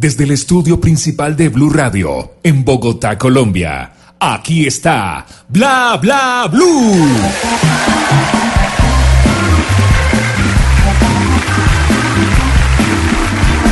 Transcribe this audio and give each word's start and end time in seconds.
desde 0.00 0.24
el 0.24 0.30
estudio 0.30 0.80
principal 0.80 1.36
de 1.36 1.50
Blue 1.50 1.68
Radio, 1.68 2.36
en 2.42 2.64
Bogotá, 2.64 3.18
Colombia. 3.18 3.92
Aquí 4.18 4.66
está 4.66 5.26
Bla 5.46 5.98
Bla 6.00 6.48
Blue. 6.50 7.06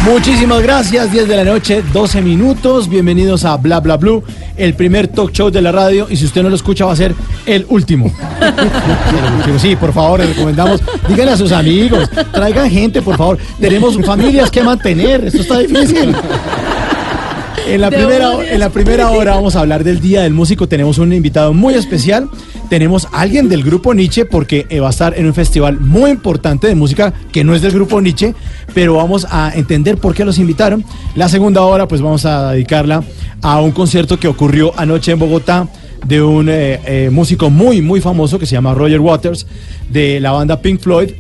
Muchísimas 0.09 0.63
gracias, 0.63 1.13
10 1.13 1.29
de 1.29 1.37
la 1.37 1.45
noche, 1.45 1.83
12 1.93 2.23
minutos. 2.23 2.89
Bienvenidos 2.89 3.45
a 3.45 3.59
Bla 3.59 3.81
Bla 3.81 3.99
Blue, 3.99 4.25
el 4.57 4.73
primer 4.73 5.07
talk 5.09 5.33
show 5.33 5.51
de 5.51 5.61
la 5.61 5.71
radio. 5.71 6.07
Y 6.09 6.17
si 6.17 6.25
usted 6.25 6.43
no 6.43 6.49
lo 6.49 6.57
escucha, 6.57 6.87
va 6.87 6.93
a 6.93 6.97
ser 6.97 7.15
el 7.47 7.67
último. 7.69 8.11
Sí, 9.59 9.77
por 9.77 9.93
favor, 9.93 10.21
le 10.21 10.27
recomendamos. 10.27 10.81
Díganle 11.09 11.33
a 11.33 11.37
sus 11.37 11.53
amigos, 11.53 12.09
traigan 12.33 12.71
gente, 12.71 13.03
por 13.03 13.17
favor. 13.17 13.39
Tenemos 13.61 13.99
familias 14.05 14.51
que 14.51 14.63
mantener, 14.63 15.25
esto 15.25 15.43
está 15.43 15.59
difícil. 15.59 16.15
En 17.69 17.83
la, 17.83 17.91
primera, 17.91 18.33
en 18.51 18.61
la 18.61 18.71
primera 18.71 19.11
hora 19.11 19.35
vamos 19.35 19.55
a 19.55 19.61
hablar 19.61 19.85
del 19.85 20.01
Día 20.01 20.23
del 20.23 20.33
Músico. 20.33 20.69
Tenemos 20.69 20.97
un 20.97 21.13
invitado 21.13 21.53
muy 21.53 21.75
especial. 21.75 22.31
Tenemos 22.71 23.07
a 23.13 23.21
alguien 23.21 23.51
del 23.51 23.63
grupo 23.63 23.93
Nietzsche 23.93 24.25
porque 24.25 24.67
eh, 24.71 24.81
va 24.81 24.87
a 24.87 24.91
estar 24.91 25.19
en 25.19 25.27
un 25.27 25.35
festival 25.35 25.79
muy 25.79 26.11
importante 26.11 26.67
de 26.67 26.75
música 26.75 27.13
que 27.31 27.45
no 27.45 27.55
es 27.55 27.61
del 27.61 27.73
grupo 27.73 28.01
Nietzsche, 28.01 28.35
pero 28.79 28.95
vamos 28.95 29.27
a 29.29 29.51
entender 29.57 29.99
por 29.99 30.15
qué 30.15 30.25
los 30.25 30.39
invitaron. 30.39 30.85
La 31.17 31.29
segunda 31.29 31.63
hora 31.63 31.89
pues 31.89 32.01
vamos 32.01 32.25
a 32.25 32.53
dedicarla 32.53 33.03
a 33.43 33.61
un 33.61 33.73
concierto 33.73 34.21
que 34.21 34.29
ocurrió 34.29 34.73
anoche 34.79 35.11
en 35.11 35.19
Bogotá 35.19 35.67
de 36.07 36.23
un 36.23 36.49
eh, 36.49 36.79
eh, 36.87 37.11
músico 37.11 37.51
muy, 37.51 37.83
muy 37.83 38.01
famoso 38.01 38.39
que 38.39 38.47
se 38.47 38.53
llama 38.53 38.75
Roger 38.75 39.01
Waters, 39.01 39.49
de 39.91 40.21
la 40.21 40.31
banda 40.31 40.63
Pink 40.63 40.81
Floyd, 40.81 41.11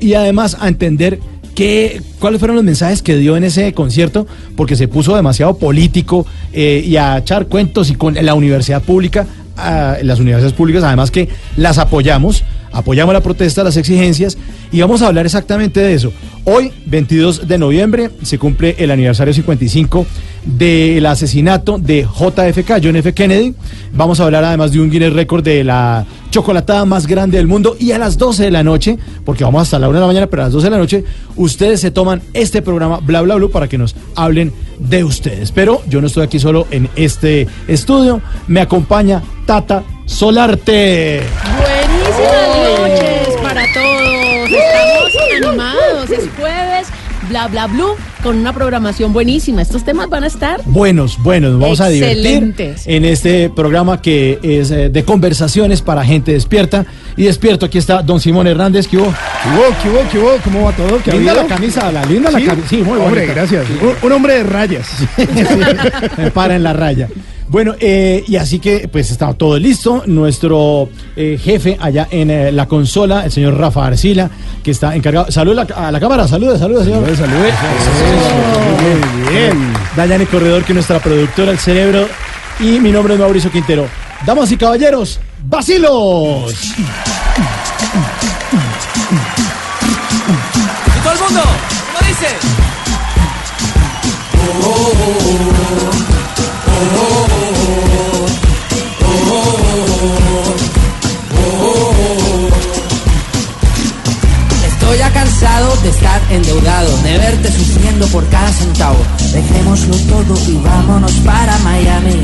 y 0.00 0.14
además 0.14 0.56
a 0.58 0.66
entender 0.66 1.20
¿Qué, 1.54 2.02
¿Cuáles 2.18 2.38
fueron 2.38 2.56
los 2.56 2.64
mensajes 2.64 3.00
que 3.00 3.16
dio 3.16 3.34
en 3.36 3.44
ese 3.44 3.72
concierto? 3.72 4.26
Porque 4.56 4.76
se 4.76 4.88
puso 4.88 5.16
demasiado 5.16 5.56
político 5.56 6.26
eh, 6.52 6.84
y 6.86 6.96
a 6.96 7.16
echar 7.16 7.46
cuentos 7.46 7.88
y 7.88 7.94
con 7.94 8.14
la 8.14 8.34
universidad 8.34 8.82
pública, 8.82 9.26
las 9.56 10.20
universidades 10.20 10.52
públicas, 10.52 10.84
además 10.84 11.10
que 11.10 11.28
las 11.56 11.78
apoyamos, 11.78 12.44
apoyamos 12.72 13.12
la 13.12 13.22
protesta, 13.22 13.64
las 13.64 13.76
exigencias, 13.76 14.36
y 14.70 14.80
vamos 14.80 15.02
a 15.02 15.08
hablar 15.08 15.26
exactamente 15.26 15.80
de 15.80 15.94
eso. 15.94 16.12
Hoy, 16.44 16.72
22 16.86 17.48
de 17.48 17.58
noviembre, 17.58 18.10
se 18.22 18.38
cumple 18.38 18.76
el 18.78 18.90
aniversario 18.90 19.34
55 19.34 20.06
del 20.44 21.04
asesinato 21.06 21.78
de 21.78 22.02
JFK, 22.02 22.80
John 22.82 22.96
F. 22.96 23.12
Kennedy. 23.12 23.54
Vamos 23.92 24.20
a 24.20 24.24
hablar 24.24 24.44
además 24.44 24.72
de 24.72 24.80
un 24.80 24.90
Guinness 24.90 25.12
Record 25.12 25.42
de 25.42 25.64
la 25.64 26.06
chocolatada 26.36 26.84
más 26.84 27.06
grande 27.06 27.38
del 27.38 27.46
mundo. 27.46 27.76
Y 27.80 27.92
a 27.92 27.98
las 27.98 28.18
12 28.18 28.44
de 28.44 28.50
la 28.50 28.62
noche, 28.62 28.98
porque 29.24 29.42
vamos 29.42 29.62
hasta 29.62 29.78
la 29.78 29.88
1 29.88 29.96
de 29.96 30.00
la 30.02 30.06
mañana, 30.06 30.26
pero 30.26 30.42
a 30.42 30.44
las 30.44 30.52
12 30.52 30.66
de 30.66 30.70
la 30.70 30.76
noche, 30.76 31.04
ustedes 31.34 31.80
se 31.80 31.90
toman 31.90 32.20
este 32.34 32.60
programa 32.60 32.98
Bla 32.98 33.22
Bla 33.22 33.36
Bla 33.36 33.48
para 33.48 33.68
que 33.68 33.78
nos 33.78 33.96
hablen 34.16 34.52
de 34.78 35.02
ustedes. 35.02 35.50
Pero 35.50 35.80
yo 35.88 36.02
no 36.02 36.08
estoy 36.08 36.24
aquí 36.24 36.38
solo 36.38 36.66
en 36.70 36.90
este 36.94 37.48
estudio. 37.68 38.20
Me 38.48 38.60
acompaña 38.60 39.22
Tata 39.46 39.82
Solarte. 40.04 41.22
Buenísimas 41.56 42.80
noches 42.80 43.36
para 43.42 43.62
todos. 43.72 44.50
Estamos 44.50 45.56
animados. 45.56 46.10
Es 46.10 46.28
jueves 46.38 46.88
bla 47.30 47.48
bla 47.48 47.66
blue 47.66 47.96
con 48.26 48.38
una 48.38 48.52
programación 48.52 49.12
buenísima. 49.12 49.62
Estos 49.62 49.84
temas 49.84 50.08
van 50.08 50.24
a 50.24 50.26
estar 50.26 50.60
buenos, 50.64 51.16
buenos. 51.22 51.60
vamos 51.60 51.80
a 51.80 51.88
divertir 51.88 52.74
en 52.84 53.04
este 53.04 53.50
programa 53.50 54.02
que 54.02 54.40
es 54.42 54.72
eh, 54.72 54.88
de 54.88 55.04
conversaciones 55.04 55.80
para 55.80 56.04
gente 56.04 56.32
despierta 56.32 56.84
y 57.16 57.26
despierto. 57.26 57.66
Aquí 57.66 57.78
está 57.78 58.02
Don 58.02 58.18
Simón 58.18 58.48
Hernández. 58.48 58.88
¿Qué 58.88 58.96
hubo? 58.96 59.14
¿Qué 59.80 59.88
hubo? 59.88 60.10
¿Qué 60.10 60.18
hubo? 60.18 60.30
¿Cómo 60.42 60.64
va 60.64 60.72
todo? 60.72 61.00
¿Qué 61.04 61.12
linda 61.12 61.34
la 61.34 61.46
camisa, 61.46 61.92
la 61.92 62.04
linda 62.04 62.32
la 62.32 62.44
camisa. 62.44 62.68
Sí, 62.68 62.78
muy 62.78 62.98
Hombre, 62.98 63.26
gracias. 63.26 63.64
Un, 64.02 64.10
hombre 64.10 64.38
de 64.38 64.42
rayas. 64.42 64.88
Me 66.18 66.32
para 66.32 66.56
en 66.56 66.64
la 66.64 66.72
raya. 66.72 67.08
Bueno, 67.48 67.74
eh, 67.78 68.24
y 68.26 68.36
así 68.36 68.58
que 68.58 68.88
pues 68.88 69.10
está 69.10 69.32
todo 69.34 69.58
listo. 69.58 70.02
Nuestro 70.06 70.88
eh, 71.14 71.38
jefe 71.40 71.76
allá 71.80 72.08
en 72.10 72.30
eh, 72.30 72.50
la 72.52 72.66
consola, 72.66 73.24
el 73.24 73.30
señor 73.30 73.56
Rafa 73.56 73.86
Arcila, 73.86 74.28
que 74.62 74.72
está 74.72 74.94
encargado. 74.96 75.30
Saluda 75.30 75.66
a 75.74 75.92
la 75.92 76.00
cámara, 76.00 76.26
saluda, 76.26 76.58
saluda, 76.58 76.84
señor. 76.84 77.04
Salude, 77.04 77.16
salude. 77.16 77.52
Muy 78.82 79.32
bien. 79.32 79.72
Dayane 79.96 80.26
Corredor, 80.26 80.64
que 80.64 80.72
es 80.72 80.74
nuestra 80.74 80.98
productora, 80.98 81.52
el 81.52 81.58
cerebro. 81.58 82.08
Y 82.58 82.80
mi 82.80 82.90
nombre 82.90 83.14
es 83.14 83.20
Mauricio 83.20 83.50
Quintero. 83.50 83.86
Damas 84.24 84.50
y 84.50 84.56
caballeros, 84.56 85.20
vacilos. 85.44 86.52
Y 90.86 91.00
todo 91.02 91.12
el 91.12 91.20
mundo, 91.20 91.42
¿cómo 91.92 92.08
dice? 92.08 92.26
Oh, 94.62 94.92
oh, 94.98 95.22
oh, 96.98 97.35
Estoy 97.35 97.35
de 105.56 105.88
estar 105.88 106.20
endeudado, 106.30 106.94
de 106.98 107.16
verte 107.16 107.50
sufriendo 107.50 108.06
por 108.08 108.28
cada 108.28 108.52
centavo. 108.52 108.98
Dejémoslo 109.32 109.96
todo 109.96 110.34
y 110.48 110.56
vámonos 110.58 111.12
para 111.24 111.56
Miami. 111.60 112.20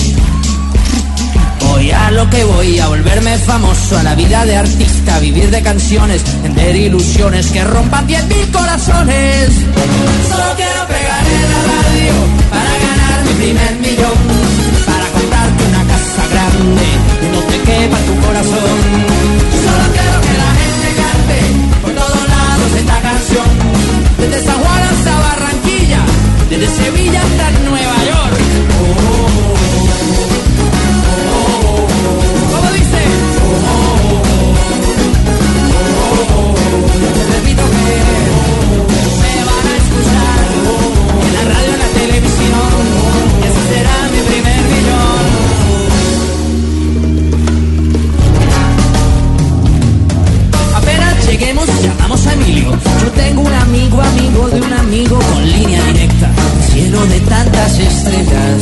Voy 1.61 1.91
a 1.91 2.11
lo 2.11 2.29
que 2.29 2.45
voy, 2.45 2.79
a 2.79 2.89
volverme 2.89 3.39
famoso, 3.39 3.99
a 3.99 4.03
la 4.03 4.15
vida 4.15 4.45
de 4.45 4.57
artista, 4.57 5.19
vivir 5.19 5.51
de 5.51 5.63
canciones, 5.63 6.23
vender 6.43 6.77
ilusiones 6.77 7.47
que 7.51 7.65
rompan 7.65 8.07
diez 8.07 8.27
mil 8.27 8.51
corazones. 8.51 9.49
Solo 10.29 10.55
quiero 10.57 10.87
pegar 10.87 11.25
en 11.27 11.51
la 11.53 11.63
radio 11.73 12.13
para 12.51 12.71
ganar 12.87 13.25
mi 13.25 13.33
primer 13.33 13.75
millón, 13.81 14.19
para 14.85 15.07
comprarte 15.07 15.65
una 15.71 15.85
casa 15.85 16.23
grande 16.33 16.85
y 17.23 17.35
no 17.35 17.41
te 17.45 17.59
quepa 17.63 17.97
tu 17.97 18.27
corazón. 18.27 19.22
Sevilla 26.77 27.21
hasta 27.23 27.51
Nueva 27.69 27.97
York. 28.05 28.39
¿Cómo 32.51 32.69
dice? 32.73 33.01
Te 37.13 37.23
repito 37.35 37.63
que 37.73 37.95
me 39.21 39.35
van 39.49 39.67
a 39.67 39.75
escuchar 39.83 40.41
en 41.27 41.33
la 41.35 41.43
radio, 41.53 41.71
en 41.73 41.79
la 41.79 41.91
televisión, 42.01 42.83
y 43.41 43.45
ese 43.49 43.63
será 43.71 43.97
mi 44.13 44.21
primer 44.31 44.63
millón. 44.73 45.25
Apenas 50.75 51.15
lleguemos, 51.29 51.67
llamamos 51.83 52.21
a 52.27 52.33
Emilio. 52.33 52.71
Yo 53.03 53.09
tengo 53.13 53.41
un 53.43 53.53
amigo, 53.53 54.01
amigo 54.01 54.49
de 54.49 54.61
un 54.61 54.73
amigo 54.73 55.19
con 55.19 55.43
línea 55.51 55.83
directa, 55.87 56.31
cielo 56.73 57.07
de 57.07 57.21
tantas 57.21 57.79
estrellas. 57.79 58.61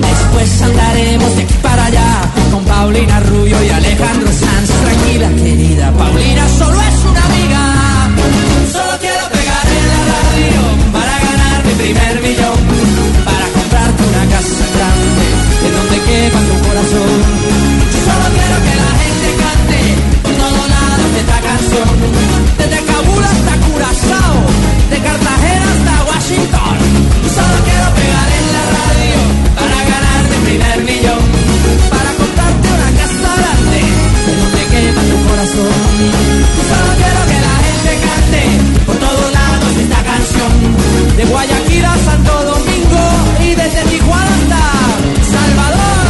Después 0.00 0.62
andaremos 0.62 1.36
de 1.36 1.42
aquí 1.42 1.54
para 1.62 1.84
allá 1.84 2.10
con 2.50 2.64
Paulina 2.64 3.20
Rubio 3.20 3.56
y 3.62 3.68
Alejandro 3.68 4.28
Sanz. 4.28 4.70
Tranquila, 4.84 5.28
querida, 5.42 5.92
Paulina 5.92 6.48
solo 6.58 6.80
es 6.80 6.98
una 7.10 7.22
amiga. 7.30 7.62
Solo 8.72 8.92
quiero 9.00 9.24
pegar 9.36 9.66
en 9.78 9.84
la 9.92 10.00
radio 10.16 10.60
para 10.96 11.14
ganar 11.28 11.58
mi 11.66 11.74
primer 11.82 12.14
millón. 12.22 12.58
Para 13.28 13.46
comprarte 13.56 14.02
una 14.12 14.24
casa 14.32 14.64
grande 14.76 15.26
en 15.66 15.72
donde 15.76 15.96
quepa 16.08 16.40
tu 16.48 16.54
corazón. 16.66 17.18
Solo 18.06 18.26
quiero 18.36 18.56
que 18.66 18.74
la 18.82 18.90
gente 19.00 19.28
cante 19.42 19.78
por 20.22 20.32
todos 20.40 20.66
lados 20.74 21.10
esta 21.20 21.38
canción. 21.48 22.27
Washington. 26.28 26.76
Solo 27.34 27.56
quiero 27.64 27.88
pegar 27.96 28.28
en 28.38 28.46
la 28.56 28.64
radio 28.76 29.16
para 29.56 29.78
ganar 29.92 30.22
mi 30.28 30.38
primer 30.44 30.78
millón. 30.84 31.24
Para 31.88 32.10
comprarte 32.20 32.68
una 32.68 32.90
casa 33.00 33.30
grande 33.40 33.80
que 34.24 34.32
te 34.54 34.62
quema 34.72 35.02
tu 35.08 35.16
corazón. 35.28 35.72
Solo 36.68 36.90
quiero 37.00 37.20
que 37.30 37.38
la 37.48 37.56
gente 37.64 37.90
cante 38.04 38.42
por 38.84 38.96
todos 38.96 39.32
lados 39.32 39.72
esta 39.80 40.00
canción. 40.04 40.52
De 41.16 41.24
Guayaquil 41.24 41.84
a 41.84 41.96
Santo 41.96 42.32
Domingo 42.44 43.02
y 43.40 43.48
desde 43.54 43.82
Tijuana 43.88 44.34
hasta 44.36 45.32
Salvador. 45.32 46.04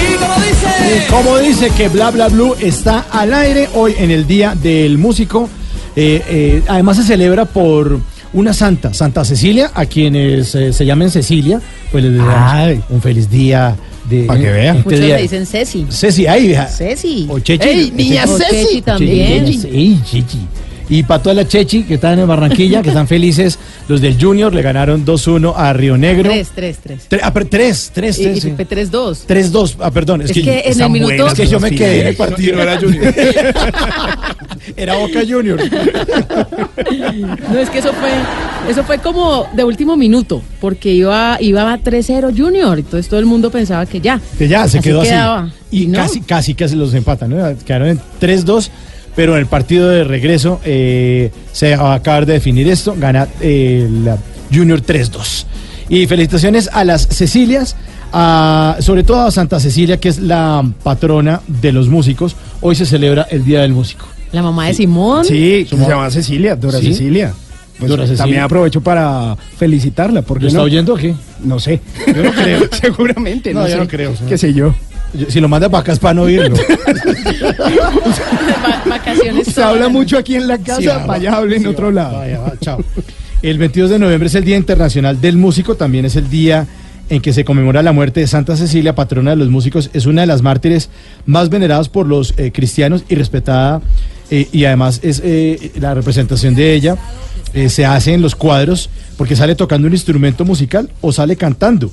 Y 0.00 0.14
como 0.16 0.36
dice... 0.48 1.06
Como 1.10 1.38
dice 1.38 1.70
que 1.76 1.88
Bla 1.90 2.10
Bla 2.10 2.28
Blue 2.28 2.56
está 2.58 3.04
al 3.10 3.34
aire 3.34 3.68
hoy 3.74 3.94
en 3.98 4.10
el 4.10 4.26
Día 4.26 4.54
del 4.54 4.96
Músico. 4.96 5.50
Eh, 5.96 6.22
eh, 6.28 6.62
además 6.68 6.98
se 6.98 7.04
celebra 7.04 7.46
por 7.46 7.98
una 8.32 8.52
santa, 8.52 8.92
Santa 8.92 9.24
Cecilia, 9.24 9.70
a 9.74 9.86
quienes 9.86 10.54
eh, 10.54 10.72
se 10.72 10.84
llamen 10.84 11.10
Cecilia, 11.10 11.60
pues 11.90 12.04
les 12.04 12.12
deseamos 12.12 12.50
Ay. 12.52 12.80
un 12.90 13.00
feliz 13.00 13.30
día 13.30 13.74
de 14.10 14.24
Pa' 14.24 14.36
que 14.36 14.50
vea. 14.50 14.72
este 14.74 14.84
Muchos 14.84 15.00
día. 15.00 15.16
le 15.16 15.22
dicen 15.22 15.46
Ceci. 15.46 15.86
Ceci, 15.90 16.26
ahí 16.26 16.48
vieja. 16.48 16.66
Ceci. 16.68 17.26
O 17.30 17.38
Chechi. 17.38 17.66
¡Ey, 17.66 17.90
niña 17.92 18.24
O 18.26 18.36
Ceci! 18.36 18.66
Chechi 18.66 18.82
también. 18.82 19.46
Chechi, 19.46 19.66
Ey, 19.68 20.00
Chechi. 20.04 20.38
Y 20.88 21.02
para 21.02 21.20
toda 21.22 21.34
la 21.34 21.48
Chechi 21.48 21.82
que 21.82 21.94
están 21.94 22.18
en 22.18 22.28
Barranquilla, 22.28 22.80
que 22.80 22.90
están 22.90 23.08
felices, 23.08 23.58
los 23.88 24.00
del 24.00 24.16
Junior 24.22 24.54
le 24.54 24.62
ganaron 24.62 25.04
2-1 25.04 25.52
a 25.56 25.72
Río 25.72 25.96
Negro. 25.98 26.30
Tres, 26.30 26.50
tres, 26.54 26.78
tres. 26.82 27.08
Tre- 27.10 27.20
ah, 27.24 27.32
pero 27.32 27.46
tres, 27.48 27.90
tres, 27.92 28.18
Y, 28.18 28.22
tres. 28.22 28.36
y 28.36 28.40
sí. 28.42 28.52
fue 28.54 28.64
tres, 28.64 28.90
dos. 28.90 29.26
3-2, 29.26 29.76
ah, 29.80 29.90
perdón. 29.90 30.22
Es, 30.22 30.30
Es 30.30 30.44
que 30.44 30.62
en 30.64 30.80
el 30.80 30.90
minuto- 30.90 31.14
buenas, 31.14 31.32
Es 31.32 31.40
que 31.40 31.46
yo 31.48 31.58
me 31.58 31.70
quedé 31.72 32.02
en 32.02 32.06
el 32.08 32.16
partido. 32.16 32.56
no 32.56 32.62
era 32.62 32.78
Junior. 32.80 33.14
Era 34.76 34.96
Boca 34.96 35.20
Junior. 35.28 35.60
No, 37.52 37.58
es 37.58 37.70
que 37.70 37.78
eso 37.78 37.92
fue, 37.92 38.10
eso 38.70 38.84
fue 38.84 38.98
como 38.98 39.46
de 39.54 39.64
último 39.64 39.96
minuto, 39.96 40.42
porque 40.60 40.92
iba, 40.92 41.36
iba 41.40 41.72
a 41.72 41.78
3-0 41.78 42.36
Junior, 42.36 42.78
entonces 42.78 43.08
todo 43.08 43.18
el 43.20 43.26
mundo 43.26 43.50
pensaba 43.50 43.86
que 43.86 44.00
ya. 44.00 44.20
Que 44.38 44.46
ya 44.48 44.68
se 44.68 44.78
Así 44.78 44.88
quedó 44.88 45.02
quedaba. 45.02 45.40
así. 45.44 45.52
Y 45.70 45.82
Y 45.84 45.86
no. 45.88 45.98
casi, 45.98 46.20
casi, 46.20 46.54
casi 46.54 46.76
los 46.76 46.92
empatan, 46.94 47.30
¿no? 47.30 47.56
Quedaron 47.64 47.88
en 47.88 48.00
3-2, 48.20 48.68
pero 49.16 49.32
en 49.32 49.40
el 49.40 49.46
partido 49.46 49.88
de 49.88 50.04
regreso 50.04 50.60
eh, 50.64 51.30
se 51.52 51.74
va 51.76 51.92
a 51.92 51.94
acabar 51.96 52.26
de 52.26 52.34
definir 52.34 52.68
esto. 52.68 52.94
Gana 52.96 53.26
eh, 53.40 53.88
la 54.04 54.18
Junior 54.54 54.80
3-2. 54.82 55.46
Y 55.88 56.06
felicitaciones 56.06 56.68
a 56.72 56.84
las 56.84 57.08
Cecilias, 57.08 57.76
a- 58.12 58.76
sobre 58.80 59.02
todo 59.04 59.22
a 59.22 59.30
Santa 59.30 59.58
Cecilia, 59.58 59.98
que 59.98 60.08
es 60.10 60.18
la 60.20 60.62
patrona 60.82 61.40
de 61.48 61.72
los 61.72 61.88
músicos. 61.88 62.36
Hoy 62.60 62.74
se 62.74 62.84
celebra 62.86 63.26
el 63.30 63.44
Día 63.44 63.62
del 63.62 63.72
Músico. 63.72 64.06
La 64.32 64.42
mamá 64.42 64.66
de 64.66 64.74
Simón. 64.74 65.24
Sí, 65.24 65.66
se 65.68 65.76
llama 65.76 66.10
Cecilia, 66.10 66.54
Dora 66.56 66.78
¿Sí? 66.78 66.88
Cecilia. 66.88 67.32
Pues 67.78 67.88
Dora 67.88 68.02
Cecilia. 68.04 68.22
También 68.22 68.42
aprovecho 68.42 68.80
para 68.80 69.36
felicitarla, 69.56 70.22
porque 70.22 70.44
¿Lo 70.44 70.48
está 70.48 70.58
no, 70.58 70.64
oyendo 70.64 70.94
o 70.94 70.96
qué? 70.96 71.14
no 71.44 71.58
sé. 71.60 71.80
Yo 72.06 72.22
no 72.22 72.32
creo. 72.32 72.60
Seguramente, 72.80 73.54
No, 73.54 73.60
no, 73.60 73.66
yo 73.68 73.74
sé. 73.74 73.78
no 73.80 73.86
creo. 73.88 74.12
¿Qué 74.28 74.36
sé 74.38 74.52
yo? 74.52 74.74
Yo- 75.14 75.26
Si 75.30 75.40
lo 75.40 75.48
manda 75.48 75.68
para 75.68 75.82
acá 75.82 75.92
es 75.92 75.98
para 76.00 76.14
no 76.14 76.22
oírlo. 76.22 76.56
Vacaciones. 79.06 79.46
Se 79.48 79.62
habla 79.62 79.88
mucho 79.88 80.18
aquí 80.18 80.34
en 80.34 80.46
la 80.48 80.58
casa, 80.58 80.80
Sí, 80.80 80.86
va, 80.86 81.06
para 81.06 81.14
allá 81.18 81.36
hable 81.36 81.56
en 81.56 81.62
sí, 81.62 81.68
otro 81.68 81.86
va, 81.86 81.92
lado. 81.92 82.18
vaya, 82.18 82.40
va, 82.40 82.52
chao. 82.60 82.78
El 83.42 83.58
22 83.58 83.90
de 83.90 83.98
noviembre 83.98 84.26
es 84.28 84.34
el 84.34 84.44
Día 84.44 84.56
Internacional 84.56 85.20
del 85.20 85.36
Músico, 85.36 85.76
también 85.76 86.04
es 86.06 86.16
el 86.16 86.28
día 86.30 86.66
en 87.10 87.20
que 87.20 87.32
se 87.32 87.44
conmemora 87.44 87.82
la 87.82 87.92
muerte 87.92 88.18
de 88.20 88.26
Santa 88.26 88.56
Cecilia, 88.56 88.94
patrona 88.94 89.30
de 89.30 89.36
los 89.36 89.50
músicos. 89.50 89.90
Es 89.92 90.06
una 90.06 90.22
de 90.22 90.26
las 90.26 90.42
mártires 90.42 90.88
más 91.26 91.48
veneradas 91.50 91.88
por 91.88 92.06
los 92.06 92.34
eh, 92.38 92.50
cristianos 92.50 93.04
y 93.08 93.14
respetada, 93.14 93.80
eh, 94.30 94.48
y 94.52 94.64
además 94.64 95.00
es 95.04 95.20
eh, 95.22 95.70
la 95.78 95.94
representación 95.94 96.54
de 96.56 96.74
ella 96.74 96.96
eh, 97.54 97.68
se 97.68 97.84
hace 97.84 98.12
en 98.14 98.22
los 98.22 98.34
cuadros 98.34 98.90
porque 99.16 99.36
sale 99.36 99.54
tocando 99.54 99.86
un 99.86 99.92
instrumento 99.92 100.44
musical 100.44 100.90
o 101.02 101.12
sale 101.12 101.36
cantando. 101.36 101.92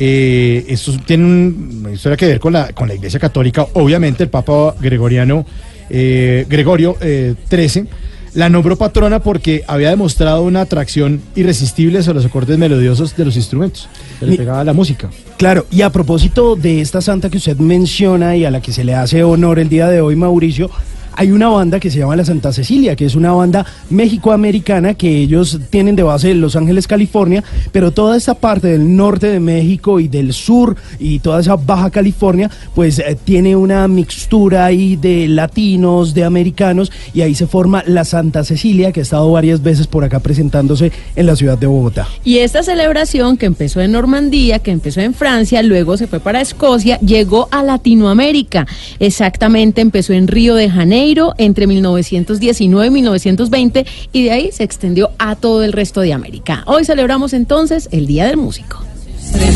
Eh, 0.00 0.64
esto 0.68 0.92
tiene 1.06 1.24
un- 1.24 1.78
una 1.84 1.92
historia 1.92 2.16
que 2.16 2.26
ver 2.26 2.40
con 2.40 2.52
la, 2.54 2.72
con 2.72 2.88
la 2.88 2.94
Iglesia 2.94 3.20
Católica. 3.20 3.66
Obviamente 3.74 4.24
el 4.24 4.30
Papa 4.30 4.74
Gregoriano, 4.80 5.46
eh, 5.90 6.46
Gregorio 6.48 6.96
eh, 7.00 7.34
XIII 7.50 7.86
la 8.34 8.48
nombró 8.48 8.76
patrona 8.76 9.20
porque 9.20 9.64
había 9.66 9.90
demostrado 9.90 10.42
una 10.42 10.60
atracción 10.60 11.20
irresistible 11.34 12.02
sobre 12.02 12.16
los 12.16 12.26
acordes 12.26 12.58
melodiosos 12.58 13.16
de 13.16 13.24
los 13.24 13.36
instrumentos. 13.36 13.88
Se 14.20 14.26
le 14.26 14.36
pegaba 14.36 14.62
la 14.64 14.72
música. 14.72 15.10
Claro, 15.38 15.66
y 15.70 15.82
a 15.82 15.90
propósito 15.90 16.54
de 16.54 16.80
esta 16.80 17.00
santa 17.00 17.30
que 17.30 17.38
usted 17.38 17.56
menciona 17.56 18.36
y 18.36 18.44
a 18.44 18.50
la 18.50 18.60
que 18.60 18.72
se 18.72 18.84
le 18.84 18.94
hace 18.94 19.24
honor 19.24 19.58
el 19.58 19.68
día 19.68 19.88
de 19.88 20.00
hoy, 20.00 20.14
Mauricio, 20.14 20.70
hay 21.18 21.32
una 21.32 21.48
banda 21.48 21.80
que 21.80 21.90
se 21.90 21.98
llama 21.98 22.14
la 22.14 22.24
Santa 22.24 22.52
Cecilia, 22.52 22.94
que 22.94 23.04
es 23.04 23.16
una 23.16 23.32
banda 23.32 23.66
méxico-americana 23.90 24.94
que 24.94 25.18
ellos 25.18 25.58
tienen 25.68 25.96
de 25.96 26.04
base 26.04 26.30
en 26.30 26.40
Los 26.40 26.54
Ángeles, 26.54 26.86
California, 26.86 27.42
pero 27.72 27.90
toda 27.90 28.16
esta 28.16 28.34
parte 28.34 28.68
del 28.68 28.94
norte 28.94 29.26
de 29.26 29.40
México 29.40 29.98
y 29.98 30.06
del 30.06 30.32
sur 30.32 30.76
y 31.00 31.18
toda 31.18 31.40
esa 31.40 31.56
Baja 31.56 31.90
California, 31.90 32.48
pues 32.72 33.00
eh, 33.00 33.18
tiene 33.24 33.56
una 33.56 33.88
mixtura 33.88 34.64
ahí 34.64 34.94
de 34.94 35.26
latinos, 35.26 36.14
de 36.14 36.22
americanos, 36.22 36.92
y 37.12 37.22
ahí 37.22 37.34
se 37.34 37.48
forma 37.48 37.82
la 37.84 38.04
Santa 38.04 38.44
Cecilia, 38.44 38.92
que 38.92 39.00
ha 39.00 39.02
estado 39.02 39.32
varias 39.32 39.60
veces 39.60 39.88
por 39.88 40.04
acá 40.04 40.20
presentándose 40.20 40.92
en 41.16 41.26
la 41.26 41.34
ciudad 41.34 41.58
de 41.58 41.66
Bogotá. 41.66 42.06
Y 42.22 42.38
esta 42.38 42.62
celebración 42.62 43.36
que 43.38 43.46
empezó 43.46 43.80
en 43.80 43.90
Normandía, 43.90 44.60
que 44.60 44.70
empezó 44.70 45.00
en 45.00 45.14
Francia, 45.14 45.64
luego 45.64 45.96
se 45.96 46.06
fue 46.06 46.20
para 46.20 46.40
Escocia, 46.40 47.00
llegó 47.00 47.48
a 47.50 47.64
Latinoamérica. 47.64 48.68
Exactamente, 49.00 49.80
empezó 49.80 50.12
en 50.12 50.28
Río 50.28 50.54
de 50.54 50.70
Janeiro 50.70 51.07
entre 51.38 51.66
1919 51.66 52.86
y 52.86 52.90
1920 52.90 53.86
y 54.12 54.24
de 54.24 54.30
ahí 54.30 54.50
se 54.52 54.62
extendió 54.64 55.10
a 55.18 55.36
todo 55.36 55.62
el 55.62 55.72
resto 55.72 56.02
de 56.02 56.12
América. 56.12 56.64
Hoy 56.66 56.84
celebramos 56.84 57.32
entonces 57.32 57.88
el 57.92 58.06
Día 58.06 58.26
del 58.26 58.36
Músico. 58.36 58.84
De 59.32 59.46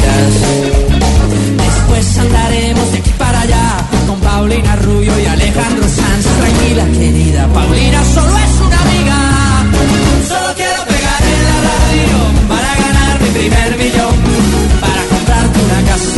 solo 10.28 10.54
quiero 10.56 10.84
pegar 10.86 11.20
la 11.44 11.58
para 12.48 12.74
ganar 12.76 13.20
mi 13.20 13.28
primer. 13.28 13.72
Para 14.80 15.02
una 15.02 15.80
casa. 15.86 16.12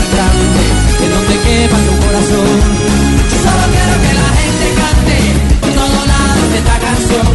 De 6.55 6.61
esta 6.61 6.79
canción. 6.79 7.27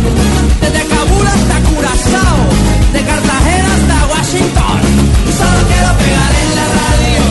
Desde 0.61 0.81
Kabul 0.87 1.27
hasta 1.27 1.55
Curazao, 1.67 2.39
de 2.93 3.01
Cartagena 3.03 3.69
hasta 3.75 3.97
Washington. 4.13 4.79
Solo 5.39 5.59
quiero 5.71 5.89
pegar 6.03 6.31
en 6.43 6.49
la 6.59 6.65
radio 6.79 7.21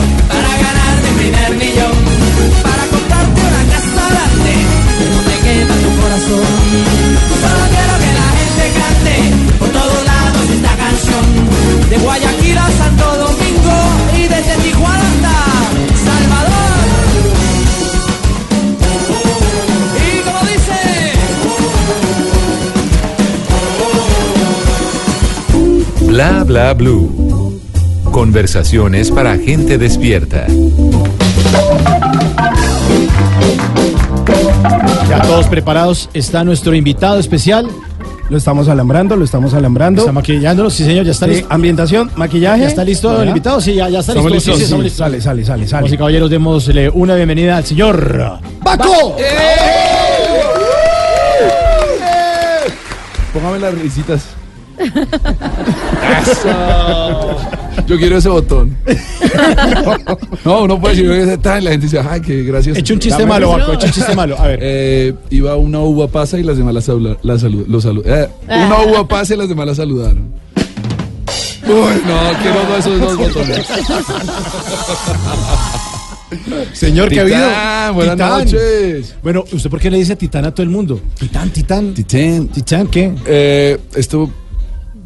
Bla 26.19 26.43
bla 26.43 26.73
blue. 26.73 27.61
Conversaciones 28.11 29.09
para 29.09 29.37
gente 29.37 29.77
despierta. 29.77 30.47
Ya 35.07 35.21
todos 35.21 35.47
preparados. 35.47 36.09
Está 36.13 36.43
nuestro 36.43 36.75
invitado 36.75 37.19
especial. 37.19 37.69
Lo 38.29 38.35
estamos 38.35 38.67
alambrando, 38.67 39.15
lo 39.15 39.23
estamos 39.23 39.53
alambrando. 39.53 40.01
Está 40.01 40.11
maquillándolo. 40.11 40.69
Sí, 40.69 40.83
señor, 40.83 41.05
ya 41.05 41.11
está 41.11 41.25
Sí, 41.25 41.31
listo. 41.35 41.47
ambientación, 41.51 42.11
maquillaje. 42.17 42.63
¿Ya 42.63 42.67
está 42.67 42.83
listo 42.83 43.21
el 43.21 43.29
invitado? 43.29 43.61
Sí, 43.61 43.75
ya, 43.75 43.87
ya 43.87 43.99
está 43.99 44.13
listo. 44.13 44.27
listos. 44.27 44.55
Sí, 44.57 44.65
sí, 44.65 44.67
Sí, 44.73 44.77
listos. 44.81 44.97
Sale, 44.97 45.21
sale, 45.21 45.45
sale, 45.45 45.65
sale. 45.69 45.83
Damas 45.83 45.93
y 45.93 45.97
caballeros, 45.97 46.29
démosle 46.29 46.89
una 46.89 47.15
bienvenida 47.15 47.55
al 47.55 47.63
señor 47.63 48.39
Paco. 48.61 49.15
Póngame 53.31 53.59
las 53.59 53.73
risitas. 53.73 54.38
Eso. 56.21 57.37
Yo 57.87 57.97
quiero 57.97 58.17
ese 58.17 58.29
botón. 58.29 58.77
No, 60.45 60.63
uno 60.63 60.79
puede 60.79 60.95
decir 60.95 61.11
y 61.11 61.61
la 61.63 61.71
gente 61.71 61.85
dice, 61.87 61.99
ay, 61.99 62.21
qué 62.21 62.43
gracioso. 62.43 62.79
Echa 62.79 62.93
un 62.93 62.99
chiste 62.99 63.19
Dame- 63.23 63.29
malo, 63.33 63.51
Paco. 63.51 63.73
Echa 63.73 63.87
un 63.87 63.91
chiste 63.91 64.15
malo. 64.15 64.39
A 64.39 64.47
ver. 64.47 64.59
Eh, 64.61 65.13
iba 65.31 65.55
una 65.57 65.79
uva 65.79 66.07
pasa 66.07 66.39
y 66.39 66.43
las 66.43 66.57
demás 66.57 66.73
la, 66.73 66.81
salud, 66.81 67.17
la 67.21 67.35
salu- 67.35 67.65
lo 67.67 67.79
salu- 67.81 68.03
eh, 68.05 68.27
Una 68.47 68.79
uva 68.87 69.07
pasa 69.07 69.33
y 69.33 69.37
las 69.37 69.49
demás 69.49 69.67
la 69.67 69.75
saludaron. 69.75 70.31
Uy, 71.67 72.01
no, 72.07 72.39
quiero 72.41 72.63
dos- 72.67 72.79
esos 72.79 72.99
dos 73.01 73.17
botones. 73.17 73.67
Señor, 76.73 77.09
¿qué 77.09 77.19
ha 77.19 77.23
habido? 77.23 77.93
Buenas 77.93 78.15
Titán. 78.15 78.39
noches. 78.45 79.15
Bueno, 79.21 79.43
¿usted 79.51 79.69
por 79.69 79.79
qué 79.79 79.89
le 79.91 79.97
dice 79.97 80.15
titán 80.15 80.45
a 80.45 80.51
todo 80.51 80.63
el 80.63 80.69
mundo? 80.69 80.99
Titán, 81.19 81.49
titán. 81.49 81.93
Titán. 81.93 82.47
¿Titán 82.47 82.87
qué? 82.87 83.11
Eh, 83.25 83.77
esto, 83.95 84.29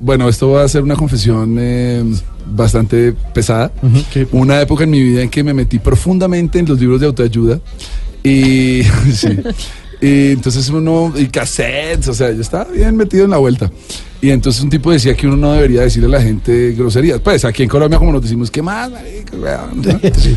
bueno, 0.03 0.27
esto 0.27 0.51
va 0.51 0.63
a 0.63 0.67
ser 0.67 0.83
una 0.83 0.95
confesión 0.95 1.55
eh, 1.60 2.03
bastante 2.45 3.13
pesada. 3.33 3.72
¿qué? 4.12 4.27
Una 4.33 4.62
época 4.62 4.83
en 4.83 4.89
mi 4.89 5.01
vida 5.01 5.22
en 5.22 5.29
que 5.29 5.43
me 5.43 5.53
metí 5.53 5.79
profundamente 5.79 6.60
en 6.60 6.65
los 6.65 6.79
libros 6.79 7.00
de 7.00 7.07
autoayuda 7.07 7.60
y, 8.22 8.83
sí. 9.13 9.39
y 10.01 10.31
entonces 10.31 10.67
uno, 10.69 11.13
y 11.15 11.27
cassettes, 11.27 12.10
o 12.10 12.13
sea, 12.13 12.31
yo 12.31 12.41
estaba 12.41 12.65
bien 12.65 12.98
metido 12.98 13.24
en 13.24 13.31
la 13.31 13.38
vuelta. 13.38 13.72
Y 14.22 14.29
entonces 14.29 14.62
un 14.62 14.69
tipo 14.69 14.91
decía 14.91 15.15
que 15.15 15.25
uno 15.25 15.38
no 15.38 15.53
debería 15.53 15.81
decirle 15.81 16.07
a 16.07 16.19
la 16.19 16.22
gente 16.22 16.74
groserías. 16.77 17.22
Pues 17.22 17.45
aquí 17.45 17.63
en 17.63 17.69
Colombia 17.69 17.98
como 17.98 18.12
nos 18.12 18.22
decimos, 18.22 18.51
¿qué 18.51 18.62
más? 18.62 18.91
marica, 18.91 19.38
weón?" 19.38 19.81
¿no? 19.81 20.00
Sí. 20.19 20.36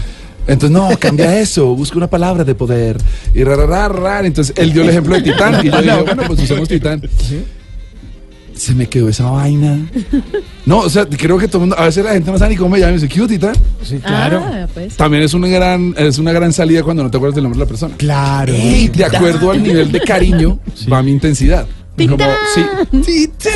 Entonces, 0.48 0.70
no, 0.70 0.96
cambia 0.98 1.40
eso, 1.40 1.74
busca 1.74 1.96
una 1.96 2.08
palabra 2.08 2.44
de 2.44 2.54
poder. 2.54 2.98
Y 3.34 3.42
ra, 3.42 3.56
ra, 3.56 3.66
ra, 3.66 3.88
ra. 3.88 4.26
Entonces, 4.26 4.54
él 4.56 4.72
dio 4.72 4.82
el 4.82 4.90
ejemplo 4.90 5.16
de 5.16 5.22
Titán. 5.22 5.66
Y 5.66 5.70
yo 5.70 5.82
dije, 5.82 6.02
bueno, 6.02 6.22
pues 6.24 6.40
usemos 6.40 6.68
Titán. 6.68 7.02
Se 8.56 8.74
me 8.74 8.88
quedó 8.88 9.08
esa 9.08 9.30
vaina. 9.30 9.78
No, 10.64 10.78
o 10.78 10.90
sea, 10.90 11.06
creo 11.06 11.38
que 11.38 11.46
todo 11.46 11.58
el 11.58 11.68
mundo, 11.68 11.78
a 11.78 11.84
veces 11.84 12.04
la 12.04 12.12
gente 12.12 12.30
no 12.30 12.38
sabe 12.38 12.52
ni 12.52 12.56
cómo 12.56 12.70
me 12.70 12.78
llama 12.78 12.92
y 12.92 12.94
me 12.94 13.00
dice, 13.00 13.12
¿qué 13.12 13.20
hubo, 13.20 13.28
Titán? 13.28 13.54
Sí, 13.82 13.98
claro. 13.98 14.42
Ah, 14.42 14.66
pues. 14.72 14.96
También 14.96 15.22
es 15.22 15.34
una 15.34 15.46
gran, 15.46 15.94
es 15.96 16.18
una 16.18 16.32
gran 16.32 16.52
salida 16.52 16.82
cuando 16.82 17.02
no 17.02 17.10
te 17.10 17.16
acuerdas 17.18 17.34
del 17.36 17.44
nombre 17.44 17.58
de 17.58 17.64
la 17.64 17.68
persona. 17.68 17.94
Claro. 17.96 18.52
Y 18.54 18.88
de 18.88 19.04
acuerdo 19.04 19.50
al 19.50 19.62
nivel 19.62 19.92
de 19.92 20.00
cariño, 20.00 20.58
va 20.90 21.02
mi 21.02 21.12
intensidad. 21.12 21.66
¡Titán! 21.96 22.18
Como, 22.18 22.30
sí. 22.54 22.66
¡Titán! 23.04 23.52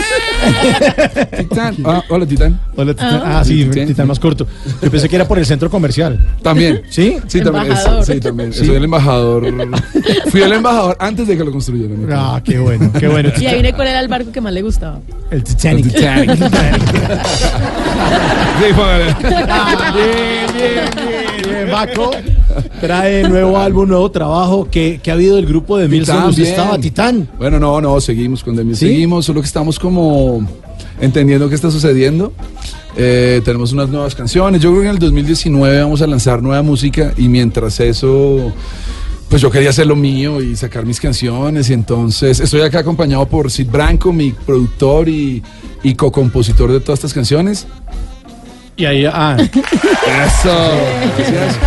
Titán. 1.39 1.77
Ah, 1.85 2.03
hola, 2.09 2.27
Titán. 2.27 2.59
Hola, 2.75 2.93
Titán. 2.95 3.23
Ah, 3.25 3.43
sí, 3.45 3.65
Titán. 3.67 3.87
Titán 3.89 4.09
más 4.09 4.19
corto. 4.19 4.47
Yo 4.83 4.91
pensé 4.91 5.09
que 5.09 5.17
era 5.17 5.29
por 5.29 5.39
el 5.39 5.45
centro 5.47 5.69
comercial. 5.71 6.19
También. 6.43 6.83
¿Sí? 6.89 7.19
Sí, 7.27 7.41
también. 7.43 7.73
es- 7.73 8.07
sí, 8.07 8.19
también. 8.21 8.53
Soy 8.53 8.71
el 8.71 8.85
embajador. 8.85 9.45
Fui 10.31 10.41
el 10.43 10.53
embajador 10.53 10.97
antes 11.01 11.27
de 11.29 11.37
que 11.37 11.45
lo 11.45 11.53
construyeran. 11.53 12.07
Ah, 12.13 12.41
qué 12.43 12.59
bueno, 12.59 12.91
qué 12.99 13.09
bueno. 13.09 13.31
Y 13.39 13.47
ahí 13.47 13.55
viene 13.55 13.73
cuál 13.75 13.89
era 13.89 14.01
el 14.01 14.09
barco 14.09 14.33
que 14.33 14.41
más 14.41 14.53
le 14.53 14.63
gustaba. 14.63 15.01
El 15.31 15.45
Titanic. 15.45 15.87
El 15.87 15.93
Titanic. 15.93 16.31
Sí, 18.61 18.73
póngale. 18.75 19.17
Bien, 19.21 20.47
bien, 20.55 20.91
bien, 20.97 21.43
bien. 21.45 21.71
Baco 21.71 22.11
trae 22.81 23.29
nuevo 23.29 23.59
álbum, 23.59 23.89
nuevo 23.89 24.11
trabajo. 24.11 24.69
¿Qué, 24.71 25.01
qué 25.03 25.11
ha 25.11 25.15
habido 25.15 25.37
del 25.37 25.47
grupo 25.47 25.79
de 25.79 25.89
Milson? 25.89 26.17
Titán, 26.17 26.29
¿Usted 26.31 26.43
bien. 26.43 26.55
estaba 26.55 26.79
Titán? 26.79 27.29
Bueno, 27.39 27.59
no, 27.59 27.81
no, 27.81 28.01
seguimos 28.01 28.43
con 28.43 28.57
Demi. 28.57 28.75
¿Sí? 28.75 28.87
Seguimos, 28.87 29.25
solo 29.27 29.41
que 29.41 29.47
estamos 29.47 29.79
como 29.79 30.47
entendiendo 31.01 31.49
qué 31.49 31.55
está 31.55 31.71
sucediendo. 31.71 32.33
Eh, 32.97 33.41
tenemos 33.45 33.73
unas 33.73 33.89
nuevas 33.89 34.15
canciones. 34.15 34.61
Yo 34.61 34.71
creo 34.71 34.83
que 34.83 34.89
en 34.89 34.95
el 34.95 34.99
2019 34.99 35.83
vamos 35.83 36.03
a 36.03 36.07
lanzar 36.07 36.43
nueva 36.43 36.63
música 36.63 37.13
y 37.17 37.29
mientras 37.29 37.81
eso, 37.81 38.53
pues 39.29 39.41
yo 39.41 39.51
quería 39.51 39.71
hacer 39.71 39.87
lo 39.87 39.97
mío 39.97 40.41
y 40.43 40.57
sacar 40.57 40.85
mis 40.85 41.01
canciones. 41.01 41.71
Y 41.71 41.73
entonces 41.73 42.41
estoy 42.41 42.63
acá 42.63 42.81
acompañado 42.81 43.27
por 43.27 43.51
Sid 43.51 43.69
Branco, 43.69 44.13
mi 44.13 44.33
productor 44.33 45.09
y, 45.09 45.43
y 45.83 45.95
co-compositor 45.95 46.73
de 46.73 46.81
todas 46.81 46.99
estas 46.99 47.15
canciones. 47.15 47.67
Y 48.77 48.85
ahí, 48.87 49.05
ah, 49.07 49.37
Eso. 49.41 50.71
Gracias. 51.19 51.59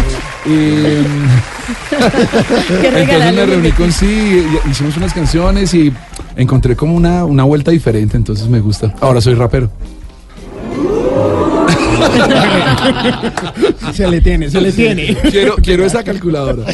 Y, 0.45 0.49
¿Qué 1.89 2.87
Entonces 3.01 3.33
me 3.33 3.45
reuní 3.45 3.71
con 3.71 3.91
sí, 3.91 4.05
y- 4.05 4.69
hicimos 4.69 4.97
unas 4.97 5.13
canciones 5.13 5.73
y 5.73 5.91
encontré 6.35 6.75
como 6.75 6.95
una, 6.95 7.23
una 7.25 7.43
vuelta 7.43 7.71
diferente, 7.71 8.17
entonces 8.17 8.47
me 8.49 8.59
gusta. 8.59 8.93
Ahora 8.99 9.21
soy 9.21 9.35
rapero. 9.35 9.69
se 13.93 14.07
le 14.07 14.21
tiene, 14.21 14.49
se 14.49 14.59
le 14.61 14.71
tiene. 14.71 15.15
Quiero, 15.31 15.55
quiero 15.55 15.85
esa 15.85 16.03
calculadora. 16.03 16.63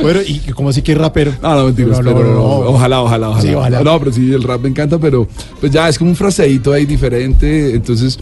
Bueno, 0.00 0.20
y 0.26 0.38
como 0.52 0.70
así 0.70 0.80
que 0.80 0.92
es 0.92 0.98
rapero. 0.98 1.34
No, 1.42 1.54
no, 1.56 1.64
mentiras, 1.66 1.98
No, 1.98 2.10
no, 2.12 2.16
pero 2.16 2.28
no, 2.30 2.34
no. 2.34 2.42
ojalá, 2.70 3.02
ojalá, 3.02 3.28
ojalá. 3.28 3.42
Sí, 3.42 3.54
ojalá. 3.54 3.82
No, 3.82 3.98
pero 3.98 4.10
sí, 4.12 4.32
el 4.32 4.42
rap 4.42 4.62
me 4.62 4.70
encanta, 4.70 4.98
pero 4.98 5.28
pues 5.60 5.70
ya 5.70 5.90
es 5.90 5.98
como 5.98 6.08
un 6.08 6.16
fraseíto 6.16 6.72
ahí 6.72 6.86
diferente, 6.86 7.74
entonces 7.74 8.18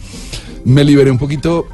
me 0.65 0.83
liberé 0.83 1.09
un 1.09 1.17
poquito 1.17 1.67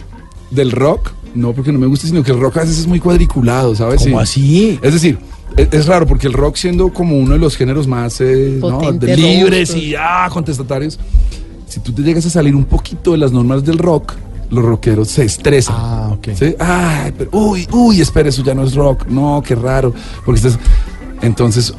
del 0.51 0.71
rock, 0.71 1.09
no 1.35 1.53
porque 1.53 1.71
no 1.71 1.79
me 1.79 1.85
guste, 1.87 2.07
sino 2.07 2.23
que 2.23 2.31
el 2.31 2.39
rock 2.39 2.57
a 2.57 2.61
veces 2.61 2.79
es 2.79 2.87
muy 2.87 2.99
cuadriculado, 2.99 3.75
¿sabes? 3.75 4.01
¿Cómo 4.03 4.17
Sí. 4.17 4.23
así? 4.23 4.79
Es 4.81 4.93
decir, 4.93 5.17
es, 5.57 5.67
es 5.71 5.85
raro 5.85 6.07
porque 6.07 6.27
el 6.27 6.33
rock 6.33 6.55
siendo 6.55 6.91
como 6.91 7.17
uno 7.17 7.33
de 7.33 7.39
los 7.39 7.55
géneros 7.55 7.87
más 7.87 8.19
eh, 8.21 8.57
¿no? 8.61 8.91
De 8.93 9.15
libres 9.15 9.75
y 9.75 9.93
ah, 9.95 10.27
contestatarios, 10.31 10.97
si 11.67 11.79
tú 11.81 11.91
te 11.91 12.01
llegas 12.01 12.25
a 12.25 12.29
salir 12.29 12.55
un 12.55 12.65
poquito 12.65 13.11
de 13.11 13.17
las 13.17 13.31
normas 13.31 13.63
del 13.65 13.77
rock, 13.77 14.13
los 14.49 14.63
rockeros 14.63 15.09
se 15.09 15.25
estresan. 15.25 15.75
Ah, 15.77 16.09
ok. 16.13 16.27
¿sí? 16.35 16.55
Ay, 16.59 17.11
pero, 17.17 17.29
uy, 17.33 17.67
uy, 17.71 17.99
espera, 18.01 18.29
eso 18.29 18.43
ya 18.43 18.53
no 18.53 18.63
es 18.63 18.75
rock. 18.75 19.07
No, 19.07 19.43
qué 19.45 19.55
raro. 19.55 19.93
Porque 20.23 20.39
estás... 20.39 20.59
Entonces, 21.21 21.73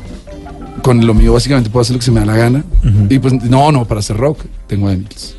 con 0.83 1.07
lo 1.07 1.15
mío 1.15 1.33
básicamente 1.33 1.71
puedo 1.71 1.83
hacer 1.83 1.95
lo 1.95 2.01
que 2.01 2.05
se 2.05 2.11
me 2.11 2.21
da 2.21 2.27
la 2.27 2.37
gana. 2.37 2.65
Y 3.09 3.19
pues, 3.21 3.33
no, 3.45 3.71
no, 3.71 3.85
para 3.85 4.01
hacer 4.01 4.17
rock 4.17 4.41
tengo 4.67 4.91
Emils. 4.91 5.36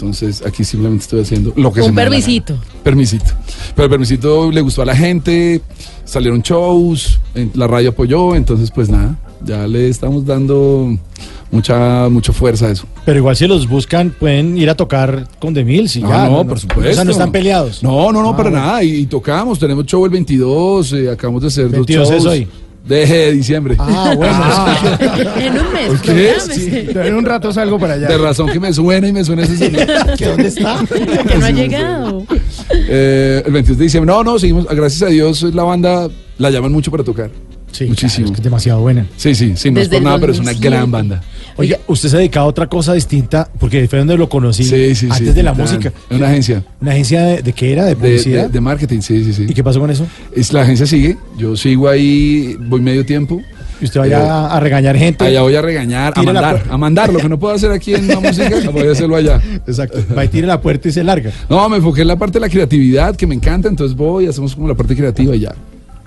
Entonces, 0.00 0.42
aquí 0.46 0.64
simplemente 0.64 1.02
estoy 1.02 1.20
haciendo 1.20 1.52
lo 1.56 1.70
que 1.72 1.82
se 1.82 1.88
Un 1.90 1.94
me 1.94 2.00
gana. 2.02 2.10
permisito. 2.10 2.54
Permisito. 2.82 3.32
Pero 3.74 3.84
el 3.84 3.90
permisito 3.90 4.50
le 4.50 4.62
gustó 4.62 4.80
a 4.80 4.86
la 4.86 4.96
gente, 4.96 5.60
salieron 6.06 6.40
shows, 6.40 7.20
en- 7.34 7.50
la 7.54 7.66
radio 7.66 7.90
apoyó, 7.90 8.34
entonces 8.34 8.70
pues 8.70 8.88
nada, 8.88 9.18
ya 9.44 9.66
le 9.66 9.88
estamos 9.90 10.24
dando 10.24 10.96
mucha, 11.52 12.08
mucha 12.08 12.32
fuerza 12.32 12.66
a 12.66 12.70
eso. 12.70 12.86
Pero 13.04 13.18
igual 13.18 13.36
si 13.36 13.46
los 13.46 13.68
buscan, 13.68 14.14
pueden 14.18 14.56
ir 14.56 14.70
a 14.70 14.74
tocar 14.74 15.28
con 15.38 15.52
The 15.52 15.64
Mills 15.64 15.96
y 15.96 16.00
ya. 16.00 16.24
Ah, 16.24 16.28
no, 16.30 16.46
por 16.46 16.58
supuesto. 16.58 16.90
O 16.90 16.94
sea, 16.94 17.04
no 17.04 17.10
están 17.10 17.30
peleados. 17.30 17.82
No, 17.82 18.10
no, 18.10 18.22
no, 18.22 18.30
Ah, 18.30 18.36
para 18.38 18.48
bueno. 18.50 18.64
nada. 18.66 18.82
Y, 18.82 19.00
y 19.00 19.06
tocamos, 19.06 19.58
tenemos 19.58 19.84
show 19.84 20.02
el 20.06 20.10
22, 20.12 20.94
eh, 20.94 21.10
acabamos 21.10 21.42
de 21.42 21.48
hacer 21.48 21.68
22 21.68 22.08
dos 22.08 22.16
es 22.16 22.22
shows. 22.24 22.34
hoy. 22.34 22.48
De 22.86 23.32
diciembre. 23.32 23.76
Ah, 23.78 24.14
bueno. 24.16 24.40
En 25.36 25.52
un 25.58 25.72
mes, 25.72 25.88
¿Por 25.88 26.00
qué? 26.00 26.90
En 27.06 27.14
un 27.14 27.24
rato 27.24 27.52
salgo 27.52 27.78
para 27.78 27.94
allá. 27.94 28.08
De 28.08 28.18
razón 28.18 28.48
que 28.48 28.58
me 28.60 28.72
suena 28.72 29.06
y 29.06 29.12
me 29.12 29.24
suena 29.24 29.42
ese 29.42 29.56
sonido. 29.58 29.86
¿Que 30.18 30.26
¿Dónde 30.26 30.48
está? 30.48 30.80
Que 30.88 31.36
no 31.38 31.46
ha 31.46 31.50
llegado. 31.50 32.26
Eh, 32.70 33.42
el 33.46 33.52
22 33.52 33.78
de 33.78 33.84
diciembre. 33.84 34.12
No, 34.12 34.24
no, 34.24 34.38
seguimos. 34.38 34.66
Gracias 34.66 35.02
a 35.02 35.06
Dios, 35.06 35.42
la 35.42 35.62
banda 35.62 36.08
la 36.38 36.50
llaman 36.50 36.72
mucho 36.72 36.90
para 36.90 37.04
tocar. 37.04 37.30
Sí, 37.70 37.84
Muchísimo. 37.84 38.10
claro, 38.10 38.24
es 38.26 38.30
que 38.32 38.36
es 38.40 38.44
demasiado 38.44 38.80
buena. 38.80 39.06
Sí, 39.16 39.34
sí, 39.34 39.52
sí, 39.56 39.70
no 39.70 39.80
es 39.80 39.88
por 39.88 40.02
nada, 40.02 40.18
pero 40.18 40.32
es 40.32 40.38
una 40.40 40.50
2007. 40.52 40.68
gran 40.76 40.90
banda. 40.90 41.22
Oiga, 41.60 41.78
usted 41.86 42.08
se 42.08 42.16
dedica 42.16 42.40
a 42.40 42.44
otra 42.44 42.66
cosa 42.68 42.94
distinta, 42.94 43.48
porque 43.58 43.86
fue 43.88 43.98
donde 44.00 44.16
lo 44.16 44.28
conocí, 44.28 44.64
Sí, 44.64 44.94
sí, 44.94 45.06
sí. 45.06 45.08
antes 45.10 45.34
de 45.34 45.42
la 45.42 45.52
música. 45.54 45.92
En 46.08 46.16
una 46.16 46.28
agencia 46.28 46.64
¿Una 46.80 46.92
agencia 46.92 47.22
de, 47.22 47.42
de 47.42 47.52
qué 47.52 47.72
era? 47.72 47.84
¿De 47.84 47.96
publicidad? 47.96 48.44
de- 48.46 48.48
de 48.50 48.60
marketing, 48.60 49.00
sí, 49.00 49.22
sí, 49.24 49.32
sí. 49.32 49.46
¿Y 49.48 49.54
qué 49.54 49.62
pasó 49.62 49.78
con 49.80 49.90
eso? 49.90 50.06
Es, 50.34 50.52
la 50.52 50.62
agencia 50.62 50.86
sigue, 50.86 51.16
yo 51.38 51.56
sigo 51.56 51.88
ahí, 51.88 52.56
voy 52.68 52.80
medio 52.80 53.04
tiempo. 53.06 53.40
¿Y 53.80 53.84
usted 53.84 54.00
vaya 54.00 54.18
Eh, 54.18 54.28
a, 54.28 54.60
regañar 54.60 54.94
gente? 54.96 55.24
Allá 55.24 55.40
voy 55.40 55.54
a 55.54 55.62
regañar, 55.62 56.12
a 56.14 56.22
mandar, 56.22 56.64
a 56.68 56.76
mandar. 56.76 57.10
Lo 57.12 57.18
que 57.18 57.28
no 57.30 57.38
puedo 57.38 57.54
hacer 57.54 57.70
aquí 57.70 57.94
en 57.94 58.08
la 58.08 58.20
música, 58.20 58.50
voy 58.72 58.86
a 58.88 58.92
hacerlo 58.92 59.16
allá. 59.16 59.40
Exacto. 59.66 59.98
Va 60.16 60.22
y 60.24 60.28
tire 60.28 60.46
la 60.46 60.60
puerta 60.60 60.88
y 60.88 60.92
se 60.92 61.02
larga. 61.02 61.30
No, 61.48 61.66
me 61.70 61.78
enfoqué 61.78 62.02
en 62.02 62.08
la 62.08 62.16
parte 62.16 62.34
de 62.34 62.40
la 62.40 62.50
creatividad 62.50 63.16
que 63.16 63.26
me 63.26 63.34
encanta, 63.34 63.68
entonces 63.68 63.96
voy, 63.96 64.26
hacemos 64.26 64.54
como 64.54 64.68
la 64.68 64.74
parte 64.74 64.94
creativa 64.94 65.34
y 65.34 65.40
ya. 65.40 65.54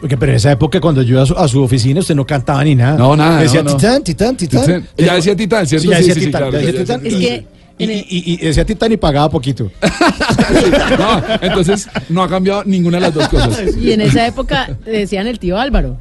Porque 0.03 0.17
pero 0.17 0.33
en 0.33 0.35
esa 0.35 0.51
época 0.51 0.81
cuando 0.81 1.01
yo 1.01 1.13
iba 1.13 1.23
a 1.23 1.25
su, 1.25 1.33
a 1.33 1.47
su 1.47 1.63
oficina 1.63 2.01
usted 2.01 2.13
no 2.13 2.25
cantaba 2.25 2.61
ni 2.65 2.75
nada. 2.75 2.97
No, 2.97 3.15
nada, 3.15 3.39
Decía 3.39 3.63
no, 3.63 3.69
no. 3.71 3.77
titán, 3.77 4.03
titán, 4.03 4.35
titán. 4.35 4.85
Ya 4.97 5.15
decía 5.15 5.33
Titán, 5.33 5.65
¿cierto? 5.65 5.83
Sí, 5.83 5.89
ya 5.91 5.95
Sí, 5.95 6.01
decía 6.01 6.13
sí, 6.15 6.19
sí, 6.19 6.25
titán. 6.25 6.41
claro, 6.41 6.59
ya 6.59 6.65
decía 6.65 6.79
titán. 6.81 7.05
Es 7.05 7.13
que 7.13 7.45
y, 7.77 8.35
decía 8.35 8.65
titán 8.65 8.91
y 8.91 8.97
pagaba 8.97 9.29
poquito. 9.29 9.71
No, 10.99 11.23
entonces 11.41 11.87
no 12.09 12.21
ha 12.21 12.27
cambiado 12.27 12.63
ninguna 12.65 12.97
de 12.97 13.01
las 13.01 13.13
dos 13.13 13.29
cosas. 13.29 13.61
Y 13.81 13.93
en 13.93 14.01
esa 14.01 14.27
época 14.27 14.77
decían 14.85 15.25
el 15.27 15.39
tío 15.39 15.57
Álvaro. 15.57 15.95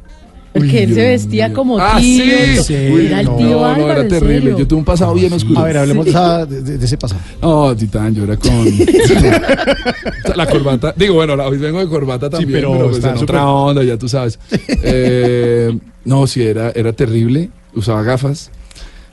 Porque 0.53 0.67
Uy, 0.69 0.77
él 0.77 0.93
se 0.93 1.07
vestía 1.07 1.47
mío. 1.47 1.55
como 1.57 1.79
Ah, 1.79 1.97
tío. 1.99 2.23
sí. 2.23 2.55
to- 2.57 2.63
Sí, 2.63 2.73
era 2.75 3.19
el 3.21 3.25
no, 3.25 3.35
tío 3.37 3.49
No, 3.49 3.65
Álvaro. 3.65 3.87
no, 3.87 3.91
era 3.91 4.07
terrible. 4.07 4.55
Yo 4.57 4.67
tuve 4.67 4.79
un 4.79 4.85
pasado 4.85 5.13
bien 5.15 5.33
oscuro. 5.33 5.59
A 5.59 5.63
ver, 5.63 5.77
hablemos 5.77 6.05
de, 6.05 6.11
esa- 6.11 6.45
de- 6.45 6.61
de- 6.61 6.77
de 6.77 6.85
ese 6.85 6.97
pasado. 6.97 7.21
No, 7.41 7.75
Titán, 7.75 8.13
yo 8.13 8.23
era 8.23 8.37
con. 8.37 8.51
la 10.35 10.45
corbata. 10.47 10.93
Digo, 10.95 11.15
bueno, 11.15 11.33
hoy 11.33 11.57
vengo 11.57 11.79
de 11.79 11.87
corbata 11.87 12.29
también, 12.29 12.51
pero 12.51 12.71
pero, 12.71 12.83
pues 12.85 12.97
está 12.97 13.09
en 13.11 13.17
súper- 13.17 13.35
otra 13.35 13.47
onda, 13.49 13.83
ya 13.83 13.97
tú 13.97 14.07
sabes. 14.07 14.39
Eh, 14.83 15.75
no, 16.05 16.27
sí, 16.27 16.43
era, 16.43 16.71
era 16.75 16.93
terrible. 16.93 17.49
Usaba 17.75 18.03
gafas. 18.03 18.51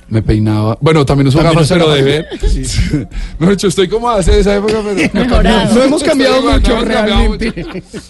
Me 0.08 0.22
peinaba. 0.22 0.76
Bueno, 0.80 1.06
también 1.06 1.28
uso 1.28 1.38
También 1.38 1.54
gafas, 1.54 1.68
pero 1.72 1.90
de 1.92 2.02
ver. 2.02 2.26
gafas. 2.32 2.52
Mejor 3.38 3.54
dicho, 3.56 3.68
estoy 3.68 3.88
como 3.88 4.10
hace 4.10 4.40
esa 4.40 4.56
época, 4.56 4.74
pero. 4.84 5.10
Mejorado. 5.14 5.74
No 5.74 5.82
hemos 5.84 6.02
cambiado 6.02 6.42
mucho 6.42 6.50
no 6.50 6.56
hemos 6.56 6.64
cambiado 6.68 7.06
realmente. 7.06 7.64
mucho. 7.64 8.04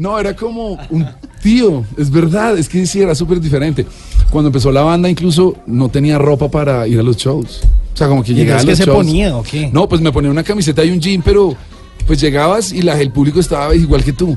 No, 0.00 0.18
era 0.18 0.34
como 0.34 0.78
un 0.88 1.06
tío, 1.42 1.84
es 1.98 2.10
verdad, 2.10 2.56
es 2.58 2.70
que 2.70 2.86
sí, 2.86 3.02
era 3.02 3.14
súper 3.14 3.38
diferente. 3.38 3.84
Cuando 4.30 4.48
empezó 4.48 4.72
la 4.72 4.80
banda, 4.80 5.10
incluso 5.10 5.56
no 5.66 5.90
tenía 5.90 6.16
ropa 6.16 6.50
para 6.50 6.86
ir 6.88 6.98
a 6.98 7.02
los 7.02 7.18
shows. 7.18 7.60
O 7.92 7.96
sea, 7.96 8.08
como 8.08 8.22
que 8.22 8.32
¿Y 8.32 8.36
llegaba 8.36 8.60
a 8.62 8.64
se 8.64 8.74
shows. 8.84 8.96
ponía 8.96 9.36
o 9.36 9.42
qué? 9.42 9.68
No, 9.70 9.86
pues 9.88 10.00
me 10.00 10.10
ponía 10.10 10.30
una 10.30 10.42
camiseta 10.42 10.82
y 10.84 10.90
un 10.90 11.00
jean, 11.00 11.20
pero 11.22 11.54
pues 12.06 12.18
llegabas 12.18 12.72
y 12.72 12.80
la, 12.80 12.98
el 12.98 13.10
público 13.12 13.40
estaba 13.40 13.74
igual 13.74 14.02
que 14.02 14.14
tú. 14.14 14.34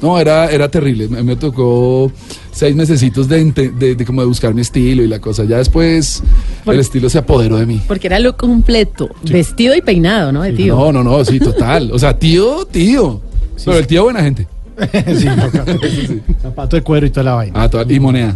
No, 0.00 0.18
era, 0.18 0.50
era 0.50 0.70
terrible. 0.70 1.06
Me, 1.08 1.22
me 1.22 1.36
tocó 1.36 2.10
seis 2.52 2.74
mesecitos 2.74 3.28
de, 3.28 3.44
de, 3.52 3.94
de 3.94 4.04
como 4.06 4.22
de 4.22 4.26
buscar 4.28 4.54
mi 4.54 4.62
estilo 4.62 5.02
y 5.02 5.06
la 5.08 5.18
cosa. 5.18 5.44
Ya 5.44 5.58
después 5.58 6.22
Por- 6.64 6.72
el 6.72 6.80
estilo 6.80 7.10
se 7.10 7.18
apoderó 7.18 7.58
de 7.58 7.66
mí. 7.66 7.82
Porque 7.86 8.06
era 8.06 8.18
lo 8.20 8.38
completo. 8.38 9.10
Vestido 9.24 9.74
y 9.76 9.82
peinado, 9.82 10.32
¿no? 10.32 10.42
De 10.44 10.52
tío. 10.54 10.74
No, 10.76 10.92
no, 10.92 11.04
no, 11.04 11.22
sí, 11.26 11.38
total. 11.40 11.90
O 11.92 11.98
sea, 11.98 12.16
tío, 12.18 12.64
tío. 12.64 13.20
Pero 13.64 13.76
el 13.78 13.86
tío 13.88 14.04
buena 14.04 14.22
gente. 14.22 14.46
Sí, 15.16 15.26
no, 15.26 16.30
zapato 16.42 16.76
de 16.76 16.82
cuero 16.82 17.06
y 17.06 17.10
toda 17.10 17.24
la 17.24 17.34
vaina. 17.34 17.62
Ah, 17.62 17.68
toda- 17.68 17.90
y 17.92 17.98
moneda. 18.00 18.34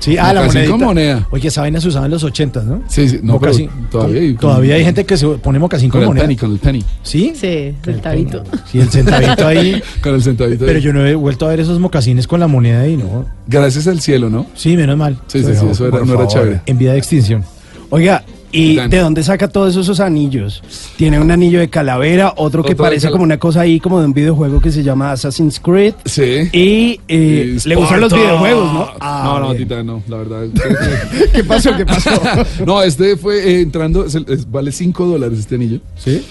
Sí, 0.00 0.16
ah, 0.16 0.32
la 0.32 0.44
monedita. 0.44 0.70
con 0.70 0.80
moneda. 0.80 1.26
Oye, 1.32 1.48
esa 1.48 1.62
vaina 1.62 1.80
se 1.80 1.88
usaba 1.88 2.06
en 2.06 2.12
los 2.12 2.22
80, 2.22 2.62
¿no? 2.62 2.82
Sí, 2.86 3.08
sí, 3.08 3.16
no, 3.20 3.40
pero 3.40 3.50
Mocasín. 3.52 3.70
todavía 3.90 4.20
hay- 4.20 4.34
Todavía 4.34 4.74
hay 4.76 4.84
gente 4.84 5.04
que 5.04 5.16
se 5.16 5.26
pone 5.26 5.58
mocasín 5.58 5.90
Con 5.90 5.98
con 5.98 6.02
el 6.02 6.06
moneda. 6.08 6.22
penny, 6.24 6.36
con 6.36 6.52
el 6.52 6.58
penny. 6.60 6.84
¿Sí? 7.02 7.32
Sí, 7.34 7.74
del 7.84 8.00
tabito. 8.00 8.44
Sí, 8.70 8.78
el 8.78 8.88
centavito 8.90 9.44
ahí. 9.44 9.82
Con 10.02 10.14
el 10.14 10.22
centavito. 10.22 10.64
Pero 10.66 10.78
ahí. 10.78 10.84
yo 10.84 10.92
no 10.92 11.04
he 11.04 11.16
vuelto 11.16 11.46
a 11.46 11.48
ver 11.48 11.58
esos 11.60 11.80
mocasines 11.80 12.28
con 12.28 12.38
la 12.38 12.46
moneda 12.46 12.82
ahí, 12.82 12.96
¿no? 12.96 13.26
Gracias 13.48 13.88
al 13.88 14.00
cielo, 14.00 14.30
¿no? 14.30 14.46
Sí, 14.54 14.76
menos 14.76 14.96
mal. 14.96 15.16
Sí, 15.26 15.40
sí, 15.40 15.46
Pero, 15.48 15.60
sí, 15.62 15.66
eso 15.72 15.88
era- 15.88 16.04
no 16.04 16.14
era 16.14 16.26
chévere. 16.28 16.60
En 16.66 16.78
vida 16.78 16.92
de 16.92 16.98
extinción. 16.98 17.42
Oiga, 17.90 18.22
¿Y 18.50 18.76
de 18.76 18.98
dónde 18.98 19.22
saca 19.22 19.48
todos 19.48 19.76
esos 19.76 20.00
anillos? 20.00 20.62
Tiene 20.96 21.20
un 21.20 21.30
anillo 21.30 21.60
de 21.60 21.68
calavera, 21.68 22.32
otro 22.36 22.62
que 22.62 22.72
Otro 22.72 22.84
de 22.84 22.88
parece 22.90 23.02
cala- 23.06 23.12
como 23.12 23.24
una 23.24 23.38
cosa 23.38 23.60
ahí, 23.60 23.78
como 23.78 24.00
de 24.00 24.06
un 24.06 24.12
videojuego 24.14 24.60
que 24.60 24.72
se 24.72 24.82
llama 24.82 25.12
Assassin's 25.12 25.60
Creed. 25.60 25.94
Sí. 26.04 26.48
Y 26.52 27.00
eh, 27.08 27.58
le 27.64 27.74
gustan 27.74 28.00
los 28.00 28.10
Sparta. 28.12 28.16
videojuegos, 28.16 28.72
¿no? 28.72 28.88
no, 29.00 29.40
no, 29.40 29.46
bien. 29.54 29.58
Titán, 29.68 29.86
no, 29.86 30.02
la 30.08 30.16
verdad. 30.18 30.46
¿Qué 31.34 31.44
pasó? 31.44 31.76
¿Qué 31.76 31.84
pasó? 31.86 32.10
no, 32.66 32.82
este 32.82 33.16
fue 33.16 33.38
eh, 33.38 33.60
entrando, 33.60 34.04
es 34.06 34.14
el- 34.14 34.26
es- 34.28 34.50
vale 34.50 34.72
5 34.72 35.06
dólares 35.06 35.38
este 35.40 35.56
anillo. 35.56 35.80
¿Sí? 35.96 36.24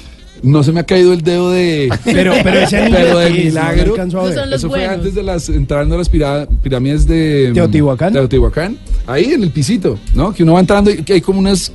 No 0.43 0.61
se 0.63 0.71
me 0.71 0.79
ha 0.81 0.83
caído 0.83 1.13
el 1.13 1.21
dedo 1.21 1.49
de. 1.51 1.89
Pero, 2.05 2.33
pero 2.43 2.59
ese 2.59 2.77
anillo 2.77 2.95
Pero 2.97 3.21
lo 3.23 3.29
milagro. 3.31 3.91
alcanzo 3.93 4.19
a 4.19 4.21
No 4.21 4.27
ver. 4.27 4.37
son 4.37 4.49
los 4.51 4.59
Eso 4.59 4.69
fue 4.69 4.79
buenos. 4.79 4.95
antes 4.97 5.15
de 5.15 5.23
las 5.23 5.49
entrando 5.49 5.95
a 5.95 5.97
las 5.97 6.11
pirá- 6.11 6.47
pirámides 6.61 7.07
de 7.07 7.51
¿Teotihuacán? 7.55 8.13
Teotihuacán. 8.13 8.77
Ahí 9.07 9.25
en 9.33 9.41
el 9.41 9.49
pisito, 9.49 9.97
¿no? 10.13 10.31
Que 10.33 10.43
uno 10.43 10.53
va 10.53 10.59
entrando 10.59 10.91
y 10.91 10.97
que 10.97 11.13
hay 11.13 11.21
como 11.21 11.39
unas 11.39 11.71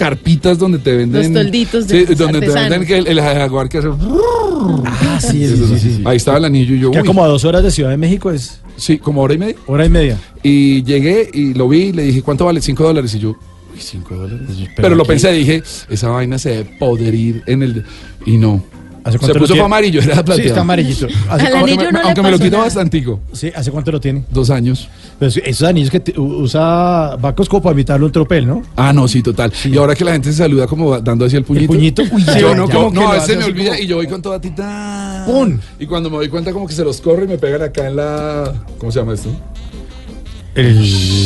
carpitas 0.00 0.58
donde 0.58 0.78
te 0.78 0.96
venden 0.96 1.32
Los 1.34 1.42
tolditos 1.44 1.86
de 1.86 2.06
sí, 2.06 2.14
donde 2.14 2.40
te 2.40 2.48
venden 2.48 2.84
el, 2.90 3.06
el 3.06 3.20
jaguar 3.20 3.68
que 3.68 3.78
hace 3.78 3.88
Ah, 3.92 5.18
sí, 5.20 5.46
sí, 5.46 5.56
sí, 5.56 5.78
sí. 5.96 6.02
Ahí 6.04 6.16
estaba 6.16 6.38
el 6.38 6.44
anillo 6.46 6.74
y 6.74 6.80
yo 6.80 6.90
Que 6.90 7.02
como 7.04 7.22
a 7.22 7.28
dos 7.28 7.44
horas 7.44 7.62
de 7.62 7.70
Ciudad 7.70 7.90
de 7.90 7.96
México 7.96 8.30
es 8.30 8.60
sí, 8.76 8.98
como 8.98 9.20
hora 9.22 9.34
y 9.34 9.38
media. 9.38 9.56
hora 9.66 9.84
y 9.84 9.88
media. 9.90 10.18
Y 10.42 10.82
llegué 10.84 11.28
y 11.32 11.52
lo 11.54 11.68
vi 11.68 11.82
y 11.84 11.92
le 11.92 12.02
dije, 12.04 12.22
¿cuánto 12.22 12.46
vale? 12.46 12.60
5 12.62 12.82
dólares. 12.82 13.14
Y 13.14 13.18
yo, 13.18 13.30
uy, 13.30 13.78
5 13.78 14.14
dólares. 14.14 14.48
Pero, 14.76 14.94
lo 14.94 15.02
aquí- 15.02 15.08
pensé, 15.08 15.32
dije, 15.32 15.62
esa 15.90 16.08
vaina 16.08 16.38
se 16.38 16.50
debe 16.50 16.76
poder 16.78 17.14
ir 17.14 17.42
en 17.46 17.62
el. 17.62 17.84
Y 18.24 18.38
no. 18.38 18.62
¿Hace 19.04 19.18
Se 19.18 19.34
puso 19.34 19.54
para 19.54 19.64
amarillo, 19.66 20.00
era 20.00 20.14
plateado. 20.16 20.40
Sí, 20.42 20.46
está 20.48 20.60
amarillito. 20.60 21.06
¿Hace, 21.28 21.46
Al 21.46 21.54
Aunque, 21.56 21.76
no 21.76 21.90
le 21.90 21.98
aunque 22.00 22.22
me 22.22 22.30
lo 22.30 22.38
quitó 22.38 22.50
nada. 22.52 22.64
bastantico. 22.64 23.20
sí, 23.32 23.50
¿Hace 23.54 23.70
cuánto 23.70 23.90
lo 23.92 24.00
tiene? 24.00 24.24
Dos 24.30 24.50
años. 24.50 24.88
Pues 25.18 25.36
esos 25.38 25.68
anillos 25.68 25.90
que 25.90 26.02
usa 26.18 27.16
Bacos 27.16 27.48
como 27.48 27.62
para 27.62 27.72
evitarle 27.72 28.06
un 28.06 28.12
tropel, 28.12 28.46
¿no? 28.46 28.62
Ah, 28.76 28.92
no, 28.92 29.06
sí, 29.08 29.22
total. 29.22 29.52
Y 29.64 29.76
ahora 29.76 29.94
que 29.94 30.04
la 30.04 30.12
gente 30.12 30.30
se 30.32 30.38
saluda 30.38 30.66
como 30.66 30.98
dando 31.00 31.24
así 31.24 31.36
el 31.36 31.44
puñito. 31.44 31.66
puñito, 31.72 32.02
uy, 32.10 32.22
Sí, 32.24 32.40
ya, 32.40 32.46
uno 32.48 32.66
ya. 32.66 32.74
como, 32.74 32.86
Como 32.88 32.90
que 32.90 33.00
no, 33.00 33.08
a 33.12 33.14
veces 33.14 33.38
me 33.38 33.44
olvida 33.44 33.70
como- 33.72 33.82
y 33.82 33.86
yo 33.86 33.96
voy 33.96 34.06
con 34.06 34.22
toda 34.22 34.40
tita. 34.40 35.24
¡Pum! 35.26 35.58
Y 35.78 35.86
cuando 35.86 36.10
me 36.10 36.16
doy 36.16 36.28
cuenta 36.28 36.52
como 36.52 36.66
que 36.66 36.74
se 36.74 36.84
los 36.84 37.00
corro 37.00 37.24
y 37.24 37.28
me 37.28 37.38
pegan 37.38 37.62
acá 37.62 37.86
en 37.86 37.96
la... 37.96 38.52
¿Cómo 38.78 38.90
se 38.92 38.98
llama 39.00 39.14
esto? 39.14 39.30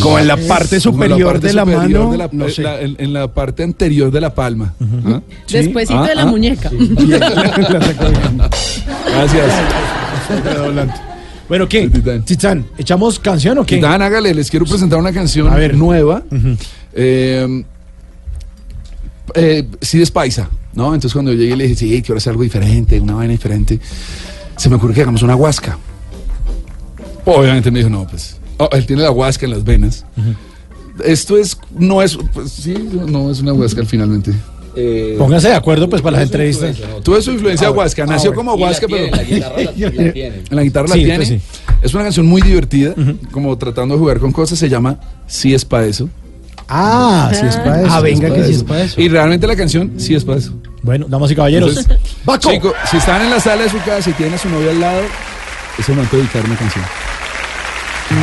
Como 0.02 0.19
en 0.19 0.28
la 0.28 0.37
parte 0.37 0.81
superior 0.81 1.40
de 1.40 1.52
la 1.54 1.64
mano. 1.64 2.12
en, 2.14 3.12
la 3.12 3.28
parte 3.33 3.62
anterior 3.62 4.11
de 4.11 4.21
la 4.21 4.35
palma. 4.35 4.75
¿Ah? 5.07 5.21
Despuésito 5.50 5.99
Ah, 5.99 6.07
de 6.09 6.14
la 6.14 6.23
ah. 6.23 6.26
muñeca. 6.26 6.71
Gracias. 9.07 9.52
Bueno, 11.49 11.69
¿qué? 11.69 11.83
Sí, 11.83 11.88
Titán. 11.90 12.23
Titán, 12.25 12.66
¿echamos 12.78 13.19
canción 13.19 13.59
o 13.59 13.66
qué? 13.66 13.78
Dan, 13.81 14.02
hágale, 14.02 14.35
les 14.35 14.50
quiero 14.50 14.64
presentar 14.66 14.99
una 14.99 15.12
canción 15.12 15.49
A 15.49 15.57
ver. 15.57 15.75
nueva. 15.76 16.23
Eh, 16.93 17.64
eh, 19.35 19.69
sí, 19.81 20.00
es 20.00 20.11
paisa, 20.11 20.49
¿no? 20.75 20.87
Entonces 20.95 21.12
cuando 21.12 21.33
yo 21.33 21.38
llegué 21.38 21.57
le 21.57 21.64
dije, 21.64 21.76
sí, 21.76 22.02
quiero 22.02 22.19
hacer 22.19 22.31
algo 22.33 22.43
diferente, 22.43 22.99
una 23.00 23.14
vaina 23.14 23.33
diferente. 23.33 23.78
Se 24.57 24.69
me 24.71 24.76
ocurre 24.76 24.95
que 24.95 25.02
hagamos 25.02 25.23
una 25.23 25.35
huasca. 25.37 25.78
Obviamente 27.25 27.71
me 27.71 27.78
dijo, 27.81 27.90
no, 27.90 28.07
pues. 28.07 28.37
Oh, 28.58 28.68
él 28.73 28.87
tiene 28.87 29.02
la 29.02 29.11
huasca 29.11 29.46
en 29.46 29.52
las 29.52 29.64
venas. 29.64 30.04
Esto 31.04 31.37
es, 31.37 31.58
no 31.76 32.02
es, 32.02 32.16
pues 32.32 32.52
sí, 32.52 32.75
no 33.06 33.30
es 33.30 33.40
una 33.40 33.52
huasca 33.52 33.84
finalmente. 33.84 34.32
Eh, 34.76 35.14
Pónganse 35.18 35.49
de 35.49 35.54
acuerdo 35.54 35.88
pues 35.88 36.02
para 36.02 36.16
las 36.18 36.26
entrevistas. 36.26 36.76
Tuve 37.02 37.23
su 37.23 37.30
influencia 37.32 37.70
huasca, 37.70 38.06
nació 38.06 38.32
bueno. 38.32 38.52
como 38.52 38.64
huasca, 38.64 38.87
pero. 38.88 39.06
En 39.16 40.44
la 40.56 40.62
guitarra 40.62 40.88
la 40.88 40.94
Sí, 40.94 41.00
tiene. 41.04 41.16
pues 41.16 41.28
sí. 41.28 41.40
Es 41.82 41.94
una 41.94 42.02
canción 42.04 42.26
muy 42.26 42.42
divertida, 42.42 42.94
como 43.30 43.56
tratando 43.56 43.94
de 43.94 44.00
jugar 44.00 44.18
con 44.18 44.32
cosas. 44.32 44.58
Se 44.58 44.68
llama 44.68 44.99
Si 45.26 45.54
es 45.54 45.64
para 45.64 45.87
eso. 45.87 46.08
Ah, 46.68 47.30
sí 47.34 47.44
es 47.46 47.56
para 47.56 47.82
eso. 47.82 47.90
Ah, 47.92 48.00
venga, 48.00 48.28
pa' 48.28 48.34
que 48.34 48.44
sí 48.44 48.52
es 48.54 48.62
para 48.64 48.84
eso. 48.84 49.00
Y 49.00 49.08
realmente 49.08 49.46
la 49.46 49.54
canción 49.54 49.92
sí 49.99 50.14
es 50.14 50.25
para 50.25 50.38
eso. 50.38 50.54
Bueno, 50.82 51.06
damas 51.08 51.30
y 51.30 51.37
caballeros. 51.37 51.76
Entonces, 51.76 51.99
¡Baco! 52.25 52.50
Chico, 52.50 52.73
si 52.90 52.96
están 52.96 53.23
en 53.23 53.30
la 53.30 53.38
sala 53.40 53.62
de 53.64 53.68
su 53.70 53.78
casa 53.84 54.11
y 54.11 54.12
tienen 54.14 54.34
a 54.34 54.38
su 54.38 54.49
novia 54.49 54.70
al 54.70 54.80
lado, 54.80 55.02
es 55.78 55.88
el 55.88 55.95
momento 55.95 56.17
de 56.17 56.23
dedicar 56.23 56.45
una 56.45 56.56
canción. 56.56 56.84
El 58.06 58.17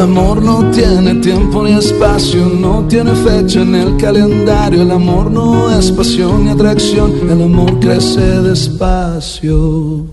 amor 0.00 0.42
no 0.42 0.70
tiene 0.70 1.14
tiempo 1.22 1.64
ni 1.64 1.72
espacio, 1.72 2.44
no 2.46 2.86
tiene 2.86 3.14
fecha 3.14 3.62
en 3.62 3.74
el 3.74 3.96
calendario. 3.96 4.82
El 4.82 4.90
amor 4.90 5.30
no 5.30 5.70
es 5.70 5.90
pasión 5.92 6.44
ni 6.44 6.50
atracción, 6.50 7.30
el 7.30 7.42
amor 7.42 7.80
crece 7.80 8.20
despacio. 8.20 10.04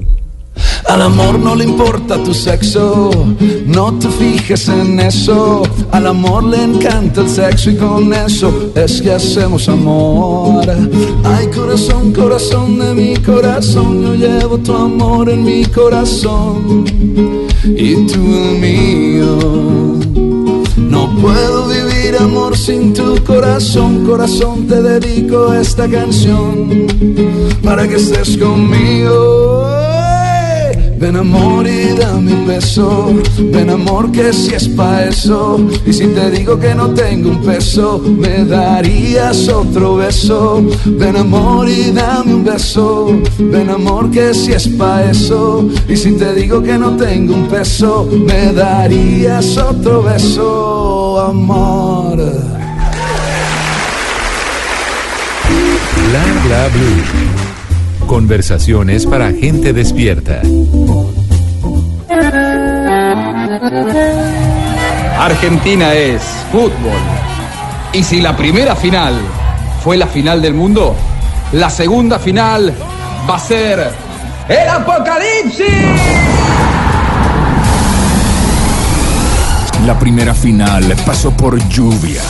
Al 0.87 1.01
amor 1.01 1.39
no 1.39 1.55
le 1.55 1.63
importa 1.63 2.23
tu 2.23 2.33
sexo, 2.33 3.11
no 3.65 3.93
te 3.99 4.07
fijes 4.07 4.69
en 4.69 4.99
eso. 4.99 5.63
Al 5.91 6.07
amor 6.07 6.43
le 6.43 6.63
encanta 6.63 7.21
el 7.21 7.29
sexo 7.29 7.71
y 7.71 7.75
con 7.75 8.13
eso 8.13 8.71
es 8.75 9.01
que 9.01 9.11
hacemos 9.11 9.67
amor. 9.67 10.63
Ay, 11.23 11.47
corazón, 11.47 12.13
corazón 12.13 12.79
de 12.79 12.93
mi 12.93 13.15
corazón, 13.17 14.03
yo 14.03 14.15
llevo 14.15 14.57
tu 14.59 14.73
amor 14.73 15.29
en 15.29 15.43
mi 15.43 15.65
corazón 15.65 16.85
y 17.63 17.95
tú 18.07 18.21
el 18.35 18.59
mío. 18.59 19.37
No 20.77 21.15
puedo 21.19 21.67
vivir 21.67 22.15
amor 22.19 22.55
sin 22.55 22.93
tu 22.93 23.21
corazón, 23.23 24.05
corazón 24.05 24.67
te 24.67 24.81
dedico 24.81 25.53
esta 25.53 25.89
canción 25.89 26.87
para 27.63 27.87
que 27.87 27.95
estés 27.95 28.37
conmigo. 28.37 29.94
Ven 30.97 31.15
amor 31.17 31.67
y 31.67 31.93
dame 31.93 32.33
un 32.33 32.47
beso, 32.47 33.13
ven 33.37 33.69
amor 33.69 34.11
que 34.11 34.31
si 34.31 34.53
es 34.53 34.67
pa' 34.69 35.03
eso. 35.03 35.59
Y 35.85 35.93
si 35.93 36.07
te 36.07 36.31
digo 36.31 36.59
que 36.59 36.73
no 36.73 36.89
tengo 36.89 37.29
un 37.29 37.41
peso, 37.43 37.99
me 37.99 38.45
darías 38.45 39.47
otro 39.49 39.97
beso. 39.97 40.63
Ven 40.85 41.17
amor 41.17 41.67
y 41.69 41.91
dame 41.91 42.35
un 42.35 42.43
beso, 42.43 43.07
ven 43.37 43.69
amor 43.69 44.09
que 44.09 44.33
si 44.33 44.53
es 44.53 44.67
pa' 44.69 45.03
eso. 45.03 45.67
Y 45.87 45.97
si 45.97 46.13
te 46.13 46.33
digo 46.33 46.63
que 46.63 46.77
no 46.77 46.95
tengo 46.95 47.33
un 47.33 47.47
peso, 47.47 48.07
me 48.11 48.53
darías 48.53 49.57
otro 49.57 50.03
beso, 50.03 51.19
amor. 51.19 52.17
Blue. 56.73 57.14
Conversaciones 58.07 59.05
para 59.05 59.31
gente 59.31 59.73
despierta. 59.73 60.41
Argentina 65.19 65.93
es 65.93 66.21
fútbol. 66.51 66.99
Y 67.93 68.03
si 68.03 68.21
la 68.21 68.37
primera 68.37 68.75
final 68.75 69.15
fue 69.83 69.97
la 69.97 70.07
final 70.07 70.41
del 70.41 70.53
mundo, 70.53 70.95
la 71.53 71.69
segunda 71.69 72.19
final 72.19 72.73
va 73.29 73.35
a 73.35 73.39
ser 73.39 73.91
el 74.49 74.69
apocalipsis. 74.69 75.65
La 79.85 79.97
primera 79.97 80.33
final 80.33 80.95
pasó 81.05 81.31
por 81.31 81.57
lluvia, 81.69 82.21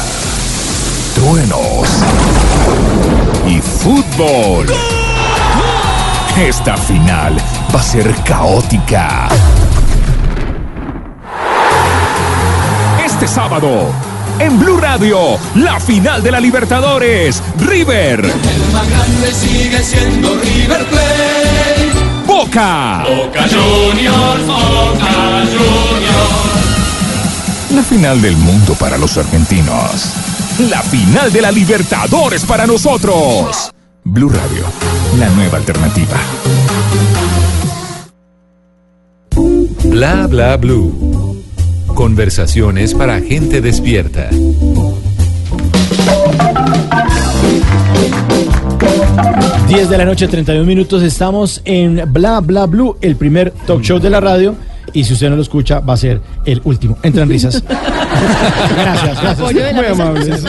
truenos 1.15 1.87
y 3.47 3.59
fútbol. 3.61 4.67
Esta 6.37 6.75
final 6.75 7.37
va 7.73 7.79
a 7.79 7.83
ser 7.83 8.13
caótica. 8.25 9.29
Este 13.05 13.25
sábado, 13.25 13.93
en 14.37 14.59
Blue 14.59 14.75
Radio, 14.77 15.39
la 15.55 15.79
final 15.79 16.21
de 16.21 16.31
la 16.31 16.41
Libertadores, 16.41 17.41
River. 17.59 18.25
El 18.25 18.73
más 18.73 18.89
grande 18.89 19.33
sigue 19.33 19.81
siendo 19.81 20.35
River 20.35 20.85
Plate. 20.87 21.91
Boca. 22.27 23.05
Boca 23.07 23.47
Juniors, 23.47 24.45
Boca 24.45 25.45
Juniors. 25.45 26.55
La 27.71 27.81
final 27.81 28.21
del 28.21 28.35
mundo 28.35 28.73
para 28.73 28.97
los 28.97 29.17
argentinos. 29.17 30.11
La 30.69 30.81
final 30.81 31.31
de 31.31 31.41
la 31.41 31.51
Libertadores 31.51 32.43
para 32.43 32.67
nosotros. 32.67 33.71
Blue 34.03 34.29
Radio, 34.29 34.65
la 35.17 35.29
nueva 35.29 35.57
alternativa. 35.57 36.17
Bla 39.85 40.27
bla 40.27 40.57
blue. 40.57 41.41
Conversaciones 41.87 42.93
para 42.93 43.21
gente 43.21 43.61
despierta. 43.61 44.29
Diez 49.67 49.89
de 49.89 49.97
la 49.97 50.05
noche, 50.05 50.27
31 50.27 50.65
minutos. 50.65 51.01
Estamos 51.01 51.61
en 51.65 52.01
Bla 52.11 52.41
Bla 52.41 52.65
Blue, 52.65 52.97
el 53.01 53.15
primer 53.15 53.51
talk 53.65 53.81
show 53.81 53.99
de 53.99 54.09
la 54.09 54.19
radio. 54.19 54.55
Y 54.95 55.03
si 55.03 55.11
usted 55.11 55.29
no 55.29 55.35
lo 55.35 55.41
escucha, 55.41 55.81
va 55.81 55.93
a 55.93 55.97
ser 55.97 56.21
el 56.45 56.61
último. 56.63 56.97
Entran 57.03 57.27
risas. 57.27 57.61
gracias, 57.69 59.21
gracias. 59.21 59.73
Muy 59.73 59.85
amables. 59.85 60.45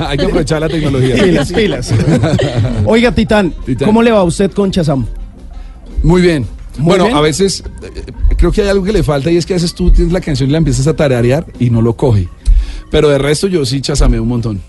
Hay 0.00 0.18
que 0.18 0.24
aprovechar 0.26 0.60
la 0.60 0.68
tecnología. 0.68 1.14
Pilas, 1.16 1.50
pilas. 1.50 1.94
Oiga, 2.84 3.10
Titán, 3.12 3.54
Titán. 3.64 3.86
¿cómo 3.86 4.02
le 4.02 4.12
va 4.12 4.18
a 4.18 4.24
usted 4.24 4.52
con 4.52 4.70
Chazam? 4.70 5.06
Muy 6.02 6.20
bien. 6.20 6.46
Muy 6.76 6.88
bueno, 6.88 7.04
bien. 7.04 7.16
a 7.16 7.20
veces 7.22 7.64
eh, 7.82 8.02
creo 8.36 8.52
que 8.52 8.60
hay 8.60 8.68
algo 8.68 8.84
que 8.84 8.92
le 8.92 9.02
falta 9.02 9.30
y 9.30 9.38
es 9.38 9.46
que 9.46 9.54
a 9.54 9.56
veces 9.56 9.74
tú 9.74 9.90
tienes 9.90 10.12
la 10.12 10.20
canción 10.20 10.50
y 10.50 10.52
la 10.52 10.58
empiezas 10.58 10.86
a 10.86 10.94
tararear 10.94 11.46
y 11.58 11.70
no 11.70 11.80
lo 11.80 11.96
coge. 11.96 12.28
Pero 12.90 13.08
de 13.08 13.16
resto 13.16 13.48
yo 13.48 13.64
sí 13.64 13.80
chasameo 13.80 14.22
un 14.22 14.28
montón. 14.28 14.60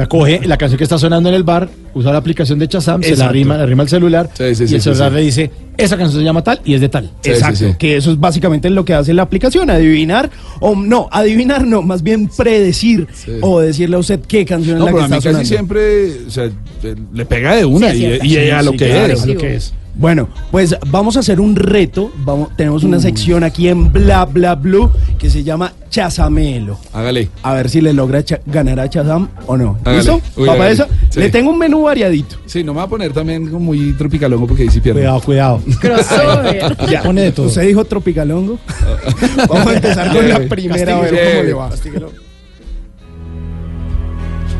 Sea, 0.00 0.08
coge 0.08 0.40
la 0.46 0.56
canción 0.56 0.78
que 0.78 0.84
está 0.84 0.98
sonando 0.98 1.28
en 1.28 1.34
el 1.34 1.42
bar, 1.44 1.68
usa 1.94 2.12
la 2.12 2.18
aplicación 2.18 2.58
de 2.58 2.68
Chazam, 2.68 3.02
se 3.02 3.08
la 3.08 3.12
Exacto. 3.14 3.30
arrima, 3.30 3.56
le 3.56 3.62
arrima 3.62 3.82
al 3.82 3.88
celular 3.88 4.30
Sí, 4.34 4.54
sí, 4.54 4.64
y 4.64 4.68
sí, 4.68 4.74
el 4.76 4.80
sí, 4.80 4.84
celular 4.84 5.10
sí. 5.10 5.14
le 5.16 5.22
dice, 5.22 5.50
esa 5.76 5.96
canción 5.96 6.20
se 6.20 6.24
llama 6.24 6.42
tal 6.42 6.60
y 6.64 6.74
es 6.74 6.80
de 6.80 6.88
tal. 6.88 7.10
Sí, 7.22 7.30
Exacto, 7.30 7.56
sí, 7.56 7.66
sí. 7.70 7.74
que 7.78 7.96
eso 7.96 8.10
es 8.12 8.18
básicamente 8.20 8.68
lo 8.70 8.84
que 8.84 8.94
hace 8.94 9.12
la 9.14 9.22
aplicación, 9.22 9.70
adivinar, 9.70 10.30
o 10.60 10.74
no, 10.74 11.08
adivinar 11.10 11.66
no, 11.66 11.82
más 11.82 12.02
bien 12.02 12.28
predecir 12.28 13.06
Sí. 13.12 13.32
o 13.40 13.60
decirle 13.60 13.96
a 13.96 13.98
usted 14.00 14.20
qué 14.20 14.44
canción 14.44 14.78
No, 14.78 14.86
es 14.88 14.92
la 14.92 14.96
pero 14.96 14.98
que 14.98 15.04
a 15.04 15.08
mí 15.08 15.18
está 15.18 15.30
casi 15.32 15.46
sonando. 15.46 15.48
siempre 15.48 16.26
o 16.26 16.30
sea, 16.30 16.44
eh, 16.44 16.94
le 17.12 17.24
pega 17.26 17.56
de 17.56 17.64
una 17.64 17.90
Sí, 17.92 17.98
y, 18.02 18.04
acierta. 18.06 18.26
y 18.26 18.50
a 18.50 18.62
lo 18.62 18.70
Sí, 18.72 18.76
que 18.78 18.86
claro, 18.86 19.12
es. 19.14 19.22
a 19.22 19.26
lo 19.26 19.36
que 19.36 19.54
es. 19.56 19.72
Bueno, 20.00 20.30
pues 20.50 20.74
vamos 20.86 21.18
a 21.18 21.20
hacer 21.20 21.40
un 21.40 21.54
reto, 21.54 22.10
vamos, 22.24 22.56
tenemos 22.56 22.84
una 22.84 22.98
sección 22.98 23.44
aquí 23.44 23.68
en 23.68 23.92
Bla 23.92 24.24
Bla 24.24 24.54
Blue 24.54 24.90
que 25.18 25.28
se 25.28 25.44
llama 25.44 25.74
Chazamelo. 25.90 26.78
Hágale. 26.94 27.28
A 27.42 27.52
ver 27.52 27.68
si 27.68 27.82
le 27.82 27.92
logra 27.92 28.24
cha- 28.24 28.40
ganar 28.46 28.80
a 28.80 28.88
Chazam 28.88 29.28
o 29.46 29.58
no. 29.58 29.76
Hágale. 29.84 29.98
¿Listo? 29.98 30.14
Uy, 30.36 30.46
¿Va 30.48 30.54
para 30.56 30.70
hágale. 30.70 30.72
esa? 30.72 30.88
Sí. 31.10 31.20
Le 31.20 31.28
tengo 31.28 31.50
un 31.50 31.58
menú 31.58 31.82
variadito. 31.82 32.36
Sí, 32.46 32.64
no 32.64 32.72
me 32.72 32.78
va 32.78 32.84
a 32.84 32.88
poner 32.88 33.12
también 33.12 33.44
como 33.48 33.60
muy 33.66 33.92
tropicalongo 33.92 34.46
porque 34.46 34.62
ahí 34.62 34.70
sí 34.70 34.80
pierdo. 34.80 35.00
Cuidado, 35.00 35.20
cuidado. 35.20 35.60
Crossover. 35.80 36.76
Ya, 36.90 37.02
pone 37.02 37.20
de 37.20 37.32
todo. 37.32 37.46
¿Usted 37.48 37.66
dijo 37.66 37.84
tropicalongo? 37.84 38.58
Vamos 39.50 39.66
a 39.66 39.74
empezar 39.74 40.12
con 40.16 40.26
la 40.26 40.40
primera, 40.48 40.96
a 40.96 41.00
ver 41.02 41.10
cómo 41.10 41.42
le 41.42 41.52
va. 41.52 41.70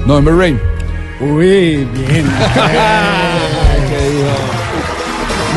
November 0.06 0.34
Rain. 0.34 0.60
Uy, 1.22 1.86
bien. 1.86 2.26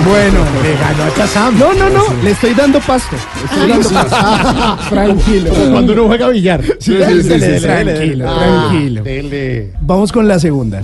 Bueno, 0.08 0.39
Le 0.63 0.73
ganó 0.75 1.03
a 1.03 1.15
Chazam. 1.15 1.58
no, 1.60 1.73
no, 1.73 1.89
no, 1.89 2.03
le 2.23 2.32
estoy 2.32 2.53
dando 2.53 2.79
pasto. 2.79 3.15
Le 3.15 3.45
estoy 3.45 3.69
dando 3.69 3.89
pasto. 3.89 4.89
Tranquilo. 4.89 5.49
Como 5.53 5.71
cuando 5.71 5.93
uno 5.93 6.08
juega 6.08 6.29
billar. 6.29 6.62
Sí, 6.63 6.73
sí, 6.79 6.91
sí, 6.91 6.97
Dele, 6.97 7.23
sí, 7.23 7.29
dele, 7.29 7.45
sí. 7.60 7.67
dele, 7.67 8.23
Tranquilo, 8.25 8.25
dele. 8.25 8.43
tranquilo. 8.43 9.01
Ah, 9.01 9.03
dele. 9.03 9.73
Vamos 9.82 10.12
con 10.12 10.27
la 10.27 10.39
segunda. 10.39 10.82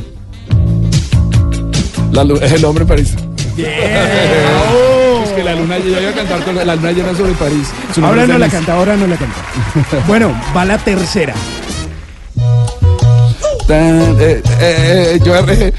La 2.11 2.23
lu- 2.23 2.37
el 2.41 2.65
hombre 2.65 2.83
en 2.83 2.87
París. 2.87 3.15
Es 3.57 5.29
que 5.31 5.43
la 5.43 5.53
luna 5.55 5.77
llena, 5.79 5.95
yo 5.97 6.01
iba 6.01 6.11
a 6.11 6.13
cantar 6.13 6.43
con 6.43 6.55
la, 6.55 6.75
luna 6.75 6.91
llena 6.91 7.13
sobre 7.15 7.33
París. 7.33 7.67
Ahora 8.01 8.23
es 8.23 8.29
no 8.29 8.37
la 8.37 8.47
canta, 8.47 8.73
ahora 8.73 8.95
no 8.95 9.05
la 9.07 9.15
canta. 9.17 9.35
Bueno, 10.07 10.31
va 10.55 10.65
la 10.65 10.77
tercera. 10.77 11.33
Tan, 13.67 14.17
eh, 14.19 14.41
eh, 14.59 15.13
eh, 15.13 15.19
yo 15.23 15.35
eh, 15.35 15.73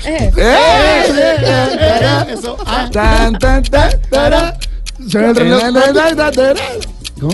Eso. 2.00 2.56
Ah, 2.66 2.88
tan, 2.92 3.38
tan, 3.38 3.62
tan, 3.62 3.90
tara. 4.10 4.56
Suena 5.08 5.28
el 5.30 5.36
reloj. 5.36 5.62
¿Cómo? 7.20 7.32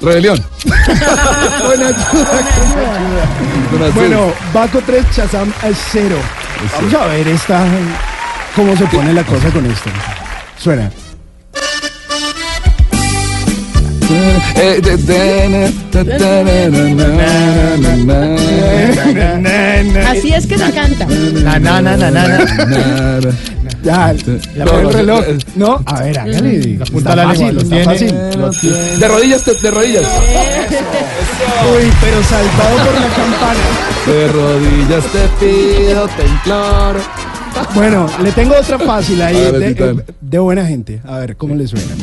Rebelión. 0.00 0.44
Bueno, 3.94 4.32
Baco 4.52 4.80
3, 4.86 5.04
Chazam 5.14 5.52
al 5.62 5.74
0. 5.74 6.16
Vamos 6.74 6.94
a 6.94 7.06
ver 7.06 7.26
esta, 7.28 7.64
cómo 8.54 8.76
se 8.76 8.84
pone 8.86 9.12
la 9.12 9.24
cosa 9.24 9.50
con 9.50 9.66
esto. 9.66 9.90
Suena. 10.58 10.90
Así 20.08 20.32
es 20.32 20.46
que 20.46 20.58
se 20.58 20.70
canta. 20.72 21.06
Na, 21.06 21.58
na, 21.58 21.80
na, 21.80 21.96
na, 21.96 22.10
na, 22.10 22.28
na. 22.28 22.38
na, 22.38 23.20
na. 23.20 23.30
Ya, 23.82 24.14
ya 24.56 24.64
pone 24.64 24.88
el 24.88 24.92
reloj. 24.94 25.24
eh, 25.28 25.38
No, 25.56 25.82
a 25.84 26.00
ver, 26.02 26.18
hágale. 26.18 26.76
La 26.78 26.86
punta 26.86 27.10
Está 27.10 27.10
de 27.10 27.16
la 27.16 27.28
fácil, 27.28 27.46
lengua, 27.46 27.52
lo 27.52 27.60
está 27.60 27.68
tiene. 27.76 27.84
fácil. 27.84 28.40
Lo 28.40 28.50
tiene. 28.50 28.96
De 28.98 29.08
rodillas, 29.08 29.44
de, 29.44 29.54
de 29.54 29.70
rodillas. 29.70 30.02
Uy, 31.70 31.92
pero 32.00 32.22
saltado 32.22 32.76
por 32.78 32.94
la 32.94 33.08
campana. 33.14 33.60
De 34.06 34.28
rodillas 34.28 35.04
te 35.12 35.28
pido, 35.44 36.08
te 36.16 36.26
imploro. 36.26 37.00
Bueno, 37.74 38.06
le 38.22 38.32
tengo 38.32 38.54
otra 38.58 38.78
fácil 38.78 39.20
ahí 39.22 39.36
A 39.36 39.50
ver, 39.52 39.60
de, 39.60 39.68
Titán. 39.74 40.04
de 40.20 40.38
buena 40.38 40.64
gente. 40.66 41.00
A 41.06 41.18
ver, 41.18 41.36
¿cómo 41.36 41.54
le 41.54 41.66
suena? 41.68 41.94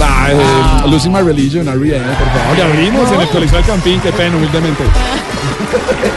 Ah, 0.00 0.28
eh, 0.30 0.88
Losing 0.90 1.12
My 1.12 1.20
Religion, 1.20 1.66
R.E.M., 1.68 2.04
por 2.04 2.28
favor. 2.28 2.56
Le 2.56 2.62
abrimos 2.62 3.12
en 3.12 3.20
el 3.20 3.28
Coliseo 3.28 3.58
del 3.58 3.66
Campín, 3.66 4.00
qué 4.00 4.12
pena, 4.12 4.36
humildemente. 4.36 4.84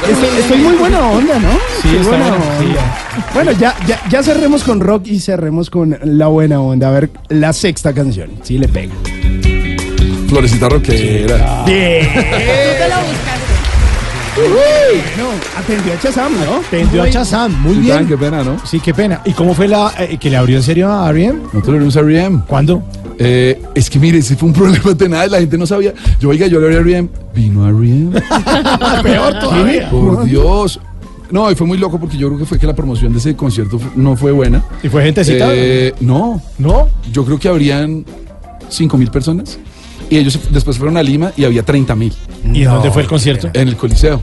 Estoy, 0.09 0.39
estoy 0.39 0.57
muy 0.59 0.75
buena 0.75 1.01
onda, 1.01 1.39
¿no? 1.39 1.49
Sí, 1.81 1.95
Estoy 1.95 1.97
está 1.97 2.09
buena 2.09 2.35
onda. 2.35 2.95
Bueno, 3.33 3.51
ya, 3.53 3.75
ya, 3.87 4.01
ya 4.09 4.23
cerremos 4.23 4.63
con 4.63 4.79
rock 4.79 5.07
y 5.07 5.19
cerremos 5.19 5.69
con 5.69 5.97
la 6.03 6.27
buena 6.27 6.61
onda. 6.61 6.89
A 6.89 6.91
ver, 6.91 7.09
la 7.29 7.53
sexta 7.53 7.93
canción. 7.93 8.29
Sí, 8.43 8.57
le 8.57 8.67
pego. 8.67 8.93
Florecita 10.29 10.69
rockera. 10.69 11.63
Bien. 11.65 12.07
Tú 12.13 12.19
te 12.21 12.89
lo 12.89 12.95
buscaste. 12.95 13.51
No, 15.17 15.59
atendió 15.59 15.93
a 15.93 15.99
Chazam, 15.99 16.33
¿no? 16.33 16.61
Tendió 16.71 17.03
a 17.03 17.09
Chazam. 17.09 17.61
Muy 17.61 17.75
bien. 17.75 18.07
Qué 18.07 18.17
pena, 18.17 18.43
¿no? 18.43 18.57
Sí, 18.65 18.79
qué 18.79 18.93
pena. 18.93 19.21
¿Y 19.25 19.33
cómo 19.33 19.53
fue 19.53 19.67
la 19.67 19.93
eh, 19.99 20.17
que 20.17 20.29
le 20.29 20.37
abrió 20.37 20.57
en 20.57 20.63
serio 20.63 20.89
a 20.89 21.07
Ariam? 21.07 21.41
Nosotros 21.51 21.73
le 21.73 21.79
dimos 21.79 21.97
a 21.97 21.99
R.E.M. 21.99 22.41
¿Cuándo? 22.47 22.81
Eh, 23.23 23.61
es 23.75 23.89
que 23.89 23.99
mire, 23.99 24.17
ese 24.19 24.35
fue 24.35 24.49
un 24.49 24.53
problema 24.61 24.93
de 24.93 25.09
nada, 25.09 25.27
la 25.27 25.39
gente 25.39 25.57
no 25.57 25.65
sabía. 25.65 25.93
Yo, 26.19 26.29
oiga, 26.29 26.47
yo 26.47 26.59
le 26.59 26.77
abrí 26.77 26.93
a 26.93 26.97
R.E.M. 26.97 27.09
Vino 27.35 27.65
a 27.65 27.69
R.E.M. 27.69 28.11
Peor 29.03 29.39
todavía. 29.39 29.89
Por 29.89 30.25
Dios. 30.25 30.79
No, 31.29 31.49
y 31.49 31.55
fue 31.55 31.65
muy 31.65 31.77
loco 31.77 31.97
porque 31.99 32.17
yo 32.17 32.27
creo 32.27 32.39
que 32.39 32.45
fue 32.45 32.59
que 32.59 32.67
la 32.67 32.75
promoción 32.75 33.13
de 33.13 33.19
ese 33.19 33.35
concierto 33.35 33.79
no 33.95 34.17
fue 34.17 34.31
buena. 34.33 34.63
¿Y 34.83 34.89
fue 34.89 35.03
gente 35.03 35.23
citada? 35.23 35.53
Eh, 35.55 35.93
no, 36.01 36.41
¿No? 36.57 36.89
yo 37.11 37.23
creo 37.23 37.39
que 37.39 37.47
habrían 37.47 38.05
5 38.67 38.97
mil 38.97 39.09
personas. 39.09 39.57
Y 40.09 40.17
ellos 40.17 40.37
después 40.51 40.77
fueron 40.77 40.97
a 40.97 41.03
Lima 41.03 41.31
y 41.37 41.45
había 41.45 41.63
30 41.63 41.95
mil 41.95 42.13
¿Y 42.53 42.63
dónde 42.63 42.91
fue 42.91 43.03
el 43.03 43.07
concierto? 43.07 43.49
en 43.53 43.67
el 43.69 43.77
Coliseo. 43.77 44.21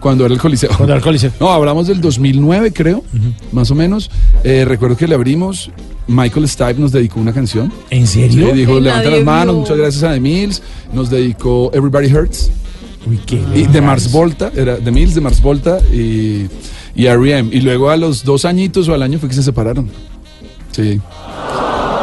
Cuando 0.00 0.24
era 0.24 0.34
el 0.34 0.40
Coliseo. 0.40 0.68
Cuando 0.70 0.86
era 0.86 0.96
el 0.96 1.02
Coliseo. 1.02 1.30
No, 1.40 1.50
hablamos 1.50 1.86
del 1.86 2.00
2009, 2.00 2.72
creo, 2.72 3.04
más 3.52 3.70
o 3.70 3.74
menos. 3.74 4.10
Eh, 4.44 4.64
recuerdo 4.64 4.96
que 4.96 5.06
le 5.06 5.14
abrimos, 5.14 5.70
Michael 6.06 6.48
Stipe 6.48 6.74
nos 6.74 6.90
dedicó 6.92 7.20
una 7.20 7.32
canción. 7.32 7.72
¿En 7.90 8.06
serio? 8.06 8.52
dijo, 8.52 8.74
Que 8.76 8.80
levanta 8.80 9.10
las 9.10 9.24
manos, 9.24 9.54
vio". 9.54 9.60
muchas 9.62 9.76
gracias 9.76 10.02
a 10.02 10.12
The 10.12 10.20
Mills. 10.20 10.62
Nos 10.92 11.10
dedicó 11.10 11.70
Everybody 11.74 12.12
Hurts. 12.12 12.50
Uy, 13.08 13.18
qué 13.26 13.42
Y 13.54 13.62
de 13.66 13.80
Mars 13.80 14.10
Volta, 14.12 14.50
era 14.54 14.76
The 14.76 14.90
Mills, 14.90 15.14
de 15.14 15.20
Mars 15.22 15.40
Volta 15.40 15.78
y, 15.92 16.46
y 16.94 17.06
R.E.M. 17.06 17.48
Y 17.52 17.60
luego 17.60 17.88
a 17.90 17.96
los 17.96 18.24
dos 18.24 18.44
añitos 18.44 18.88
o 18.88 18.94
al 18.94 19.02
año 19.02 19.18
fue 19.18 19.28
que 19.28 19.34
se 19.34 19.42
separaron. 19.42 19.88
Sí. 20.72 21.00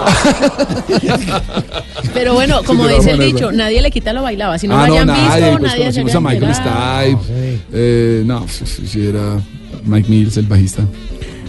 Pero 2.14 2.34
bueno, 2.34 2.64
como 2.64 2.88
Sí, 2.88 2.96
dice 2.96 3.12
el 3.12 3.20
dicho, 3.20 3.46
bueno. 3.46 3.58
nadie 3.60 3.82
le 3.82 3.92
quita 3.92 4.14
lo 4.14 4.24
bailado. 4.24 4.58
Si 4.58 4.68
no 4.68 4.78
ah, 4.80 4.88
lo 4.88 4.94
hayan 4.94 5.08
nadie, 5.08 5.24
visto, 5.24 5.58
pues 5.60 5.72
nadie 5.72 5.92
se 5.94 6.02
conocimos 6.02 6.16
a 6.16 6.20
Michael 6.22 6.52
enterado. 6.52 7.20
Stipe. 7.24 7.60
Eh, 7.74 8.24
no, 8.26 8.48
sí, 8.48 8.66
sí, 8.66 8.88
sí, 8.88 9.08
era 9.08 9.40
Mike 9.86 10.10
Mills, 10.10 10.38
el 10.38 10.46
bajista. 10.46 10.84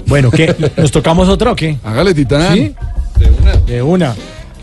Bueno, 0.07 0.31
¿qué? 0.31 0.55
¿Nos 0.77 0.90
tocamos 0.90 1.29
otra 1.29 1.53
o 1.53 1.57
qué? 1.57 1.77
Hágale, 1.85 2.14
Titán. 2.14 2.55
¿Sí? 2.55 2.75
De 3.18 3.31
una. 3.31 3.57
De 3.66 3.83
una. 3.83 4.14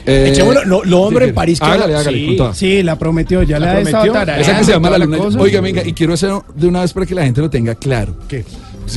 Eh, 0.08 0.30
Echémoslo, 0.32 0.64
lo, 0.66 0.84
lo 0.86 1.02
hombre 1.02 1.26
sí, 1.26 1.30
en 1.30 1.36
París. 1.36 1.60
que 1.60 1.66
Hágale, 1.66 1.96
hágale, 1.96 2.18
sí. 2.18 2.38
Sí, 2.54 2.84
la 2.84 2.96
prometió, 2.96 3.42
ya 3.42 3.58
¿La 3.60 3.68
la, 3.68 3.74
prometió? 3.82 4.16
Esa 4.38 4.58
que 4.60 4.64
se 4.64 4.72
llama 4.74 4.92
La 4.92 5.00
Luna. 5.00 5.18
cosa. 5.18 5.40
Oiga, 5.40 5.62
venga, 5.62 5.82
y 5.84 5.94
quiero 5.94 6.14
hacer 6.14 6.32
de 6.54 6.68
una 6.68 6.82
vez 6.82 6.94
para 6.94 7.08
que 7.08 7.16
la 7.16 7.24
gente 7.24 7.42
lo 7.42 7.50
tenga 7.50 7.74
claro. 7.74 8.16
¿Qué? 8.28 8.46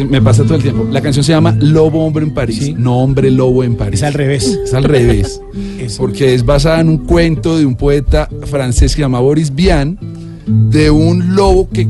Me 0.08 0.20
pasa 0.20 0.44
todo 0.44 0.54
el 0.56 0.62
tiempo. 0.62 0.86
La 0.90 1.00
canción 1.00 1.24
se 1.24 1.32
llama 1.32 1.56
Lobo 1.58 2.04
Hombre 2.04 2.24
en 2.24 2.32
París, 2.34 2.58
Sí. 2.66 2.74
no 2.76 2.98
Hombre 2.98 3.30
Lobo 3.30 3.64
en 3.64 3.76
París. 3.76 4.00
Es 4.00 4.06
al 4.06 4.14
revés. 4.14 4.58
Es 4.64 4.74
al 4.74 4.84
revés. 4.84 5.40
Porque 5.98 6.34
es 6.34 6.44
basada 6.44 6.80
en 6.80 6.88
un 6.88 6.98
cuento 6.98 7.56
de 7.58 7.64
un 7.66 7.74
poeta 7.74 8.28
francés 8.44 8.92
que 8.92 8.96
se 8.96 9.00
llama 9.00 9.20
Boris 9.20 9.54
Vian, 9.54 9.98
de 10.46 10.90
un 10.90 11.34
lobo 11.34 11.68
que, 11.70 11.88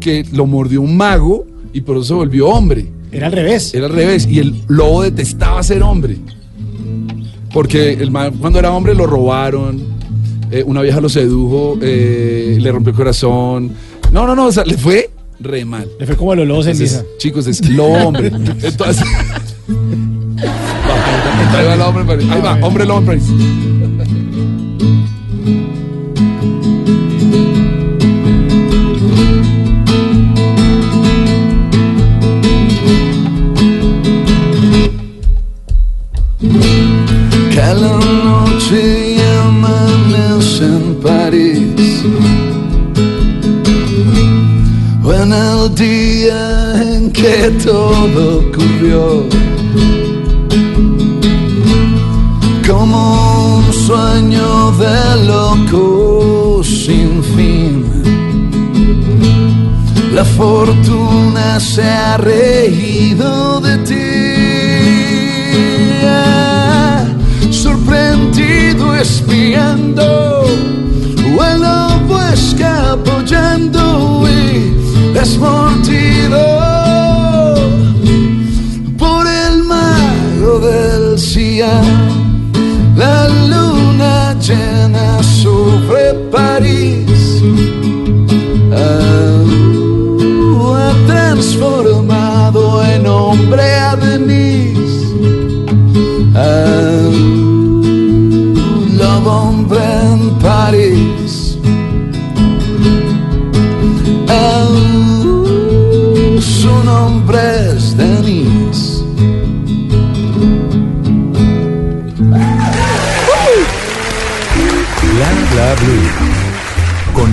que 0.00 0.24
lo 0.32 0.46
mordió 0.46 0.80
un 0.82 0.96
mago 0.96 1.46
y 1.72 1.80
por 1.80 1.96
eso 1.96 2.04
se 2.04 2.14
volvió 2.14 2.48
hombre. 2.48 2.86
Era 3.10 3.26
al 3.26 3.32
revés. 3.32 3.72
Era 3.74 3.86
al 3.86 3.92
revés. 3.92 4.26
Y 4.30 4.38
el 4.38 4.54
lobo 4.68 5.02
detestaba 5.02 5.62
ser 5.62 5.82
hombre. 5.82 6.16
Porque 7.52 7.94
el 7.94 8.10
man, 8.10 8.34
cuando 8.40 8.58
era 8.58 8.70
hombre 8.72 8.94
lo 8.94 9.06
robaron, 9.06 9.80
eh, 10.50 10.62
una 10.66 10.82
vieja 10.82 11.00
lo 11.00 11.08
sedujo, 11.08 11.78
eh, 11.80 12.58
le 12.60 12.70
rompió 12.72 12.90
el 12.90 12.96
corazón. 12.96 13.70
No, 14.12 14.26
no, 14.26 14.34
no, 14.34 14.46
o 14.46 14.52
sea, 14.52 14.64
le 14.64 14.76
fue 14.76 15.10
re 15.40 15.64
mal. 15.64 15.88
Le 15.98 16.06
fue 16.06 16.16
como 16.16 16.32
a 16.32 16.36
los 16.36 16.46
lobos 16.46 16.66
en 16.66 16.72
Entonces, 16.72 17.02
misa. 17.02 17.06
chicos, 17.18 17.46
es 17.46 17.68
lobo 17.70 17.94
hombre. 17.94 18.28
Entonces. 18.62 19.04
Va, 21.50 21.58
ahí 21.60 21.66
va 21.66 21.74
el 21.74 21.80
hombre 21.80 22.02
en 22.02 22.06
París. 22.06 22.26
Ahí 22.30 22.40
va, 22.42 22.54
hombre 22.60 22.84
lobo 22.84 22.98
en 23.00 23.06
París. 23.06 23.24
Cada 37.54 37.98
noche 37.98 39.16
amanece 39.44 40.64
en 40.64 40.94
París. 41.00 42.02
En 45.28 45.34
el 45.34 45.74
día 45.74 46.82
en 46.82 47.12
que 47.12 47.50
todo 47.62 48.38
ocurrió. 48.38 49.26
sueño 53.72 54.72
de 54.72 55.26
loco 55.26 56.62
sin 56.64 57.22
fin. 57.22 57.84
La 60.14 60.24
fortuna 60.24 61.60
se 61.60 61.82
ha 61.82 62.16
reído 62.16 63.60
de 63.60 63.76
ti, 63.88 64.04
sorprendido 67.50 68.94
espiando, 68.94 70.27
desmortido 75.18 76.38
por 78.96 79.26
el 79.26 79.64
mago 79.64 80.60
del 80.60 81.18
Cian. 81.18 82.52
La 82.96 83.28
luna 83.28 84.36
llena 84.40 85.20
sobre 85.22 86.14
París 86.30 87.42
ah, 88.72 89.44
ha 90.78 91.06
transformado 91.06 92.84
en 92.84 93.06
hombre 93.06 93.74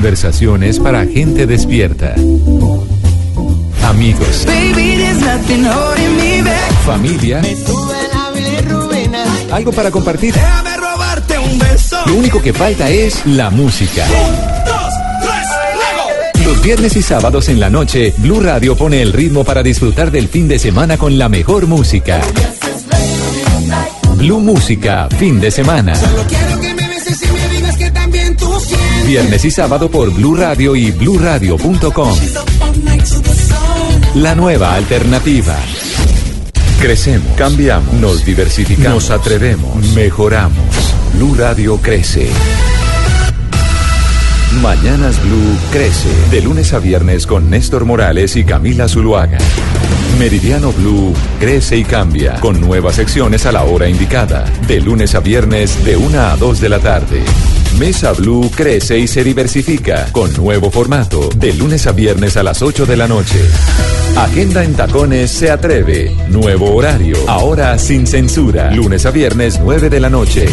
Conversaciones 0.05 0.77
para 0.77 1.03
gente 1.07 1.47
despierta. 1.47 2.13
Amigos, 3.83 4.45
familia, 6.85 7.41
algo 9.51 9.71
para 9.71 9.89
compartir. 9.89 10.35
Lo 12.05 12.13
único 12.13 12.39
que 12.39 12.53
falta 12.53 12.87
es 12.87 13.25
la 13.25 13.49
música. 13.49 14.05
Los 16.45 16.61
viernes 16.61 16.95
y 16.95 17.01
sábados 17.01 17.49
en 17.49 17.59
la 17.59 17.71
noche, 17.71 18.13
Blue 18.19 18.41
Radio 18.41 18.77
pone 18.77 19.01
el 19.01 19.11
ritmo 19.11 19.43
para 19.43 19.63
disfrutar 19.63 20.11
del 20.11 20.27
fin 20.27 20.47
de 20.47 20.59
semana 20.59 20.99
con 20.99 21.17
la 21.17 21.29
mejor 21.29 21.65
música. 21.65 22.21
Blue 24.17 24.39
Música, 24.39 25.09
fin 25.17 25.41
de 25.41 25.49
semana. 25.49 25.93
Quiero 26.27 26.61
que 26.61 26.75
me 26.75 26.87
beses 26.89 27.23
y 27.23 27.31
me 27.31 27.44
Viernes 29.05 29.45
y 29.45 29.51
sábado 29.51 29.91
por 29.91 30.11
Blue 30.11 30.35
Radio 30.35 30.75
y 30.75 30.89
bluradio.com. 30.89 32.17
La 34.15 34.33
nueva 34.33 34.73
alternativa. 34.73 35.55
Crecemos, 36.81 37.27
cambiamos, 37.37 37.93
nos 37.93 38.25
diversificamos, 38.25 39.09
nos 39.09 39.11
atrevemos, 39.11 39.75
mejoramos. 39.93 40.57
Blue 41.13 41.35
Radio 41.35 41.77
crece. 41.77 42.29
Mañanas 44.59 45.21
Blue 45.21 45.55
crece. 45.71 46.09
De 46.31 46.41
lunes 46.41 46.73
a 46.73 46.79
viernes 46.79 47.27
con 47.27 47.49
Néstor 47.51 47.85
Morales 47.85 48.35
y 48.35 48.43
Camila 48.43 48.87
Zuluaga. 48.87 49.37
Meridiano 50.17 50.71
Blue 50.71 51.13
crece 51.39 51.77
y 51.77 51.83
cambia 51.83 52.39
con 52.39 52.59
nuevas 52.59 52.95
secciones 52.95 53.45
a 53.45 53.51
la 53.51 53.63
hora 53.65 53.87
indicada. 53.87 54.45
De 54.67 54.81
lunes 54.81 55.13
a 55.13 55.19
viernes 55.19 55.83
de 55.85 55.95
1 55.95 56.19
a 56.19 56.35
2 56.37 56.59
de 56.59 56.69
la 56.69 56.79
tarde. 56.79 57.23
Mesa 57.79 58.13
Blue 58.13 58.49
crece 58.55 58.97
y 58.97 59.07
se 59.07 59.23
diversifica 59.23 60.07
con 60.13 60.33
nuevo 60.33 60.71
formato. 60.71 61.29
De 61.35 61.53
lunes 61.53 61.85
a 61.87 61.91
viernes 61.91 62.37
a 62.37 62.43
las 62.43 62.61
8 62.61 62.85
de 62.85 62.95
la 62.95 63.07
noche. 63.07 63.39
Agenda 64.15 64.63
en 64.63 64.75
Tacones 64.75 65.29
se 65.29 65.51
atreve. 65.51 66.15
Nuevo 66.29 66.73
horario. 66.73 67.17
Ahora 67.27 67.77
sin 67.77 68.07
censura. 68.07 68.71
Lunes 68.71 69.05
a 69.05 69.11
viernes 69.11 69.59
9 69.61 69.89
de 69.89 69.99
la 69.99 70.09
noche. 70.09 70.45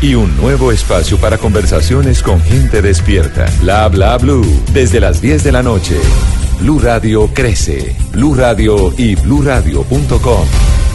Y 0.00 0.14
un 0.14 0.36
nuevo 0.36 0.72
espacio 0.72 1.16
para 1.18 1.38
conversaciones 1.38 2.22
con 2.22 2.42
gente 2.42 2.82
despierta. 2.82 3.46
Bla 3.60 3.88
bla 3.88 4.18
blue. 4.18 4.44
Desde 4.72 4.98
las 4.98 5.20
10 5.20 5.44
de 5.44 5.52
la 5.52 5.62
noche. 5.62 5.96
Blue 6.60 6.80
Radio 6.80 7.30
crece. 7.32 7.94
Blue 8.10 8.34
Radio 8.34 8.92
y 8.96 9.14
bluradio.com. 9.14 10.46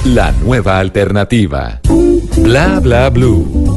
La 0.05 0.33
nueva 0.33 0.79
alternativa. 0.79 1.79
Bla 2.37 2.79
bla 2.81 3.09
blue. 3.09 3.76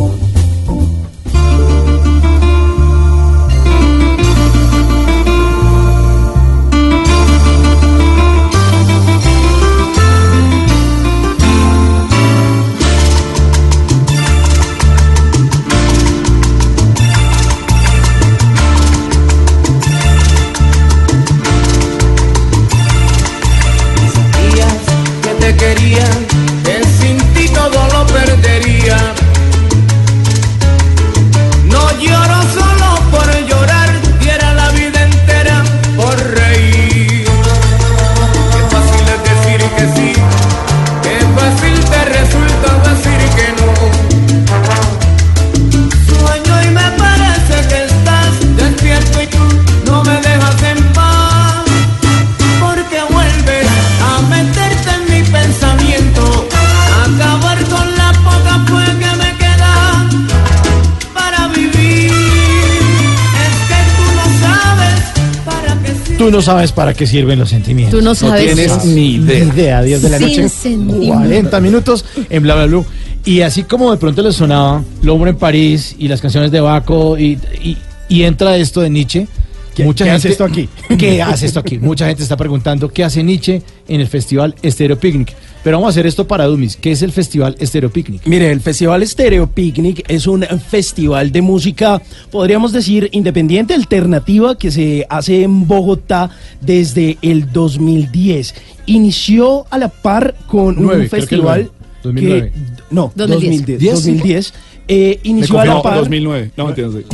Tú 66.31 66.37
no 66.37 66.41
sabes 66.41 66.71
para 66.71 66.93
qué 66.93 67.05
sirven 67.05 67.37
los 67.39 67.49
sentimientos. 67.49 67.99
Tú 67.99 68.03
no 68.05 68.15
sabes. 68.15 68.45
tienes 68.55 68.85
ni 68.85 69.15
idea. 69.15 69.43
Ni 69.45 69.51
idea, 69.51 69.81
10 69.81 70.01
de 70.01 70.09
la 70.09 70.17
Sin 70.17 70.27
noche. 70.27 70.49
sentimientos. 70.49 71.07
40 71.17 71.59
minutos 71.59 72.05
en 72.29 72.43
Bla 72.43 72.55
Bla 72.55 72.65
Blue. 72.67 72.85
Y 73.25 73.41
así 73.41 73.63
como 73.63 73.91
de 73.91 73.97
pronto 73.97 74.21
le 74.21 74.31
sonaba 74.31 74.81
L'Hombre 75.03 75.31
en 75.31 75.35
París 75.37 75.95
y 75.99 76.07
las 76.07 76.21
canciones 76.21 76.49
de 76.51 76.61
Baco 76.61 77.17
y, 77.17 77.37
y- 77.63 77.77
y 78.09 78.23
entra 78.23 78.55
esto 78.57 78.79
de 78.81 78.89
Nietzsche. 78.89 79.27
¿Qué- 79.75 79.89
qué 79.95 80.09
hace 80.09 80.29
esto 80.29 80.43
aquí? 80.43 80.67
¿Qué 80.97 81.21
hace 81.21 81.45
esto 81.45 81.59
aquí? 81.59 81.77
Mucha 81.79 82.07
gente 82.07 82.23
está 82.23 82.35
preguntando 82.37 82.89
qué 82.89 83.03
hace 83.03 83.23
Nietzsche 83.23 83.61
en 83.87 84.01
el 84.01 84.07
festival 84.07 84.55
Stereo 84.65 84.97
Picnic. 84.99 85.33
Pero 85.63 85.77
vamos 85.77 85.89
a 85.89 85.91
hacer 85.91 86.07
esto 86.07 86.27
para 86.27 86.45
Dumis. 86.45 86.75
¿Qué 86.75 86.91
es 86.91 87.01
el 87.03 87.11
festival 87.11 87.55
Stereo 87.61 87.91
Picnic? 87.91 88.23
Mire, 88.25 88.51
el 88.51 88.61
Festival 88.61 89.07
Stereo 89.07 89.47
Picnic 89.47 90.03
es 90.07 90.25
un 90.25 90.43
festival 90.43 91.31
de 91.31 91.41
música, 91.41 92.01
podríamos 92.31 92.71
decir, 92.71 93.09
independiente, 93.11 93.73
alternativa, 93.73 94.57
que 94.57 94.71
se 94.71 95.05
hace 95.09 95.43
en 95.43 95.67
Bogotá 95.67 96.31
desde 96.61 97.17
el 97.21 97.51
2010. 97.51 98.55
Inició 98.87 99.65
a 99.69 99.77
la 99.77 99.89
par 99.89 100.35
con 100.47 100.75
Nueve, 100.75 101.03
un 101.03 101.07
creo 101.07 101.09
que 101.09 101.09
festival 101.09 101.59
nueve. 101.59 101.81
2009. 102.03 102.53
no, 102.89 103.11
2010. 103.15 103.79
2010. 103.79 103.93
2010. 103.93 104.53
Eh, 104.87 105.19
inició 105.23 105.59
a 105.59 105.65
la 105.65 105.73
No, 105.75 105.81
par. 105.81 105.97
2009. 105.99 106.51
No, 106.57 106.69
entiendo. 106.69 106.99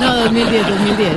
No, 0.00 0.16
2010, 0.24 0.68
2010. 0.68 1.12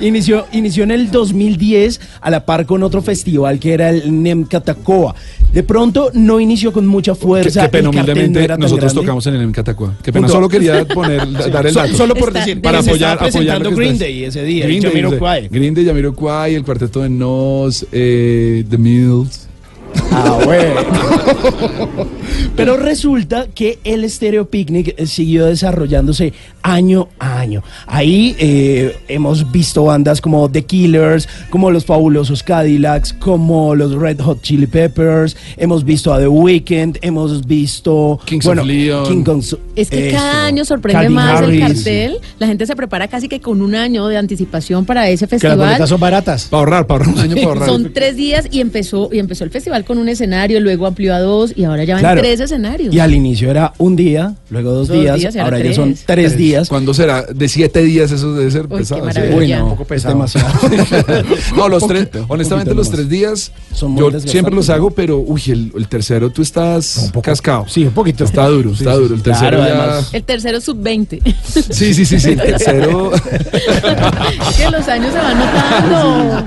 Inició, 0.00 0.46
inició 0.52 0.84
en 0.84 0.90
el 0.90 1.10
2010 1.10 2.00
a 2.20 2.30
la 2.30 2.44
par 2.44 2.66
con 2.66 2.82
otro 2.82 3.00
festival 3.02 3.58
que 3.58 3.72
era 3.72 3.90
el 3.90 4.22
Nemcatacoa. 4.22 5.14
De 5.52 5.62
pronto 5.62 6.10
no 6.14 6.40
inició 6.40 6.72
con 6.72 6.86
mucha 6.86 7.12
Qué, 7.14 7.20
fuerza. 7.20 7.62
qué 7.62 7.68
pena, 7.68 7.90
cartel 7.90 8.04
no 8.06 8.12
humildemente, 8.12 8.48
tan 8.48 8.60
nosotros 8.60 8.92
grande. 8.92 9.00
tocamos 9.06 9.26
en 9.28 9.34
el 9.36 9.52
Catacua. 9.52 9.94
Qué 10.02 10.12
pena, 10.12 10.26
Punto. 10.26 10.32
solo 10.32 10.48
quería 10.48 10.84
poner, 10.94 11.32
dar 11.50 11.66
el 11.66 11.72
So- 11.74 11.80
dato. 11.80 11.96
solo 11.96 12.14
por 12.14 12.28
Está 12.28 12.40
decir, 12.40 12.60
para 12.60 12.78
apoyar, 12.80 13.12
estaba 13.12 13.28
apoyar 13.28 13.62
lo 13.62 13.68
que 13.70 13.76
Green 13.76 13.98
Day 13.98 14.24
ese 14.24 14.42
día, 14.42 14.64
Green 14.66 14.82
Day, 14.82 14.90
Jamiroquai. 14.90 15.48
Green 15.48 15.74
Day, 15.74 15.84
Jamiroquai, 15.86 16.54
el 16.56 16.64
cuarteto 16.64 17.02
de 17.02 17.08
Nos, 17.10 17.86
eh, 17.92 18.64
The 18.68 18.78
Mills. 18.78 19.43
Ah. 20.10 20.38
Pero 22.56 22.76
resulta 22.76 23.46
que 23.48 23.78
el 23.84 24.08
Stereo 24.08 24.48
Picnic 24.48 25.04
siguió 25.06 25.46
desarrollándose 25.46 26.32
año 26.64 27.08
a 27.18 27.38
año. 27.40 27.62
Ahí 27.86 28.34
eh, 28.38 28.96
hemos 29.08 29.52
visto 29.52 29.84
bandas 29.84 30.20
como 30.20 30.50
The 30.50 30.64
Killers, 30.64 31.28
como 31.50 31.70
los 31.70 31.84
Fabulosos 31.84 32.42
Cadillacs, 32.42 33.12
como 33.12 33.74
los 33.74 33.92
Red 33.94 34.20
Hot 34.22 34.40
Chili 34.40 34.66
Peppers, 34.66 35.36
hemos 35.58 35.84
visto 35.84 36.12
a 36.12 36.18
The 36.18 36.26
Weeknd, 36.26 36.98
hemos 37.02 37.46
visto 37.46 38.18
Kings 38.24 38.46
of 38.46 38.64
Leon. 38.64 39.24
King 39.24 39.40
Es 39.76 39.90
que 39.90 40.08
eso, 40.08 40.16
cada 40.16 40.46
año 40.46 40.64
sorprende 40.64 41.02
Calvin 41.02 41.14
más 41.14 41.42
el 41.42 41.60
cartel. 41.60 42.16
La 42.38 42.46
gente 42.46 42.64
se 42.66 42.74
prepara 42.74 43.08
casi 43.08 43.28
que 43.28 43.40
con 43.40 43.60
un 43.60 43.74
año 43.74 44.06
de 44.08 44.16
anticipación 44.16 44.86
para 44.86 45.08
ese 45.10 45.26
Que 45.28 45.34
las 45.36 45.42
festival. 45.42 45.58
boletas 45.58 45.88
son 45.90 46.00
baratas. 46.00 46.44
Para 46.44 46.60
ahorrar, 46.60 46.86
para 46.86 47.04
ahorrar 47.04 47.14
un 47.14 47.20
año 47.20 47.34
para 47.36 47.46
ahorrar. 47.48 47.68
Son 47.68 47.92
tres 47.92 48.16
días 48.16 48.48
y 48.50 48.60
empezó 48.60 49.10
y 49.12 49.18
empezó 49.18 49.44
el 49.44 49.50
festival 49.50 49.84
con 49.84 49.98
un 49.98 50.08
escenario, 50.08 50.60
luego 50.60 50.86
amplió 50.86 51.14
a 51.14 51.20
dos 51.20 51.52
y 51.54 51.64
ahora 51.64 51.84
ya 51.84 51.94
van 51.94 52.00
Claro. 52.02 52.22
tres 52.22 52.40
escenarios. 52.40 52.94
Y 52.94 53.00
al 53.00 53.12
inicio 53.14 53.50
era 53.50 53.74
un 53.76 53.96
día, 53.96 54.34
luego 54.48 54.70
dos, 54.72 54.88
Dos 54.88 54.96
días, 55.02 55.24
ahora 55.36 55.44
ahora 55.44 55.58
ya 55.58 55.64
tres. 55.64 55.76
son 55.76 55.94
tres, 56.06 56.36
días. 56.38 56.53
¿Cuándo 56.68 56.94
será? 56.94 57.22
De 57.22 57.48
siete 57.48 57.82
días 57.82 58.10
eso 58.10 58.34
debe 58.34 58.50
ser 58.50 58.62
Uy, 58.62 58.68
qué 58.70 58.76
pesado. 58.78 59.00
sí. 59.00 59.06
maravilla. 59.06 59.36
Uy, 59.36 59.46
Ya. 59.48 59.58
no, 59.58 59.64
Un 59.64 59.70
poco 59.70 59.82
es 59.82 59.88
pesado. 59.88 60.14
demasiado. 60.14 60.54
No, 61.56 61.68
los 61.68 61.86
tres, 61.86 62.08
honestamente 62.28 62.74
los 62.74 62.90
tres 62.90 63.08
días, 63.08 63.52
Son 63.72 63.92
muy 63.92 64.00
yo 64.12 64.20
siempre 64.20 64.54
los 64.54 64.68
¿no? 64.68 64.74
hago, 64.74 64.90
pero 64.90 65.18
uy, 65.18 65.42
el, 65.48 65.72
el 65.76 65.88
tercero 65.88 66.30
tú 66.30 66.42
estás 66.42 67.10
cascado. 67.22 67.66
Sí, 67.68 67.84
un 67.84 67.92
poquito. 67.92 68.24
Está 68.24 68.46
duro, 68.48 68.72
está 68.72 68.94
Sí, 68.94 69.00
duro. 69.00 69.14
El 69.14 69.22
tercero 69.22 69.56
Claro, 69.58 69.58
ya- 69.74 69.82
además. 69.84 70.10
El 70.12 70.22
tercero 70.24 70.60
sub 70.60 70.78
20. 70.80 71.20
Sí, 71.70 71.94
sí, 71.94 72.04
sí, 72.04 72.18
sí, 72.20 72.30
el 72.30 72.36
tercero. 72.36 73.12
es 73.14 74.56
que 74.56 74.70
los 74.70 74.88
años 74.88 75.12
se 75.12 75.18
van 75.18 75.38
notando. 75.38 76.44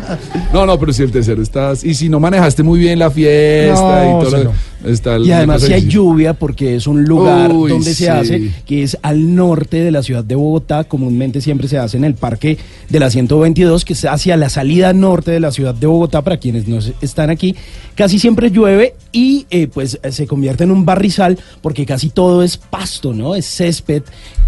No, 0.54 0.65
no, 0.65 0.80
pero 0.80 0.93
si 0.93 1.04
el 1.04 1.12
tercero 1.12 1.41
estás. 1.41 1.84
Y 1.84 1.93
si 1.93 2.10
no 2.10 2.20
manejaste 2.20 2.63
muy 2.63 2.80
bien 2.80 3.00
la 3.00 3.12
fiesta 3.12 4.04
No, 4.04 4.22
y 4.22 4.24
todo 4.26 4.43
lo- 4.43 4.54
está 4.86 5.16
el- 5.16 5.26
Y 5.26 5.32
además 5.32 5.62
si 5.63 5.74
hay 5.74 5.88
lluvia 5.88 6.34
porque 6.34 6.76
es 6.76 6.88
un 6.88 7.04
lugar 7.04 7.52
Uy, 7.52 7.70
donde 7.72 7.94
sí. 7.94 8.04
se 8.06 8.10
hace, 8.10 8.52
que 8.66 8.84
es 8.84 8.98
al 9.02 9.36
norte 9.36 9.78
de 9.84 9.92
la 9.92 10.04
ciudad 10.04 10.24
de 10.24 10.36
Bogotá, 10.36 10.84
comúnmente 10.84 11.42
siempre 11.42 11.68
se 11.68 11.78
hace 11.78 11.98
en 11.98 12.04
el 12.04 12.13
parque 12.16 12.58
de 12.90 13.00
la 13.00 13.10
122, 13.10 13.86
que 13.86 13.94
es 13.94 14.06
hacia 14.06 14.38
la 14.38 14.50
salida 14.50 14.94
norte 14.94 15.32
de 15.32 15.40
la 15.40 15.52
ciudad 15.52 15.74
de 15.76 15.88
Bogotá, 15.88 16.22
para 16.24 16.38
quienes 16.38 16.68
no 16.68 16.80
están 17.02 17.30
aquí, 17.30 17.56
casi 17.96 18.20
siempre 18.20 18.52
llueve 18.52 18.96
y 19.12 19.46
eh, 19.50 19.68
pues 19.68 20.00
eh, 20.04 20.12
se 20.12 20.28
convierte 20.28 20.63
en 20.63 20.72
un 20.72 20.86
barrizal 20.86 21.38
porque 21.62 21.86
casi 21.86 22.10
todo 22.10 22.44
es 22.44 22.58
pasto, 22.58 23.13
¿no? 23.13 23.36
Es 23.36 23.46
césped. 23.46 24.04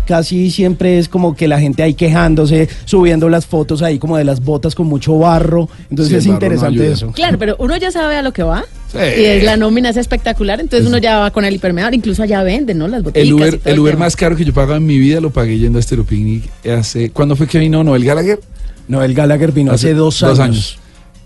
Casi 0.08 0.50
siempre 0.50 0.98
es 0.98 1.08
como 1.08 1.36
que 1.36 1.48
la 1.48 1.60
gente 1.60 1.84
ahí 1.84 1.94
quejándose, 1.94 2.68
subiendo 2.86 3.30
las 3.30 3.46
fotos 3.46 3.84
ahí 3.84 4.00
como 4.00 4.18
de 4.18 4.24
las 4.24 4.44
botas 4.44 4.74
con 4.74 4.88
mucho 4.88 5.16
barro. 5.20 5.70
Entonces 5.92 6.10
Sí, 6.10 6.16
es 6.18 6.26
barro 6.26 6.36
interesante 6.36 6.92
eso. 6.92 7.12
Claro, 7.12 7.38
pero 7.38 7.56
uno 7.60 7.78
ya 7.78 7.92
sabe 7.92 8.16
a 8.16 8.24
lo 8.24 8.34
que 8.34 8.42
va. 8.42 8.66
Sí. 8.92 8.98
Y 9.22 9.26
es 9.26 9.44
la 9.44 9.56
nómina 9.56 9.90
es 9.90 9.98
espectacular, 9.98 10.60
entonces 10.60 10.88
uno 10.88 10.98
ya 10.98 11.20
va 11.20 11.32
con 11.32 11.46
el 11.46 11.54
impermeable, 11.54 11.96
incluso 11.96 12.24
allá 12.24 12.42
venden, 12.44 12.78
¿no? 12.80 12.88
Las 12.88 13.04
botellas. 13.04 13.28
El 13.28 13.34
Uber, 13.34 13.60
el 13.66 13.80
Uber 13.80 13.98
más 13.98 14.16
caro 14.16 14.36
que 14.36 14.44
yo 14.44 14.54
pagaba 14.54 14.78
en 14.78 14.86
mi 14.86 14.98
vida 14.98 15.22
lo 15.22 15.30
pagué 15.30 15.60
yendo 15.60 15.78
a 15.78 15.82
Stereo 15.82 16.06
Picnic 16.06 16.50
hace. 16.68 17.12
¿Cuándo 17.12 17.36
fue 17.36 17.46
que 17.48 17.60
vino 17.60 17.84
Noel 17.84 18.04
Gallagher? 18.04 18.40
Noel 18.88 19.14
Gallagher 19.14 19.52
vino 19.52 19.72
hace, 19.72 19.94
dos 19.94 20.24
años. 20.24 20.80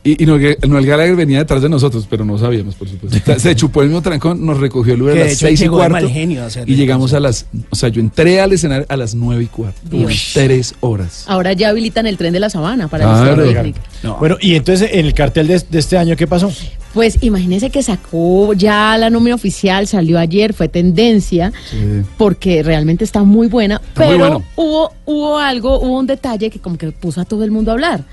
Y, 0.05 0.21
y 0.21 0.25
Noel, 0.25 0.57
Noel 0.67 0.85
Gallagher 0.85 1.15
venía 1.15 1.37
detrás 1.37 1.61
de 1.61 1.69
nosotros, 1.69 2.05
pero 2.09 2.25
no 2.25 2.37
sabíamos, 2.37 2.75
por 2.75 2.89
supuesto. 2.89 3.39
Se 3.39 3.55
chupó 3.55 3.83
el 3.83 3.87
mismo 3.87 4.01
trancón, 4.01 4.45
nos 4.45 4.59
recogió 4.59 4.95
el 4.95 5.01
Uber 5.01 5.13
Que 5.13 5.21
a 5.21 5.23
las 5.23 5.33
hecho 5.35 5.47
seis 5.47 5.61
y 5.61 5.67
cuarto. 5.69 6.09
genio 6.09 6.43
Y 6.65 6.75
llegamos 6.75 7.13
a 7.13 7.21
las. 7.21 7.45
O 7.69 7.75
sea, 7.77 7.87
yo 7.87 8.01
entré 8.01 8.41
al 8.41 8.51
escenario 8.51 8.85
a 8.89 8.97
las 8.97 9.15
nueve 9.15 9.43
y 9.43 9.47
cuarto. 9.47 9.79
Tres 10.33 10.75
horas. 10.81 11.23
Ahora 11.27 11.53
ya 11.53 11.69
habilitan 11.69 12.05
el 12.05 12.17
tren 12.17 12.33
de 12.33 12.41
la 12.41 12.49
sabana 12.49 12.89
para 12.89 13.05
Claro. 13.05 13.45
el 13.45 13.55
Picnic. 13.55 13.75
Bueno, 14.19 14.35
y 14.41 14.55
entonces 14.55 14.89
en 14.91 15.05
el 15.05 15.13
cartel 15.13 15.47
de, 15.47 15.63
de 15.69 15.79
este 15.79 15.97
año, 15.97 16.17
¿qué 16.17 16.27
pasó? 16.27 16.51
Pues 16.93 17.17
imagínense 17.21 17.69
que 17.71 17.81
sacó 17.81 18.53
ya 18.53 18.95
la 18.97 19.09
nómina 19.09 19.35
oficial, 19.35 19.87
salió 19.87 20.19
ayer, 20.19 20.53
fue 20.53 20.67
tendencia, 20.67 21.51
porque 22.17 22.61
realmente 22.61 23.03
está 23.03 23.23
muy 23.23 23.47
buena, 23.47 23.81
pero 23.95 24.17
bueno. 24.17 24.43
hubo, 24.55 24.93
hubo 25.05 25.37
algo, 25.39 25.79
hubo 25.79 25.97
un 25.97 26.05
detalle 26.05 26.51
que 26.51 26.59
como 26.59 26.77
que 26.77 26.91
puso 26.91 27.21
a 27.21 27.25
todo 27.25 27.43
el 27.43 27.51
mundo 27.51 27.71
a 27.71 27.73
hablar. 27.73 28.03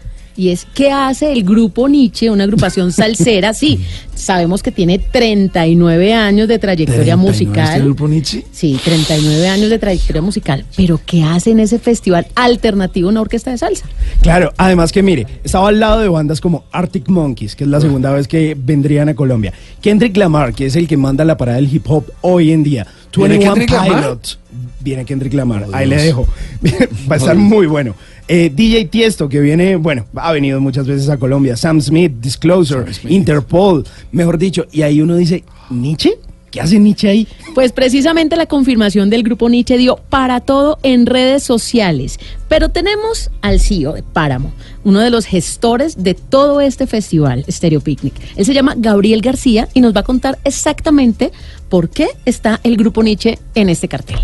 Y 0.41 0.49
es 0.49 0.67
qué 0.73 0.91
hace 0.91 1.33
el 1.33 1.45
grupo 1.45 1.87
Nietzsche, 1.87 2.31
una 2.31 2.45
agrupación 2.45 2.93
salsera, 2.93 3.53
sí, 3.53 3.79
sabemos 4.15 4.63
que 4.63 4.73
tiene 4.73 4.99
39 4.99 6.15
años 6.15 6.49
de 6.49 6.59
trayectoria 6.59 7.15
39 7.15 7.31
musical. 7.31 7.69
este 7.69 7.81
grupo 7.83 8.09
Nietzsche? 8.09 8.47
Sí, 8.51 8.81
39 8.83 9.49
años 9.49 9.69
de 9.69 9.79
trayectoria 9.79 10.23
musical, 10.23 10.65
pero 10.79 10.99
¿qué 11.05 11.23
hace 11.25 11.51
en 11.51 11.61
ese 11.61 11.79
festival 11.79 12.27
alternativo 12.35 13.11
una 13.11 13.21
orquesta 13.21 13.51
de 13.51 13.59
salsa? 13.59 13.85
Claro, 14.23 14.51
además 14.57 14.93
que 14.93 15.03
mire, 15.03 15.27
estaba 15.45 15.69
al 15.69 15.79
lado 15.79 16.01
de 16.01 16.09
bandas 16.09 16.41
como 16.41 16.65
Arctic 16.73 17.11
Monkeys, 17.11 17.55
que 17.55 17.65
es 17.65 17.71
la 17.71 17.83
segunda 17.83 18.11
vez 18.11 18.27
que 18.27 18.57
vendrían 18.59 19.11
a 19.11 19.15
Colombia. 19.15 19.53
Kendrick 19.83 20.17
Lamar, 20.17 20.55
que 20.55 20.65
es 20.65 20.75
el 20.75 20.89
que 20.89 20.97
manda 20.97 21.23
la 21.27 21.37
parada 21.37 21.59
del 21.59 21.71
hip 21.71 21.85
hop 21.87 22.07
hoy 22.23 22.53
en 22.53 22.63
día. 22.63 22.87
¿Viene 23.17 23.39
21 23.39 23.55
Kendrick 23.55 23.71
Lamar? 23.73 24.01
Pilots. 24.03 24.39
Viene 24.81 25.05
Kendrick 25.05 25.35
Lamar, 25.35 25.67
Oh, 25.69 25.75
ahí 25.75 25.87
le 25.87 25.97
dejo. 26.01 26.27
Va 27.11 27.15
a 27.15 27.19
estar 27.19 27.37
muy 27.37 27.67
bueno. 27.67 27.95
Eh, 28.29 28.51
DJ 28.55 28.85
Tiesto, 28.87 29.29
que 29.29 29.41
viene, 29.41 29.77
bueno, 29.77 30.07
ha 30.15 30.33
venido 30.33 30.61
muchas 30.61 30.87
veces 30.87 31.09
a 31.09 31.17
Colombia. 31.19 31.57
Sam 31.57 31.81
Smith, 31.81 32.13
Disclosure, 32.21 32.85
Sam 32.85 32.95
Smith. 32.95 33.13
Interpol, 33.13 33.85
mejor 34.13 34.39
dicho. 34.39 34.67
Y 34.71 34.83
ahí 34.83 35.01
uno 35.03 35.17
dice, 35.17 35.43
¿Nietzsche? 35.71 36.13
¿Qué 36.51 36.61
hace 36.61 36.79
Nietzsche 36.81 37.09
ahí? 37.09 37.29
Pues 37.55 37.71
precisamente 37.73 38.35
la 38.37 38.47
confirmación 38.47 39.09
del 39.09 39.23
grupo 39.23 39.49
Nietzsche 39.49 39.79
dio 39.79 39.97
para 40.09 40.41
todo 40.41 40.79
en 40.83 41.07
redes 41.07 41.45
sociales. 41.45 42.19
Pero 42.49 42.71
tenemos 42.71 43.31
al 43.41 43.61
CEO 43.61 43.93
de 43.93 44.03
Páramo, 44.03 44.53
uno 44.85 45.01
de 45.01 45.11
los 45.11 45.27
gestores 45.27 46.03
de 46.03 46.15
todo 46.15 46.61
este 46.61 46.87
festival, 46.87 47.45
Stereo 47.49 47.81
Picnic. 47.81 48.15
Él 48.37 48.45
se 48.45 48.55
llama 48.55 48.75
Gabriel 48.77 49.21
García 49.21 49.69
y 49.75 49.81
nos 49.81 49.95
va 49.95 50.01
a 50.01 50.05
contar 50.05 50.39
exactamente 50.45 51.33
por 51.69 51.89
qué 51.91 52.09
está 52.25 52.61
el 52.63 52.77
grupo 52.77 53.03
Nietzsche 53.03 53.39
en 53.55 53.69
este 53.69 53.89
cartel. 53.89 54.19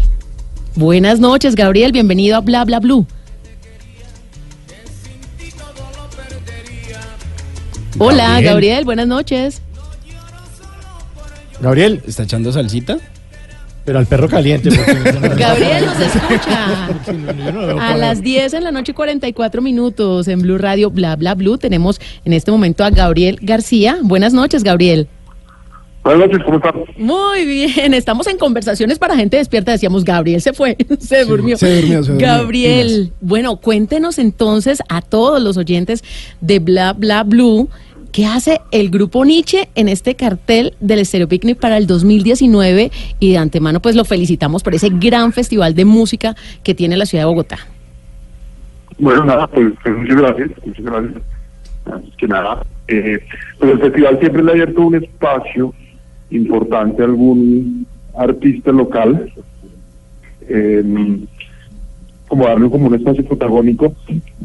Buenas 0.75 1.21
noches, 1.21 1.55
Gabriel, 1.55 1.93
bienvenido 1.93 2.37
a 2.37 2.41
Bla 2.41 2.65
Bla 2.65 2.81
Blue. 2.81 3.07
Hola, 7.99 8.25
Gabriel. 8.25 8.45
Gabriel, 8.45 8.85
buenas 8.85 9.07
noches. 9.07 9.63
Gabriel, 11.61 12.03
¿Está 12.07 12.25
echando 12.25 12.53
salsita? 12.53 12.99
Pero 13.87 14.01
al 14.01 14.07
perro 14.07 14.29
caliente. 14.29 14.69
porque 14.71 15.43
Gabriel 15.43 15.87
nos 15.87 16.01
escucha. 16.01 16.89
A 17.81 17.97
las 17.97 18.21
10 18.21 18.55
en 18.55 18.65
la 18.65 18.73
noche 18.73 18.91
y 18.91 18.95
44 18.95 19.63
minutos 19.63 20.27
en 20.29 20.43
Blue 20.43 20.59
Radio, 20.59 20.91
bla, 20.91 21.15
bla, 21.15 21.35
blue. 21.35 21.57
Tenemos 21.57 22.01
en 22.25 22.33
este 22.33 22.51
momento 22.51 22.85
a 22.85 22.91
Gabriel 22.91 23.39
García. 23.41 23.99
Buenas 24.03 24.35
noches, 24.35 24.65
Gabriel. 24.65 25.09
Buenas 26.03 26.29
noches, 26.29 26.45
¿cómo 26.45 26.57
están? 26.59 26.75
Muy 26.99 27.45
bien, 27.45 27.95
estamos 27.95 28.27
en 28.27 28.39
conversaciones 28.39 28.99
para 28.99 29.17
gente 29.17 29.37
despierta. 29.37 29.73
Decíamos, 29.73 30.05
Gabriel 30.05 30.41
se 30.41 30.53
fue, 30.53 30.77
se 30.99 31.25
durmió. 31.25 31.57
se 31.57 31.81
durmió, 31.81 32.03
se 32.03 32.11
durmió. 32.13 32.27
Gabriel, 32.27 33.13
bueno, 33.21 33.57
cuéntenos 33.57 34.19
entonces 34.19 34.83
a 34.89 35.01
todos 35.01 35.41
los 35.41 35.57
oyentes 35.57 36.03
de 36.41 36.59
Bla, 36.59 36.93
bla, 36.93 37.23
blue. 37.23 37.69
¿Qué 38.17 38.25
hace 38.25 38.63
el 38.71 38.89
grupo 38.89 39.27
Nietzsche 39.27 39.69
en 39.75 39.91
este 39.91 40.15
cartel 40.15 40.73
del 40.81 41.05
Stereo 41.05 41.29
Picnic 41.29 41.59
para 41.59 41.77
el 41.77 41.87
2019? 41.87 42.91
Y 43.21 43.33
de 43.33 43.37
antemano, 43.37 43.81
pues 43.81 43.95
lo 43.95 44.07
felicitamos 44.07 44.63
por 44.63 44.75
ese 44.75 44.89
gran 44.89 45.35
festival 45.35 45.75
de 45.75 45.85
música 45.85 46.35
que 46.63 46.75
tiene 46.75 46.97
la 46.97 47.05
ciudad 47.05 47.25
de 47.25 47.29
Bogotá. 47.29 47.59
Bueno, 48.99 49.23
nada, 49.27 49.47
pues, 49.49 49.71
pues, 49.83 49.99
muchas 49.99 50.17
gracias, 50.17 50.51
muchas 50.65 50.85
gracias. 50.87 51.23
Que 52.17 52.27
nada, 52.27 52.65
eh, 52.89 53.19
pues 53.59 53.73
el 53.73 53.81
festival 53.81 54.19
siempre 54.19 54.43
le 54.43 54.49
ha 54.49 54.55
abierto 54.55 54.81
un 54.81 54.95
espacio 54.95 55.75
importante 56.31 57.03
a 57.03 57.05
algún 57.05 57.87
artista 58.17 58.73
local, 58.73 59.31
eh, 60.49 61.19
como 62.29 62.47
darle 62.47 62.71
como 62.71 62.87
un 62.87 62.95
espacio 62.95 63.27
protagónico, 63.27 63.95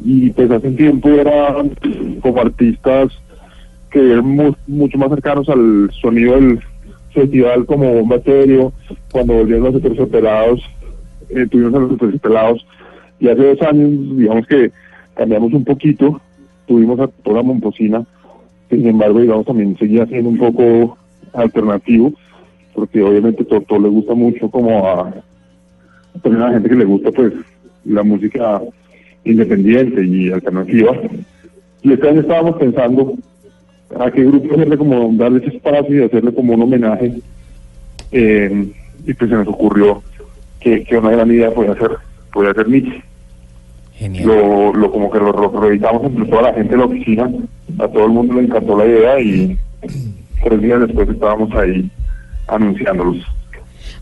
y 0.04 0.30
pues 0.32 0.52
hace 0.52 0.68
un 0.68 0.76
tiempo 0.76 1.08
eran 1.08 1.72
como 2.22 2.42
artistas 2.42 3.14
que 3.92 4.00
eran 4.12 4.26
mu- 4.26 4.56
mucho 4.68 4.98
más 4.98 5.10
cercanos 5.10 5.48
al 5.50 5.90
sonido 6.02 6.36
del 6.36 6.60
festival 7.14 7.66
como 7.66 7.94
Bomba 7.94 8.16
Estéreo, 8.18 8.72
cuando 9.12 9.34
volvieron 9.34 9.66
los 9.66 9.74
Superpelados, 9.82 10.62
eh, 11.30 11.46
tuvimos 11.50 11.74
a 11.76 11.80
los 11.80 11.90
Superpelados, 11.92 12.66
y 13.20 13.28
hace 13.28 13.44
dos 13.44 13.62
años, 13.62 14.18
digamos 14.18 14.48
que 14.48 14.72
cambiamos 15.16 15.54
un 15.54 15.64
poquito, 15.66 16.22
tuvimos 16.66 17.00
a 17.00 17.08
toda 17.08 17.44
Momposina, 17.44 18.04
sin 18.70 18.88
embargo, 18.88 19.20
digamos, 19.20 19.46
también 19.46 19.78
seguía 19.78 20.06
siendo 20.08 20.30
un 20.30 20.38
poco 20.38 20.98
alternativo, 21.34 22.14
porque 22.74 23.02
obviamente 23.04 23.44
todo 23.44 23.80
le 23.80 23.90
gusta 23.90 24.14
mucho 24.14 24.50
como 24.50 24.88
a, 24.88 25.14
también 26.24 26.44
a 26.44 26.48
la 26.48 26.54
gente 26.54 26.70
que 26.70 26.76
le 26.76 26.86
gusta 26.86 27.12
pues 27.12 27.34
la 27.84 28.04
música 28.04 28.62
independiente 29.26 30.06
y 30.06 30.32
alternativa. 30.32 30.94
Y 31.84 31.92
este 31.92 32.10
año 32.10 32.22
estábamos 32.22 32.56
pensando 32.58 33.14
a 34.00 34.12
qué 34.12 34.24
grupo 34.24 34.54
hacerle 34.54 34.78
como 34.78 35.10
darle 35.14 35.46
ese 35.46 35.58
espacio 35.58 36.02
y 36.02 36.06
hacerle 36.06 36.34
como 36.34 36.54
un 36.54 36.62
homenaje. 36.62 37.14
Eh, 38.12 38.72
y 39.06 39.14
pues 39.14 39.30
se 39.30 39.36
nos 39.36 39.48
ocurrió 39.48 40.04
que, 40.60 40.84
que 40.84 40.98
una 40.98 41.12
gran 41.12 41.32
idea 41.32 41.52
podía 41.52 41.76
ser, 41.76 41.92
podía 42.32 42.54
ser 42.54 42.70
Nietzsche. 42.70 43.04
Genial. 43.96 44.28
Lo, 44.28 44.74
lo 44.74 44.92
como 44.92 45.12
que 45.12 45.20
lo, 45.20 45.32
lo 45.32 45.62
revisamos 45.62 46.04
entre 46.04 46.26
toda 46.26 46.44
la 46.44 46.54
gente 46.54 46.72
de 46.72 46.78
la 46.78 46.86
oficina, 46.86 47.32
a 47.80 47.88
todo 47.88 48.06
el 48.06 48.12
mundo 48.12 48.34
le 48.36 48.42
encantó 48.42 48.78
la 48.78 48.86
idea 48.86 49.20
y, 49.20 49.58
tres 50.44 50.62
días 50.62 50.80
después 50.82 51.10
estábamos 51.10 51.54
ahí 51.56 51.90
anunciándolos. 52.48 53.18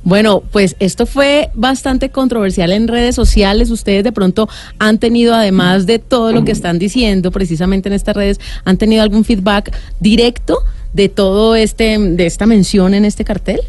Bueno, 0.03 0.41
pues 0.51 0.75
esto 0.79 1.05
fue 1.05 1.49
bastante 1.53 2.09
controversial 2.09 2.71
en 2.71 2.87
redes 2.87 3.15
sociales. 3.15 3.69
Ustedes 3.69 4.03
de 4.03 4.11
pronto 4.11 4.47
han 4.79 4.97
tenido, 4.97 5.33
además 5.33 5.85
de 5.85 5.99
todo 5.99 6.31
lo 6.31 6.45
que 6.45 6.51
están 6.51 6.79
diciendo 6.79 7.31
precisamente 7.31 7.89
en 7.89 7.93
estas 7.93 8.15
redes, 8.15 8.39
han 8.63 8.77
tenido 8.77 9.03
algún 9.03 9.25
feedback 9.25 9.75
directo 9.99 10.59
de 10.93 11.09
todo 11.09 11.55
este, 11.55 11.97
de 11.99 12.25
esta 12.25 12.45
mención 12.45 12.93
en 12.93 13.05
este 13.05 13.25
cartel. 13.25 13.61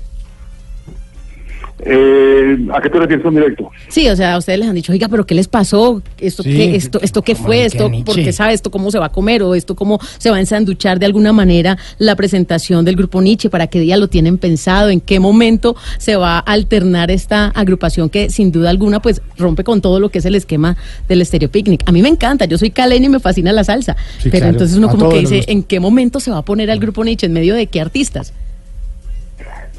Eh, 1.85 2.68
¿A 2.72 2.81
qué 2.81 2.91
te 2.91 2.99
refieres 2.99 3.24
con 3.24 3.35
directo? 3.35 3.70
Sí, 3.89 4.09
o 4.09 4.16
sea, 4.16 4.35
a 4.35 4.39
ustedes 4.39 4.59
les 4.59 4.68
han 4.68 4.74
dicho, 4.74 4.93
oiga, 4.93 5.09
pero 5.09 5.24
¿qué 5.26 5.35
les 5.35 5.49
pasó? 5.49 6.03
¿Esto 6.18 6.43
Sí, 6.43 6.51
qué, 6.51 6.76
esto, 6.76 7.01
esto 7.03 7.22
qué 7.22 7.35
fue? 7.35 7.64
¿Esto 7.64 7.91
por 8.05 8.16
qué 8.16 8.33
sabe 8.33 8.53
esto 8.53 8.70
cómo 8.70 8.91
se 8.91 8.99
va 8.99 9.07
a 9.07 9.12
comer? 9.12 9.43
¿O 9.43 9.55
esto 9.55 9.74
cómo 9.74 9.99
se 10.18 10.31
va 10.31 10.37
a 10.37 10.41
ensanduchar 10.41 10.99
de 10.99 11.07
alguna 11.07 11.33
manera 11.33 11.78
la 11.99 12.16
presentación 12.16 12.85
del 12.85 12.97
grupo 12.97 13.22
Nietzsche? 13.22 13.51
¿Para 13.51 13.66
qué 13.68 13.81
día 13.81 13.97
lo 13.97 14.09
tienen 14.09 14.39
pensado? 14.39 14.91
¿En 14.91 15.01
qué 15.01 15.20
momento 15.20 15.76
se 15.99 16.16
va 16.16 16.39
a 16.39 16.41
alternar 16.41 17.11
esta 17.11 17.49
agrupación 17.49 18.11
que 18.11 18.31
sin 18.31 18.53
duda 18.53 18.70
alguna 18.70 19.01
pues 19.01 19.22
rompe 19.39 19.64
con 19.64 19.81
todo 19.81 20.01
lo 20.01 20.11
que 20.11 20.18
es 20.18 20.24
el 20.24 20.35
esquema 20.35 20.76
del 21.09 21.24
Stereo 21.24 21.51
Picnic? 21.51 21.83
A 21.87 21.93
mí 21.93 22.03
me 22.03 22.09
encanta, 22.09 22.45
yo 22.45 22.59
soy 22.59 22.70
caleño 22.70 23.07
y 23.07 23.11
me 23.11 23.20
fascina 23.20 23.53
la 23.53 23.64
salsa. 23.64 23.97
Sí, 24.18 24.28
pero 24.31 24.43
claro, 24.43 24.53
entonces 24.53 24.76
uno 24.76 24.89
como 24.89 25.09
que 25.09 25.20
dice. 25.20 25.45
¿en 25.47 25.62
qué 25.62 25.81
momento 25.81 26.20
se 26.20 26.31
va 26.31 26.39
a 26.39 26.45
poner 26.45 26.70
al 26.70 26.78
grupo 26.78 27.05
Nietzsche? 27.05 27.26
¿En 27.26 27.33
medio 27.33 27.55
de 27.55 27.66
qué 27.66 27.81
artistas? 27.81 28.33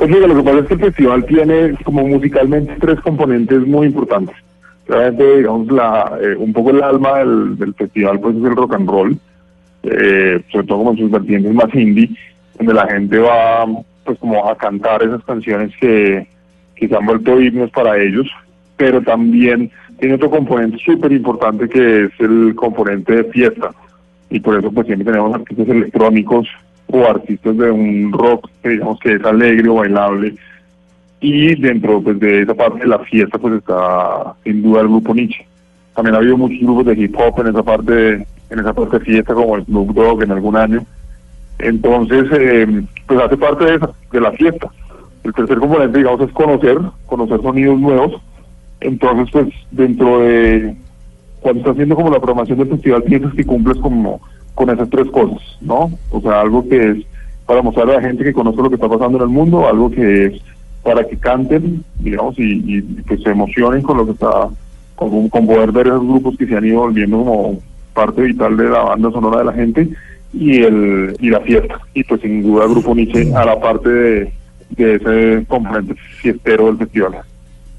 Pues 0.02 0.10
mira, 0.10 0.26
lo 0.26 0.38
que 0.38 0.42
pasa 0.42 0.58
es 0.58 0.66
que 0.66 0.74
el 0.74 0.80
festival 0.80 1.26
tiene 1.26 1.76
como 1.84 2.08
musicalmente 2.08 2.74
tres 2.80 3.00
componentes 3.02 3.68
muy 3.68 3.86
importantes. 3.86 4.36
Realmente, 4.88 5.38
digamos, 5.38 5.68
la, 5.72 6.18
eh, 6.20 6.36
un 6.40 6.52
poco 6.54 6.72
el 6.72 6.82
alma 6.82 7.20
del, 7.20 7.56
del 7.56 7.76
festival 7.76 8.20
pues 8.20 8.36
es 8.36 8.44
el 8.44 8.56
rock 8.56 8.74
and 8.74 8.90
roll, 8.90 9.16
eh, 9.84 10.42
sobre 10.52 10.66
todo 10.66 10.80
como 10.80 10.98
sus 10.98 11.12
vertientes 11.12 11.54
más 11.54 11.72
indie, 11.76 12.10
donde 12.58 12.74
la 12.74 12.88
gente 12.88 13.20
va 13.20 13.68
pues 14.04 14.18
como 14.18 14.50
a 14.50 14.58
cantar 14.58 15.04
esas 15.04 15.24
canciones 15.24 15.72
que, 15.80 16.26
que 16.74 16.88
se 16.88 16.96
han 16.96 17.06
vuelto 17.06 17.40
himnos 17.40 17.70
para 17.70 18.02
ellos, 18.02 18.28
pero 18.78 19.04
también 19.04 19.70
tiene 20.00 20.16
otro 20.16 20.32
componente 20.32 20.80
súper 20.84 21.12
importante 21.12 21.70
que 21.70 22.06
es 22.06 22.12
el 22.18 22.56
componente 22.56 23.18
de 23.18 23.24
fiesta. 23.26 23.70
Y 24.32 24.40
por 24.40 24.58
eso 24.58 24.72
pues 24.72 24.88
siempre 24.88 25.12
tenemos 25.12 25.36
artistas 25.36 25.68
electrónicos 25.68 26.48
o 26.94 27.10
artistas 27.10 27.58
de 27.58 27.72
un 27.72 28.12
rock 28.12 28.50
que 28.62 28.70
digamos 28.70 29.00
que 29.00 29.14
es 29.14 29.24
alegre 29.24 29.70
o 29.70 29.76
bailable 29.76 30.36
y 31.22 31.56
dentro 31.56 32.02
pues, 32.02 32.20
de 32.20 32.42
esa 32.42 32.56
parte 32.56 32.80
de 32.80 32.88
la 32.88 33.00
fiesta 33.00 33.38
pues 33.38 33.54
está 33.56 34.34
sin 34.44 34.64
duda 34.64 34.82
el 34.82 34.88
grupo 34.88 35.14
Nietzsche. 35.14 35.46
También 35.96 36.16
ha 36.16 36.18
habido 36.18 36.38
muchos 36.38 36.60
grupos 36.60 36.86
de 36.88 36.94
hip 36.94 37.16
hop 37.16 37.40
en 37.42 37.48
esa 37.48 37.64
parte 37.64 38.26
en 38.50 38.60
esa 38.60 38.74
parte 38.74 39.00
de 39.00 39.06
fiesta 39.06 39.34
como 39.34 39.56
el 39.56 39.66
Snoop 39.66 39.94
Dogg 39.94 40.24
en 40.24 40.32
algún 40.32 40.58
año. 40.58 40.84
Entonces 41.60 42.26
eh, 42.34 42.84
pues 43.08 43.20
hace 43.22 43.38
parte 43.38 43.66
de, 43.66 43.76
esa, 43.76 43.90
de 44.12 44.22
la 44.22 44.32
fiesta. 44.32 44.70
El 45.24 45.34
tercer 45.34 45.60
componente 45.60 46.00
digamos 46.00 46.22
es 46.22 46.34
conocer, 46.34 46.80
conocer 47.06 47.42
sonidos 47.42 47.80
nuevos. 47.80 48.22
Entonces 48.80 49.30
pues 49.32 49.48
dentro 49.70 50.20
de 50.22 50.76
cuando 51.42 51.60
estás 51.60 51.74
haciendo 51.74 51.96
como 51.96 52.10
la 52.10 52.20
programación 52.20 52.60
del 52.60 52.70
festival 52.70 53.04
piensas 53.04 53.34
que 53.34 53.46
cumples 53.46 53.78
como 53.78 54.22
con 54.56 54.70
esas 54.70 54.90
tres 54.90 55.10
cosas, 55.10 55.42
¿no? 55.60 55.92
O 56.12 56.22
sea, 56.22 56.42
algo 56.42 56.68
que 56.68 56.92
es 56.92 56.98
para 57.46 57.62
mostrar 57.62 57.90
a 57.90 57.94
la 57.96 58.02
gente 58.02 58.24
que 58.24 58.34
conoce 58.34 58.62
lo 58.62 58.70
que 58.70 58.76
está 58.76 58.88
pasando 58.88 59.18
en 59.18 59.24
el 59.24 59.30
mundo, 59.30 59.68
algo 59.68 59.90
que 59.90 60.28
es 60.28 60.42
para 60.84 61.06
que 61.08 61.18
canten, 61.18 61.84
digamos, 62.00 62.38
y, 62.40 62.78
y 62.78 63.04
que 63.04 63.18
se 63.18 63.30
emocionen 63.30 63.82
con 63.82 63.98
lo 63.98 64.06
que 64.06 64.12
está, 64.12 64.50
con, 64.96 65.30
con 65.30 65.48
poder 65.48 65.72
ver 65.72 65.88
esos 65.88 66.08
grupos 66.08 66.38
que 66.38 66.48
se 66.48 66.56
han 66.56 66.66
ido 66.66 66.82
volviendo 66.82 67.18
como 67.18 67.60
parte 67.94 68.22
vital 68.22 68.56
de 68.56 68.70
la 68.70 68.80
banda 68.84 69.12
sonora 69.12 69.40
de 69.40 69.46
la 69.46 69.54
gente 69.54 69.90
y 70.34 70.62
el 70.62 71.16
y 71.20 71.30
la 71.30 71.42
fiesta. 71.42 71.80
Y 71.94 72.04
pues 72.04 72.22
sin 72.22 72.44
duda 72.44 72.66
el 72.66 72.72
grupo 72.72 72.96
Nietzsche 72.96 73.34
a 73.36 73.46
la 73.46 73.60
parte 73.60 73.90
de, 73.90 74.34
de 74.72 74.96
ese 74.96 75.46
componente 75.48 75.96
fiestero 76.22 76.68
del 76.68 76.78
festival. 76.78 77.16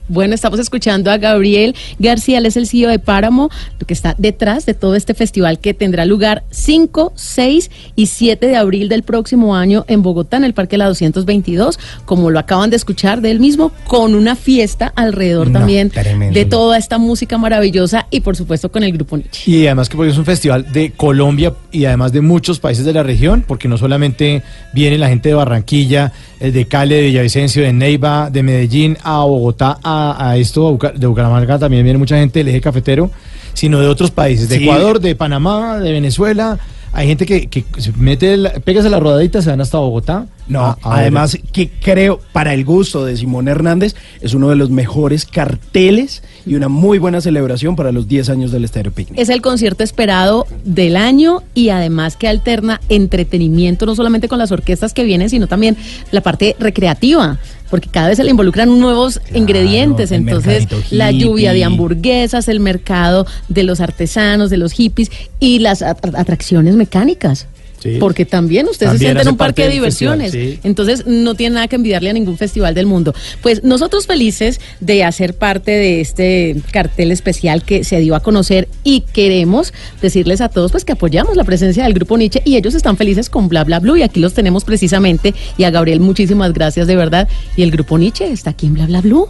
Bueno, 0.09 0.35
estamos 0.35 0.59
escuchando 0.59 1.11
a 1.11 1.19
Gabriel 1.19 1.75
García, 1.99 2.39
él 2.39 2.47
es 2.47 2.57
el 2.57 2.67
CEO 2.67 2.91
de 2.91 2.99
Páramo, 2.99 3.51
lo 3.79 3.87
que 3.87 3.95
está 3.95 4.15
detrás 4.19 4.67
de 4.67 4.75
todo 4.75 4.95
este 4.95 5.15
festival 5.15 5.59
que 5.59 5.75
tendrá 5.75 6.05
lugar 6.05 6.43
5, 6.51 7.13
6 7.15 7.71
y 7.97 8.07
7 8.07 8.47
de 8.47 8.57
abril 8.57 8.89
del 8.89 9.05
próximo 9.05 9.55
año 9.57 9.85
en 9.89 10.03
Bogotá, 10.03 10.37
en 10.37 10.45
el 10.45 10.55
Parque 10.55 10.77
La 10.77 10.87
222, 10.87 11.79
como 12.05 12.31
lo 12.31 12.39
acaban 12.39 12.71
de 12.71 12.77
escuchar 12.77 13.21
de 13.21 13.31
él 13.31 13.41
mismo, 13.41 13.73
con 13.87 14.15
una 14.15 14.37
fiesta 14.37 14.93
alrededor 14.97 15.49
No, 15.51 15.61
también 15.61 15.91
tremendo. 15.91 16.39
de 16.39 16.45
toda 16.45 16.79
esta 16.79 16.99
música 16.99 17.39
maravillosa 17.39 18.07
y 18.11 18.21
por 18.21 18.37
supuesto 18.37 18.71
con 18.71 18.83
el 18.83 18.93
grupo 18.93 19.17
Nietzsche. 19.17 19.51
Y 19.51 19.67
además 19.67 19.89
que 19.89 19.97
porque 19.97 20.11
es 20.13 20.19
un 20.19 20.25
festival 20.25 20.73
de 20.73 20.91
Colombia 20.93 21.55
y 21.71 21.85
además 21.85 22.13
de 22.13 22.21
muchos 22.21 22.59
países 22.59 22.85
de 22.85 22.93
la 22.93 23.03
región, 23.03 23.45
porque 23.47 23.69
no 23.69 23.79
solamente 23.79 24.43
viene 24.73 24.99
la 24.99 25.09
gente 25.09 25.29
de 25.29 25.35
Barranquilla, 25.35 26.13
de 26.51 26.65
Cali, 26.67 26.95
de 26.95 27.03
Villavicencio, 27.03 27.63
de 27.63 27.73
Neiva, 27.73 28.31
de 28.31 28.43
Medellín, 28.43 28.99
a 29.05 29.19
Bogotá, 29.25 29.79
a, 29.83 30.31
a 30.31 30.37
esto, 30.37 30.79
a 30.83 30.89
de 30.93 31.07
Bucaramanga 31.07 31.59
también 31.59 31.85
viene 31.85 31.99
mucha 31.99 32.17
gente 32.17 32.41
del 32.41 32.49
eje 32.49 32.61
cafetero, 32.61 33.11
sino 33.55 33.79
de 33.81 33.87
otros 33.87 34.11
países, 34.11 34.49
de 34.49 34.57
Sí. 34.59 34.65
Ecuador, 34.65 34.99
de 34.99 35.15
Panamá, 35.15 35.79
de 35.79 35.93
Venezuela. 35.93 36.59
Hay 36.95 37.07
gente 37.07 37.25
que, 37.25 37.47
que 37.49 37.65
se 37.79 37.91
mete, 37.93 38.37
la, 38.37 38.51
pegas 38.55 38.85
a 38.85 38.91
la 38.91 39.01
rodadita, 39.01 39.41
se 39.41 39.49
van 39.51 39.61
hasta 39.63 39.79
Bogotá. 39.79 40.27
No, 40.49 40.61
a- 40.61 40.79
a 40.83 40.91
ver- 40.97 41.01
además 41.05 41.39
que 41.53 41.71
creo, 41.71 42.21
para 42.33 42.53
el 42.53 42.65
gusto 42.65 43.05
de 43.07 43.17
Simón 43.17 43.49
Hernández, 43.49 43.95
es 44.21 44.35
uno 44.35 44.51
de 44.51 44.57
los 44.57 44.69
mejores 44.71 45.25
carteles 45.25 46.23
y 46.47 46.55
una 46.55 46.69
muy 46.69 46.99
buena 46.99 47.21
celebración 47.21 47.77
para 47.77 47.93
los 47.93 48.09
10 48.09 48.29
años 48.31 48.53
del 48.53 48.65
Estéreo 48.65 48.93
Picnic. 48.93 49.19
Es 49.19 49.29
el 49.29 49.41
concierto 49.43 49.85
esperado 49.85 50.47
del 50.65 50.97
año 50.97 51.43
y 51.55 51.69
además 51.71 52.17
que 52.17 52.29
alterna 52.29 52.81
entretenimiento 52.89 53.87
no 53.87 53.95
solamente 53.95 54.29
con 54.29 54.39
las 54.39 54.51
orquestas 54.53 54.93
que 54.95 55.05
vienen, 55.05 55.31
sino 55.31 55.47
también 55.47 55.77
la 56.11 56.21
parte 56.23 56.57
recreativa, 56.59 57.39
porque 57.71 57.89
cada 57.89 58.09
vez 58.09 58.17
se 58.17 58.25
le 58.25 58.31
involucran 58.31 58.79
nuevos 58.81 59.21
ingredientes, 59.35 60.11
entonces 60.13 60.67
la 60.91 61.11
lluvia 61.11 61.53
de 61.53 61.65
hamburguesas, 61.65 62.49
el 62.49 62.61
mercado 62.61 63.27
de 63.49 63.63
los 63.63 63.81
artesanos, 63.81 64.51
de 64.51 64.57
los 64.59 64.73
hippies 64.73 65.11
y 65.41 65.59
las 65.61 65.83
at- 65.83 66.15
atracciones 66.15 66.75
mecánicas. 66.75 67.47
Sí. 67.83 67.97
Porque 67.99 68.25
también 68.25 68.67
También 68.67 68.93
se 68.93 68.99
sienten 68.99 69.19
hace 69.19 69.31
un 69.31 69.37
parque 69.37 69.63
de 69.69 69.81
festival, 69.81 70.19
diversiones. 70.19 70.33
sí. 70.33 70.61
Entonces 70.63 71.07
no 71.07 71.35
tiene 71.35 71.55
nada 71.55 71.69
que 71.69 71.77
envidiarle 71.77 72.11
a 72.11 72.13
ningún 72.13 72.39
festival 72.39 72.75
del 72.75 72.87
mundo. 72.87 73.15
Pues 73.43 73.65
nosotros 73.65 74.07
felices 74.07 74.61
de 74.81 75.05
hacer 75.05 75.35
parte 75.35 75.73
de 75.73 76.01
este 76.01 76.57
cartel 76.71 77.11
especial 77.11 77.63
que 77.65 77.85
se 77.85 77.99
dio 77.99 78.15
a 78.15 78.21
conocer 78.21 78.69
y 78.85 79.01
queremos 79.01 79.73
decirles 80.01 80.41
a 80.41 80.49
todos 80.49 80.71
pues 80.73 80.85
que 80.85 80.93
apoyamos 80.93 81.37
la 81.37 81.45
presencia 81.45 81.85
del 81.85 81.95
grupo 81.95 82.17
Nietzsche 82.17 82.43
y 82.45 82.57
ellos 82.57 82.75
están 82.75 82.97
felices 82.97 83.29
con 83.29 83.49
Bla 83.49 83.65
Bla 83.65 83.81
Blue 83.81 83.97
y 83.97 84.03
aquí 84.03 84.21
los 84.21 84.35
tenemos 84.35 84.65
precisamente 84.65 85.35
y 85.59 85.65
a 85.65 85.71
Gabriel 85.71 86.01
muchísimas 86.01 86.53
gracias 86.53 86.87
de 86.87 86.97
verdad 86.97 87.29
y 87.57 87.63
el 87.63 87.71
grupo 87.71 87.99
Nietzsche 87.99 88.31
está 88.31 88.51
aquí 88.51 88.67
en 88.67 88.75
Bla 88.75 88.87
Bla 88.87 89.01
Blue. 89.01 89.29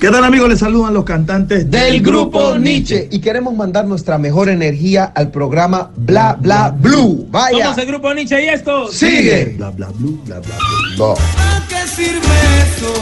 ¿Qué 0.00 0.10
tal 0.10 0.24
amigos? 0.24 0.48
Les 0.48 0.58
saludan 0.58 0.94
los 0.94 1.04
cantantes 1.04 1.70
del 1.70 2.02
grupo 2.02 2.58
Nietzsche 2.58 3.08
y 3.10 3.20
queremos 3.20 3.54
mandar 3.54 3.84
nuestra 3.86 4.18
mejor 4.18 4.48
energía 4.48 5.04
al 5.14 5.30
programa 5.30 5.92
Bla 5.96 6.36
Bla 6.40 6.74
Blue. 6.76 7.28
Vaya. 7.30 7.66
Somos 7.66 7.78
el 7.78 7.86
grupo 7.86 8.12
Nietzsche 8.12 8.44
y 8.44 8.48
esto 8.48 8.88
Sigue. 8.90 9.54
Bla 9.56 9.70
bla 9.70 9.88
blue, 9.90 10.20
bla 10.24 10.40
bla 10.40 10.56
blue. 10.56 10.96
No. 10.98 11.12
¿A 11.12 11.66
qué 11.68 11.86
sirve 11.88 12.36
eso? 12.64 12.92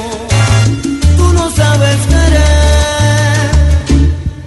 Tú 1.16 1.32
no 1.32 1.50
sabes 1.50 1.96
querer. 2.06 3.50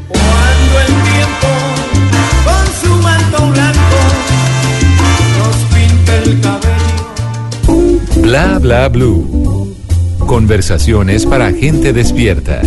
Cuando 0.09 0.79
el 0.79 0.93
tiempo 1.09 1.47
con 2.45 2.65
su 2.81 2.95
manto 3.01 3.37
blanco 3.51 3.99
nos 5.39 5.57
pinta 5.73 6.11
el 6.17 6.41
cabello. 6.41 8.21
Bla 8.21 8.59
bla 8.59 8.89
blue. 8.89 9.62
Conversaciones 10.33 11.27
para 11.27 11.51
gente 11.53 11.93
despierta. 11.93 12.59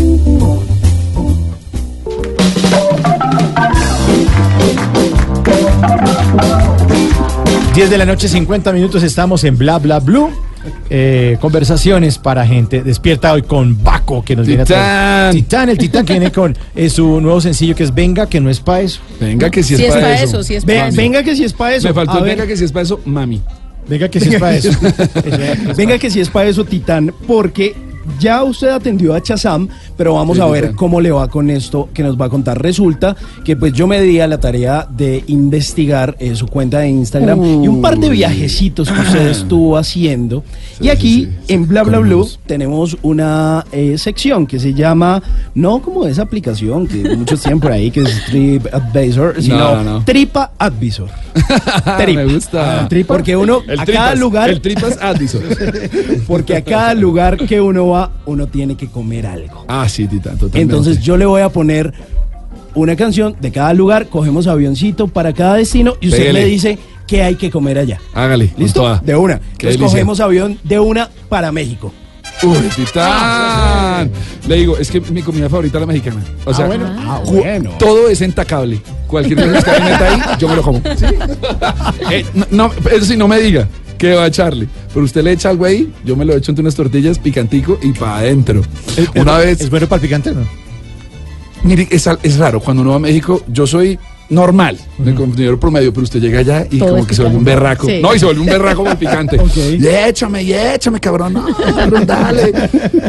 10 7.74 7.90
de 7.90 7.98
la 7.98 8.04
noche, 8.06 8.28
50 8.28 8.72
minutos, 8.72 9.02
estamos 9.02 9.42
en 9.42 9.58
Bla 9.58 9.80
Bla 9.80 9.98
Blue. 9.98 10.30
Eh, 10.88 11.38
conversaciones 11.40 12.18
para 12.18 12.46
gente 12.46 12.84
despierta 12.84 13.32
hoy 13.32 13.42
con 13.42 13.82
Baco, 13.82 14.24
que 14.24 14.36
nos 14.36 14.46
viene 14.46 14.62
a 14.62 14.64
traer. 14.64 15.32
Titán, 15.32 15.68
el 15.68 15.76
Titán 15.76 16.06
que 16.06 16.12
viene 16.12 16.30
con 16.30 16.56
eh, 16.76 16.88
su 16.88 17.20
nuevo 17.20 17.40
sencillo 17.40 17.74
que 17.74 17.82
es 17.82 17.92
Venga, 17.92 18.28
que 18.28 18.38
no 18.40 18.48
es 18.48 18.60
pa' 18.60 18.82
eso. 18.82 19.00
Venga, 19.20 19.50
que 19.50 19.64
si 19.64 19.74
es 19.74 19.92
pa' 19.92 20.14
eso, 20.14 20.38
es 20.38 20.64
pa' 20.64 20.86
eso. 20.86 20.96
Venga 20.96 21.24
que 21.24 21.34
si 21.34 21.42
es 21.42 21.52
para 21.52 21.74
eso. 21.74 21.88
Me 21.88 21.94
faltó 21.94 22.12
A 22.12 22.18
el 22.18 22.22
ver, 22.22 22.36
venga 22.36 22.46
que 22.46 22.56
si 22.56 22.62
es 22.62 22.70
para 22.70 22.84
eso, 22.84 23.00
mami. 23.04 23.42
Venga, 23.88 24.08
que 24.08 24.20
si 24.20 24.34
es 24.34 24.40
pa' 24.40 24.54
eso. 24.54 24.70
Venga 25.76 25.98
que 25.98 26.10
si 26.10 26.20
es 26.20 26.28
para 26.28 26.48
eso, 26.48 26.64
Titán, 26.64 27.14
porque 27.26 27.74
ya 28.18 28.42
usted 28.44 28.68
atendió 28.68 29.14
a 29.14 29.22
Chazam, 29.22 29.68
pero 29.96 30.14
vamos 30.14 30.36
Sí, 30.36 30.42
a 30.42 30.46
ver 30.46 30.62
total. 30.62 30.76
cómo 30.76 31.00
le 31.00 31.10
va 31.10 31.28
con 31.28 31.50
esto 31.50 31.88
que 31.94 32.02
nos 32.02 32.20
va 32.20 32.26
a 32.26 32.28
contar. 32.28 32.60
Resulta 32.60 33.16
que 33.44 33.56
pues 33.56 33.72
yo 33.72 33.86
me 33.86 34.00
di 34.00 34.20
a 34.20 34.26
la 34.26 34.38
tarea 34.38 34.86
de 34.90 35.24
investigar 35.28 36.16
eh, 36.18 36.34
su 36.34 36.46
cuenta 36.46 36.80
de 36.80 36.88
Instagram 36.88 37.44
y 37.64 37.68
un 37.68 37.80
par 37.80 37.98
de 37.98 38.08
Uy. 38.08 38.16
viajecitos 38.16 38.90
que 38.90 39.00
usted 39.00 39.26
estuvo 39.28 39.76
haciendo. 39.78 40.42
y 40.80 40.88
aquí 40.88 41.28
en 41.48 41.66
Bla 41.66 41.82
Bla 41.82 41.98
Blue 41.98 42.28
tenemos 42.46 42.96
una 43.02 43.64
eh, 43.72 43.96
sección 43.98 44.46
que 44.46 44.58
se 44.58 44.74
llama, 44.74 45.22
no 45.54 45.80
como 45.80 46.06
esa 46.06 46.22
aplicación 46.22 46.86
que 46.86 47.16
muchos 47.16 47.40
tienen 47.40 47.60
por 47.60 47.72
ahí, 47.72 47.90
que 47.90 48.00
es 48.02 48.24
Trip 48.26 48.66
Advisor, 48.72 49.40
sino 49.42 49.56
No, 49.58 49.76
no, 49.76 49.84
no. 49.98 50.04
Tripa 50.04 50.52
Advisor. 50.58 51.08
Me 52.06 52.24
gusta. 52.24 52.82
Ah, 52.82 52.88
tripa. 52.88 53.14
Porque 53.14 53.36
uno, 53.36 53.62
El 53.66 53.80
a 53.80 53.84
tripas, 53.84 54.02
cada 54.04 54.14
lugar. 54.14 54.50
el 54.50 54.60
tripas 54.60 54.98
Addison. 55.02 55.42
Porque 56.26 56.56
a 56.56 56.62
cada 56.62 56.94
lugar 56.94 57.36
que 57.36 57.60
uno 57.60 57.88
va, 57.88 57.95
uno 58.26 58.46
tiene 58.46 58.76
que 58.76 58.88
comer 58.88 59.26
algo. 59.26 59.64
Ah, 59.68 59.88
sí, 59.88 60.06
Tita, 60.06 60.30
totalmente. 60.30 60.60
Entonces 60.60 61.00
yo 61.00 61.16
le 61.16 61.26
voy 61.26 61.42
a 61.42 61.48
poner 61.48 61.92
una 62.74 62.94
canción 62.96 63.36
de 63.40 63.50
cada 63.52 63.72
lugar, 63.72 64.08
cogemos 64.08 64.46
avioncito 64.46 65.08
para 65.08 65.32
cada 65.32 65.54
destino 65.54 65.94
y 66.00 66.08
usted 66.08 66.20
Pégale. 66.20 66.40
me 66.40 66.46
dice 66.46 66.78
qué 67.06 67.22
hay 67.22 67.36
que 67.36 67.50
comer 67.50 67.78
allá. 67.78 67.98
Hágale. 68.14 68.48
con 68.48 68.62
¿Listo? 68.62 68.80
toda. 68.82 68.98
De 69.04 69.16
una. 69.16 69.38
Qué 69.38 69.42
Entonces 69.44 69.60
delicia. 69.78 69.86
cogemos 69.88 70.20
avión 70.20 70.58
de 70.64 70.78
una 70.80 71.08
para 71.28 71.52
México. 71.52 71.92
Uy, 72.42 72.56
Titán. 72.76 74.10
Le 74.46 74.56
digo, 74.56 74.76
es 74.76 74.90
que 74.90 75.00
mi 75.00 75.22
comida 75.22 75.48
favorita 75.48 75.78
es 75.78 75.80
la 75.80 75.86
mexicana. 75.86 76.22
O 76.44 76.52
sea, 76.52 76.66
bueno. 76.66 76.84
Ah, 76.98 77.20
cu- 77.24 77.36
bueno. 77.36 77.70
todo 77.78 78.08
es 78.10 78.20
entacable. 78.20 78.78
Cualquier 79.06 79.38
cosa 79.54 79.74
que 79.74 79.80
meta 79.80 80.12
ahí, 80.12 80.20
yo 80.38 80.48
me 80.48 80.56
lo 80.56 80.62
como. 80.62 80.80
Eh, 82.10 82.24
no, 82.34 82.46
no, 82.50 82.70
eso 82.90 83.06
sí, 83.06 83.16
no 83.16 83.26
me 83.28 83.38
diga 83.40 83.66
que 83.96 84.14
va 84.14 84.24
a 84.24 84.26
echarle. 84.28 84.68
Pero 84.92 85.04
usted 85.04 85.22
le 85.22 85.32
echa 85.32 85.50
algo 85.50 85.64
ahí, 85.64 85.92
yo 86.04 86.16
me 86.16 86.24
lo 86.24 86.34
echo 86.36 86.52
entre 86.52 86.62
unas 86.62 86.74
tortillas, 86.74 87.18
picantico 87.18 87.78
y 87.82 87.92
para 87.92 88.18
adentro. 88.18 88.62
Una 89.14 89.38
vez. 89.38 89.60
¿Es 89.60 89.70
bueno 89.70 89.86
para 89.86 90.00
el 90.00 90.08
picante 90.08 90.32
no? 90.32 90.46
Mire, 91.62 91.88
es, 91.90 92.08
es 92.22 92.38
raro. 92.38 92.60
Cuando 92.60 92.82
uno 92.82 92.90
va 92.92 92.96
a 92.96 93.00
México, 93.00 93.42
yo 93.48 93.66
soy 93.66 93.98
normal, 94.28 94.78
de 94.98 95.14
consumidor 95.14 95.58
promedio, 95.58 95.92
pero 95.92 96.04
usted 96.04 96.20
llega 96.20 96.40
allá 96.40 96.66
y 96.70 96.78
Todo 96.78 96.90
como 96.90 97.02
es 97.02 97.08
que 97.08 97.14
se 97.14 97.22
vuelve 97.22 97.38
un 97.38 97.44
berraco. 97.44 97.86
Sí. 97.86 98.00
No, 98.02 98.14
y 98.14 98.18
se 98.18 98.24
vuelve 98.24 98.40
un 98.40 98.46
berraco 98.46 98.82
con 98.82 98.92
el 98.92 98.98
picante. 98.98 99.40
Y 99.56 99.86
échame, 99.86 100.42
y 100.42 100.52
échame, 100.52 101.00
cabrón. 101.00 101.32
No, 101.34 101.46
cabrón, 101.56 102.06
dale. 102.06 102.52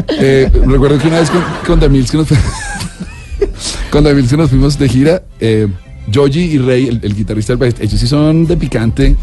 Eh, 0.08 0.50
recuerdo 0.66 0.98
que 0.98 1.08
una 1.08 1.20
vez 1.20 1.30
con, 1.30 1.42
con 1.66 1.80
Damils 1.80 2.10
que 2.10 2.16
nos 2.18 2.28
con 3.90 4.04
Damils 4.04 4.30
que 4.30 4.36
nos 4.36 4.50
fuimos 4.50 4.78
de 4.78 4.88
gira, 4.88 5.22
eh, 5.40 5.68
Joji 6.12 6.40
y 6.40 6.58
Rey, 6.58 6.88
el, 6.88 7.00
el 7.02 7.14
guitarrista 7.14 7.52
del 7.52 7.58
Best, 7.58 7.80
ellos 7.80 8.00
sí 8.00 8.06
son 8.06 8.46
de 8.46 8.56
picante 8.56 9.16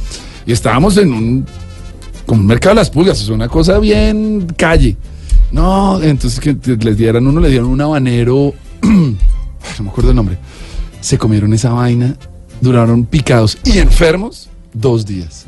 y 0.46 0.52
estábamos 0.52 0.98
en 0.98 1.12
un 1.14 1.46
como 2.26 2.42
un 2.42 2.48
mercado 2.48 2.74
de 2.76 2.82
las 2.82 2.90
pulgas, 2.90 3.22
es 3.22 3.30
una 3.30 3.48
cosa 3.48 3.78
bien 3.80 4.48
calle. 4.58 4.98
No, 5.52 6.02
entonces 6.02 6.40
que 6.40 6.56
les 6.78 6.98
dieran 6.98 7.28
uno, 7.28 7.40
le 7.40 7.50
dieron 7.50 7.68
un 7.70 7.80
habanero, 7.82 8.54
no 8.82 9.84
me 9.84 9.90
acuerdo 9.90 10.10
el 10.10 10.16
nombre. 10.16 10.38
Se 11.02 11.18
comieron 11.20 11.54
esa 11.54 11.70
vaina, 11.72 12.16
duraron 12.62 13.06
picados 13.06 13.58
y 13.64 13.78
enfermos 13.78 14.50
dos 14.74 15.06
días. 15.06 15.46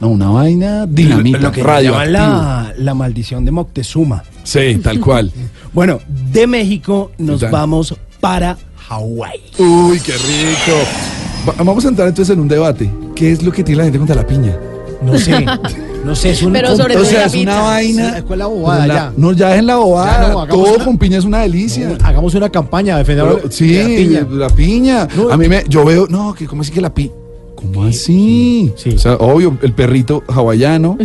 No, 0.00 0.08
una 0.08 0.28
vaina 0.30 0.86
dinamita, 0.86 1.38
Lo 1.38 1.52
que 1.52 1.62
la, 1.62 2.72
la 2.78 2.94
maldición 2.94 3.44
de 3.44 3.50
Moctezuma. 3.50 4.22
Sí, 4.42 4.78
tal 4.82 5.00
cual. 5.00 5.32
Bueno, 5.72 5.98
de 6.32 6.46
México 6.46 7.12
nos 7.18 7.42
vamos 7.50 7.94
para 8.20 8.56
Hawái. 8.88 9.40
Uy, 9.58 10.00
qué 10.00 10.12
rico. 10.12 10.78
Va- 11.46 11.62
vamos 11.62 11.84
a 11.84 11.88
entrar 11.88 12.08
entonces 12.08 12.32
en 12.32 12.40
un 12.40 12.48
debate. 12.48 12.90
¿Qué 13.16 13.32
es 13.32 13.42
lo 13.42 13.50
que 13.50 13.64
tiene 13.64 13.78
la 13.78 13.84
gente 13.84 13.98
contra 13.98 14.14
la 14.14 14.26
piña? 14.26 14.54
No 15.02 15.18
sé, 15.18 15.44
no 16.04 16.14
sé, 16.14 16.30
es 16.30 16.42
un... 16.42 16.52
Pero 16.52 16.76
sobre 16.76 16.94
o 16.96 16.98
todo 17.00 17.10
sea, 17.10 17.20
la 17.20 17.26
es 17.26 17.34
una 17.34 17.60
vaina. 17.62 18.16
Sí, 18.16 18.22
¿cuál 18.22 18.32
es 18.32 18.38
la 18.38 18.46
bobada 18.46 18.86
La- 18.86 18.94
ya? 18.94 19.12
No, 19.16 19.32
ya 19.32 19.48
dejen 19.50 19.66
la 19.66 19.76
bobada. 19.76 20.28
No, 20.32 20.46
Todo 20.46 20.74
una- 20.74 20.84
con 20.84 20.98
piña 20.98 21.18
es 21.18 21.24
una 21.24 21.40
delicia. 21.40 21.96
Hagamos 22.04 22.34
una 22.34 22.48
campaña 22.48 22.94
de 22.96 22.98
defender 23.04 23.26
Pero, 23.36 23.50
sí, 23.50 23.74
la 23.76 23.86
piña. 23.86 24.26
la 24.30 24.48
piña. 24.50 25.08
No, 25.16 25.30
a 25.30 25.36
mí 25.36 25.48
me, 25.48 25.64
yo 25.68 25.84
veo, 25.84 26.06
no, 26.08 26.32
que 26.34 26.46
cómo 26.46 26.62
así 26.62 26.70
que 26.72 26.80
la 26.80 26.92
piña. 26.94 27.12
¿Cómo 27.56 27.84
así? 27.84 28.72
Sí. 28.76 28.90
O 28.90 28.98
sea, 28.98 29.14
obvio, 29.14 29.56
el 29.62 29.72
perrito 29.72 30.22
hawaiano, 30.28 30.98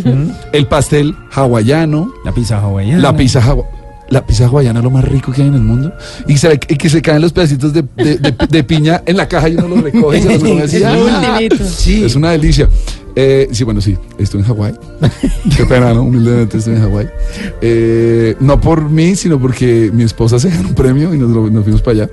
el 0.51 0.68
pastel 0.68 1.16
hawaiano, 1.32 2.14
La 2.26 2.34
pizza 2.34 2.59
hawaiana. 2.59 3.01
la 3.01 3.16
pizza 3.16 3.39
hawaiana. 3.41 3.81
La 4.12 4.26
pizza 4.26 4.45
hawaiana 4.45 4.80
es 4.80 4.84
lo 4.84 4.91
más 4.91 5.03
rico 5.05 5.32
que 5.32 5.41
hay 5.41 5.47
en 5.47 5.55
el 5.55 5.62
mundo. 5.62 5.91
Y, 6.28 6.38
se, 6.38 6.53
y 6.53 6.76
que 6.76 6.89
se 6.89 7.01
caen 7.01 7.22
los 7.22 7.34
pedacitos 7.34 7.74
de, 7.74 7.84
de- 7.95 8.18
de- 8.18 8.36
de 8.49 8.64
piña 8.64 9.01
en 9.05 9.18
la 9.18 9.28
caja 9.28 9.49
y 9.49 9.55
uno 9.55 9.70
los 9.70 9.82
recoge 9.84 10.20
y 10.20 10.22
se 10.22 10.34
los 10.34 10.43
come 10.43 10.62
así. 10.64 10.78
Es 10.84 10.84
¡Ah! 10.86 11.39
Sí. 11.66 12.03
Es 12.03 12.16
una 12.16 12.32
delicia. 12.32 12.70
Eh, 13.16 13.49
sí, 13.51 13.64
bueno, 13.64 13.82
sí, 13.82 13.97
estoy 14.18 14.41
en 14.41 14.45
Hawái. 14.47 14.74
Qué 15.57 15.66
pena, 15.66 15.93
¿no? 15.93 16.03
Humildemente 16.03 16.57
estoy 16.59 16.76
en 16.76 16.82
Hawái. 16.82 17.07
Eh, 17.62 18.36
no 18.39 18.59
por 18.62 18.89
mí, 18.89 19.16
sino 19.16 19.39
porque 19.39 19.89
mi 19.93 20.03
esposa 20.03 20.39
se 20.39 20.49
ganó 20.49 20.70
un 20.70 20.76
premio 20.76 21.14
y 21.14 21.18
nos, 21.18 21.30
lo- 21.32 21.49
nos 21.49 21.64
fuimos 21.64 21.82
para 21.82 22.03
allá. 22.03 22.09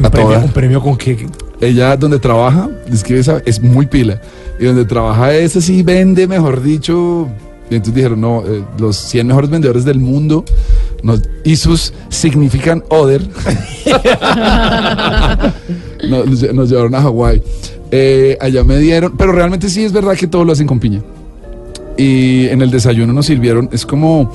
¿Un 0.00 0.06
A 0.06 0.10
premio, 0.10 0.28
toda. 0.32 0.44
un 0.44 0.52
premio 0.52 0.80
con 0.82 0.96
qué? 0.96 1.26
Ella 1.60 1.96
donde 1.96 2.18
trabaja, 2.18 2.68
es 2.92 3.02
que 3.04 3.18
esa 3.18 3.40
es 3.46 3.62
muy 3.62 3.86
pila. 3.86 4.20
Y 4.60 4.64
donde 4.64 4.84
trabaja 4.84 5.34
es 5.34 5.56
así, 5.56 5.82
vende, 5.82 6.26
mejor 6.26 6.62
dicho. 6.62 7.28
Y 7.70 7.76
entonces 7.76 7.94
dijeron, 7.94 8.20
no, 8.20 8.42
eh, 8.46 8.62
los 8.78 8.96
100 8.96 9.26
mejores 9.26 9.48
vendedores 9.50 9.84
del 9.84 9.98
mundo. 9.98 10.44
Nos, 11.02 11.22
y 11.44 11.56
sus 11.56 11.92
significan 12.10 12.84
other. 12.90 13.22
nos, 16.08 16.26
nos 16.26 16.42
lle- 16.42 16.52
nos 16.52 16.68
llevaron 16.70 16.94
a 16.94 17.02
Hawái. 17.02 17.42
Eh, 17.90 18.36
allá 18.40 18.64
me 18.64 18.78
dieron, 18.78 19.16
pero 19.16 19.32
realmente 19.32 19.68
sí 19.68 19.84
es 19.84 19.92
verdad 19.92 20.14
que 20.16 20.26
todo 20.26 20.44
lo 20.44 20.52
hacen 20.52 20.66
con 20.66 20.78
piña. 20.80 21.02
Y 21.96 22.46
en 22.48 22.60
el 22.62 22.70
desayuno 22.70 23.12
nos 23.12 23.26
sirvieron, 23.26 23.68
es 23.72 23.86
como. 23.86 24.32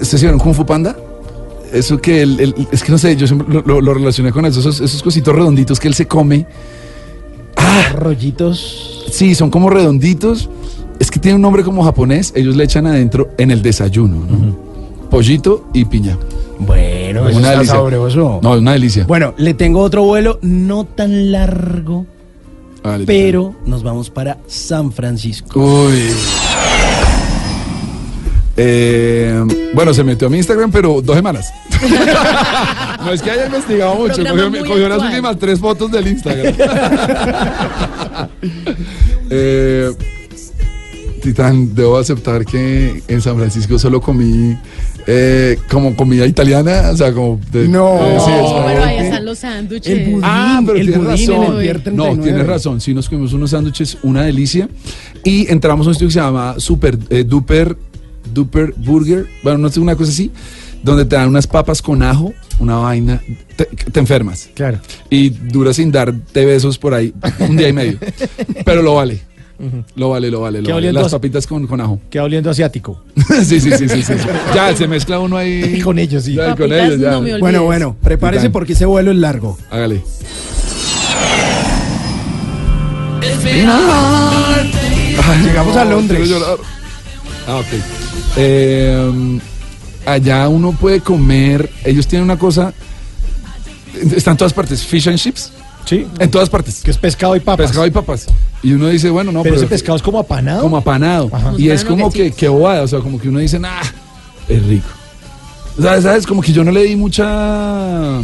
¿Ustedes 0.00 0.22
vieron 0.22 0.38
Kung 0.38 0.54
Fu 0.54 0.64
Panda? 0.66 0.96
Eso 1.72 1.98
que 2.00 2.22
el, 2.22 2.40
el- 2.40 2.68
es 2.72 2.82
que 2.82 2.92
no 2.92 2.98
sé, 2.98 3.16
yo 3.16 3.26
siempre 3.26 3.46
lo, 3.52 3.62
lo- 3.62 3.80
lo 3.80 3.94
relacioné 3.94 4.32
con 4.32 4.44
eso, 4.46 4.60
esos, 4.60 4.80
esos 4.80 5.02
cositos 5.02 5.34
redonditos 5.34 5.78
que 5.80 5.88
él 5.88 5.94
se 5.94 6.06
come. 6.06 6.46
Rollitos. 7.94 9.06
Sí, 9.10 9.34
son 9.34 9.50
como 9.50 9.70
redonditos. 9.70 10.48
Es 11.00 11.10
que 11.10 11.18
tiene 11.18 11.36
un 11.36 11.42
nombre 11.42 11.64
como 11.64 11.82
japonés. 11.82 12.32
Ellos 12.36 12.54
le 12.56 12.64
echan 12.64 12.86
adentro 12.86 13.30
en 13.38 13.50
el 13.50 13.62
desayuno, 13.62 14.16
¿no? 14.16 14.56
Pollito 15.08 15.66
y 15.72 15.86
piña. 15.86 16.16
Bueno, 16.58 17.26
eso 17.26 17.38
Una 17.38 17.50
delicia. 17.52 17.74
sabroso. 17.74 18.38
No, 18.42 18.52
una 18.52 18.72
delicia. 18.72 19.06
Bueno, 19.06 19.32
le 19.38 19.54
tengo 19.54 19.80
otro 19.80 20.02
vuelo 20.02 20.38
no 20.42 20.84
tan 20.84 21.32
largo, 21.32 22.04
Vale, 22.82 23.06
pero 23.06 23.54
nos 23.64 23.82
vamos 23.82 24.10
para 24.10 24.36
San 24.46 24.92
Francisco. 24.92 25.58
Uy. 25.58 26.10
Eh, 28.58 29.42
bueno, 29.72 29.94
se 29.94 30.04
metió 30.04 30.26
a 30.26 30.30
mi 30.30 30.36
Instagram, 30.36 30.70
pero 30.70 31.00
dos 31.00 31.16
semanas. 31.16 31.50
no 33.04 33.10
es 33.10 33.22
que 33.22 33.30
haya 33.30 33.46
investigado 33.46 33.94
mucho. 33.94 34.22
Cogió, 34.22 34.50
cogió 34.66 34.86
las 34.86 35.02
últimas 35.02 35.38
tres 35.38 35.58
fotos 35.58 35.90
del 35.90 36.08
Instagram. 36.08 36.54
Eh, 39.32 39.92
Titán, 41.20 41.74
debo 41.74 41.98
aceptar 41.98 42.44
que 42.44 43.02
en 43.08 43.20
San 43.20 43.36
Francisco 43.36 43.78
solo 43.78 44.00
comí 44.00 44.56
eh, 45.06 45.56
como 45.70 45.94
comida 45.96 46.26
italiana. 46.26 46.90
O 46.92 46.96
sea, 46.96 47.12
como. 47.12 47.40
de- 47.52 47.68
No. 47.68 47.96
eh, 48.06 48.18
sí, 48.18 48.30
pero 48.66 48.84
ahí 48.84 48.98
están 48.98 49.24
los 49.24 49.38
sándwiches. 49.38 49.92
El 49.98 50.04
budín. 50.10 50.20
Ah, 50.24 50.60
pero 50.64 50.78
el 50.78 50.86
tienes 50.86 51.04
budín 51.06 51.30
en 51.30 51.40
razón. 51.40 51.54
el 51.56 51.60
Pier 51.62 51.76
No, 51.76 51.82
39. 52.04 52.22
tienes 52.22 52.46
razón. 52.46 52.80
Sí, 52.80 52.94
nos 52.94 53.08
comimos 53.08 53.32
unos 53.32 53.50
sándwiches, 53.50 53.98
una 54.02 54.22
delicia. 54.22 54.68
Y 55.24 55.50
entramos 55.50 55.86
a 55.86 55.90
un 55.90 55.94
sitio 55.94 56.08
que 56.08 56.14
se 56.14 56.20
llama 56.20 56.54
Super 56.58 56.98
eh, 57.10 57.24
Duper, 57.24 57.76
Duper 58.32 58.74
Burger. 58.76 59.26
Bueno, 59.42 59.58
no 59.58 59.68
sé, 59.70 59.80
una 59.80 59.96
cosa 59.96 60.10
así. 60.10 60.30
Donde 60.82 61.04
te 61.04 61.14
dan 61.14 61.28
unas 61.28 61.46
papas 61.46 61.82
con 61.82 62.02
ajo, 62.02 62.32
una 62.58 62.76
vaina. 62.76 63.20
Te, 63.54 63.66
te 63.66 64.00
enfermas. 64.00 64.48
Claro. 64.54 64.78
Y 65.10 65.28
dura 65.28 65.74
sin 65.74 65.92
darte 65.92 66.46
besos 66.46 66.78
por 66.78 66.94
ahí 66.94 67.12
un 67.40 67.54
día 67.58 67.68
y 67.68 67.72
medio. 67.74 67.98
Pero 68.64 68.80
lo 68.80 68.94
vale. 68.94 69.20
Lo 69.94 70.10
vale, 70.10 70.30
lo 70.30 70.40
vale. 70.40 70.60
Lo 70.60 70.66
¿Qué 70.66 70.72
vale. 70.72 70.86
oliendo 70.86 71.02
Las 71.02 71.12
papitas 71.12 71.46
con, 71.46 71.66
con 71.66 71.80
ajo. 71.80 72.00
Queda 72.08 72.24
oliendo 72.24 72.50
asiático. 72.50 73.02
sí, 73.44 73.60
sí, 73.60 73.70
sí, 73.72 73.88
sí, 73.88 74.02
sí. 74.02 74.12
Ya, 74.54 74.74
se 74.74 74.86
mezcla 74.88 75.18
uno 75.18 75.36
ahí. 75.36 75.80
Con 75.84 75.98
ellos, 75.98 76.24
sí. 76.24 76.34
Ya, 76.34 76.48
con 76.56 76.68
Papitas, 76.68 76.86
ellos, 76.86 77.00
ya. 77.00 77.10
no 77.10 77.20
me 77.20 77.24
olvides. 77.24 77.40
Bueno, 77.40 77.64
bueno, 77.64 77.96
prepárese 78.02 78.50
porque 78.50 78.72
ese 78.72 78.86
vuelo 78.86 79.10
es 79.10 79.18
largo. 79.18 79.58
Hágale. 79.70 80.02
Llegamos 85.42 85.76
a 85.76 85.84
Londres. 85.84 86.30
Ah, 87.46 87.56
ok. 87.56 87.66
Eh, 88.36 89.40
allá 90.06 90.48
uno 90.48 90.72
puede 90.72 91.00
comer. 91.00 91.68
Ellos 91.84 92.06
tienen 92.06 92.24
una 92.24 92.38
cosa. 92.38 92.72
Están 94.14 94.32
en 94.32 94.38
todas 94.38 94.52
partes. 94.52 94.82
Fish 94.84 95.08
and 95.08 95.18
chips. 95.18 95.52
Sí. 95.84 96.06
En 96.18 96.30
todas 96.30 96.48
partes. 96.48 96.80
Que 96.82 96.90
es 96.90 96.98
pescado 96.98 97.34
y 97.36 97.40
papas. 97.40 97.66
Pescado 97.66 97.86
y 97.86 97.90
papas. 97.90 98.26
Y 98.62 98.72
uno 98.72 98.88
dice, 98.88 99.10
bueno, 99.10 99.32
no, 99.32 99.42
pero, 99.42 99.54
pero. 99.54 99.64
ese 99.64 99.70
pescado 99.70 99.96
es 99.96 100.02
como 100.02 100.18
apanado. 100.18 100.62
como 100.62 100.76
apanado. 100.76 101.30
Ajá. 101.32 101.52
Y 101.56 101.70
es 101.70 101.84
como 101.84 102.10
que, 102.10 102.30
que 102.32 102.48
bobada. 102.48 102.82
O 102.82 102.88
sea, 102.88 103.00
como 103.00 103.18
que 103.20 103.28
uno 103.28 103.38
dice, 103.38 103.58
nah, 103.58 103.82
es 104.48 104.64
rico. 104.66 104.88
O 105.78 105.82
sea, 105.82 106.00
¿sabes? 106.02 106.26
Como 106.26 106.42
que 106.42 106.52
yo 106.52 106.62
no 106.64 106.70
le 106.70 106.84
di 106.84 106.96
mucha. 106.96 108.20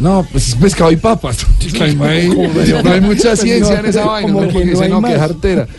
No, 0.00 0.26
pues 0.32 0.48
es 0.48 0.54
pescado 0.56 0.90
y 0.90 0.96
papas. 0.96 1.46
no, 1.96 2.04
hay, 2.04 2.28
no 2.84 2.92
hay 2.92 3.00
mucha 3.00 3.36
ciencia 3.36 3.78
en 3.78 3.86
esa 3.86 4.04
vaina. 4.04 4.32
Como 4.32 4.46
¿no? 4.46 4.48
que 4.48 4.64
no 4.64 4.70
dice, 4.70 4.84
hay 4.84 4.90
no, 4.90 4.96
que 4.96 5.02
más. 5.02 5.18
jartera. 5.18 5.66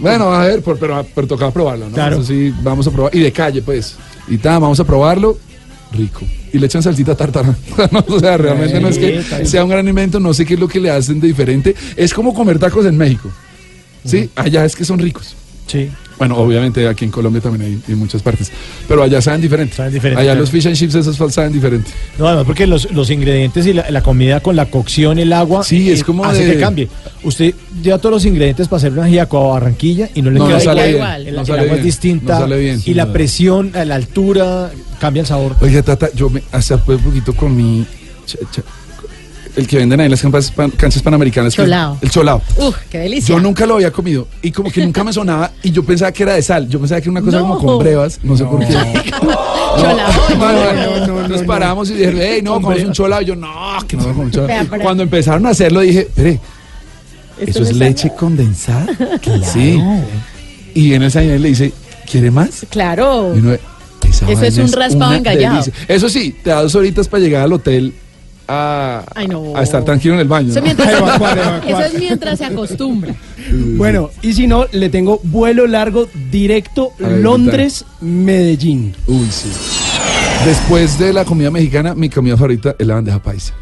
Bueno, 0.00 0.32
a 0.32 0.46
ver, 0.46 0.62
por- 0.62 0.78
pero, 0.78 1.06
pero 1.14 1.26
tocaba 1.26 1.50
probarlo, 1.52 1.88
¿no? 1.88 1.94
Claro. 1.94 2.16
Eso 2.16 2.24
sí, 2.24 2.52
vamos 2.62 2.86
a 2.86 2.90
probar. 2.90 3.14
Y 3.14 3.20
de 3.20 3.30
calle, 3.30 3.62
pues. 3.62 3.96
Y 4.26 4.38
tal, 4.38 4.60
vamos 4.60 4.80
a 4.80 4.84
probarlo. 4.84 5.38
Rico. 5.92 6.22
Y 6.52 6.58
le 6.58 6.66
echan 6.66 6.82
salsita 6.82 7.14
tártara. 7.14 7.54
No, 7.92 8.04
o 8.08 8.20
sea, 8.20 8.36
realmente 8.36 8.80
no 8.80 8.88
es 8.88 8.98
que 8.98 9.22
sea 9.44 9.64
un 9.64 9.70
gran 9.70 9.86
invento, 9.86 10.18
no 10.20 10.34
sé 10.34 10.44
qué 10.44 10.54
es 10.54 10.60
lo 10.60 10.68
que 10.68 10.80
le 10.80 10.90
hacen 10.90 11.20
de 11.20 11.28
diferente. 11.28 11.74
Es 11.96 12.12
como 12.12 12.34
comer 12.34 12.58
tacos 12.58 12.86
en 12.86 12.96
México. 12.96 13.30
Sí, 14.04 14.30
allá 14.36 14.64
es 14.64 14.76
que 14.76 14.84
son 14.84 14.98
ricos. 14.98 15.34
Sí. 15.66 15.90
Bueno, 16.18 16.36
obviamente 16.38 16.88
aquí 16.88 17.04
en 17.04 17.10
Colombia 17.10 17.42
también 17.42 17.62
hay 17.86 17.92
en 17.92 17.98
muchas 17.98 18.22
partes. 18.22 18.50
Pero 18.88 19.02
allá 19.02 19.20
saben 19.20 19.40
diferente. 19.42 19.76
diferente, 19.90 20.20
allá 20.20 20.30
claro. 20.30 20.40
los 20.40 20.50
fish 20.50 20.66
and 20.66 20.74
chips 20.74 20.94
esos 20.94 21.16
saben 21.34 21.52
diferente. 21.52 21.90
No, 22.18 22.26
además 22.26 22.46
porque 22.46 22.66
los, 22.66 22.90
los 22.92 23.10
ingredientes 23.10 23.66
y 23.66 23.74
la, 23.74 23.90
la 23.90 24.02
comida 24.02 24.40
con 24.40 24.56
la 24.56 24.66
cocción, 24.66 25.18
el 25.18 25.32
agua, 25.34 25.62
Sí, 25.62 25.90
es 25.90 26.00
eh, 26.00 26.04
como 26.04 26.24
hace 26.24 26.46
de- 26.46 26.54
que 26.54 26.60
cambie. 26.60 26.88
Usted 27.22 27.54
lleva 27.82 27.98
todos 27.98 28.14
los 28.14 28.24
ingredientes 28.24 28.66
para 28.66 28.78
hacer 28.78 28.92
una 28.92 29.04
ajiaco 29.04 29.38
a 29.38 29.54
Barranquilla 29.54 30.08
y 30.14 30.22
no 30.22 30.30
le 30.30 30.38
No, 30.38 30.46
queda 30.46 30.56
no 30.58 30.64
sale 30.64 30.90
igual. 30.92 31.16
bien, 31.22 31.28
El, 31.28 31.34
no 31.34 31.40
el 31.42 31.46
sale 31.46 31.58
agua 31.60 31.72
es 31.72 31.78
bien, 31.80 31.84
distinta 31.86 32.34
no 32.34 32.40
sale 32.40 32.58
bien, 32.60 32.82
y 32.84 32.94
la 32.94 33.12
presión, 33.12 33.72
la 33.74 33.94
altura, 33.94 34.70
cambia 34.98 35.20
el 35.20 35.26
sabor. 35.26 35.54
Oiga, 35.60 35.82
Tata, 35.82 36.08
yo 36.14 36.30
me, 36.30 36.42
hace 36.52 36.74
un 36.74 36.80
poquito 36.80 37.34
comí 37.34 37.84
cha- 38.24 38.38
cha- 38.50 38.62
el 39.56 39.66
que 39.66 39.78
venden 39.78 39.98
ahí 40.00 40.04
en 40.06 40.10
las 40.12 40.20
canchas, 40.22 40.50
pan- 40.50 40.70
canchas 40.70 41.02
panamericanas. 41.02 41.54
que 41.54 41.62
Cholao. 41.62 41.98
El 42.02 42.10
cholao. 42.10 42.42
Uf, 42.58 42.76
qué 42.90 42.98
delicia. 42.98 43.34
Yo 43.34 43.40
nunca 43.40 43.64
lo 43.66 43.74
había 43.76 43.90
comido 43.90 44.28
y 44.42 44.52
como 44.52 44.70
que 44.70 44.84
nunca 44.84 45.02
me 45.02 45.12
sonaba 45.12 45.50
y 45.62 45.70
yo 45.70 45.82
pensaba 45.84 46.12
que 46.12 46.22
era 46.22 46.34
de 46.34 46.42
sal. 46.42 46.68
Yo 46.68 46.78
pensaba 46.78 47.00
que 47.00 47.04
era 47.08 47.12
una 47.12 47.22
cosa 47.22 47.38
No. 47.38 47.48
como 47.56 47.58
con 47.66 47.78
brevas, 47.78 48.20
no 48.22 48.36
sé 48.36 48.44
por 48.44 48.60
qué. 48.60 48.66
Cholao. 49.78 50.12
No, 50.38 51.06
no, 51.06 51.06
no, 51.22 51.28
Nos 51.28 51.42
paramos 51.42 51.90
y 51.90 51.94
dijeron, 51.94 52.20
hey, 52.22 52.40
no, 52.42 52.60
comemos 52.60 52.84
un 52.84 52.92
cholao. 52.92 53.22
Y 53.22 53.24
yo, 53.24 53.36
no, 53.36 53.48
que 53.88 53.96
no 53.96 54.02
comer 54.04 54.24
un 54.26 54.30
cholao. 54.30 54.46
Vea, 54.48 54.66
pero- 54.70 54.82
Cuando 54.82 55.02
empezaron 55.02 55.46
a 55.46 55.50
hacerlo 55.50 55.80
dije, 55.80 56.00
espere, 56.00 56.40
¿eso 57.40 57.62
es 57.62 57.74
leche 57.74 58.10
condensada? 58.16 58.86
Sí. 59.52 59.80
Y 60.74 60.92
en 60.92 61.02
el 61.02 61.10
señor 61.10 61.40
le 61.40 61.48
dice, 61.48 61.72
¿quiere 62.10 62.30
más? 62.30 62.66
Claro. 62.68 63.34
Y 63.34 63.38
uno, 63.38 63.52
esa 64.08 64.30
Eso 64.30 64.44
es 64.44 64.58
un 64.58 64.72
raspado 64.72 65.14
engallado. 65.14 65.62
delicia. 65.62 65.72
Eso 65.88 66.08
sí, 66.08 66.36
te 66.44 66.50
da 66.50 66.62
dos 66.62 66.74
horitas 66.74 67.08
para 67.08 67.22
llegar 67.22 67.42
al 67.42 67.52
hotel 67.52 67.94
a, 68.48 69.04
Ay, 69.14 69.28
no. 69.28 69.56
a 69.56 69.62
estar 69.62 69.84
tranquilo 69.84 70.14
en 70.14 70.20
el 70.20 70.28
baño. 70.28 70.50
Eso, 70.50 70.60
¿no? 70.60 70.64
mientras, 70.66 70.88
Evacuar, 70.98 71.38
evacuar. 71.38 71.62
eso 71.68 71.80
es 71.80 71.98
mientras 72.00 72.38
se 72.38 72.44
acostumbra. 72.44 73.14
Bueno, 73.76 74.10
y 74.22 74.32
si 74.32 74.46
no, 74.46 74.66
le 74.72 74.88
tengo 74.88 75.20
vuelo 75.24 75.66
largo 75.66 76.08
directo 76.30 76.92
Londres-Medellín. 76.98 78.94
Uy, 79.06 79.26
sí. 79.30 79.50
Después 80.44 80.98
de 80.98 81.12
la 81.12 81.24
comida 81.24 81.50
mexicana, 81.50 81.94
mi 81.94 82.08
comida 82.08 82.36
favorita 82.36 82.74
es 82.78 82.86
la 82.86 82.94
bandeja 82.94 83.22
paisa. 83.22 83.54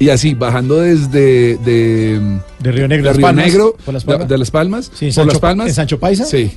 Y 0.00 0.10
así, 0.10 0.34
bajando 0.34 0.76
desde 0.76 1.58
de, 1.58 2.38
De 2.60 2.70
Río 2.72 2.86
Negro. 2.86 3.02
de 3.02 3.08
Las 3.08 3.16
Río 3.16 3.26
Palmas, 3.26 3.44
Negro, 3.46 3.76
por 3.84 3.94
Las 3.94 4.04
de, 4.06 4.12
Palmas. 4.12 4.28
de 4.28 4.38
Las 4.38 4.50
Palmas, 4.52 4.90
Sí, 4.94 5.06
por 5.06 5.12
Sancho 5.14 5.26
Las 5.26 5.34
Pa- 5.40 5.48
Palmas. 5.48 5.68
¿en 5.68 5.74
Sancho 5.74 5.98
Paisa? 5.98 6.24
Sí. 6.24 6.52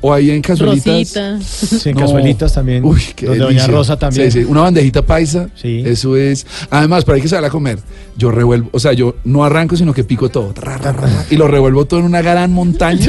O 0.00 0.12
ahí 0.14 0.30
en 0.30 0.40
Cazuelitas. 0.40 0.86
Rosita. 0.86 1.38
Sí, 1.42 1.90
en 1.90 1.94
No. 1.96 2.00
Casuelitas 2.00 2.54
también. 2.54 2.82
Uy, 2.84 3.02
qué 3.14 3.26
donde 3.26 3.44
delicia. 3.44 3.62
Doña 3.66 3.76
Rosa 3.78 3.98
también. 3.98 4.30
Sí, 4.32 4.40
sí, 4.40 4.44
una 4.48 4.62
bandejita 4.62 5.02
paisa. 5.02 5.50
Sí. 5.54 5.82
Eso 5.84 6.16
es. 6.16 6.46
Además, 6.70 7.04
para 7.04 7.20
que 7.20 7.28
se 7.28 7.36
a 7.36 7.50
comer, 7.50 7.78
yo 8.16 8.30
revuelvo, 8.30 8.70
o 8.72 8.78
sea, 8.80 8.94
yo 8.94 9.16
no 9.24 9.44
arranco, 9.44 9.76
sino 9.76 9.92
que 9.92 10.04
pico 10.04 10.30
todo. 10.30 10.52
Tra, 10.54 10.78
ra, 10.78 10.92
ra, 10.92 11.24
y 11.30 11.36
lo 11.36 11.46
revuelvo 11.46 11.84
todo 11.84 12.00
en 12.00 12.06
una 12.06 12.22
gran 12.22 12.52
montaña. 12.52 13.06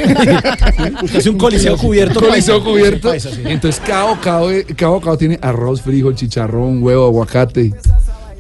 Usted 1.04 1.20
hace 1.20 1.30
un 1.30 1.38
coliseo 1.38 1.78
cubierto. 1.78 2.20
Coliseo 2.20 2.58
paisa. 2.60 2.70
cubierto. 2.70 3.10
Paisa, 3.10 3.30
sí. 3.32 3.42
Entonces, 3.46 3.82
cada 3.86 4.06
bocado, 4.06 4.50
cada 4.76 4.92
bocado 4.92 5.18
tiene 5.18 5.40
arroz, 5.42 5.82
frijol, 5.82 6.16
chicharrón, 6.16 6.84
huevo, 6.84 7.06
aguacate. 7.08 7.74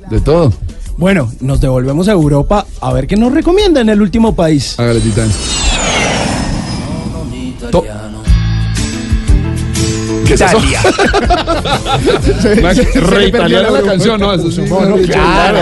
De 0.09 0.19
todo. 0.19 0.51
Bueno, 0.97 1.31
nos 1.39 1.61
devolvemos 1.61 2.07
a 2.07 2.11
Europa 2.11 2.65
a 2.79 2.93
ver 2.93 3.07
qué 3.07 3.15
nos 3.15 3.33
recomienda 3.33 3.81
en 3.81 3.89
el 3.89 3.99
último 4.01 4.35
país. 4.35 4.75
Hágale, 4.79 4.99
titán. 4.99 5.29
To- 7.71 7.83
¿Qué 10.25 10.33
es 10.35 10.41
eso? 10.41 10.57
Una- 10.59 12.73
Re 13.07 13.27
italiana 13.27 13.69
la 13.71 13.81
canción, 13.81 14.19
¿no? 14.19 14.33
Eso 14.33 14.51
claro. 15.05 15.57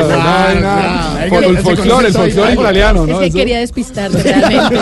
El 1.48 1.58
folclore, 1.60 2.08
el 2.08 2.14
folclore 2.14 2.54
italiano, 2.54 3.04
Es 3.04 3.10
¿no? 3.10 3.20
que 3.20 3.26
Eso- 3.28 3.38
quería 3.38 3.60
despistarse 3.60 4.22
realmente. 4.24 4.78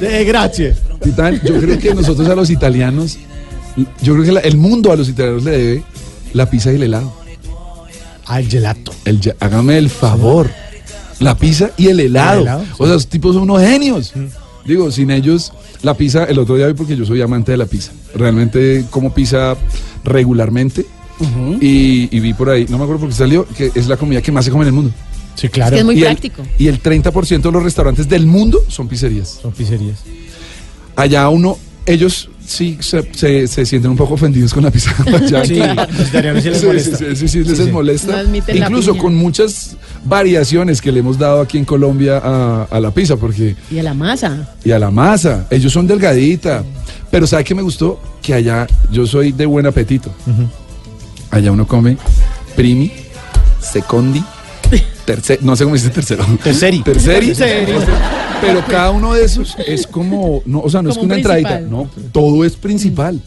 Eh, 0.00 0.24
gracias. 0.24 0.78
Titán, 1.02 1.40
yo 1.44 1.58
creo 1.60 1.78
que 1.78 1.94
nosotros 1.94 2.28
a 2.28 2.34
los 2.34 2.50
italianos, 2.50 3.18
yo 4.02 4.14
creo 4.14 4.24
que 4.24 4.32
la- 4.32 4.40
el 4.40 4.56
mundo 4.56 4.90
a 4.92 4.96
los 4.96 5.08
italianos 5.08 5.44
le 5.44 5.50
debe 5.52 5.82
la 6.32 6.48
pizza 6.50 6.72
y 6.72 6.76
el 6.76 6.82
helado. 6.84 7.12
Al 8.26 8.46
gelato. 8.48 8.92
El, 9.04 9.20
hágame 9.40 9.78
el 9.78 9.90
favor. 9.90 10.50
La 11.18 11.36
pizza 11.36 11.70
y 11.76 11.88
el 11.88 12.00
helado. 12.00 12.36
El 12.40 12.42
helado, 12.42 12.64
sí. 12.64 12.70
O 12.78 12.86
sea, 12.86 12.94
esos 12.96 13.06
tipos 13.08 13.34
son 13.34 13.44
unos 13.44 13.60
genios. 13.62 14.12
Digo, 14.64 14.90
sin 14.90 15.10
ellos, 15.10 15.52
la 15.82 15.94
pizza, 15.94 16.24
el 16.24 16.38
otro 16.38 16.56
día 16.56 16.66
vi 16.68 16.74
porque 16.74 16.96
yo 16.96 17.04
soy 17.04 17.20
amante 17.22 17.52
de 17.52 17.58
la 17.58 17.66
pizza. 17.66 17.92
Realmente 18.14 18.84
como 18.90 19.12
pizza 19.12 19.56
regularmente. 20.04 20.84
y, 21.60 22.08
y 22.16 22.20
vi 22.20 22.34
por 22.34 22.50
ahí, 22.50 22.66
no 22.68 22.78
me 22.78 22.84
acuerdo 22.84 23.00
por 23.00 23.08
qué 23.10 23.14
salió, 23.14 23.46
que 23.46 23.70
es 23.74 23.86
la 23.86 23.96
comida 23.96 24.20
que 24.22 24.32
más 24.32 24.44
se 24.44 24.50
come 24.50 24.62
en 24.62 24.68
el 24.68 24.74
mundo. 24.74 24.90
Sí, 25.36 25.46
Es 25.46 25.52
claro. 25.52 25.72
que 25.74 25.78
es 25.80 25.84
muy 25.84 25.98
y 25.98 26.02
práctico. 26.02 26.42
El, 26.42 26.48
y 26.64 26.68
el 26.68 26.82
30% 26.82 27.40
de 27.42 27.52
los 27.52 27.62
restaurantes 27.62 28.08
del 28.08 28.26
mundo 28.26 28.60
son 28.68 28.88
pizzerías. 28.88 29.38
Son 29.40 29.52
pizzerías. 29.52 29.98
Allá 30.96 31.28
uno, 31.28 31.56
ellos 31.86 32.28
sí 32.52 32.76
se, 32.80 33.02
se- 33.14 33.46
se 33.46 33.66
sienten 33.66 33.90
un 33.90 33.96
poco 33.96 34.14
ofendidos 34.14 34.52
con 34.54 34.62
la. 34.64 34.70
Sí, 34.72 34.80
los 35.58 36.08
italianos 36.08 36.42
sí 36.42 36.50
Sí, 36.54 36.80
sí, 36.80 36.92
sí, 36.96 37.16
sí, 37.16 37.28
sí, 37.28 37.38
les 37.44 37.56
Sí, 37.58 37.64
sí. 37.64 37.70
molesta. 37.70 38.22
No 38.22 38.36
Incluso 38.54 38.96
con 38.96 39.14
muchas 39.14 39.76
variaciones 40.04 40.80
que 40.80 40.92
le 40.92 41.00
hemos 41.00 41.18
dado 41.18 41.40
aquí 41.40 41.58
en 41.58 41.64
Colombia 41.64 42.18
a, 42.22 42.64
a 42.70 42.80
la 42.80 42.90
pizza, 42.92 43.16
porque 43.16 43.56
Y 43.70 43.78
a 43.78 43.82
la 43.82 43.94
masa. 43.94 44.54
y 44.64 44.70
a 44.70 44.78
la 44.78 44.90
masa, 44.90 45.46
ellos 45.50 45.72
son 45.72 45.86
delgadita. 45.86 46.62
Pero 47.10 47.26
¿sabe 47.26 47.44
qué 47.44 47.54
me 47.54 47.62
gustó? 47.62 48.00
Que 48.22 48.34
allá 48.34 48.66
yo 48.90 49.06
soy 49.06 49.32
de 49.32 49.44
buen 49.46 49.66
apetito. 49.66 50.10
Allá 51.30 51.52
uno 51.52 51.66
come 51.66 51.96
primi, 52.56 52.90
secondi, 53.60 54.22
tercer, 55.04 55.42
no 55.42 55.56
sé 55.56 55.64
cómo 55.64 55.74
dice 55.74 55.90
tercero. 55.90 56.24
Terceri. 56.42 56.82
Terceri. 56.82 57.26
Terceri. 57.28 57.72
Pero 58.40 58.64
cada 58.66 58.90
uno 58.90 59.14
de 59.14 59.24
esos 59.24 59.56
es 59.66 59.86
como, 59.86 60.42
no, 60.46 60.60
o 60.60 60.70
sea, 60.70 60.82
no 60.82 60.90
es 60.90 60.98
que 60.98 61.04
una 61.04 61.14
un 61.14 61.20
entradita, 61.20 61.58
principal. 61.58 61.70
no, 61.70 61.90
todo 62.12 62.44
es 62.44 62.56
principal. 62.56 63.20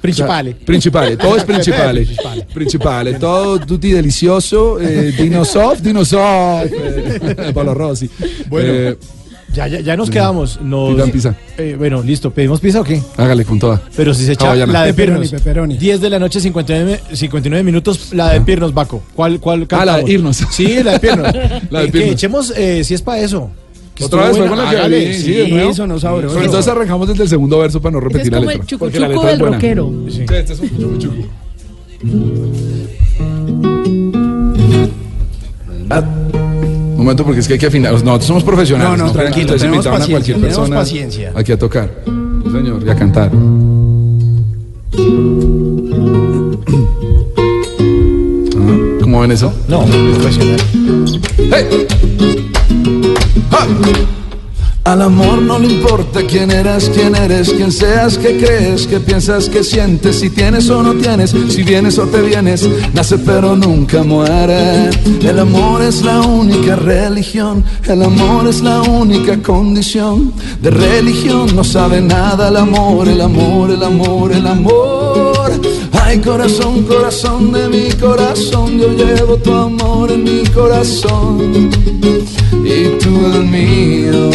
Principale. 0.00 0.50
O 0.50 0.54
sea, 0.54 0.66
principale, 0.66 1.16
todo 1.16 1.36
es 1.36 1.44
principale. 1.44 2.02
Principale. 2.02 2.46
Principale, 2.54 3.14
todo 3.14 3.60
tutti 3.60 3.90
delicioso, 3.90 4.80
eh, 4.80 5.12
dino 5.18 5.44
soft, 5.44 5.80
dino 5.80 6.04
soft. 6.04 6.72
Eh, 6.72 7.52
Palo 7.54 7.74
Rossi. 7.74 8.08
Bueno. 8.48 8.72
Eh, 8.72 8.98
Ya, 9.52 9.66
ya, 9.66 9.80
ya 9.80 9.96
nos 9.96 10.10
quedamos. 10.10 10.60
Nos, 10.62 10.94
Pidan 10.94 11.10
pizza. 11.10 11.34
Eh, 11.58 11.74
bueno, 11.76 12.02
listo. 12.02 12.30
¿Pedimos 12.30 12.60
pizza 12.60 12.80
o 12.80 12.84
qué? 12.84 13.02
hágale 13.16 13.44
con 13.44 13.58
toda. 13.58 13.82
Pero 13.96 14.14
si 14.14 14.24
se 14.24 14.32
echa 14.32 14.46
Hawaiana. 14.48 14.72
la 14.72 14.82
de 14.84 14.94
Pepperoni, 14.94 15.20
Pirnos. 15.22 15.42
pepperoni. 15.42 15.76
10 15.76 16.00
de 16.00 16.10
la 16.10 16.18
noche, 16.20 16.40
59, 16.40 17.00
59 17.12 17.64
minutos, 17.64 18.12
la 18.12 18.32
de 18.32 18.40
Pirnos, 18.42 18.72
Baco. 18.72 19.02
¿Cuál, 19.14 19.40
cuál 19.40 19.66
Ah, 19.72 19.84
la 19.84 19.96
de 19.98 20.12
irnos. 20.12 20.36
Sí, 20.50 20.82
la 20.84 20.92
de 20.92 21.00
Pirnos. 21.00 21.32
La 21.70 21.80
de 21.80 21.86
Eh, 21.86 21.90
Pirnos. 21.90 21.92
Que 21.92 22.10
echemos, 22.12 22.52
eh, 22.56 22.84
si 22.84 22.94
es 22.94 23.02
para 23.02 23.18
eso. 23.20 23.50
Otra 24.02 24.28
vez 24.28 24.36
fue 24.38 24.46
con 24.46 24.56
buena. 24.56 24.64
la 24.64 24.70
que 24.70 24.76
abrí, 24.84 25.14
sí, 25.14 25.22
sí, 25.44 25.50
nuevo. 25.50 25.70
Eso 25.72 25.86
no 25.86 25.98
sabroso. 25.98 26.34
Pero 26.34 26.46
entonces 26.46 26.72
arrancamos 26.72 27.08
desde 27.08 27.22
el 27.24 27.28
segundo 27.28 27.58
verso 27.58 27.82
para 27.82 27.92
no 27.92 27.98
Ese 27.98 28.06
es 28.06 28.12
repetir 28.12 28.32
la 28.32 28.38
como 28.38 28.50
letra. 28.50 28.66
el 28.70 28.78
Porque 28.78 28.98
la 29.00 29.06
chucuchuco 29.08 29.28
es 29.28 29.38
del 29.38 29.52
rockero. 29.52 29.92
Sí, 30.08 30.22
este 30.32 30.52
es 30.54 30.60
un 30.60 30.78
chucu 30.78 30.96
chucu. 30.98 31.26
Ah, 35.90 36.04
Un 36.32 36.39
momento, 37.00 37.24
porque 37.24 37.40
es 37.40 37.46
que 37.46 37.54
hay 37.54 37.58
que 37.58 37.66
afinar. 37.66 37.92
Nosotros 37.92 38.24
somos 38.24 38.44
profesionales. 38.44 38.98
No, 38.98 39.06
no, 39.06 39.12
tranquilo, 39.12 39.56
tenemos 39.56 39.76
invitaban 39.76 40.02
a 40.02 40.06
cualquier 40.06 40.38
persona 40.38 40.76
paciencia. 40.76 41.32
aquí 41.34 41.52
a 41.52 41.58
tocar. 41.58 41.90
Sí, 42.04 42.50
señor, 42.50 42.82
y 42.86 42.90
a 42.90 42.94
cantar. 42.94 43.30
Ah, 48.56 48.98
¿Cómo 49.00 49.20
ven 49.20 49.32
eso? 49.32 49.52
No, 49.68 49.84
es 49.84 50.18
profesional. 50.18 50.60
¡Hey! 51.50 51.86
¡Ah! 53.50 53.66
Al 54.84 55.02
amor 55.02 55.42
no 55.42 55.58
le 55.58 55.66
importa 55.74 56.22
quién 56.26 56.50
eras, 56.50 56.90
quién 56.92 57.14
eres, 57.14 57.50
quién 57.50 57.70
seas, 57.70 58.16
qué 58.16 58.38
crees, 58.38 58.86
qué 58.86 58.98
piensas, 58.98 59.50
qué 59.50 59.62
sientes, 59.62 60.20
si 60.20 60.30
tienes 60.30 60.70
o 60.70 60.82
no 60.82 60.94
tienes, 60.94 61.34
si 61.48 61.62
vienes 61.62 61.98
o 61.98 62.06
te 62.06 62.22
vienes, 62.22 62.66
nace 62.94 63.18
pero 63.18 63.54
nunca 63.56 64.02
muere. 64.02 64.88
El 65.22 65.38
amor 65.38 65.82
es 65.82 66.02
la 66.02 66.20
única 66.22 66.76
religión, 66.76 67.62
el 67.86 68.02
amor 68.02 68.48
es 68.48 68.62
la 68.62 68.80
única 68.80 69.40
condición. 69.42 70.32
De 70.62 70.70
religión 70.70 71.54
no 71.54 71.62
sabe 71.62 72.00
nada 72.00 72.48
el 72.48 72.56
amor, 72.56 73.06
el 73.06 73.20
amor, 73.20 73.70
el 73.70 73.82
amor, 73.82 74.32
el 74.32 74.46
amor. 74.46 75.52
Ay 75.92 76.18
corazón, 76.20 76.84
corazón 76.84 77.52
de 77.52 77.68
mi 77.68 77.92
corazón, 77.92 78.78
yo 78.78 78.88
llevo 78.92 79.36
tu 79.36 79.52
amor 79.52 80.10
en 80.10 80.24
mi 80.24 80.42
corazón 80.46 81.70
y 82.52 82.98
tú 82.98 83.26
el 83.34 83.44
mío. 83.44 84.30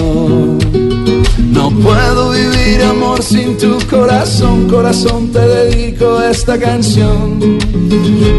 No 1.52 1.70
puedo 1.72 2.32
vivir 2.32 2.82
amor 2.84 3.22
sin 3.22 3.58
tu 3.58 3.78
corazón, 3.90 4.68
corazón 4.68 5.32
te 5.32 5.40
dedico 5.40 6.22
esta 6.22 6.60
canción 6.60 7.40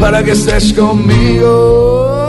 para 0.00 0.22
que 0.22 0.32
estés 0.32 0.72
conmigo. 0.72 2.26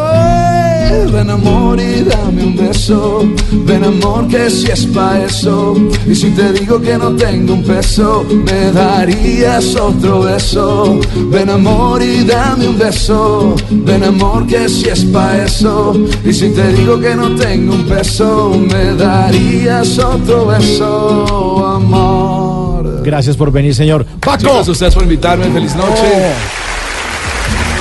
Ven 1.05 1.29
amor 1.29 1.79
y 1.79 2.03
dame 2.03 2.43
un 2.43 2.55
beso. 2.55 3.23
Ven 3.51 3.83
amor 3.83 4.27
que 4.27 4.49
si 4.49 4.71
es 4.71 4.85
pa' 4.87 5.19
eso. 5.23 5.75
Y 6.05 6.15
si 6.15 6.31
te 6.31 6.51
digo 6.53 6.81
que 6.81 6.97
no 6.97 7.11
tengo 7.15 7.53
un 7.53 7.63
peso, 7.63 8.25
me 8.29 8.71
darías 8.71 9.75
otro 9.75 10.21
beso. 10.21 10.99
Ven 11.31 11.49
amor 11.49 12.01
y 12.01 12.23
dame 12.23 12.67
un 12.67 12.77
beso. 12.77 13.55
Ven 13.69 14.03
amor 14.03 14.47
que 14.47 14.67
si 14.67 14.89
es 14.89 15.05
pa' 15.05 15.37
eso. 15.37 15.93
Y 16.25 16.33
si 16.33 16.49
te 16.49 16.73
digo 16.73 16.99
que 16.99 17.15
no 17.15 17.35
tengo 17.35 17.75
un 17.75 17.85
peso, 17.85 18.49
me 18.49 18.95
darías 18.95 19.97
otro 19.99 20.47
beso, 20.47 21.67
amor. 21.75 23.03
Gracias 23.03 23.37
por 23.37 23.51
venir, 23.51 23.73
señor. 23.73 24.05
Paco. 24.19 24.43
Gracias 24.43 24.67
a 24.67 24.71
ustedes 24.71 24.93
por 24.93 25.03
invitarme. 25.03 25.45
Feliz 25.45 25.75
noche. 25.75 26.33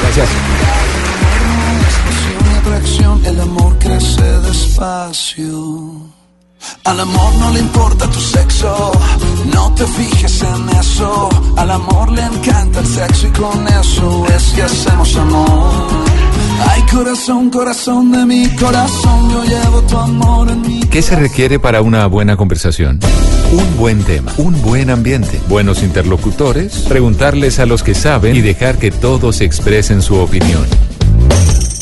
Gracias. 0.03 0.46
Despacio. 5.17 6.13
Al 6.85 7.01
amor 7.01 7.35
no 7.37 7.51
le 7.53 7.61
importa 7.61 8.11
tu 8.11 8.21
sexo, 8.21 8.93
no 9.53 9.75
te 9.75 9.87
fijes 9.87 10.43
en 10.43 10.69
eso. 10.79 11.29
Al 11.57 11.71
amor 11.71 12.11
le 12.13 12.23
encanta 12.23 12.81
el 12.81 12.87
sexo 12.87 13.27
y 13.29 13.31
con 13.31 13.69
eso 13.69 14.27
es 14.35 14.43
que 14.55 14.63
hacemos 14.63 15.17
amor. 15.17 15.87
Ay, 16.69 16.83
corazón, 16.93 17.51
corazón 17.51 18.13
de 18.13 18.25
mi 18.25 18.49
corazón, 18.57 19.31
yo 19.31 19.45
llevo 19.45 19.83
tu 19.83 19.97
amor 19.99 20.51
en 20.51 20.63
mi 20.63 20.81
¿Qué 20.81 21.03
se 21.03 21.15
requiere 21.15 21.59
para 21.59 21.83
una 21.83 22.07
buena 22.07 22.37
conversación? 22.37 22.99
Un 23.53 23.77
buen 23.77 24.03
tema, 24.03 24.33
un 24.39 24.61
buen 24.63 24.91
ambiente, 24.91 25.41
buenos 25.49 25.83
interlocutores, 25.83 26.79
preguntarles 26.89 27.59
a 27.59 27.67
los 27.67 27.83
que 27.83 27.95
saben 27.95 28.35
y 28.35 28.41
dejar 28.41 28.79
que 28.79 28.91
todos 28.91 29.41
expresen 29.41 30.03
su 30.03 30.17
opinión. 30.17 30.67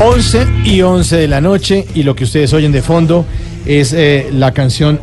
11 0.00 0.46
y 0.64 0.82
11 0.82 1.16
de 1.16 1.28
la 1.28 1.40
noche 1.40 1.86
y 1.94 2.02
lo 2.02 2.14
que 2.14 2.24
ustedes 2.24 2.52
oyen 2.52 2.72
de 2.72 2.82
fondo 2.82 3.24
es 3.66 3.92
eh, 3.92 4.28
la 4.32 4.52
canción 4.52 5.00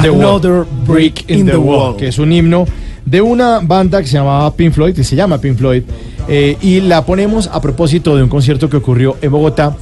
The 0.00 0.08
Another 0.08 0.64
Brick 0.86 1.28
in, 1.28 1.46
the, 1.46 1.56
Wall, 1.56 1.96
que 1.96 2.08
es 2.08 2.18
un 2.18 2.32
himno 2.32 2.66
de 3.04 3.20
una 3.20 3.60
banda 3.60 4.00
que 4.00 4.06
se 4.06 4.14
llamaba 4.14 4.54
Pink 4.54 4.72
Floyd, 4.72 4.94
que 4.94 5.02
se 5.02 5.16
llama 5.16 5.38
Pink 5.38 5.56
Floyd, 5.56 5.82
eh, 6.28 6.56
y 6.60 6.80
la 6.80 7.04
ponemos 7.04 7.48
a 7.48 7.60
propósito 7.60 8.14
de 8.16 8.22
un 8.22 8.28
concierto 8.28 8.70
que 8.70 8.76
ocurrió 8.76 9.16
en 9.20 9.32
Bogotá, 9.32 9.76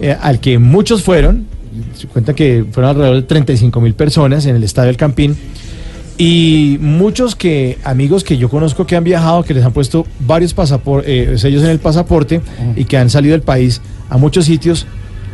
eh, 0.00 0.16
al 0.20 0.40
que 0.40 0.58
muchos 0.58 1.02
fueron, 1.02 1.46
se 1.94 2.06
cuenta 2.08 2.34
que 2.34 2.64
fueron 2.70 2.90
alrededor 2.90 3.16
de 3.16 3.22
35 3.22 3.80
mil 3.80 3.94
personas 3.94 4.44
en 4.46 4.56
el 4.56 4.64
Estadio 4.64 4.90
El 4.90 4.96
Campín, 4.96 5.36
y 6.16 6.78
muchos 6.80 7.34
que 7.34 7.78
amigos 7.84 8.22
que 8.22 8.36
yo 8.36 8.48
conozco 8.48 8.86
que 8.86 8.96
han 8.96 9.04
viajado, 9.04 9.42
que 9.42 9.54
les 9.54 9.64
han 9.64 9.72
puesto 9.72 10.06
varios 10.20 10.54
eh, 11.04 11.34
sellos 11.36 11.62
en 11.64 11.70
el 11.70 11.78
pasaporte 11.78 12.40
y 12.76 12.84
que 12.84 12.96
han 12.96 13.10
salido 13.10 13.32
del 13.32 13.42
país 13.42 13.80
a 14.08 14.16
muchos 14.16 14.44
sitios, 14.44 14.86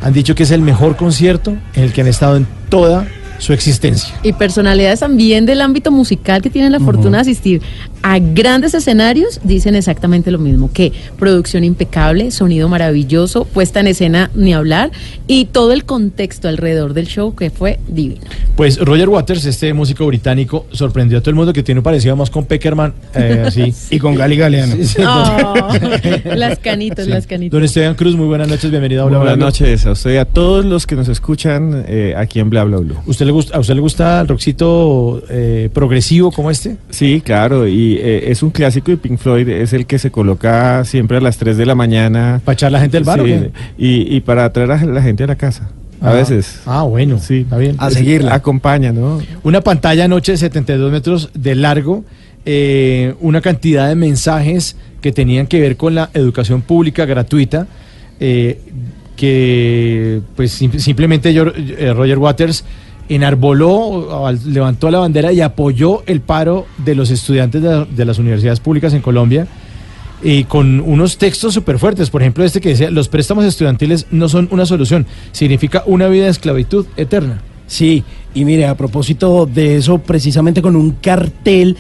han 0.03 0.13
dicho 0.13 0.35
que 0.35 0.45
es 0.45 0.51
el 0.51 0.63
mejor 0.63 0.97
concierto 0.97 1.57
en 1.75 1.85
el 1.85 1.93
que 1.93 2.01
han 2.01 2.07
estado 2.07 2.37
en 2.37 2.47
toda 2.69 3.07
su 3.39 3.53
existencia. 3.53 4.15
Y 4.23 4.33
personalidades 4.35 5.01
también 5.01 5.47
del 5.47 5.61
ámbito 5.61 5.91
musical 5.91 6.43
que 6.43 6.51
tienen 6.51 6.73
la 6.73 6.81
fortuna 6.81 7.19
de 7.19 7.23
asistir 7.23 7.63
a 8.03 8.19
grandes 8.19 8.75
escenarios 8.75 9.41
dicen 9.45 9.75
exactamente 9.75 10.31
lo 10.31 10.39
mismo, 10.39 10.71
que 10.73 10.93
producción 11.19 11.65
impecable, 11.65 12.31
sonido 12.31 12.69
maravilloso, 12.69 13.45
puesta 13.45 13.81
en 13.81 13.89
escena 13.89 14.31
ni 14.35 14.55
hablar 14.55 14.91
y 15.27 15.47
todo 15.47 15.73
el 15.73 15.85
contexto 15.85 16.49
alrededor 16.49 16.95
del 16.95 17.07
show 17.07 17.35
que 17.35 17.51
fue 17.51 17.79
divino. 17.89 18.21
Pues 18.57 18.79
Roger 18.79 19.09
Waters, 19.09 19.45
este 19.45 19.73
músico 19.75 20.07
británico, 20.07 20.67
sorprendió 20.73 21.19
a 21.19 21.21
todo 21.21 21.31
el 21.31 21.37
mundo 21.37 21.53
que 21.53 21.63
tiene 21.63 21.81
un 21.81 21.85
parecido 21.85 22.17
más 22.17 22.31
con 22.31 22.45
Peckerman, 22.47 22.95
eh, 23.15 23.45
así. 23.47 23.73
Y 23.91 23.99
con 23.99 24.15
Gali 24.15 24.37
Galeano. 24.37 24.77
Sí, 24.77 24.85
sí, 24.85 25.03
Oh, 25.05 25.69
las 26.35 26.59
canitas, 26.59 27.07
las 27.07 27.27
canitas. 27.27 27.53
Don 27.53 27.65
Esteban 27.65 27.95
Cruz, 27.95 28.15
muy 28.17 28.27
buenas 28.27 28.49
noches, 28.49 28.71
bienvenido 28.71 29.03
a 29.03 29.07
Bla, 29.07 29.19
Bla, 29.19 29.35
Buenas 29.35 29.37
Bla. 29.37 29.47
noches 29.47 29.87
a 29.87 29.93
usted 29.93 30.15
y 30.15 30.17
a 30.17 30.25
todos 30.25 30.65
los 30.65 30.87
que 30.87 30.97
nos 30.97 31.09
escuchan 31.09 31.85
eh, 31.87 32.15
aquí 32.17 32.39
en 32.41 32.51
Bla 32.51 32.65
Bla 32.65 32.79
Blue. 32.79 32.97
¿Usted 33.07 33.27
le 33.27 33.33
gusta, 33.33 33.57
¿A 33.57 33.61
usted 33.61 33.75
le 33.75 33.81
gusta 33.81 34.21
el 34.21 34.29
rockcito 34.29 35.23
eh, 35.29 35.69
progresivo 35.73 36.31
como 36.31 36.51
este? 36.51 36.77
Sí, 36.91 37.21
claro, 37.25 37.67
y 37.67 37.90
eh, 37.99 38.31
es 38.31 38.43
un 38.43 38.51
clásico 38.51 38.91
de 38.91 38.97
Pink 38.97 39.19
Floyd, 39.19 39.49
es 39.49 39.73
el 39.73 39.87
que 39.87 39.99
se 39.99 40.11
coloca 40.11 40.85
siempre 40.85 41.17
a 41.17 41.21
las 41.21 41.37
3 41.39 41.57
de 41.57 41.67
la 41.67 41.75
mañana. 41.75 42.41
¿Para 42.45 42.55
echar 42.55 42.73
la 42.73 42.81
gente 42.81 42.97
del 42.97 43.05
bar 43.05 43.21
Sí, 43.25 43.35
y, 43.79 44.17
y 44.17 44.21
para 44.21 44.53
traer 44.53 44.71
a 44.73 44.85
la 44.85 45.03
gente 45.03 45.25
a 45.25 45.27
la 45.27 45.37
casa, 45.37 45.71
a 46.01 46.11
Ah, 46.11 46.13
veces. 46.15 46.61
Ah, 46.67 46.83
bueno, 46.83 47.19
Sí, 47.19 47.41
está 47.41 47.57
bien. 47.59 47.77
Es- 47.81 48.25
Acompaña, 48.31 48.93
¿no? 48.93 49.21
Una 49.43 49.61
pantalla 49.61 50.05
anoche 50.05 50.33
de 50.33 50.39
72 50.39 50.91
metros 50.93 51.31
de 51.35 51.55
largo, 51.55 52.05
eh, 52.47 53.15
una 53.21 53.41
cantidad 53.41 53.89
de 53.89 53.95
mensajes 53.95 54.77
que 55.01 55.13
tenían 55.13 55.47
que 55.47 55.61
ver 55.61 55.77
con 55.77 55.95
la 55.95 56.11
educación 56.15 56.63
pública 56.63 57.05
gratuita, 57.07 57.67
eh, 58.19 58.59
que 59.17 60.21
pues 60.37 60.53
sim- 60.53 60.79
simplemente 60.79 61.33
yo- 61.35 61.53
eh, 61.55 61.93
Roger 61.95 62.19
Waters 62.19 62.65
enarboló, 63.15 64.31
levantó 64.47 64.91
la 64.91 64.99
bandera 65.01 65.33
y 65.33 65.41
apoyó 65.41 66.03
el 66.07 66.21
paro 66.21 66.67
de 66.79 66.95
los 66.95 67.11
estudiantes 67.11 67.63
de, 67.63 67.69
la- 67.69 67.85
de 67.85 68.05
las 68.05 68.19
universidades 68.19 68.61
públicas 68.61 68.93
en 68.95 69.03
Colombia. 69.03 69.47
Y 70.23 70.45
con 70.45 70.81
unos 70.81 71.17
textos 71.17 71.55
súper 71.55 71.79
fuertes, 71.79 72.11
por 72.11 72.21
ejemplo 72.21 72.45
este 72.45 72.61
que 72.61 72.71
decía, 72.71 72.91
los 72.91 73.09
préstamos 73.09 73.45
estudiantiles 73.45 74.07
no 74.11 74.29
son 74.29 74.49
una 74.51 74.67
solución, 74.67 75.07
significa 75.33 75.83
una 75.87 76.09
vida 76.09 76.25
de 76.25 76.31
esclavitud 76.31 76.87
eterna. 76.97 77.41
Sí, 77.67 78.05
y 78.35 78.45
mire, 78.45 78.67
a 78.67 78.77
propósito 78.77 79.47
de 79.47 79.77
eso, 79.77 79.99
precisamente 79.99 80.61
con 80.61 80.77
un 80.77 80.91
cartel 80.91 81.77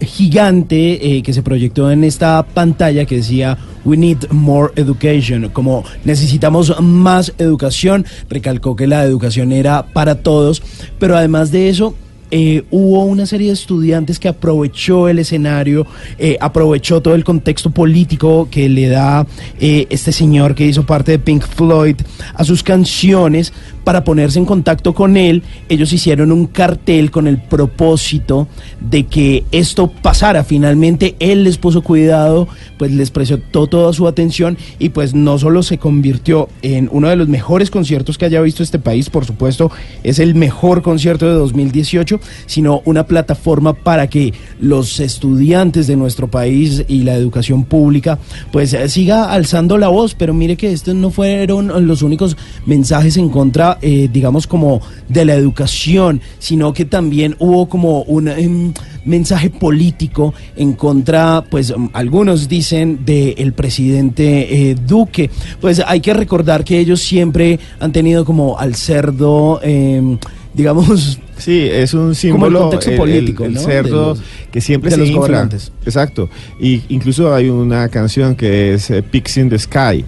gigante 0.00 1.16
eh, 1.16 1.22
que 1.22 1.32
se 1.32 1.42
proyectó 1.42 1.90
en 1.90 2.04
esta 2.04 2.42
pantalla 2.42 3.04
que 3.04 3.16
decía 3.16 3.58
We 3.84 3.96
need 3.96 4.30
more 4.30 4.72
education, 4.76 5.50
como 5.50 5.84
necesitamos 6.04 6.80
más 6.80 7.32
educación, 7.38 8.06
recalcó 8.28 8.76
que 8.76 8.86
la 8.86 9.04
educación 9.04 9.52
era 9.52 9.86
para 9.92 10.16
todos, 10.16 10.62
pero 10.98 11.16
además 11.16 11.50
de 11.50 11.68
eso, 11.68 11.94
eh, 12.36 12.64
hubo 12.72 13.04
una 13.04 13.26
serie 13.26 13.46
de 13.46 13.52
estudiantes 13.52 14.18
que 14.18 14.26
aprovechó 14.26 15.08
el 15.08 15.20
escenario, 15.20 15.86
eh, 16.18 16.36
aprovechó 16.40 17.00
todo 17.00 17.14
el 17.14 17.22
contexto 17.22 17.70
político 17.70 18.48
que 18.50 18.68
le 18.68 18.88
da 18.88 19.24
eh, 19.60 19.86
este 19.88 20.10
señor 20.10 20.56
que 20.56 20.66
hizo 20.66 20.84
parte 20.84 21.12
de 21.12 21.20
Pink 21.20 21.44
Floyd 21.44 21.94
a 22.34 22.42
sus 22.42 22.64
canciones 22.64 23.52
para 23.84 24.02
ponerse 24.02 24.40
en 24.40 24.46
contacto 24.46 24.94
con 24.94 25.16
él. 25.16 25.44
Ellos 25.68 25.92
hicieron 25.92 26.32
un 26.32 26.46
cartel 26.46 27.12
con 27.12 27.28
el 27.28 27.40
propósito 27.40 28.48
de 28.80 29.04
que 29.04 29.44
esto 29.52 29.88
pasara. 29.88 30.42
Finalmente 30.42 31.14
él 31.20 31.44
les 31.44 31.58
puso 31.58 31.82
cuidado, 31.82 32.48
pues 32.78 32.90
les 32.90 33.12
prestó 33.12 33.68
toda 33.68 33.92
su 33.92 34.08
atención 34.08 34.58
y 34.80 34.88
pues 34.88 35.14
no 35.14 35.38
solo 35.38 35.62
se 35.62 35.78
convirtió 35.78 36.48
en 36.62 36.88
uno 36.90 37.08
de 37.08 37.16
los 37.16 37.28
mejores 37.28 37.70
conciertos 37.70 38.18
que 38.18 38.24
haya 38.24 38.40
visto 38.40 38.62
este 38.62 38.78
país, 38.80 39.08
por 39.10 39.24
supuesto, 39.24 39.70
es 40.02 40.18
el 40.18 40.34
mejor 40.34 40.82
concierto 40.82 41.26
de 41.26 41.34
2018, 41.34 42.18
sino 42.46 42.82
una 42.84 43.06
plataforma 43.06 43.72
para 43.74 44.08
que 44.08 44.32
los 44.60 45.00
estudiantes 45.00 45.86
de 45.86 45.96
nuestro 45.96 46.28
país 46.28 46.84
y 46.88 47.02
la 47.02 47.14
educación 47.14 47.64
pública 47.64 48.18
pues 48.52 48.72
eh, 48.72 48.88
siga 48.88 49.30
alzando 49.32 49.78
la 49.78 49.88
voz, 49.88 50.14
pero 50.14 50.34
mire 50.34 50.56
que 50.56 50.72
estos 50.72 50.94
no 50.94 51.10
fueron 51.10 51.86
los 51.86 52.02
únicos 52.02 52.36
mensajes 52.66 53.16
en 53.16 53.28
contra, 53.28 53.78
eh, 53.82 54.08
digamos, 54.12 54.46
como 54.46 54.80
de 55.08 55.24
la 55.24 55.34
educación, 55.34 56.20
sino 56.38 56.72
que 56.72 56.84
también 56.84 57.36
hubo 57.38 57.68
como 57.68 58.02
un 58.02 58.28
em, 58.28 58.72
mensaje 59.04 59.50
político 59.50 60.34
en 60.56 60.72
contra, 60.72 61.44
pues 61.48 61.70
um, 61.70 61.90
algunos 61.92 62.48
dicen, 62.48 63.04
del 63.04 63.52
presidente 63.52 64.70
eh, 64.70 64.74
Duque. 64.74 65.30
Pues 65.60 65.82
hay 65.86 66.00
que 66.00 66.14
recordar 66.14 66.64
que 66.64 66.78
ellos 66.78 67.00
siempre 67.00 67.58
han 67.80 67.92
tenido 67.92 68.24
como 68.24 68.58
al 68.58 68.74
cerdo, 68.74 69.60
em, 69.62 70.18
digamos... 70.54 71.18
Sí, 71.36 71.68
es 71.68 71.92
un 71.94 72.00
Como 72.00 72.10
el 72.10 72.14
símbolo 72.16 72.60
contexto 72.60 72.90
el- 72.92 72.96
político, 72.96 73.44
el, 73.44 73.54
¿no? 73.54 73.60
cerdo 73.60 74.08
los- 74.10 74.22
que 74.52 74.60
siempre 74.60 74.90
de 74.90 74.94
se 74.94 75.00
los 75.00 75.08
infla. 75.08 75.20
gobernantes. 75.20 75.72
Exacto. 75.84 76.30
Y 76.60 76.82
incluso 76.88 77.34
hay 77.34 77.48
una 77.48 77.88
canción 77.88 78.36
que 78.36 78.74
es 78.74 78.88
eh, 78.90 79.02
Pigs 79.02 79.36
in 79.38 79.50
the 79.50 79.58
Sky. 79.58 80.04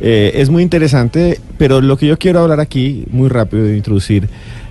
Eh, 0.00 0.32
es 0.34 0.48
muy 0.48 0.62
interesante, 0.62 1.38
pero 1.58 1.80
lo 1.82 1.96
que 1.98 2.06
yo 2.06 2.18
quiero 2.18 2.40
hablar 2.40 2.58
aquí, 2.58 3.04
muy 3.10 3.28
rápido 3.28 3.64
de 3.64 3.76
introducir 3.76 4.28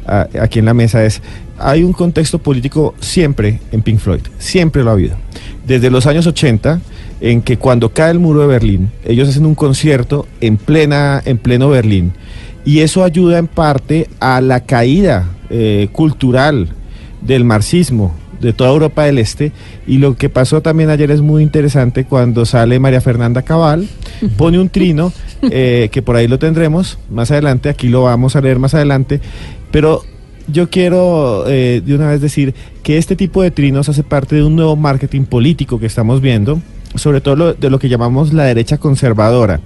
a- 0.07 0.27
aquí 0.41 0.57
en 0.59 0.65
la 0.65 0.73
mesa 0.73 1.05
es, 1.05 1.21
hay 1.59 1.83
un 1.83 1.93
contexto 1.93 2.39
político 2.39 2.95
siempre 2.99 3.59
en 3.71 3.83
Pink 3.83 3.99
Floyd, 3.99 4.21
siempre 4.39 4.83
lo 4.83 4.89
ha 4.89 4.93
habido. 4.93 5.15
Desde 5.67 5.91
los 5.91 6.07
años 6.07 6.25
80, 6.25 6.81
en 7.21 7.43
que 7.43 7.57
cuando 7.57 7.89
cae 7.89 8.09
el 8.11 8.17
muro 8.19 8.41
de 8.41 8.47
Berlín, 8.47 8.89
ellos 9.05 9.29
hacen 9.29 9.45
un 9.45 9.53
concierto 9.53 10.27
en, 10.41 10.57
plena, 10.57 11.21
en 11.23 11.37
pleno 11.37 11.69
Berlín. 11.69 12.13
Y 12.65 12.79
eso 12.79 13.03
ayuda 13.03 13.37
en 13.39 13.47
parte 13.47 14.07
a 14.19 14.39
la 14.41 14.61
caída 14.61 15.27
eh, 15.49 15.89
cultural 15.91 16.69
del 17.21 17.43
marxismo 17.43 18.13
de 18.39 18.53
toda 18.53 18.71
Europa 18.71 19.03
del 19.03 19.17
Este. 19.19 19.51
Y 19.87 19.97
lo 19.97 20.15
que 20.15 20.29
pasó 20.29 20.61
también 20.61 20.89
ayer 20.89 21.11
es 21.11 21.21
muy 21.21 21.43
interesante 21.43 22.05
cuando 22.05 22.45
sale 22.45 22.79
María 22.79 23.01
Fernanda 23.01 23.41
Cabal, 23.43 23.87
pone 24.37 24.59
un 24.59 24.69
trino, 24.69 25.11
eh, 25.43 25.89
que 25.91 26.01
por 26.01 26.15
ahí 26.15 26.27
lo 26.27 26.39
tendremos 26.39 26.97
más 27.11 27.29
adelante, 27.31 27.69
aquí 27.69 27.87
lo 27.89 28.03
vamos 28.03 28.35
a 28.35 28.41
leer 28.41 28.57
más 28.59 28.73
adelante, 28.73 29.21
pero 29.71 30.01
yo 30.47 30.69
quiero 30.71 31.45
eh, 31.47 31.81
de 31.85 31.95
una 31.95 32.09
vez 32.09 32.19
decir 32.21 32.53
que 32.83 32.97
este 32.97 33.15
tipo 33.15 33.41
de 33.43 33.51
trinos 33.51 33.89
hace 33.89 34.01
parte 34.03 34.35
de 34.35 34.43
un 34.43 34.55
nuevo 34.55 34.75
marketing 34.75 35.23
político 35.25 35.79
que 35.79 35.85
estamos 35.85 36.19
viendo, 36.19 36.59
sobre 36.95 37.21
todo 37.21 37.35
lo- 37.35 37.53
de 37.53 37.69
lo 37.69 37.77
que 37.79 37.89
llamamos 37.89 38.33
la 38.33 38.43
derecha 38.45 38.77
conservadora 38.79 39.59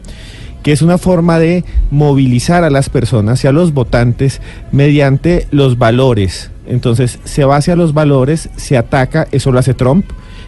que 0.65 0.71
es 0.71 0.81
una 0.81 0.97
forma 0.97 1.37
de 1.37 1.63
movilizar 1.91 2.63
a 2.63 2.71
las 2.71 2.89
personas 2.89 3.43
y 3.43 3.47
a 3.47 3.51
los 3.51 3.71
votantes 3.71 4.41
mediante 4.71 5.45
los 5.51 5.77
valores. 5.77 6.49
Entonces 6.67 7.19
se 7.23 7.45
va 7.45 7.57
hacia 7.57 7.75
los 7.75 7.93
valores, 7.93 8.49
se 8.55 8.75
ataca, 8.75 9.27
eso 9.31 9.51
lo 9.51 9.59
hace 9.59 9.75
Trump, 9.75 10.05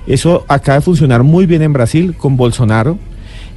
eso 0.07 0.43
acaba 0.47 0.77
de 0.77 0.81
funcionar 0.81 1.21
muy 1.21 1.45
bien 1.45 1.61
en 1.61 1.71
Brasil 1.71 2.15
con 2.17 2.35
Bolsonaro. 2.35 2.97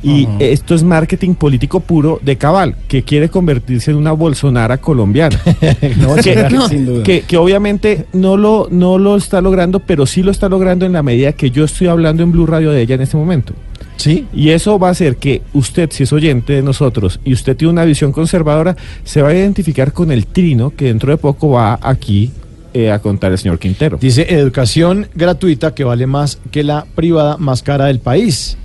Y 0.03 0.25
Ajá. 0.27 0.37
esto 0.41 0.75
es 0.75 0.83
marketing 0.83 1.35
político 1.35 1.81
puro 1.81 2.21
de 2.23 2.37
Cabal, 2.37 2.75
que 2.89 3.03
quiere 3.03 3.29
convertirse 3.29 3.91
en 3.91 3.97
una 3.99 4.13
Bolsonara 4.13 4.77
colombiana. 4.79 5.39
No, 5.99 6.15
que, 6.17 6.23
será, 6.23 6.49
no, 6.51 6.69
sin 6.69 6.85
duda. 6.87 7.03
que- 7.03 7.23
que 7.23 7.37
obviamente 7.39 8.07
no 8.15 8.37
lo, 8.39 8.69
no 8.71 8.99
lo 8.99 9.17
está 9.17 9.41
logrando, 9.41 9.81
pero 9.81 10.05
sí 10.07 10.23
lo 10.23 10.31
está 10.31 10.49
logrando 10.51 10.85
en 10.87 10.93
la 10.93 11.03
medida 11.03 11.33
que 11.33 11.51
yo 11.51 11.65
estoy 11.65 11.87
hablando 11.89 12.23
en 12.23 12.33
Blue 12.33 12.47
Radio 12.47 12.71
de 12.71 12.81
ella 12.83 12.95
en 12.95 13.01
este 13.03 13.17
momento. 13.19 13.53
Sí. 14.01 14.27
Y 14.33 14.49
eso 14.51 14.79
va 14.79 14.89
a 14.89 14.91
hacer 14.93 15.17
que 15.17 15.43
usted, 15.53 15.91
si 15.93 16.05
es 16.05 16.13
oyente 16.13 16.55
de 16.55 16.63
nosotros 16.63 17.21
y 17.23 17.35
usted 17.35 17.55
tiene 17.55 17.73
una 17.73 17.85
visión 17.85 18.13
conservadora, 18.13 18.75
se 19.05 19.21
va 19.21 19.29
a 19.29 19.35
identificar 19.35 19.93
con 19.93 20.11
el 20.11 20.27
trino 20.27 20.71
que 20.71 20.87
dentro 20.87 21.11
de 21.13 21.19
poco 21.19 21.51
va 21.51 21.79
aquí 21.83 22.31
eh, 22.73 22.91
a 22.91 22.99
contar 22.99 23.33
el 23.33 23.39
señor 23.39 23.59
Quintero. 23.59 23.99
Dice 24.01 24.27
educación 24.35 25.09
gratuita 25.15 25.75
que 25.75 25.85
vale 25.85 26.07
más 26.07 26.39
que 26.51 26.65
la 26.65 26.87
privada 26.95 27.37
más 27.37 27.63
cara 27.63 27.87
del 27.87 28.01
país. 28.01 28.57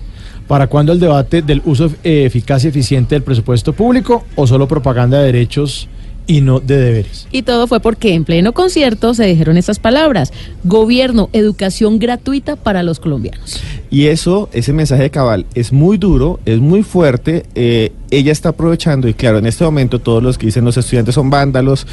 ¿Para 0.48 0.68
cuándo 0.68 0.94
el 0.94 1.00
debate 1.00 1.42
del 1.42 1.62
uso 1.66 1.92
eficaz 2.04 2.64
y 2.64 2.68
eficiente 2.70 3.16
del 3.16 3.24
presupuesto 3.24 3.74
público 3.74 4.24
o 4.36 4.48
solo 4.48 4.68
propaganda 4.68 5.18
de 5.20 5.26
derechos 5.26 5.90
y 6.28 6.42
no 6.42 6.60
de 6.60 6.78
deberes? 6.78 7.28
Y 7.32 7.44
todo 7.44 7.68
fue 7.68 7.80
porque 7.80 8.14
en 8.14 8.26
pleno 8.26 8.54
concierto 8.54 9.14
se 9.14 9.26
dijeron 9.26 9.58
estas 9.58 9.80
palabras. 9.80 10.34
Gobierno, 10.64 11.30
educación 11.34 12.00
gratuita 12.00 12.56
para 12.56 12.84
los 12.84 13.00
colombianos. 13.00 13.62
Y 13.90 14.08
eso, 14.08 14.50
ese 14.54 14.74
mensaje 14.74 15.04
de 15.04 15.10
Cabal, 15.10 15.46
es 15.56 15.72
muy 15.72 15.98
duro, 15.98 16.40
es 16.46 16.60
muy 16.60 16.84
fuerte. 16.84 17.46
eh, 17.56 17.92
ella 18.12 18.32
está 18.32 18.50
aprovechando, 18.50 19.10
y 19.10 19.14
claro, 19.14 19.40
en 19.40 19.46
este 19.46 19.66
momento 19.66 20.00
todos 20.00 20.24
los 20.24 20.38
que 20.38 20.46
dicen 20.46 20.64
los 20.64 20.78
estudiantes 20.78 21.16
son 21.16 21.30
vándalos, 21.30 21.86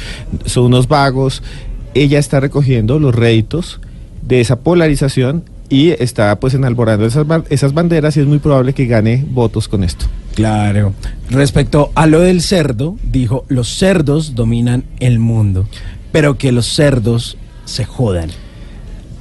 son 0.45 0.65
unos 0.65 0.87
vagos. 0.87 1.43
Ella 1.93 2.19
está 2.19 2.39
recogiendo 2.39 2.97
los 2.99 3.13
réditos 3.13 3.79
de 4.21 4.39
esa 4.41 4.59
polarización 4.59 5.43
y 5.69 5.89
está 5.89 6.39
pues 6.39 6.53
enalborando 6.53 7.05
esas, 7.05 7.25
esas 7.49 7.73
banderas 7.73 8.15
y 8.15 8.21
es 8.21 8.27
muy 8.27 8.39
probable 8.39 8.73
que 8.73 8.85
gane 8.85 9.25
votos 9.29 9.67
con 9.67 9.83
esto. 9.83 10.05
Claro. 10.35 10.93
Respecto 11.29 11.91
a 11.95 12.07
lo 12.07 12.19
del 12.21 12.41
cerdo, 12.41 12.97
dijo, 13.03 13.45
los 13.47 13.69
cerdos 13.69 14.35
dominan 14.35 14.83
el 14.99 15.19
mundo, 15.19 15.67
pero 16.11 16.37
que 16.37 16.51
los 16.51 16.65
cerdos 16.67 17.37
se 17.65 17.85
jodan. 17.85 18.29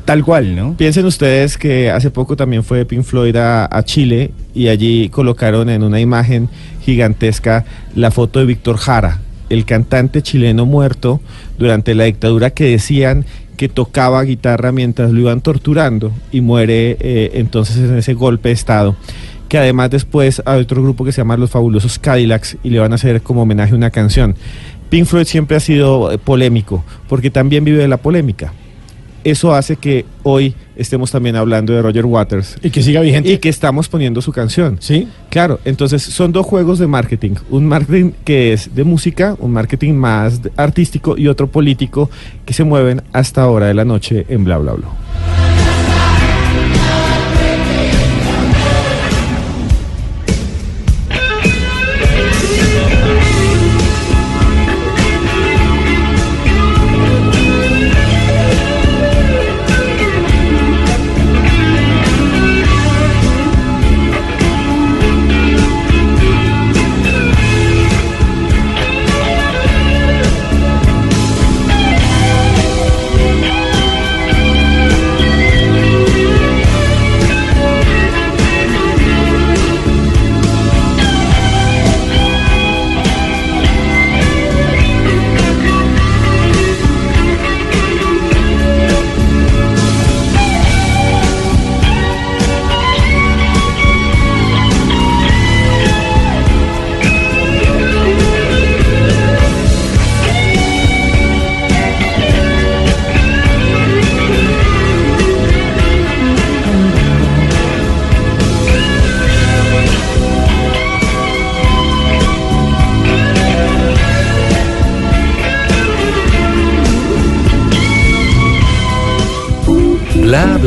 Tal 0.05 0.25
cual, 0.25 0.57
¿no? 0.57 0.77
Piensen 0.77 1.07
ustedes 1.07 1.57
que 1.57 1.91
hace 1.91 2.11
poco 2.11 2.35
también 2.35 2.65
fue 2.65 2.85
Pink 2.85 3.05
Floyd 3.05 3.37
a, 3.37 3.69
a 3.71 3.85
Chile 3.85 4.33
y 4.53 4.69
allí 4.69 5.09
colocaron 5.11 5.71
en 5.71 5.85
una 5.85 6.01
imagen 6.01 6.49
gigantesca 6.85 7.65
la 7.95 8.11
foto 8.11 8.41
de 8.41 8.47
Víctor 8.47 8.79
Jara, 8.79 9.21
el 9.49 9.65
cantante 9.65 10.23
chileno 10.23 10.67
muerto 10.67 11.21
durante 11.57 11.95
la 11.95 12.05
dictadura 12.05 12.51
que 12.51 12.65
decían 12.65 13.25
que 13.57 13.69
tocaba 13.69 14.25
guitarra 14.25 14.73
mientras 14.73 15.13
lo 15.13 15.21
iban 15.21 15.41
torturando 15.41 16.11
y 16.33 16.41
muere 16.41 16.97
eh, 16.99 17.31
entonces 17.35 17.77
en 17.77 17.97
ese 17.97 18.15
golpe 18.15 18.49
de 18.49 18.55
estado. 18.55 18.97
Que 19.53 19.59
además 19.59 19.91
después 19.91 20.41
hay 20.47 20.63
otro 20.63 20.83
grupo 20.83 21.05
que 21.05 21.13
se 21.13 21.21
llama 21.21 21.37
Los 21.37 21.51
Fabulosos 21.51 21.99
Cadillacs 21.99 22.57
y 22.63 22.71
le 22.71 22.79
van 22.79 22.93
a 22.93 22.95
hacer 22.95 23.21
como 23.21 23.43
homenaje 23.43 23.75
una 23.75 23.91
canción. 23.91 24.35
Pink 24.89 25.05
Floyd 25.05 25.27
siempre 25.27 25.59
ha 25.59 25.61
sido 25.61 26.11
eh, 26.11 26.17
polémico 26.17 26.83
porque 27.07 27.29
también 27.29 27.63
vive 27.63 27.77
de 27.77 27.87
la 27.87 27.99
polémica 27.99 28.55
eso 29.25 29.55
hace 29.55 29.77
que 29.77 30.05
hoy 30.23 30.55
estemos 30.75 31.11
también 31.11 31.37
hablando 31.37 31.73
de 31.73 31.83
Roger 31.83 32.07
Waters. 32.07 32.57
Y 32.63 32.71
que 32.71 32.83
siga 32.83 33.01
vigente. 33.01 33.31
Y 33.31 33.39
que 33.39 33.49
estamos 33.49 33.89
poniendo 33.89 34.21
su 34.21 34.33
canción. 34.33 34.79
Sí. 34.81 35.07
Claro, 35.29 35.61
entonces 35.65 36.03
son 36.03 36.33
dos 36.33 36.47
juegos 36.47 36.79
de 36.79 36.87
marketing. 36.87 37.35
Un 37.51 37.67
marketing 37.67 38.13
que 38.25 38.53
es 38.53 38.75
de 38.75 38.85
música, 38.85 39.37
un 39.39 39.53
marketing 39.53 39.95
más 39.95 40.41
artístico 40.57 41.17
y 41.17 41.29
otro 41.29 41.47
político 41.47 42.11
que 42.45 42.53
se 42.53 42.65
mueven 42.65 43.03
hasta 43.13 43.47
hora 43.49 43.67
de 43.67 43.75
la 43.75 43.85
noche 43.85 44.27
en 44.29 44.45
bla 44.45 44.59
bla 44.59 44.73
bla. 44.73 45.32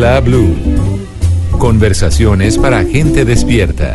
Blue. 0.05 0.55
Conversaciones 1.57 2.59
para 2.59 2.83
gente 2.83 3.25
despierta. 3.25 3.91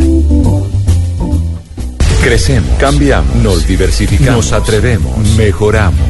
Crecemos, 2.20 2.68
cambiamos, 2.78 3.36
nos 3.36 3.66
diversificamos, 3.66 4.50
nos 4.50 4.52
atrevemos, 4.52 5.16
mejoramos. 5.36 6.00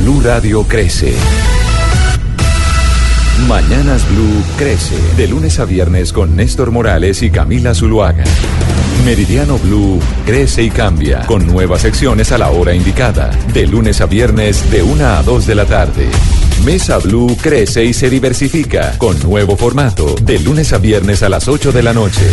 Blue 0.00 0.20
Radio 0.22 0.64
crece. 0.64 1.14
Mañanas 3.48 4.04
Blue 4.10 4.42
crece 4.58 4.96
de 5.16 5.28
lunes 5.28 5.60
a 5.60 5.64
viernes 5.64 6.12
con 6.12 6.34
Néstor 6.34 6.72
Morales 6.72 7.22
y 7.22 7.30
Camila 7.30 7.74
Zuluaga. 7.74 8.24
Meridiano 9.04 9.58
Blue 9.58 10.00
crece 10.26 10.64
y 10.64 10.70
cambia 10.70 11.24
con 11.26 11.46
nuevas 11.46 11.82
secciones 11.82 12.32
a 12.32 12.38
la 12.38 12.50
hora 12.50 12.74
indicada, 12.74 13.30
de 13.52 13.68
lunes 13.68 14.00
a 14.00 14.06
viernes 14.06 14.68
de 14.72 14.82
1 14.82 15.06
a 15.06 15.22
2 15.22 15.46
de 15.46 15.54
la 15.54 15.64
tarde. 15.64 16.08
Mesa 16.64 16.96
Blue 16.98 17.36
crece 17.40 17.84
y 17.84 17.92
se 17.92 18.08
diversifica 18.08 18.96
con 18.96 19.20
nuevo 19.22 19.54
formato, 19.54 20.14
de 20.22 20.38
lunes 20.38 20.72
a 20.72 20.78
viernes 20.78 21.22
a 21.22 21.28
las 21.28 21.46
8 21.46 21.72
de 21.72 21.82
la 21.82 21.92
noche. 21.92 22.26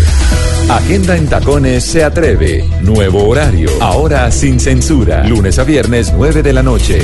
Agenda 0.70 1.18
en 1.18 1.28
Tacones 1.28 1.84
se 1.84 2.06
atreve. 2.06 2.66
Nuevo 2.82 3.28
horario, 3.28 3.70
ahora 3.82 4.32
sin 4.32 4.62
censura. 4.62 5.28
Lunes 5.28 5.60
a 5.60 5.66
viernes 5.66 6.14
9 6.16 6.44
de 6.44 6.54
la 6.54 6.64
noche. 6.64 7.00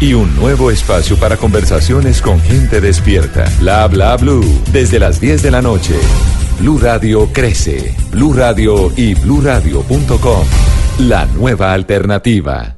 Y 0.00 0.12
un 0.12 0.36
nuevo 0.36 0.70
espacio 0.70 1.16
para 1.16 1.38
conversaciones 1.38 2.20
con 2.20 2.38
gente 2.42 2.82
despierta. 2.82 3.50
Bla 3.58 3.86
bla 3.88 4.16
blue. 4.18 4.44
Desde 4.70 4.98
las 4.98 5.20
10 5.20 5.42
de 5.42 5.50
la 5.50 5.62
noche. 5.62 5.94
Blue 6.60 6.78
Radio 6.78 7.26
crece. 7.32 7.94
Blue 8.10 8.34
Radio 8.34 8.92
y 8.94 9.14
bluradio.com. 9.14 10.46
La 10.98 11.24
nueva 11.24 11.72
alternativa. 11.72 12.74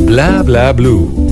Bla 0.00 0.42
bla 0.42 0.72
blue. 0.72 1.31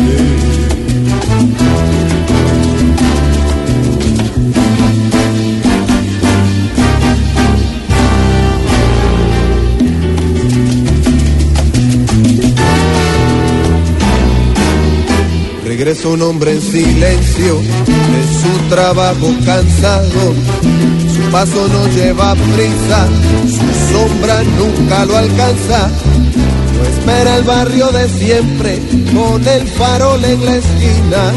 Regresa 15.91 16.07
un 16.07 16.21
hombre 16.21 16.51
en 16.53 16.61
silencio 16.61 17.59
de 17.59 18.23
su 18.39 18.69
trabajo 18.69 19.35
cansado. 19.45 20.33
Su 21.13 21.31
paso 21.33 21.67
no 21.67 21.85
lleva 21.89 22.33
prisa, 22.33 23.09
su 23.45 23.93
sombra 23.93 24.41
nunca 24.57 25.03
lo 25.03 25.17
alcanza. 25.17 25.89
No 26.77 26.83
espera 26.85 27.35
el 27.35 27.43
barrio 27.43 27.89
de 27.89 28.07
siempre, 28.07 28.79
con 29.13 29.45
el 29.45 29.67
farol 29.67 30.23
en 30.23 30.45
la 30.45 30.55
esquina, 30.55 31.33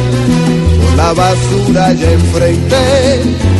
con 0.86 0.96
la 0.98 1.12
basura 1.14 1.92
ya 1.94 2.12
enfrente 2.12 2.76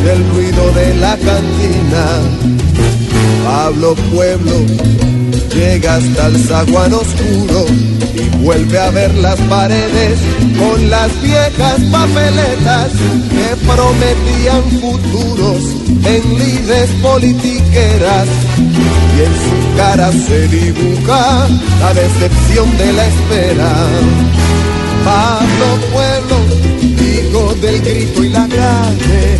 del 0.05 0.29
ruido 0.29 0.71
de 0.71 0.95
la 0.95 1.17
cantina. 1.17 2.05
Pablo 3.43 3.95
Pueblo 4.13 4.61
llega 5.55 5.95
hasta 5.95 6.27
el 6.27 6.37
zaguán 6.37 6.93
oscuro 6.93 7.65
y 8.13 8.43
vuelve 8.43 8.77
a 8.77 8.91
ver 8.91 9.13
las 9.15 9.39
paredes 9.41 10.19
con 10.59 10.89
las 10.89 11.09
viejas 11.21 11.79
papeletas 11.91 12.91
que 13.29 13.55
prometían 13.65 14.63
futuros 14.81 15.63
en 16.05 16.39
lides 16.39 16.89
politiqueras 17.01 18.27
y 18.57 19.21
en 19.21 19.33
su 19.45 19.77
cara 19.77 20.11
se 20.11 20.47
dibuja 20.49 21.47
la 21.79 21.93
decepción 21.93 22.77
de 22.77 22.93
la 22.93 23.07
espera. 23.07 23.73
Pablo 25.05 25.67
Pueblo, 25.93 26.37
hijo 26.81 27.55
del 27.61 27.81
grito 27.81 28.23
y 28.23 28.29
la 28.29 28.47
calle, 28.47 29.39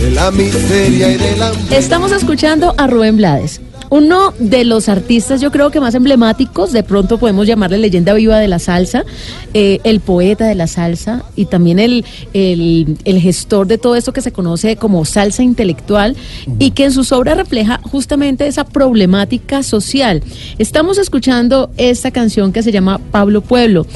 de 0.00 0.10
la 0.12 0.30
miseria 0.30 1.12
y 1.12 1.16
de 1.16 1.36
la 1.36 1.52
Estamos 1.70 2.12
escuchando 2.12 2.74
a 2.78 2.86
Rubén 2.86 3.16
Blades. 3.16 3.60
Uno 3.92 4.32
de 4.38 4.64
los 4.64 4.88
artistas, 4.88 5.42
yo 5.42 5.50
creo 5.52 5.70
que 5.70 5.78
más 5.78 5.94
emblemáticos, 5.94 6.72
de 6.72 6.82
pronto 6.82 7.18
podemos 7.18 7.46
llamarle 7.46 7.76
leyenda 7.76 8.14
viva 8.14 8.38
de 8.38 8.48
la 8.48 8.58
salsa, 8.58 9.04
eh, 9.52 9.80
el 9.84 10.00
poeta 10.00 10.46
de 10.46 10.54
la 10.54 10.66
salsa 10.66 11.26
y 11.36 11.44
también 11.44 11.78
el, 11.78 12.06
el, 12.32 13.20
gestor 13.20 13.66
de 13.66 13.76
todo 13.76 13.94
esto 13.94 14.14
que 14.14 14.22
se 14.22 14.32
conoce 14.32 14.76
como 14.76 15.04
salsa 15.04 15.42
intelectual 15.42 16.16
y 16.58 16.70
que 16.70 16.84
en 16.84 16.92
sus 16.92 17.12
obras 17.12 17.36
refleja 17.36 17.82
justamente 17.82 18.46
esa 18.46 18.64
problemática 18.64 19.62
social. 19.62 20.22
Estamos 20.56 20.96
escuchando 20.96 21.70
esta 21.76 22.12
canción 22.12 22.50
que 22.50 22.62
se 22.62 22.72
llama 22.72 22.98
Pablo 23.10 23.42
Pueblo. 23.42 23.86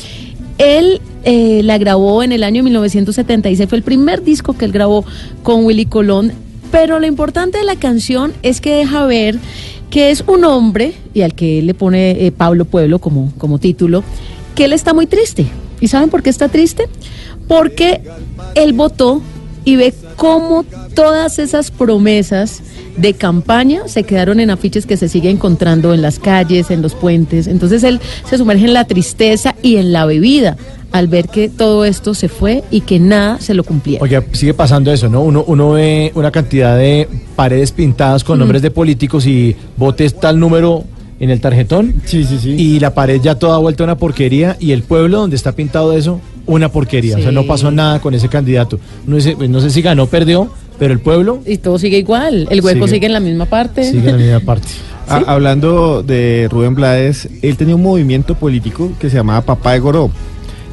Él 0.58 1.00
eh, 1.24 1.62
la 1.64 1.78
grabó 1.78 2.22
en 2.22 2.32
el 2.32 2.44
año 2.44 2.62
1976, 2.62 3.66
fue 3.66 3.78
el 3.78 3.82
primer 3.82 4.22
disco 4.22 4.52
que 4.58 4.66
él 4.66 4.72
grabó 4.72 5.06
con 5.42 5.64
Willy 5.64 5.86
Colón, 5.86 6.32
pero 6.70 7.00
lo 7.00 7.06
importante 7.06 7.56
de 7.56 7.64
la 7.64 7.76
canción 7.76 8.34
es 8.42 8.60
que 8.60 8.74
deja 8.74 9.06
ver 9.06 9.38
que 9.96 10.10
es 10.10 10.22
un 10.26 10.44
hombre, 10.44 10.92
y 11.14 11.22
al 11.22 11.32
que 11.32 11.62
le 11.62 11.72
pone 11.72 12.26
eh, 12.26 12.30
Pablo 12.30 12.66
Pueblo 12.66 12.98
como, 12.98 13.32
como 13.38 13.58
título, 13.58 14.04
que 14.54 14.66
él 14.66 14.74
está 14.74 14.92
muy 14.92 15.06
triste. 15.06 15.46
¿Y 15.80 15.88
saben 15.88 16.10
por 16.10 16.22
qué 16.22 16.28
está 16.28 16.50
triste? 16.50 16.86
Porque 17.48 18.02
él 18.54 18.74
votó 18.74 19.22
y 19.66 19.76
ve 19.76 19.92
cómo 20.16 20.64
todas 20.94 21.38
esas 21.38 21.70
promesas 21.70 22.62
de 22.96 23.12
campaña 23.12 23.82
se 23.88 24.04
quedaron 24.04 24.40
en 24.40 24.48
afiches 24.48 24.86
que 24.86 24.96
se 24.96 25.08
sigue 25.10 25.28
encontrando 25.28 25.92
en 25.92 26.00
las 26.00 26.18
calles, 26.18 26.70
en 26.70 26.80
los 26.80 26.94
puentes. 26.94 27.46
Entonces 27.48 27.82
él 27.84 28.00
se 28.30 28.38
sumerge 28.38 28.64
en 28.64 28.72
la 28.72 28.84
tristeza 28.86 29.54
y 29.62 29.76
en 29.76 29.92
la 29.92 30.06
bebida 30.06 30.56
al 30.92 31.08
ver 31.08 31.28
que 31.28 31.48
todo 31.50 31.84
esto 31.84 32.14
se 32.14 32.28
fue 32.28 32.62
y 32.70 32.82
que 32.82 32.98
nada 33.00 33.38
se 33.40 33.52
lo 33.54 33.64
cumplía. 33.64 33.98
Oye, 34.00 34.22
sigue 34.32 34.54
pasando 34.54 34.90
eso, 34.92 35.08
¿no? 35.10 35.20
Uno, 35.22 35.44
uno 35.46 35.72
ve 35.72 36.12
una 36.14 36.30
cantidad 36.30 36.76
de 36.78 37.08
paredes 37.34 37.72
pintadas 37.72 38.22
con 38.24 38.38
Mm. 38.38 38.40
nombres 38.40 38.62
de 38.62 38.70
políticos 38.70 39.26
y 39.26 39.54
votes 39.76 40.18
tal 40.18 40.38
número 40.38 40.84
en 41.18 41.30
el 41.30 41.40
tarjetón. 41.40 41.96
Sí, 42.04 42.24
sí, 42.24 42.38
sí. 42.40 42.50
Y 42.50 42.78
la 42.78 42.94
pared 42.94 43.20
ya 43.20 43.34
toda 43.34 43.58
vuelta 43.58 43.82
una 43.84 43.98
porquería 43.98 44.56
y 44.60 44.70
el 44.70 44.84
pueblo 44.84 45.18
donde 45.18 45.34
está 45.36 45.52
pintado 45.52 45.92
eso, 45.92 46.20
una 46.46 46.70
porquería. 46.70 47.16
O 47.16 47.20
sea, 47.20 47.32
no 47.32 47.44
pasó 47.44 47.70
nada 47.70 48.00
con 48.00 48.14
ese 48.14 48.28
candidato. 48.28 48.78
Uno 49.06 49.16
dice, 49.16 49.36
pues, 49.36 49.50
no 49.50 49.60
sé 49.60 49.70
si 49.70 49.82
ganó 49.82 50.04
o 50.04 50.06
perdió, 50.06 50.50
pero 50.78 50.92
el 50.92 51.00
pueblo 51.00 51.40
Y 51.46 51.58
todo 51.58 51.78
sigue 51.78 51.98
igual, 51.98 52.46
el 52.50 52.60
hueco 52.60 52.86
Sigue. 52.86 52.96
sigue, 52.96 53.06
en 53.06 53.12
la 53.12 53.20
misma 53.20 53.46
parte. 53.46 53.84
sigue 53.90 54.10
en 54.10 54.16
la 54.18 54.22
misma 54.22 54.40
parte. 54.40 54.68
Ah, 55.08 55.22
hablando 55.28 56.02
de 56.02 56.48
Rubén 56.50 56.74
Blades, 56.74 57.28
él 57.40 57.56
tenía 57.56 57.76
un 57.76 57.82
movimiento 57.84 58.34
político 58.34 58.90
que 58.98 59.08
se 59.08 59.14
llamaba 59.14 59.40
Papá 59.40 59.74
de 59.74 59.78
Goró. 59.78 60.10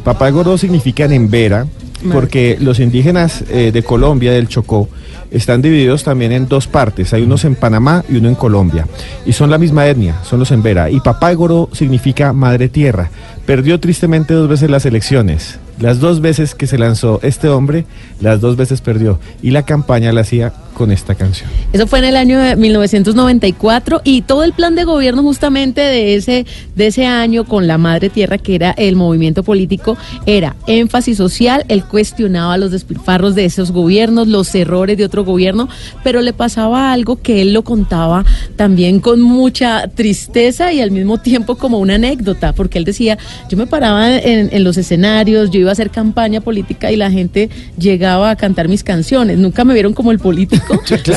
Papá 0.03 0.25
de 0.25 0.31
Goró 0.31 0.57
significa 0.57 1.07
Nembera, 1.07 1.67
porque 2.11 2.57
los 2.59 2.79
indígenas 2.79 3.43
eh, 3.51 3.69
de 3.71 3.83
Colombia, 3.83 4.31
del 4.31 4.47
Chocó, 4.47 4.89
están 5.29 5.61
divididos 5.61 6.03
también 6.03 6.31
en 6.31 6.47
dos 6.47 6.67
partes. 6.67 7.13
Hay 7.13 7.21
unos 7.21 7.45
en 7.45 7.53
Panamá 7.53 8.03
y 8.09 8.17
uno 8.17 8.27
en 8.27 8.33
Colombia. 8.33 8.87
Y 9.23 9.33
son 9.33 9.51
la 9.51 9.59
misma 9.59 9.87
etnia, 9.87 10.15
son 10.23 10.39
los 10.39 10.51
Embera. 10.51 10.89
Y 10.89 10.99
Papá 10.99 11.29
de 11.29 11.35
Goró 11.35 11.69
significa 11.71 12.33
Madre 12.33 12.69
Tierra. 12.69 13.11
Perdió 13.45 13.79
tristemente 13.79 14.33
dos 14.33 14.49
veces 14.49 14.69
las 14.69 14.85
elecciones. 14.87 15.59
Las 15.79 15.99
dos 15.99 16.21
veces 16.21 16.55
que 16.55 16.67
se 16.67 16.77
lanzó 16.77 17.19
este 17.23 17.49
hombre, 17.49 17.85
las 18.21 18.41
dos 18.41 18.55
veces 18.55 18.81
perdió. 18.81 19.19
Y 19.41 19.51
la 19.51 19.63
campaña 19.63 20.13
la 20.13 20.21
hacía 20.21 20.53
con 20.73 20.91
esta 20.91 21.15
canción. 21.15 21.49
Eso 21.71 21.87
fue 21.87 21.99
en 21.99 22.05
el 22.05 22.17
año 22.17 22.39
de 22.39 22.55
1994 22.55 24.01
y 24.03 24.21
todo 24.21 24.43
el 24.43 24.53
plan 24.53 24.75
de 24.75 24.83
gobierno 24.83 25.21
justamente 25.23 25.81
de 25.81 26.15
ese, 26.15 26.45
de 26.75 26.87
ese 26.87 27.05
año 27.05 27.45
con 27.45 27.67
la 27.67 27.77
Madre 27.77 28.09
Tierra, 28.09 28.37
que 28.37 28.55
era 28.55 28.71
el 28.71 28.95
movimiento 28.95 29.43
político, 29.43 29.97
era 30.25 30.55
énfasis 30.67 31.17
social, 31.17 31.65
él 31.67 31.83
cuestionaba 31.83 32.57
los 32.57 32.71
despilfarros 32.71 33.35
de 33.35 33.45
esos 33.45 33.71
gobiernos, 33.71 34.27
los 34.27 34.53
errores 34.55 34.97
de 34.97 35.05
otro 35.05 35.23
gobierno, 35.23 35.69
pero 36.03 36.21
le 36.21 36.33
pasaba 36.33 36.91
algo 36.91 37.21
que 37.21 37.41
él 37.41 37.53
lo 37.53 37.63
contaba 37.63 38.25
también 38.55 38.99
con 38.99 39.21
mucha 39.21 39.87
tristeza 39.87 40.73
y 40.73 40.81
al 40.81 40.91
mismo 40.91 41.19
tiempo 41.19 41.55
como 41.55 41.79
una 41.79 41.95
anécdota, 41.95 42.53
porque 42.53 42.77
él 42.77 42.85
decía, 42.85 43.17
yo 43.49 43.57
me 43.57 43.67
paraba 43.67 44.17
en, 44.17 44.49
en 44.51 44.63
los 44.63 44.77
escenarios, 44.77 45.51
yo 45.51 45.59
iba 45.59 45.69
a 45.69 45.73
hacer 45.73 45.89
campaña 45.89 46.41
política 46.41 46.91
y 46.91 46.95
la 46.95 47.11
gente 47.11 47.49
llegaba 47.77 48.31
a 48.31 48.35
cantar 48.35 48.67
mis 48.67 48.83
canciones, 48.83 49.37
nunca 49.37 49.63
me 49.63 49.73
vieron 49.73 49.93
como 49.93 50.11
el 50.11 50.19
político, 50.19 50.62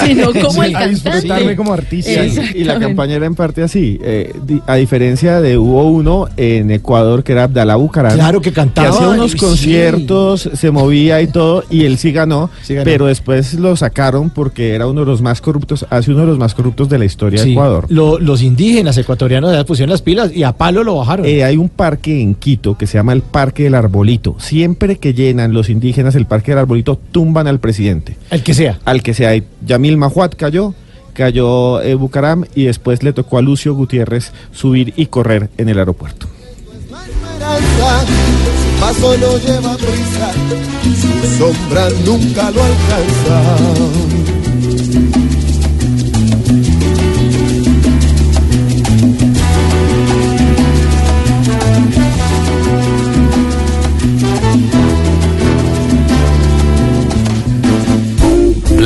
sino 0.07 0.33
como 0.33 0.63
el 0.63 0.73
cantante. 0.73 1.57
como 1.57 1.73
artista. 1.73 2.25
Y, 2.25 2.61
y 2.61 2.65
la 2.65 2.79
campaña 2.79 3.15
era 3.17 3.27
en 3.27 3.35
parte 3.35 3.63
así, 3.63 3.99
eh, 4.03 4.33
di- 4.45 4.61
a 4.67 4.77
diferencia 4.77 5.41
de 5.41 5.59
hubo 5.59 5.85
uno 5.89 6.29
en 6.37 6.71
Ecuador 6.71 7.23
que 7.25 7.33
era 7.33 7.45
Abdalá 7.45 7.77
Bucaram. 7.77 8.13
Claro 8.15 8.41
que 8.41 8.53
cantaba, 8.53 8.89
hacía 8.91 9.09
unos 9.09 9.33
sí. 9.33 9.39
conciertos, 9.39 10.51
se 10.55 10.71
movía 10.71 11.21
y 11.23 11.27
todo, 11.27 11.65
y 11.71 11.85
él 11.85 11.99
sí 11.99 12.13
ganó, 12.13 12.51
Sí 12.63 12.75
ganó. 12.75 12.85
pero 12.85 13.07
después 13.07 13.55
lo 13.55 13.77
sacaron 13.77 14.31
porque 14.31 14.75
era 14.75 14.87
uno 14.87 15.01
de 15.01 15.07
los 15.07 15.23
más 15.23 15.41
corruptos, 15.41 15.87
hace 15.91 16.11
uno 16.11 16.21
de 16.21 16.27
los 16.27 16.39
más 16.39 16.55
corruptos 16.55 16.89
de 16.89 16.99
la 16.99 17.05
historia 17.05 17.43
de 17.43 17.51
Ecuador. 17.53 17.87
lo- 17.89 18.19
los 18.19 18.43
indígenas 18.43 18.97
ecuatorianos 18.99 19.53
ya 19.53 19.65
pusieron 19.65 19.91
las 19.91 20.03
pilas 20.03 20.31
y 20.35 20.43
a 20.43 20.53
palo 20.53 20.83
lo 20.85 20.97
bajaron. 20.97 21.27
Eh, 21.27 21.45
hay 21.45 21.57
un 21.57 21.69
parque 21.69 22.21
en 22.21 22.35
Quito 22.35 22.77
que 22.77 22.87
se 22.87 22.99
llama 22.99 23.13
el 23.13 23.23
Parque 23.23 23.65
del 23.65 23.75
Arbolito. 23.75 24.37
Siempre 24.39 24.97
que 24.97 25.15
llenan 25.15 25.53
los 25.53 25.69
indígenas 25.69 26.15
el 26.15 26.27
Parque 26.27 26.53
del 26.53 26.59
Arbolito, 26.61 26.99
tumban 27.13 27.47
al 27.47 27.61
presidente. 27.61 28.17
el 28.31 28.43
que 28.43 28.55
sea. 28.55 28.79
Al 28.85 29.03
que 29.03 29.15
sea. 29.15 29.35
Yamil 29.65 29.97
Mahuat 29.97 30.35
cayó, 30.35 30.75
cayó 31.13 31.81
eh, 31.83 31.95
Bucaram 31.95 32.45
y 32.55 32.65
después 32.65 33.03
le 33.03 33.13
tocó 33.13 33.39
a 33.39 33.43
Lucio 33.43 33.75
Gutiérrez 33.75 34.33
subir 34.53 34.93
y 34.97 35.07
correr 35.07 35.51
en 35.57 35.69
el 35.69 35.79
aeropuerto. 35.79 36.27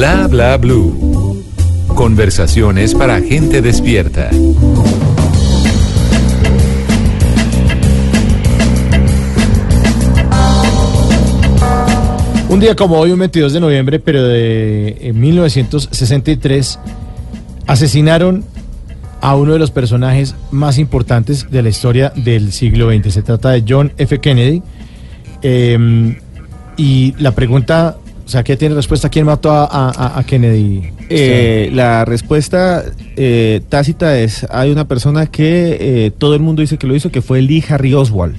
Bla 0.00 0.28
bla 0.28 0.56
blue. 0.56 1.44
Conversaciones 1.88 2.94
para 2.94 3.20
gente 3.20 3.60
despierta. 3.60 4.30
Un 12.48 12.60
día 12.60 12.74
como 12.74 12.98
hoy, 12.98 13.10
un 13.10 13.18
22 13.18 13.52
de 13.52 13.60
noviembre, 13.60 14.00
pero 14.00 14.26
de 14.26 14.96
en 15.02 15.20
1963, 15.20 16.78
asesinaron 17.66 18.42
a 19.20 19.36
uno 19.36 19.52
de 19.52 19.58
los 19.58 19.70
personajes 19.70 20.34
más 20.50 20.78
importantes 20.78 21.50
de 21.50 21.62
la 21.62 21.68
historia 21.68 22.10
del 22.16 22.52
siglo 22.52 22.90
XX. 22.90 23.12
Se 23.12 23.20
trata 23.20 23.50
de 23.50 23.64
John 23.68 23.92
F. 23.98 24.18
Kennedy. 24.18 24.62
Eh, 25.42 26.16
y 26.78 27.14
la 27.18 27.32
pregunta, 27.32 27.98
o 28.30 28.32
sea, 28.32 28.44
¿qué 28.44 28.56
tiene 28.56 28.76
respuesta? 28.76 29.08
¿Quién 29.08 29.26
mató 29.26 29.50
a, 29.50 29.64
a- 29.66 30.18
a 30.20 30.22
Kennedy? 30.22 30.92
Eh, 31.08 31.68
la 31.72 32.04
respuesta 32.04 32.84
eh, 33.16 33.60
tácita 33.68 34.16
es, 34.20 34.46
hay 34.50 34.70
una 34.70 34.86
persona 34.86 35.26
que 35.26 35.76
eh, 35.80 36.10
todo 36.16 36.36
el 36.36 36.40
mundo 36.40 36.60
dice 36.62 36.78
que 36.78 36.86
lo 36.86 36.94
hizo, 36.94 37.10
que 37.10 37.22
fue 37.22 37.42
Lee 37.42 37.64
Harry 37.68 37.92
Oswald. 37.92 38.36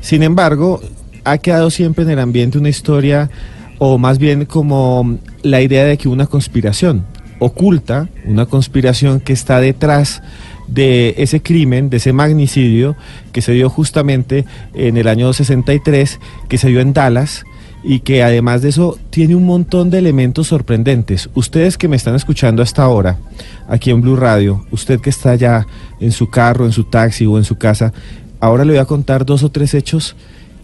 Sin 0.00 0.24
embargo, 0.24 0.80
ha 1.22 1.38
quedado 1.38 1.70
siempre 1.70 2.02
en 2.02 2.10
el 2.10 2.18
ambiente 2.18 2.58
una 2.58 2.68
historia, 2.70 3.30
o 3.78 3.98
más 3.98 4.18
bien 4.18 4.46
como 4.46 5.16
la 5.42 5.60
idea 5.62 5.84
de 5.84 5.96
que 5.96 6.08
una 6.08 6.26
conspiración 6.26 7.04
oculta, 7.38 8.08
una 8.26 8.46
conspiración 8.46 9.20
que 9.20 9.32
está 9.32 9.60
detrás 9.60 10.22
de 10.66 11.14
ese 11.18 11.40
crimen, 11.40 11.88
de 11.88 11.98
ese 11.98 12.12
magnicidio 12.12 12.96
que 13.30 13.42
se 13.42 13.52
dio 13.52 13.70
justamente 13.70 14.44
en 14.74 14.96
el 14.96 15.06
año 15.06 15.32
63, 15.32 16.18
que 16.48 16.58
se 16.58 16.68
dio 16.68 16.80
en 16.80 16.92
Dallas 16.94 17.44
y 17.84 18.00
que 18.00 18.22
además 18.22 18.62
de 18.62 18.70
eso 18.70 18.98
tiene 19.10 19.36
un 19.36 19.44
montón 19.44 19.90
de 19.90 19.98
elementos 19.98 20.48
sorprendentes. 20.48 21.28
Ustedes 21.34 21.76
que 21.76 21.86
me 21.86 21.96
están 21.96 22.14
escuchando 22.14 22.62
hasta 22.62 22.82
ahora, 22.82 23.18
aquí 23.68 23.90
en 23.90 24.00
Blue 24.00 24.16
Radio, 24.16 24.64
usted 24.70 25.00
que 25.00 25.10
está 25.10 25.32
allá 25.32 25.66
en 26.00 26.10
su 26.10 26.30
carro, 26.30 26.64
en 26.64 26.72
su 26.72 26.84
taxi 26.84 27.26
o 27.26 27.36
en 27.36 27.44
su 27.44 27.56
casa, 27.56 27.92
ahora 28.40 28.64
le 28.64 28.72
voy 28.72 28.80
a 28.80 28.86
contar 28.86 29.26
dos 29.26 29.42
o 29.42 29.50
tres 29.50 29.74
hechos 29.74 30.16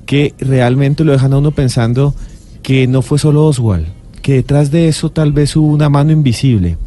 que 0.07 0.35
realmente 0.39 1.05
lo 1.05 1.13
dejan 1.13 1.35
a 1.35 1.39
uno 1.39 1.51
pensando 1.51 2.15
que 2.63 2.87
no 2.87 3.03
fue 3.03 3.19
solo 3.19 3.47
Oswald, 3.47 3.87
que 4.23 4.35
detrás 4.35 4.71
de 4.71 4.89
eso 4.89 5.11
tal 5.11 5.33
vez 5.33 5.55
hubo 5.57 5.67
una 5.67 5.91
mano 5.91 6.13
invisible, 6.13 6.79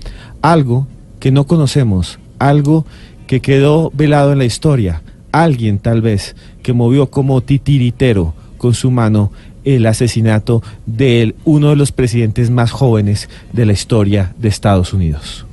algo 0.41 0.87
que 1.19 1.31
no 1.31 1.45
conocemos, 1.45 2.19
algo 2.39 2.85
que 3.27 3.39
quedó 3.39 3.91
velado 3.93 4.31
en 4.31 4.39
la 4.39 4.45
historia, 4.45 5.03
alguien 5.31 5.77
tal 5.77 6.01
vez 6.01 6.35
que 6.63 6.73
movió 6.73 7.11
como 7.11 7.41
titiritero 7.41 8.33
con 8.57 8.73
su 8.73 8.91
mano 8.91 9.31
el 9.65 9.85
asesinato 9.85 10.61
de 10.85 11.35
uno 11.45 11.69
de 11.69 11.75
los 11.75 11.91
presidentes 11.91 12.49
más 12.49 12.71
jóvenes 12.71 13.29
de 13.51 13.65
la 13.65 13.73
historia 13.73 14.33
de 14.37 14.49
Estados 14.49 14.93
Unidos. 14.93 15.45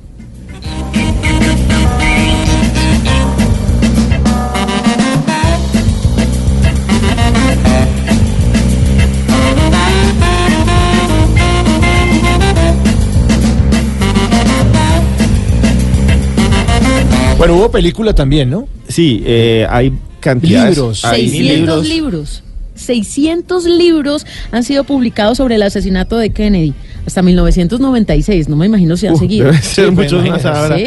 Bueno, 17.41 17.55
hubo 17.55 17.71
película 17.71 18.13
también, 18.13 18.51
¿no? 18.51 18.67
Sí, 18.87 19.23
eh, 19.25 19.65
hay 19.67 19.91
cantidades. 20.19 20.77
Libros. 20.77 21.03
hay 21.03 21.27
600 21.27 21.89
libros. 21.89 22.43
600 22.81 23.65
libros 23.65 24.25
han 24.51 24.63
sido 24.63 24.83
publicados 24.83 25.37
sobre 25.37 25.55
el 25.55 25.63
asesinato 25.63 26.17
de 26.17 26.31
Kennedy 26.31 26.73
hasta 27.05 27.21
1996. 27.21 28.49
No 28.49 28.55
me 28.55 28.65
imagino 28.65 28.95
si 28.97 29.07
han 29.07 29.13
Uh, 29.13 29.17
seguido. 29.17 29.45
debe 29.47 29.61
ser 29.61 29.91
muchos 29.91 30.25
más 30.27 30.45
ahora. 30.45 30.77
Sí. 30.77 30.85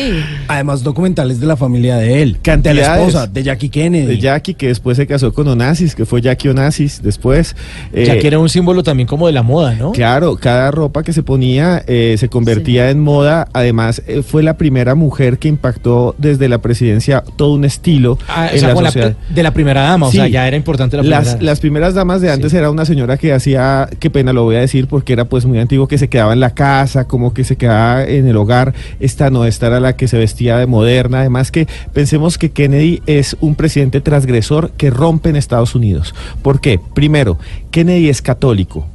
Además, 0.49 0.83
documentales 0.83 1.41
de 1.41 1.47
la 1.47 1.57
familia 1.57 1.97
de 1.97 2.23
él. 2.23 2.33
De 2.33 2.39
la 2.39 2.43
Cantidades. 2.43 3.07
esposa, 3.09 3.27
de 3.27 3.43
Jackie 3.43 3.69
Kennedy. 3.69 4.07
De 4.07 4.19
Jackie, 4.19 4.55
que 4.55 4.69
después 4.69 4.97
se 4.97 5.07
casó 5.07 5.33
con 5.33 5.47
Onassis, 5.49 5.95
que 5.95 6.05
fue 6.07 6.21
Jackie 6.23 6.49
Onassis 6.49 7.03
después. 7.03 7.55
ya 7.93 8.15
Eh, 8.15 8.19
que 8.19 8.27
era 8.27 8.39
un 8.39 8.49
símbolo 8.49 8.83
también 8.83 9.07
como 9.07 9.27
de 9.27 9.33
la 9.33 9.43
moda, 9.43 9.75
¿no? 9.75 9.93
Claro, 9.93 10.37
cada 10.37 10.71
ropa 10.71 11.03
que 11.03 11.13
se 11.13 11.23
ponía 11.23 11.83
eh, 11.87 12.17
se 12.19 12.29
convertía 12.29 12.91
en 12.91 13.01
moda. 13.01 13.49
Además, 13.53 14.03
eh, 14.07 14.23
fue 14.23 14.43
la 14.43 14.57
primera 14.57 14.95
mujer 14.95 15.39
que 15.39 15.49
impactó 15.49 16.15
desde 16.19 16.49
la 16.49 16.59
presidencia 16.59 17.23
todo 17.37 17.53
un 17.55 17.65
estilo 17.65 18.19
Ah, 18.29 18.49
o 18.51 18.55
en 18.55 18.61
sea, 18.61 18.69
la 18.75 18.75
sociedad. 18.91 19.17
de 19.29 19.43
la 19.43 19.53
primera 19.53 19.83
dama, 19.83 20.07
o 20.09 20.13
sea, 20.13 20.29
ya 20.29 20.47
era 20.47 20.57
importante 20.57 20.97
la 20.97 21.03
primera 21.03 21.21
las, 21.21 21.33
dama. 21.33 21.43
las 21.43 21.61
primeras 21.61 21.95
damas 21.95 22.21
de 22.21 22.31
antes 22.31 22.53
era 22.55 22.71
una 22.71 22.85
señora 22.85 23.17
que 23.17 23.33
hacía, 23.33 23.89
qué 23.99 24.11
pena 24.11 24.33
lo 24.33 24.45
voy 24.45 24.57
a 24.57 24.61
decir 24.61 24.87
porque 24.87 25.13
era 25.13 25.25
pues 25.27 25.45
muy 25.47 25.59
antiguo, 25.59 25.89
que 25.89 25.99
se 25.99 26.04
quedaba 26.09 26.33
en 26.33 26.41
la 26.41 26.55
casa, 26.55 27.07
como 27.07 27.35
que 27.35 27.45
se 27.45 27.57
quedaba 27.57 28.05
en 28.05 28.27
el 28.27 28.37
hogar. 28.37 28.75
Esta 29.01 29.31
no, 29.31 29.45
esta 29.45 29.67
era 29.69 29.81
la 29.81 29.97
que 29.97 30.09
se 30.09 30.19
vestía 30.19 30.59
de 30.59 30.67
moderna. 30.67 31.21
Además 31.21 31.51
que 31.51 31.67
pensemos 31.93 32.39
que 32.39 32.51
Kennedy 32.51 33.03
es 33.07 33.37
un 33.41 33.55
presidente 33.55 34.01
transgresor 34.01 34.73
que 34.73 34.91
rompe 34.91 35.29
en 35.29 35.37
Estados 35.37 35.75
Unidos. 35.75 36.15
¿Por 36.43 36.61
qué? 36.61 36.81
Primero, 36.95 37.39
Kennedy 37.71 38.09
es 38.09 38.23
católico 38.23 38.87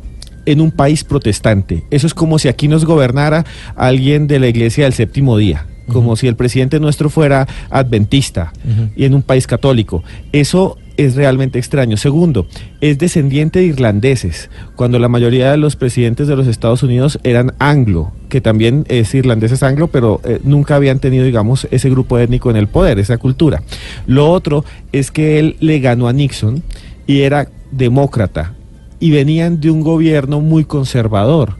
en 0.46 0.62
un 0.62 0.72
país 0.72 1.04
protestante. 1.04 1.84
Eso 1.92 2.08
es 2.08 2.14
como 2.14 2.40
si 2.40 2.48
aquí 2.48 2.68
nos 2.68 2.86
gobernara 2.86 3.46
alguien 3.76 4.28
de 4.28 4.40
la 4.40 4.48
iglesia 4.48 4.86
del 4.86 4.94
séptimo 4.94 5.38
día. 5.38 5.66
Como 5.88 6.16
si 6.16 6.28
el 6.28 6.36
presidente 6.36 6.80
nuestro 6.80 7.10
fuera 7.10 7.48
adventista 7.72 8.54
y 8.96 9.06
en 9.06 9.16
un 9.16 9.24
país 9.24 9.48
católico. 9.48 10.04
Eso 10.32 10.78
es 11.00 11.16
realmente 11.16 11.60
extraño. 11.60 11.96
Segundo, 11.96 12.46
es 12.82 12.98
descendiente 12.98 13.60
de 13.60 13.66
irlandeses, 13.66 14.50
cuando 14.76 15.00
la 15.00 15.08
mayoría 15.08 15.50
de 15.50 15.58
los 15.58 15.78
presidentes 15.78 16.28
de 16.28 16.36
los 16.36 16.46
Estados 16.46 16.84
Unidos 16.84 17.20
eran 17.24 17.54
anglo, 17.58 18.12
que 18.28 18.42
también 18.42 18.86
es 18.90 19.16
irlandeses 19.16 19.64
anglo, 19.64 19.88
pero 19.88 20.20
eh, 20.26 20.42
nunca 20.44 20.76
habían 20.76 21.00
tenido, 21.00 21.24
digamos, 21.24 21.70
ese 21.72 21.90
grupo 21.90 22.20
étnico 22.20 22.50
en 22.50 22.58
el 22.58 22.68
poder, 22.68 23.00
esa 23.00 23.18
cultura. 23.18 23.64
Lo 24.08 24.30
otro 24.30 24.66
es 24.92 25.10
que 25.10 25.40
él 25.40 25.56
le 25.62 25.80
ganó 25.80 26.10
a 26.10 26.14
Nixon 26.14 26.64
y 27.08 27.22
era 27.22 27.48
demócrata 27.72 28.56
y 29.00 29.12
venían 29.12 29.62
de 29.62 29.72
un 29.72 29.80
gobierno 29.80 30.42
muy 30.42 30.66
conservador 30.66 31.59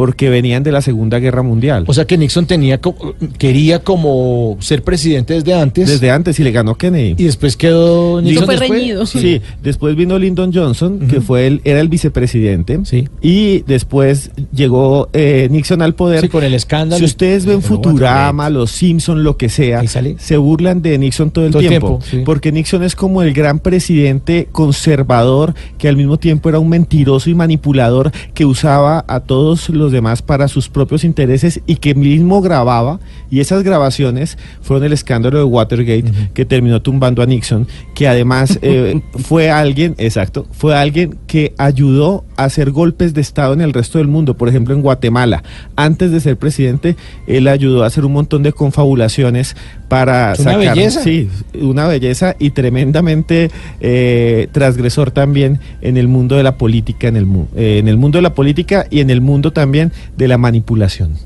porque 0.00 0.30
venían 0.30 0.62
de 0.62 0.72
la 0.72 0.80
Segunda 0.80 1.18
Guerra 1.18 1.42
Mundial. 1.42 1.84
O 1.86 1.92
sea 1.92 2.06
que 2.06 2.16
Nixon 2.16 2.46
tenía 2.46 2.80
co- 2.80 3.14
quería 3.36 3.80
como 3.80 4.56
ser 4.58 4.82
presidente 4.82 5.34
desde 5.34 5.52
antes. 5.52 5.86
Desde 5.90 6.10
antes 6.10 6.40
y 6.40 6.42
le 6.42 6.52
ganó 6.52 6.74
Kennedy. 6.74 7.16
Y 7.18 7.24
después 7.24 7.54
quedó 7.58 8.22
Nixon 8.22 8.46
fue 8.46 8.54
después. 8.56 8.80
reñido. 8.80 9.04
Sí. 9.04 9.42
después 9.62 9.94
vino 9.96 10.18
Lyndon 10.18 10.54
Johnson, 10.54 11.00
que 11.00 11.20
fue 11.20 11.46
el, 11.46 11.60
era 11.64 11.80
el 11.80 11.90
vicepresidente, 11.90 12.80
y 13.20 13.58
después 13.66 14.30
llegó 14.54 15.10
eh, 15.12 15.48
Nixon 15.50 15.82
al 15.82 15.94
poder. 15.94 16.22
Sí, 16.22 16.28
con 16.30 16.44
el 16.44 16.54
escándalo. 16.54 16.98
Si 16.98 17.04
ustedes 17.04 17.44
ven 17.44 17.60
Futurama, 17.60 18.48
Los 18.48 18.70
Simpson, 18.70 19.22
lo 19.22 19.36
que 19.36 19.50
sea, 19.50 19.82
se 20.16 20.36
burlan 20.38 20.80
de 20.80 20.96
Nixon 20.96 21.30
todo 21.30 21.44
el 21.44 21.50
Todo 21.50 21.60
el 21.60 21.68
tiempo, 21.68 21.86
tiempo, 21.98 22.06
sí. 22.10 22.22
porque 22.24 22.52
Nixon 22.52 22.84
es 22.84 22.96
como 22.96 23.20
el 23.20 23.34
gran 23.34 23.58
presidente 23.58 24.48
conservador 24.50 25.52
que 25.76 25.88
al 25.88 25.96
mismo 25.98 26.18
tiempo 26.18 26.48
era 26.48 26.58
un 26.58 26.70
mentiroso 26.70 27.28
y 27.28 27.34
manipulador 27.34 28.12
que 28.32 28.46
usaba 28.46 29.04
a 29.06 29.20
todos 29.20 29.68
los 29.68 29.89
demás 29.92 30.22
para 30.22 30.48
sus 30.48 30.68
propios 30.68 31.04
intereses 31.04 31.60
y 31.66 31.76
que 31.76 31.94
mismo 31.94 32.40
grababa 32.40 33.00
y 33.30 33.40
esas 33.40 33.62
grabaciones 33.62 34.38
fueron 34.62 34.84
el 34.86 34.92
escándalo 34.92 35.38
de 35.38 35.44
Watergate 35.44 36.12
que 36.34 36.44
terminó 36.44 36.82
tumbando 36.82 37.22
a 37.22 37.26
Nixon, 37.26 37.66
que 37.94 38.08
además 38.08 38.58
eh, 38.62 39.00
fue 39.18 39.50
alguien, 39.50 39.94
exacto, 39.98 40.46
fue 40.52 40.76
alguien 40.76 41.16
que 41.26 41.54
ayudó 41.58 42.24
a 42.36 42.44
hacer 42.44 42.70
golpes 42.70 43.14
de 43.14 43.20
estado 43.20 43.52
en 43.52 43.60
el 43.60 43.72
resto 43.72 43.98
del 43.98 44.08
mundo, 44.08 44.36
por 44.36 44.48
ejemplo 44.48 44.74
en 44.74 44.82
Guatemala. 44.82 45.42
Antes 45.76 46.10
de 46.10 46.20
ser 46.20 46.36
presidente, 46.36 46.96
él 47.26 47.48
ayudó 47.48 47.84
a 47.84 47.86
hacer 47.86 48.04
un 48.04 48.12
montón 48.12 48.42
de 48.42 48.52
confabulaciones 48.52 49.56
para 49.88 50.32
Es 50.32 50.40
una 50.40 50.52
sacar, 50.52 50.74
belleza. 50.76 51.02
sí, 51.02 51.28
una 51.60 51.86
belleza 51.88 52.36
y 52.38 52.50
tremendamente 52.50 53.50
eh, 53.80 54.48
transgresor 54.52 55.10
también 55.10 55.58
en 55.80 55.96
el 55.96 56.06
mundo 56.08 56.36
de 56.36 56.42
la 56.42 56.56
política, 56.56 57.08
en 57.08 57.16
el, 57.16 57.26
eh, 57.56 57.78
en 57.78 57.88
el 57.88 57.96
mundo 57.96 58.18
de 58.18 58.22
la 58.22 58.34
política 58.34 58.86
y 58.90 59.00
en 59.00 59.10
el 59.10 59.20
mundo 59.20 59.52
también 59.52 59.79
de 60.16 60.28
la 60.28 60.38
manipulación. 60.38 61.16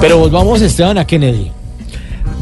Pero 0.00 0.18
volvamos, 0.18 0.60
Esteban, 0.60 0.98
a 0.98 1.06
Kennedy. 1.06 1.52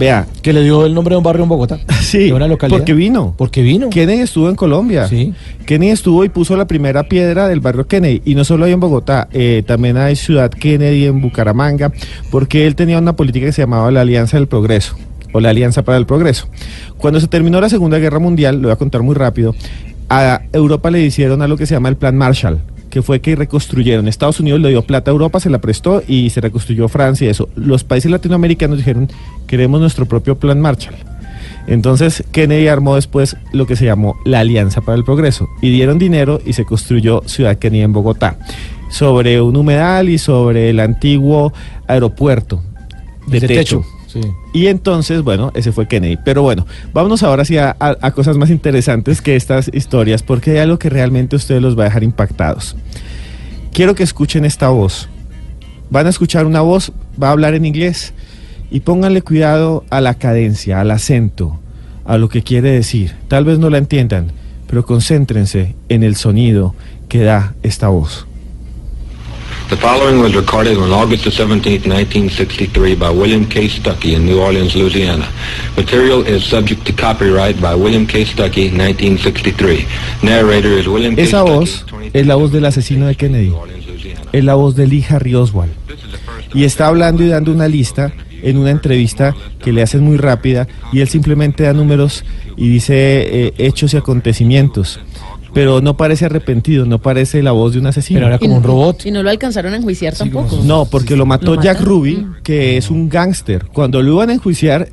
Vea. 0.01 0.27
Que 0.43 0.55
le 0.55 0.63
dio 0.63 0.87
el 0.87 0.95
nombre 0.95 1.13
de 1.13 1.19
un 1.19 1.23
barrio 1.23 1.43
en 1.43 1.49
Bogotá. 1.49 1.79
Sí, 2.01 2.27
de 2.27 2.33
una 2.33 2.49
localidad. 2.49 2.79
porque 2.79 2.93
vino. 2.95 3.35
Porque 3.37 3.63
vino. 3.63 3.89
Kennedy 3.91 4.23
estuvo 4.23 4.49
en 4.49 4.57
Colombia. 4.57 5.07
Sí. 5.07 5.33
Kennedy 5.67 5.93
estuvo 5.93 6.25
y 6.25 6.29
puso 6.29 6.57
la 6.57 6.67
primera 6.67 7.05
piedra 7.05 7.47
del 7.47 7.61
barrio 7.61 7.87
Kennedy. 7.87 8.23
Y 8.25 8.35
no 8.35 8.43
solo 8.43 8.65
hay 8.65 8.73
en 8.73 8.81
Bogotá, 8.81 9.29
eh, 9.33 9.63
también 9.65 9.97
hay 9.97 10.17
Ciudad 10.17 10.51
Kennedy 10.51 11.05
en 11.05 11.21
Bucaramanga, 11.21 11.93
porque 12.31 12.67
él 12.67 12.75
tenía 12.75 12.99
una 12.99 13.15
política 13.15 13.47
que 13.47 13.53
se 13.53 13.63
llamaba 13.63 13.91
la 13.93 14.01
Alianza 14.01 14.39
del 14.39 14.49
Progreso, 14.49 14.97
o 15.33 15.39
la 15.39 15.51
Alianza 15.51 15.83
para 15.83 15.99
el 15.99 16.07
Progreso. 16.07 16.49
Cuando 16.97 17.21
se 17.21 17.29
terminó 17.29 17.61
la 17.61 17.69
Segunda 17.69 17.99
Guerra 17.99 18.19
Mundial, 18.19 18.57
lo 18.57 18.69
voy 18.69 18.73
a 18.73 18.77
contar 18.77 19.03
muy 19.03 19.15
rápido, 19.15 19.55
a 20.09 20.41
Europa 20.53 20.91
le 20.91 21.03
hicieron 21.03 21.43
algo 21.43 21.57
que 21.57 21.67
se 21.67 21.75
llama 21.75 21.91
el 21.91 21.97
Plan 21.97 22.17
Marshall 22.17 22.61
que 22.91 23.03
fue 23.03 23.21
que 23.21 23.37
reconstruyeron. 23.37 24.09
Estados 24.09 24.41
Unidos 24.41 24.61
le 24.61 24.69
dio 24.69 24.83
plata 24.83 25.11
a 25.11 25.13
Europa, 25.13 25.41
se 25.41 25.49
la 25.49 25.61
prestó 25.61 26.03
y 26.07 26.31
se 26.31 26.41
reconstruyó 26.41 26.89
Francia 26.89 27.27
y 27.27 27.31
eso. 27.31 27.49
Los 27.55 27.85
países 27.85 28.11
latinoamericanos 28.11 28.79
dijeron, 28.79 29.09
queremos 29.47 29.81
nuestro 29.81 30.07
propio 30.07 30.39
plan 30.39 30.61
Marshall. 30.61 30.97
Entonces 31.67 32.25
Kennedy 32.33 32.69
armó 32.69 32.97
después 32.97 33.37
lo 33.53 33.67
que 33.67 33.77
se 33.77 33.85
llamó 33.85 34.17
la 34.25 34.41
Alianza 34.41 34.81
para 34.81 34.97
el 34.99 35.05
Progreso 35.05 35.49
y 35.63 35.71
dieron 35.71 35.99
dinero 35.99 36.41
y 36.45 36.55
se 36.55 36.65
construyó 36.65 37.23
Ciudad 37.27 37.59
Kennedy 37.59 37.83
en 37.83 37.93
Bogotá 37.93 38.39
sobre 38.91 39.41
un 39.41 39.57
humedal 39.57 40.09
y 40.09 40.19
sobre 40.19 40.71
el 40.71 40.81
antiguo 40.81 41.53
aeropuerto 41.87 42.63
de, 43.27 43.41
De 43.41 43.47
techo. 43.47 43.85
techo, 44.09 44.21
sí. 44.21 44.21
Y 44.53 44.67
entonces, 44.67 45.23
bueno, 45.23 45.53
ese 45.55 45.73
fue 45.73 45.87
Kennedy. 45.87 46.19
Pero 46.25 46.43
bueno, 46.43 46.67
vámonos 46.93 47.23
ahora 47.23 47.45
sí 47.45 47.57
a, 47.59 47.75
cosas 48.15 48.37
más 48.37 48.51
interesantes 48.51 49.23
que 49.23 49.37
estas 49.37 49.71
historias, 49.73 50.23
porque 50.23 50.53
hay 50.53 50.59
algo 50.59 50.79
que 50.79 50.91
realmente 50.91 51.37
ustedes 51.37 51.63
los 51.63 51.79
va 51.79 51.83
a 51.83 51.87
dejar 51.87 52.03
impactados. 52.03 52.77
Quiero 53.73 53.95
que 53.95 54.03
escuchen 54.03 54.45
esta 54.45 54.69
voz. 54.69 55.09
Van 55.91 56.07
a 56.07 56.11
escuchar 56.11 56.47
una 56.47 56.61
voz, 56.61 56.93
va 57.21 57.29
a 57.29 57.33
hablar 57.33 57.55
en 57.55 57.65
inglés, 57.65 58.13
y 58.71 58.81
pónganle 58.81 59.23
cuidado 59.23 59.85
a 59.91 60.01
la 60.01 60.15
cadencia, 60.15 60.81
al 60.81 60.91
acento, 60.91 61.59
a 62.05 62.19
lo 62.19 62.29
que 62.29 62.43
quiere 62.43 62.71
decir. 62.71 63.15
Tal 63.29 63.45
vez 63.45 63.59
no 63.59 63.71
la 63.71 63.79
entiendan, 63.79 64.33
pero 64.67 64.85
concéntrense 64.85 65.75
en 65.89 66.03
el 66.03 66.17
sonido 66.17 66.75
que 67.09 67.23
da 67.23 67.55
esta 67.63 67.89
voz. 67.89 68.27
The 69.71 69.77
following 69.77 70.19
was 70.19 70.35
recorded 70.35 70.79
on 70.79 70.91
August 70.91 71.23
the 71.23 71.31
17th, 71.31 71.87
1963 71.87 72.97
by 72.97 73.09
William 73.09 73.47
K. 73.47 73.69
Stuckey 73.69 74.17
in 74.17 74.27
New 74.27 74.41
Orleans, 74.41 74.75
Louisiana. 74.75 75.29
Material 75.77 76.27
is 76.27 76.45
subject 76.45 76.85
to 76.87 76.93
copyright 76.93 77.61
by 77.63 77.77
William 77.77 78.05
K. 78.05 78.25
Stuckey, 78.25 78.73
1963. 78.73 79.87
Narrator 80.25 80.71
is 80.71 80.89
William 80.89 81.15
K. 81.15 81.23
Esa 81.23 81.43
voz 81.43 81.85
es 82.13 82.27
la 82.27 82.35
voz 82.35 82.51
del 82.51 82.65
asesino 82.65 83.07
de 83.07 83.15
Kennedy. 83.15 83.55
Es 84.33 84.43
la 84.43 84.57
voz 84.57 84.75
de 84.75 84.89
Lee 84.89 85.07
Harry 85.09 85.37
Oswald. 85.37 85.73
Y 86.53 86.65
está 86.65 86.89
hablando 86.89 87.23
y 87.23 87.29
dando 87.29 87.53
una 87.53 87.69
lista 87.69 88.13
en 88.43 88.57
una 88.57 88.73
entrevista 88.73 89.37
que 89.63 89.73
le 89.73 89.83
hacen 89.83 90.03
muy 90.03 90.17
rápida 90.17 90.67
y 90.93 90.99
él 90.99 91.09
simplemente 91.09 91.63
da 91.63 91.73
números 91.73 92.25
y 92.57 92.69
dice 92.69 92.95
eh, 92.97 93.55
hechos 93.59 93.95
y 93.95 93.99
acontecimientos. 93.99 94.99
Pero 95.53 95.81
no 95.81 95.97
parece 95.97 96.27
arrepentido, 96.27 96.87
no 96.87 96.99
parece 96.99 97.43
la 97.43 97.53
voz 97.53 97.73
de 97.73 97.81
un 97.81 97.87
asesino. 97.87 98.19
Pero 98.19 98.29
era 98.29 98.39
como 98.39 98.57
un 98.57 98.63
robot. 98.63 99.07
Y 99.07 99.11
no 99.11 99.23
lo 99.23 99.31
alcanzaron 99.31 99.75
a 99.75 99.77
enjuiciar 99.77 100.15
tampoco. 100.15 100.61
No, 100.65 100.85
porque 100.85 101.17
lo 101.17 101.27
mató 101.27 101.57
¿Lo 101.57 101.63
Jack? 101.63 101.81
Ruby, 101.81 102.27
que 102.43 102.77
es 102.77 102.91
un 102.91 103.09
gángster. 103.09 103.67
Cuando 103.67 104.03
lo 104.03 104.13
iban 104.13 104.31
a 104.31 104.35
enjuiciar, 104.35 104.89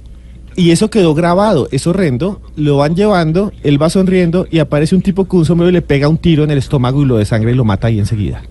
y 0.57 0.71
eso 0.71 0.89
quedó 0.89 1.13
grabado, 1.13 1.69
es 1.71 1.85
horrendo, 1.85 2.41
lo 2.55 2.77
van 2.77 2.95
llevando, 2.95 3.51
él 3.61 3.79
va 3.79 3.91
sonriendo 3.91 4.47
y 4.49 4.57
aparece 4.57 4.95
un 4.95 5.03
tipo 5.03 5.25
con 5.25 5.41
un 5.41 5.45
sombrero 5.45 5.69
y 5.69 5.73
le 5.73 5.83
pega 5.83 6.09
un 6.09 6.17
tiro 6.17 6.43
en 6.43 6.49
el 6.49 6.57
estómago 6.57 7.03
y 7.03 7.05
lo 7.05 7.17
de 7.17 7.25
sangre 7.25 7.51
y 7.51 7.55
lo 7.55 7.63
mata 7.63 7.87
ahí 7.87 7.99
enseguida. 7.99 8.41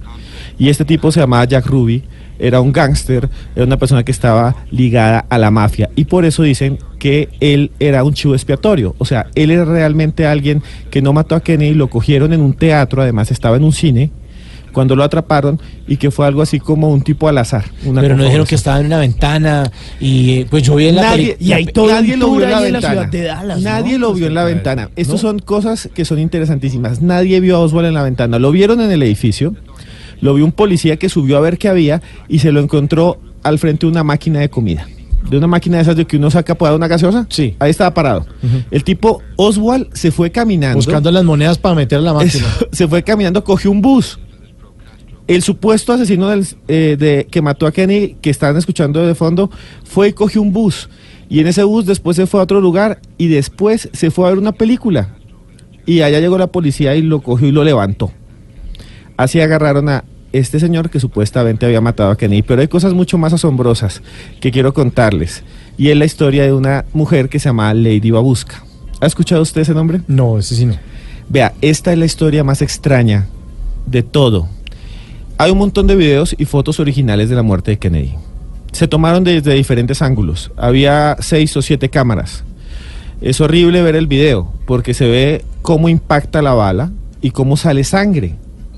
Y 0.56 0.68
este 0.68 0.84
tipo 0.84 1.10
se 1.10 1.18
llamaba 1.18 1.44
Jack 1.46 1.66
Ruby, 1.66 2.04
era 2.38 2.60
un 2.60 2.72
gángster, 2.72 3.28
era 3.54 3.64
una 3.64 3.76
persona 3.76 4.04
que 4.04 4.12
estaba 4.12 4.56
ligada 4.70 5.24
a 5.28 5.38
la 5.38 5.50
mafia. 5.50 5.90
Y 5.96 6.04
por 6.04 6.24
eso 6.24 6.42
dicen 6.42 6.78
que 6.98 7.28
él 7.40 7.70
era 7.78 8.04
un 8.04 8.14
chivo 8.14 8.34
expiatorio. 8.34 8.94
O 8.98 9.04
sea, 9.04 9.26
él 9.34 9.50
era 9.50 9.64
realmente 9.64 10.26
alguien 10.26 10.62
que 10.90 11.02
no 11.02 11.12
mató 11.12 11.34
a 11.34 11.40
Kennedy, 11.40 11.74
lo 11.74 11.88
cogieron 11.88 12.32
en 12.32 12.40
un 12.40 12.54
teatro, 12.54 13.02
además 13.02 13.30
estaba 13.30 13.56
en 13.56 13.64
un 13.64 13.72
cine, 13.72 14.10
cuando 14.72 14.94
lo 14.94 15.04
atraparon, 15.04 15.58
y 15.88 15.96
que 15.96 16.10
fue 16.10 16.26
algo 16.26 16.42
así 16.42 16.60
como 16.60 16.90
un 16.90 17.00
tipo 17.00 17.28
al 17.28 17.38
azar. 17.38 17.64
una 17.86 18.02
Pero 18.02 18.14
no 18.14 18.24
dijeron 18.24 18.46
que 18.46 18.56
estaba 18.56 18.78
en 18.78 18.84
una 18.84 18.98
ventana 18.98 19.72
y 20.00 20.44
pues 20.44 20.64
yo 20.64 20.74
vi 20.74 20.88
en 20.88 20.96
la 20.96 21.02
Nadie, 21.02 21.34
y 21.40 21.52
hay 21.52 21.64
todo 21.64 21.88
nadie 21.88 22.14
lo 22.14 22.30
vio 22.34 22.44
en 22.44 22.50
la 22.50 22.58
ahí 22.58 22.72
ventana. 22.72 23.06
de 23.06 23.22
Dallas, 23.22 23.62
¿no? 23.62 23.70
nadie 23.70 23.98
lo 23.98 24.12
vio 24.12 24.26
en 24.26 24.34
la 24.34 24.44
ventana. 24.44 24.90
Estas 24.94 25.14
¿no? 25.14 25.30
son 25.30 25.38
cosas 25.38 25.88
que 25.94 26.04
son 26.04 26.18
interesantísimas. 26.18 27.00
Nadie 27.00 27.40
vio 27.40 27.56
a 27.56 27.60
Oswald 27.60 27.88
en 27.88 27.94
la 27.94 28.02
ventana. 28.02 28.38
Lo 28.38 28.50
vieron 28.50 28.82
en 28.82 28.90
el 28.90 29.02
edificio. 29.02 29.54
Lo 30.20 30.34
vio 30.34 30.44
un 30.44 30.52
policía 30.52 30.96
que 30.96 31.08
subió 31.08 31.36
a 31.36 31.40
ver 31.40 31.58
qué 31.58 31.68
había 31.68 32.02
y 32.28 32.38
se 32.38 32.52
lo 32.52 32.60
encontró 32.60 33.18
al 33.42 33.58
frente 33.58 33.86
de 33.86 33.92
una 33.92 34.02
máquina 34.04 34.40
de 34.40 34.48
comida. 34.48 34.86
De 35.30 35.38
una 35.38 35.46
máquina 35.48 35.76
de 35.78 35.82
esas 35.82 35.96
de 35.96 36.04
que 36.06 36.16
uno 36.16 36.30
saca 36.30 36.54
para 36.54 36.74
una 36.76 36.86
gaseosa. 36.88 37.26
Sí. 37.30 37.54
Ahí 37.58 37.70
estaba 37.70 37.92
parado. 37.92 38.26
El 38.70 38.84
tipo 38.84 39.22
Oswald 39.36 39.88
se 39.92 40.10
fue 40.12 40.30
caminando. 40.30 40.76
Buscando 40.76 41.10
las 41.10 41.24
monedas 41.24 41.58
para 41.58 41.74
meter 41.74 41.98
a 41.98 42.02
la 42.02 42.12
máquina. 42.12 42.46
Eso, 42.46 42.68
se 42.72 42.86
fue 42.88 43.02
caminando, 43.02 43.42
cogió 43.42 43.70
un 43.70 43.80
bus. 43.82 44.18
El 45.26 45.42
supuesto 45.42 45.92
asesino 45.92 46.28
del- 46.28 46.46
eh, 46.68 46.96
de, 46.98 47.26
que 47.28 47.42
mató 47.42 47.66
a 47.66 47.72
Kenny, 47.72 48.16
que 48.20 48.30
estaban 48.30 48.56
escuchando 48.56 49.04
de 49.04 49.14
fondo, 49.16 49.50
fue 49.84 50.08
y 50.08 50.12
cogió 50.12 50.40
un 50.40 50.52
bus. 50.52 50.88
Y 51.28 51.40
en 51.40 51.48
ese 51.48 51.64
bus 51.64 51.84
después 51.86 52.16
se 52.16 52.28
fue 52.28 52.38
a 52.38 52.44
otro 52.44 52.60
lugar 52.60 53.00
y 53.18 53.26
después 53.26 53.88
se 53.92 54.12
fue 54.12 54.26
a 54.26 54.30
ver 54.30 54.38
una 54.38 54.52
película. 54.52 55.16
Y 55.84 56.02
allá 56.02 56.20
llegó 56.20 56.38
la 56.38 56.46
policía 56.46 56.94
y 56.94 57.02
lo 57.02 57.20
cogió 57.20 57.48
y 57.48 57.52
lo 57.52 57.64
levantó. 57.64 58.12
Así 59.16 59.40
agarraron 59.40 59.88
a 59.88 60.04
este 60.32 60.60
señor 60.60 60.90
que 60.90 61.00
supuestamente 61.00 61.66
había 61.66 61.80
matado 61.80 62.10
a 62.10 62.16
Kenny. 62.16 62.42
Pero 62.42 62.60
hay 62.60 62.68
cosas 62.68 62.94
mucho 62.94 63.18
más 63.18 63.32
asombrosas 63.32 64.02
que 64.40 64.50
quiero 64.50 64.74
contarles. 64.74 65.42
Y 65.78 65.88
es 65.88 65.96
la 65.96 66.04
historia 66.04 66.44
de 66.44 66.52
una 66.52 66.84
mujer 66.92 67.28
que 67.28 67.38
se 67.38 67.48
llama 67.48 67.72
Lady 67.74 68.10
Babuska. 68.10 68.62
¿Ha 69.00 69.06
escuchado 69.06 69.42
usted 69.42 69.62
ese 69.62 69.74
nombre? 69.74 70.00
No, 70.08 70.38
ese 70.38 70.54
sí 70.54 70.66
no. 70.66 70.74
Vea, 71.28 71.54
esta 71.60 71.92
es 71.92 71.98
la 71.98 72.04
historia 72.04 72.44
más 72.44 72.62
extraña 72.62 73.26
de 73.86 74.02
todo. 74.02 74.48
Hay 75.38 75.50
un 75.50 75.58
montón 75.58 75.86
de 75.86 75.96
videos 75.96 76.34
y 76.38 76.44
fotos 76.44 76.80
originales 76.80 77.28
de 77.28 77.36
la 77.36 77.42
muerte 77.42 77.72
de 77.72 77.78
Kennedy. 77.78 78.14
Se 78.72 78.88
tomaron 78.88 79.24
desde 79.24 79.54
diferentes 79.54 80.02
ángulos. 80.02 80.50
Había 80.56 81.16
seis 81.20 81.56
o 81.56 81.62
siete 81.62 81.88
cámaras. 81.88 82.44
Es 83.20 83.40
horrible 83.40 83.82
ver 83.82 83.96
el 83.96 84.06
video 84.06 84.52
porque 84.66 84.94
se 84.94 85.08
ve 85.08 85.44
cómo 85.62 85.88
impacta 85.88 86.42
la 86.42 86.54
bala 86.54 86.90
y 87.20 87.30
cómo 87.30 87.56
sale 87.56 87.84
sangre. 87.84 88.36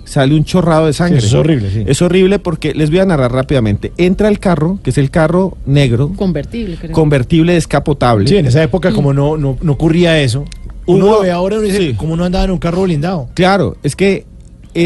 Sale 0.09 0.35
un 0.35 0.45
chorrado 0.45 0.87
de 0.87 0.93
sangre. 0.95 1.21
Sí, 1.21 1.27
es 1.27 1.35
horrible, 1.35 1.71
sí. 1.71 1.85
Es 1.87 2.01
horrible 2.01 2.39
porque 2.39 2.73
les 2.73 2.89
voy 2.89 3.01
a 3.01 3.05
narrar 3.05 3.31
rápidamente. 3.31 3.93
Entra 3.99 4.29
el 4.29 4.39
carro, 4.41 4.79
que 4.83 4.89
es 4.91 4.97
el 4.99 5.11
carro 5.11 5.59
negro, 5.67 6.13
Convertible, 6.17 6.77
creo. 6.77 6.93
convertible 6.93 7.53
descapotable. 7.53 8.27
Sí, 8.27 8.37
en 8.39 8.47
esa 8.47 8.63
época 8.63 8.91
como 8.93 9.13
no, 9.13 9.37
no, 9.37 9.59
no 9.61 9.73
ocurría 9.73 10.19
eso. 10.21 10.45
Uno 10.87 11.05
lo 11.07 11.21
ve 11.21 11.31
ahora 11.31 11.57
y 11.57 11.59
uno 11.59 11.67
dice, 11.67 11.79
sí. 11.79 11.95
¿cómo 11.95 12.17
no 12.17 12.25
andaba 12.25 12.47
en 12.47 12.51
un 12.53 12.59
carro 12.59 12.83
blindado? 12.85 13.29
Claro, 13.35 13.77
es 13.83 13.95
que 13.95 14.25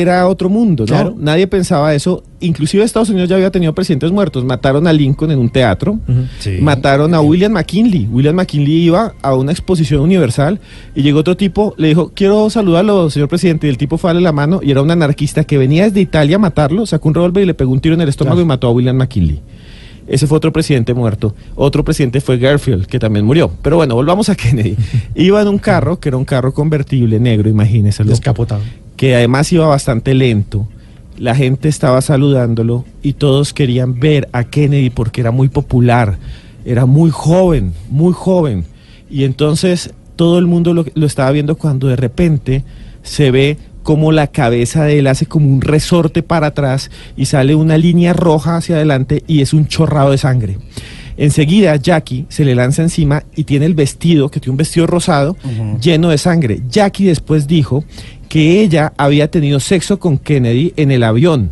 era 0.01 0.27
otro 0.27 0.48
mundo, 0.48 0.85
¿no? 0.85 0.86
Claro. 0.86 1.14
Nadie 1.19 1.47
pensaba 1.47 1.94
eso. 1.94 2.23
Inclusive 2.40 2.82
Estados 2.82 3.10
Unidos 3.10 3.28
ya 3.28 3.36
había 3.36 3.51
tenido 3.51 3.74
presidentes 3.74 4.10
muertos. 4.10 4.44
Mataron 4.44 4.86
a 4.86 4.93
Lincoln 4.93 5.31
en 5.31 5.39
un 5.39 5.51
teatro. 5.51 5.98
Mataron 6.60 7.14
a 7.14 7.20
William 7.20 7.52
McKinley. 7.52 8.09
William 8.10 8.35
McKinley 8.35 8.85
iba 8.85 9.14
a 9.23 9.35
una 9.35 9.52
exposición 9.52 10.01
universal 10.01 10.60
y 10.94 11.02
llegó 11.02 11.20
otro 11.20 11.36
tipo, 11.36 11.74
le 11.77 11.89
dijo, 11.89 12.10
quiero 12.14 12.51
saludarlo, 12.51 13.10
señor 13.10 13.28
presidente. 13.28 13.66
Y 13.66 13.70
el 13.70 13.78
tipo 13.78 13.98
fue 13.98 14.10
a 14.10 14.12
darle 14.12 14.24
la 14.24 14.32
mano 14.32 14.60
y 14.62 14.70
era 14.70 14.82
un 14.82 14.90
anarquista 14.90 15.44
que 15.44 15.59
venía 15.59 15.85
desde 15.85 16.01
Italia 16.01 16.36
a 16.36 16.39
matarlo, 16.39 16.86
sacó 16.86 17.09
un 17.09 17.14
revólver 17.14 17.44
y 17.44 17.47
le 17.47 17.55
pegó 17.55 17.73
un 17.73 17.81
tiro 17.81 17.94
en 17.94 18.01
el 18.01 18.09
estómago 18.09 18.40
y 18.40 18.44
mató 18.44 18.69
a 18.69 18.70
William 18.73 18.97
McKinley. 18.97 19.40
Ese 20.06 20.27
fue 20.27 20.36
otro 20.36 20.52
presidente 20.52 20.94
muerto. 20.94 21.35
Otro 21.55 21.85
presidente 21.85 22.20
fue 22.20 22.39
Garfield, 22.39 22.86
que 22.86 22.98
también 22.98 23.24
murió. 23.24 23.52
Pero 23.62 23.77
bueno, 23.77 23.94
volvamos 23.94 24.28
a 24.28 24.35
Kennedy. 24.35 24.77
Iba 25.14 25.40
en 25.40 25.48
un 25.48 25.59
carro, 25.59 26.01
que 26.01 26.09
era 26.09 26.16
un 26.16 26.24
carro 26.24 26.52
convertible 26.52 27.20
negro, 27.20 27.48
imagínese. 27.48 28.05
Descapotado. 28.05 28.62
Que 29.03 29.16
además 29.16 29.53
iba 29.53 29.66
bastante 29.66 30.15
lento. 30.15 30.69
La 31.19 31.35
gente 31.35 31.69
estaba 31.69 32.01
saludándolo 32.03 32.85
y 33.03 33.15
todos 33.15 33.53
querían 33.53 33.99
ver 33.99 34.29
a 34.31 34.45
Kennedy 34.45 34.91
porque 34.91 35.20
era 35.20 35.33
muy 35.33 35.49
popular. 35.49 36.19
Era 36.65 36.87
muy 36.87 37.11
joven, 37.11 37.73
muy 37.91 38.12
joven. 38.12 38.65
Y 39.11 39.24
entonces 39.24 39.93
todo 40.15 40.39
el 40.39 40.47
mundo 40.47 40.73
lo, 40.73 40.85
lo 40.95 41.05
estaba 41.05 41.33
viendo 41.33 41.57
cuando 41.57 41.89
de 41.89 41.97
repente 41.97 42.62
se 43.03 43.33
ve 43.33 43.59
como 43.83 44.12
la 44.12 44.29
cabeza 44.29 44.85
de 44.85 45.01
él 45.01 45.09
hace 45.09 45.27
como 45.27 45.49
un 45.49 45.62
resorte 45.62 46.23
para 46.23 46.47
atrás 46.47 46.89
y 47.16 47.24
sale 47.24 47.57
una 47.57 47.79
línea 47.79 48.12
roja 48.12 48.57
hacia 48.57 48.77
adelante 48.77 49.24
y 49.27 49.41
es 49.41 49.53
un 49.53 49.66
chorrado 49.66 50.12
de 50.12 50.19
sangre. 50.19 50.59
Enseguida 51.16 51.74
Jackie 51.77 52.27
se 52.29 52.45
le 52.45 52.55
lanza 52.55 52.83
encima 52.83 53.24
y 53.35 53.45
tiene 53.45 53.66
el 53.66 53.74
vestido, 53.74 54.31
que 54.31 54.41
tiene 54.41 54.53
un 54.53 54.57
vestido 54.59 54.87
rosado, 54.87 55.37
lleno 55.81 56.09
de 56.09 56.19
sangre. 56.19 56.62
Jackie 56.70 57.05
después 57.05 57.47
dijo 57.47 57.85
que 58.33 58.63
ella 58.63 58.95
había 58.97 59.31
tenido 59.31 59.61
sexo 59.61 59.99
con 59.99 60.17
Kennedy 60.17 60.73
en 60.77 60.91
el 60.91 61.03
avión 61.03 61.51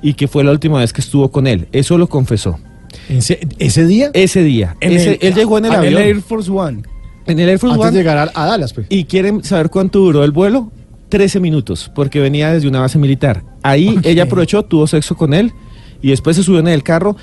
y 0.00 0.14
que 0.14 0.28
fue 0.28 0.44
la 0.44 0.52
última 0.52 0.78
vez 0.78 0.92
que 0.92 1.00
estuvo 1.00 1.28
con 1.32 1.48
él. 1.48 1.66
Eso 1.72 1.98
lo 1.98 2.06
confesó. 2.08 2.60
¿Ese 3.08 3.84
día? 3.84 4.10
Ese 4.14 4.44
día. 4.44 4.76
En 4.80 4.92
Ese- 4.92 5.14
el- 5.14 5.18
él 5.22 5.34
llegó 5.34 5.58
en 5.58 5.64
el 5.64 5.72
en 5.72 5.80
el 5.80 5.86
avión. 5.96 6.02
Air 6.02 6.20
Force 6.22 6.48
One. 6.52 6.82
En 7.26 7.40
el 7.40 7.48
Air 7.48 7.58
Force 7.58 7.72
Antes 7.74 7.88
One. 7.88 7.96
de 7.96 7.98
llegar 7.98 8.30
a, 8.32 8.42
a 8.42 8.46
Dallas, 8.46 8.72
pues. 8.74 8.86
¿Y 8.90 9.06
quieren 9.06 9.42
saber 9.42 9.70
cuánto 9.70 9.98
duró 9.98 10.22
el 10.22 10.30
vuelo? 10.30 10.70
13 11.08 11.40
minutos, 11.40 11.90
porque 11.92 12.20
venía 12.20 12.52
desde 12.52 12.68
una 12.68 12.78
base 12.78 12.96
militar. 13.00 13.42
Ahí 13.64 13.98
ella 14.04 14.22
aprovechó, 14.22 14.62
tuvo 14.64 14.86
sexo 14.86 15.16
con 15.16 15.34
él 15.34 15.52
y 16.00 16.10
después 16.10 16.36
se 16.36 16.44
subió 16.44 16.60
en 16.60 16.68
el 16.68 16.84
carro. 16.84 17.16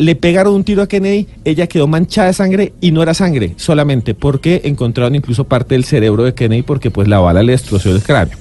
Le 0.00 0.16
pegaron 0.16 0.54
un 0.54 0.64
tiro 0.64 0.80
a 0.80 0.88
Kennedy, 0.88 1.26
ella 1.44 1.66
quedó 1.66 1.86
manchada 1.86 2.28
de 2.28 2.32
sangre 2.32 2.72
y 2.80 2.90
no 2.90 3.02
era 3.02 3.12
sangre 3.12 3.52
solamente 3.56 4.14
porque 4.14 4.62
encontraron 4.64 5.14
incluso 5.14 5.44
parte 5.44 5.74
del 5.74 5.84
cerebro 5.84 6.24
de 6.24 6.32
Kennedy 6.32 6.62
porque 6.62 6.90
pues 6.90 7.06
la 7.06 7.18
bala 7.18 7.42
le 7.42 7.52
destrozó 7.52 7.94
el 7.94 8.02
cráneo. 8.02 8.38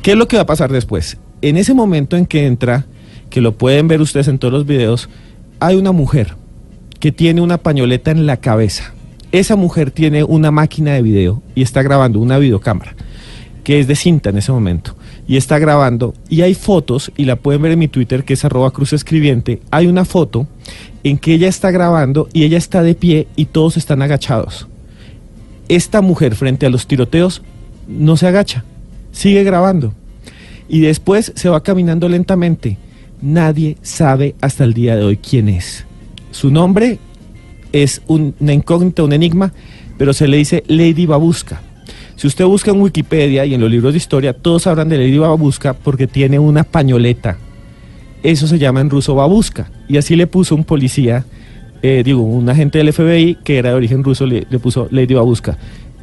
¿Qué 0.00 0.12
es 0.12 0.16
lo 0.16 0.26
que 0.26 0.36
va 0.36 0.44
a 0.44 0.46
pasar 0.46 0.72
después? 0.72 1.18
En 1.42 1.58
ese 1.58 1.74
momento 1.74 2.16
en 2.16 2.24
que 2.24 2.46
entra, 2.46 2.86
que 3.28 3.42
lo 3.42 3.58
pueden 3.58 3.88
ver 3.88 4.00
ustedes 4.00 4.28
en 4.28 4.38
todos 4.38 4.54
los 4.54 4.64
videos, 4.64 5.10
hay 5.60 5.76
una 5.76 5.92
mujer 5.92 6.34
que 6.98 7.12
tiene 7.12 7.42
una 7.42 7.58
pañoleta 7.58 8.10
en 8.10 8.24
la 8.24 8.38
cabeza. 8.38 8.94
Esa 9.32 9.54
mujer 9.54 9.90
tiene 9.90 10.24
una 10.24 10.50
máquina 10.50 10.94
de 10.94 11.02
video 11.02 11.42
y 11.54 11.60
está 11.60 11.82
grabando 11.82 12.20
una 12.20 12.38
videocámara 12.38 12.96
que 13.64 13.80
es 13.80 13.86
de 13.86 13.96
cinta 13.96 14.30
en 14.30 14.38
ese 14.38 14.52
momento 14.52 14.96
y 15.26 15.36
está 15.36 15.58
grabando 15.58 16.14
y 16.28 16.42
hay 16.42 16.54
fotos 16.54 17.10
y 17.16 17.24
la 17.24 17.34
pueden 17.34 17.60
ver 17.60 17.72
en 17.72 17.80
mi 17.80 17.88
Twitter 17.88 18.24
que 18.24 18.34
es 18.34 18.44
arroba 18.44 18.70
cruz 18.70 18.92
escribiente 18.92 19.60
hay 19.72 19.88
una 19.88 20.04
foto 20.04 20.46
en 21.04 21.18
que 21.18 21.34
ella 21.34 21.48
está 21.48 21.70
grabando 21.70 22.28
y 22.32 22.44
ella 22.44 22.58
está 22.58 22.82
de 22.82 22.94
pie 22.94 23.28
y 23.36 23.46
todos 23.46 23.76
están 23.76 24.02
agachados. 24.02 24.66
Esta 25.68 26.00
mujer 26.00 26.34
frente 26.34 26.66
a 26.66 26.70
los 26.70 26.86
tiroteos 26.86 27.42
no 27.88 28.16
se 28.16 28.26
agacha 28.26 28.64
sigue 29.12 29.44
grabando. 29.44 29.94
Y 30.68 30.80
después 30.80 31.32
se 31.36 31.48
va 31.48 31.62
caminando 31.62 32.06
lentamente. 32.08 32.76
Nadie 33.22 33.78
sabe 33.80 34.34
hasta 34.42 34.64
el 34.64 34.74
día 34.74 34.94
de 34.96 35.04
hoy 35.04 35.16
quién 35.16 35.48
es. 35.48 35.86
Su 36.32 36.50
nombre 36.50 36.98
es 37.72 38.02
un- 38.08 38.34
una 38.40 38.52
incógnita 38.52 39.02
un 39.02 39.12
enigma 39.12 39.52
pero 39.96 40.12
se 40.12 40.28
le 40.28 40.36
dice 40.36 40.62
Lady 40.68 41.06
Babushka 41.06 41.62
si 42.16 42.26
usted 42.26 42.44
busca 42.44 42.70
en 42.70 42.80
Wikipedia 42.80 43.44
y 43.46 43.54
en 43.54 43.60
los 43.60 43.70
libros 43.70 43.92
de 43.92 43.98
historia, 43.98 44.32
todos 44.34 44.66
hablan 44.66 44.88
de 44.88 44.96
Lady 44.98 45.18
Babushka 45.18 45.74
porque 45.74 46.06
tiene 46.06 46.38
una 46.38 46.64
pañoleta. 46.64 47.36
Eso 48.26 48.48
se 48.48 48.58
llama 48.58 48.80
en 48.80 48.90
ruso 48.90 49.14
babushka. 49.14 49.70
Y 49.86 49.98
así 49.98 50.16
le 50.16 50.26
puso 50.26 50.56
un 50.56 50.64
policía, 50.64 51.24
eh, 51.80 52.02
digo, 52.04 52.22
un 52.22 52.48
agente 52.48 52.78
del 52.78 52.92
FBI 52.92 53.36
que 53.44 53.56
era 53.56 53.68
de 53.68 53.76
origen 53.76 54.02
ruso, 54.02 54.26
le, 54.26 54.48
le 54.50 54.58
puso 54.58 54.88
Lady 54.90 55.14
Babushka. 55.14 55.56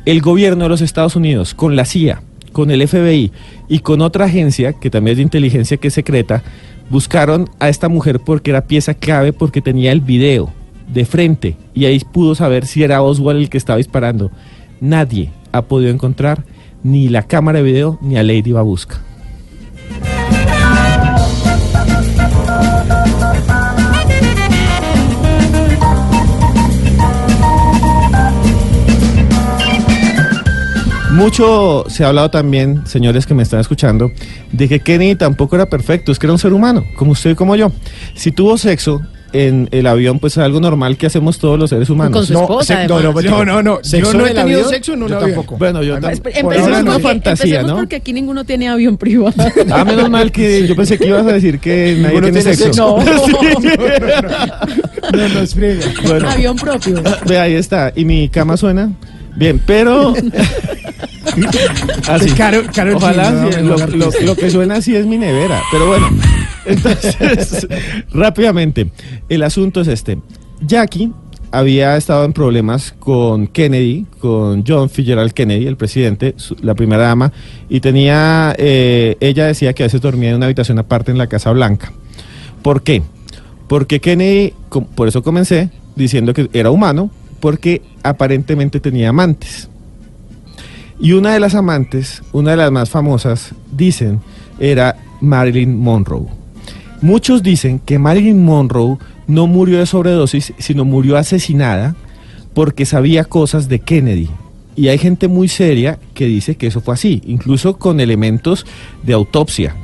El 0.06 0.22
gobierno 0.22 0.64
de 0.64 0.70
los 0.70 0.80
Estados 0.80 1.18
Unidos, 1.18 1.54
con 1.54 1.76
la 1.76 1.84
CIA, 1.84 2.24
con 2.54 2.72
el 2.72 2.88
FBI 2.88 3.34
y 3.68 3.80
con 3.80 4.00
otra 4.00 4.24
agencia, 4.24 4.72
que 4.72 4.90
también 4.90 5.16
es 5.16 5.18
de 5.18 5.24
inteligencia 5.24 5.76
que 5.76 5.90
es 5.90 5.96
secreta, 5.96 6.44
buscaron 6.90 7.50
a 7.60 7.68
esta 7.68 7.90
mujer 7.90 8.22
porque 8.22 8.52
era 8.52 8.68
pieza 8.68 8.94
clave, 8.94 9.34
porque 9.34 9.62
tenía 9.62 9.92
el 9.92 10.00
video 10.00 10.50
de 10.94 11.04
frente 11.04 11.58
y 11.74 11.84
ahí 11.84 12.00
pudo 12.00 12.36
saber 12.36 12.66
si 12.68 12.84
era 12.84 13.02
Oswald 13.02 13.42
el 13.42 13.50
que 13.50 13.58
estaba 13.58 13.76
disparando. 13.76 14.32
Nadie 14.80 15.30
ha 15.52 15.64
podido 15.64 15.92
encontrar 15.92 16.46
ni 16.84 17.10
la 17.10 17.24
cámara 17.24 17.60
de 17.60 17.66
video 17.66 18.00
ni 18.02 18.16
a 18.16 18.24
Lady 18.24 18.54
Babushka. 18.54 19.02
Mucho 31.14 31.86
se 31.90 32.04
ha 32.04 32.08
hablado 32.10 32.30
también, 32.32 32.82
señores 32.88 33.26
que 33.26 33.34
me 33.34 33.44
están 33.44 33.60
escuchando, 33.60 34.12
de 34.52 34.68
que 34.68 34.80
Kennedy 34.80 35.16
tampoco 35.16 35.56
era 35.56 35.68
perfecto, 35.68 36.12
es 36.12 36.18
que 36.20 36.26
era 36.26 36.34
un 36.34 36.40
ser 36.40 36.54
humano, 36.54 36.84
como 36.96 37.12
usted 37.12 37.32
y 37.32 37.36
como 37.36 37.56
yo. 37.56 37.72
Si 38.16 38.32
tuvo 38.32 38.58
sexo 38.58 39.02
en 39.32 39.68
el 39.72 39.86
avión, 39.88 40.18
pues 40.20 40.34
es 40.34 40.38
algo 40.40 40.60
normal 40.60 40.98
que 40.98 41.06
hacemos 41.08 41.38
todos 41.38 41.60
los 41.60 41.70
seres 41.70 41.90
humanos. 41.92 42.14
Con 42.14 42.26
su 42.26 42.34
esposa, 42.34 42.82
se- 42.82 42.88
no, 42.88 43.00
no, 43.02 43.46
no, 43.46 43.62
no, 43.64 43.80
¿Sexo 43.84 44.12
Yo 44.12 44.18
no 44.18 44.26
he 44.26 44.34
tenido 44.34 44.58
avión? 44.60 44.70
sexo 44.70 44.94
en 44.94 45.04
un 45.04 45.10
Yo 45.10 45.16
avión. 45.18 45.32
tampoco. 45.32 45.58
Bueno, 45.58 45.84
yo 45.84 46.00
tampoco. 46.00 46.30
Empecemos, 46.34 46.84
no 46.84 46.92
porque, 46.94 47.04
fantasía, 47.04 47.46
empecemos 47.46 47.68
¿no? 47.72 47.76
porque 47.78 47.96
aquí 47.98 48.14
ninguno 48.14 48.44
tiene 48.44 48.70
avión 48.70 48.98
privado. 48.98 49.34
Ah, 49.72 49.86
menos 49.86 50.10
mal 50.10 50.32
que 50.32 50.68
yo 50.68 50.76
pensé 50.76 50.98
que 50.98 51.08
ibas 51.08 51.26
a 51.28 51.34
decir 51.34 51.60
que 51.60 51.96
nadie 52.00 52.22
tiene 52.22 52.42
tiene 52.42 52.56
sexo. 52.56 52.98
No, 55.14 55.18
no, 55.18 55.28
no 55.30 55.40
es 55.42 55.54
friega. 55.54 55.86
Bueno, 56.08 56.30
avión 56.30 56.56
propio. 56.56 57.02
ve 57.28 57.38
ahí 57.40 57.54
está. 57.54 57.92
¿Y 57.96 58.04
mi 58.06 58.30
cama 58.30 58.58
suena? 58.58 58.92
Bien, 59.36 59.60
pero... 59.66 60.14
así. 62.08 62.30
Caro- 62.32 62.64
Karol 62.74 62.94
G, 62.96 62.98
Ojalá 62.98 63.32
¿no? 63.32 63.52
sí, 63.52 63.58
Mejor 63.62 63.64
lo, 63.64 63.98
lo- 63.98 64.06
artista. 64.06 64.26
lo 64.26 64.36
que 64.36 64.50
suena 64.50 64.76
así 64.76 64.96
es 64.96 65.06
mi 65.06 65.18
nevera. 65.18 65.62
Pero 65.72 65.88
bueno, 65.88 66.10
entonces, 66.66 67.68
rápidamente, 68.12 68.90
el 69.30 69.44
asunto 69.44 69.82
es 69.82 69.88
este. 69.88 70.18
Jackie 70.66 71.12
había 71.52 71.96
estado 71.98 72.26
en 72.26 72.34
problemas 72.34 72.96
con 73.00 73.48
Kennedy, 73.48 74.06
con 74.20 74.64
John 74.68 74.90
Fitzgerald 74.90 75.34
Kennedy, 75.34 75.68
el 75.68 75.78
presidente, 75.78 76.34
su- 76.38 76.56
la 76.62 76.74
primera 76.74 77.04
dama, 77.04 77.32
y 77.70 77.80
tenía, 77.80 78.56
eh, 78.58 79.18
ella 79.20 79.46
decía 79.46 79.74
que 79.74 79.84
a 79.84 79.86
veces 79.86 80.02
dormía 80.02 80.30
en 80.32 80.38
una 80.38 80.46
habitación 80.48 80.80
aparte 80.80 81.12
en 81.12 81.18
la 81.18 81.28
Casa 81.28 81.52
Blanca. 81.52 81.92
¿Por 82.62 82.82
qué? 82.82 83.02
Porque 83.68 84.00
Kennedy, 84.00 84.54
por 84.96 85.08
eso 85.08 85.22
comencé 85.22 85.70
diciendo 85.96 86.34
que 86.34 86.50
era 86.54 86.72
humano, 86.72 87.12
porque 87.40 87.82
aparentemente 88.04 88.80
tenía 88.80 89.10
amantes. 89.10 89.70
Y 91.00 91.14
una 91.14 91.34
de 91.34 91.40
las 91.40 91.56
amantes, 91.56 92.22
una 92.32 92.52
de 92.52 92.58
las 92.58 92.72
más 92.72 92.90
famosas, 92.90 93.54
dicen, 93.72 94.22
era 94.60 94.98
Marilyn 95.22 95.78
Monroe. 95.78 96.28
Muchos 97.02 97.44
dicen 97.44 97.80
que 97.80 98.00
Marilyn 98.00 98.44
Monroe 98.46 98.98
no 99.28 99.48
murió 99.48 99.80
de 99.80 99.86
sobredosis, 99.86 100.54
sino 100.58 100.86
murió 100.86 101.18
asesinada 101.18 101.96
porque 102.54 102.86
sabía 102.86 103.26
cosas 103.26 103.68
de 103.68 103.80
Kennedy. 103.80 104.30
Y 104.76 104.88
hay 104.88 104.98
gente 104.98 105.28
muy 105.28 105.48
seria 105.48 106.00
que 106.14 106.26
dice 106.26 106.56
que 106.56 106.68
eso 106.68 106.82
fue 106.82 106.94
así, 106.94 107.22
incluso 107.26 107.78
con 107.78 108.00
elementos 108.00 108.66
de 109.04 109.14
autopsia. 109.14 109.76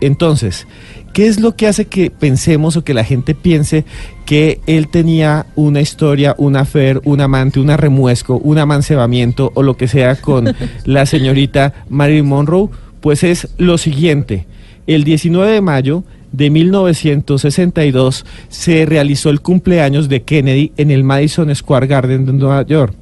Entonces, 0.00 0.66
¿qué 1.12 1.26
es 1.26 1.40
lo 1.40 1.56
que 1.56 1.66
hace 1.66 1.86
que 1.86 2.10
pensemos 2.10 2.76
o 2.76 2.84
que 2.84 2.94
la 2.94 3.04
gente 3.04 3.34
piense 3.34 3.84
que 4.26 4.60
él 4.66 4.88
tenía 4.88 5.46
una 5.56 5.80
historia, 5.80 6.34
un 6.38 6.56
afer, 6.56 7.00
un 7.04 7.20
amante, 7.20 7.60
una 7.60 7.76
remuesco, 7.76 8.36
un 8.36 8.58
amancebamiento 8.58 9.52
o 9.54 9.62
lo 9.62 9.76
que 9.76 9.88
sea 9.88 10.16
con 10.16 10.54
la 10.84 11.06
señorita 11.06 11.74
Marilyn 11.88 12.26
Monroe? 12.26 12.68
Pues 13.00 13.24
es 13.24 13.48
lo 13.56 13.78
siguiente. 13.78 14.46
El 14.86 15.04
19 15.04 15.52
de 15.52 15.60
mayo 15.60 16.04
de 16.32 16.50
1962 16.50 18.24
se 18.48 18.86
realizó 18.86 19.30
el 19.30 19.40
cumpleaños 19.40 20.08
de 20.08 20.22
Kennedy 20.22 20.72
en 20.76 20.90
el 20.90 21.04
Madison 21.04 21.54
Square 21.54 21.86
Garden 21.86 22.26
de 22.26 22.32
Nueva 22.32 22.64
York. 22.66 22.94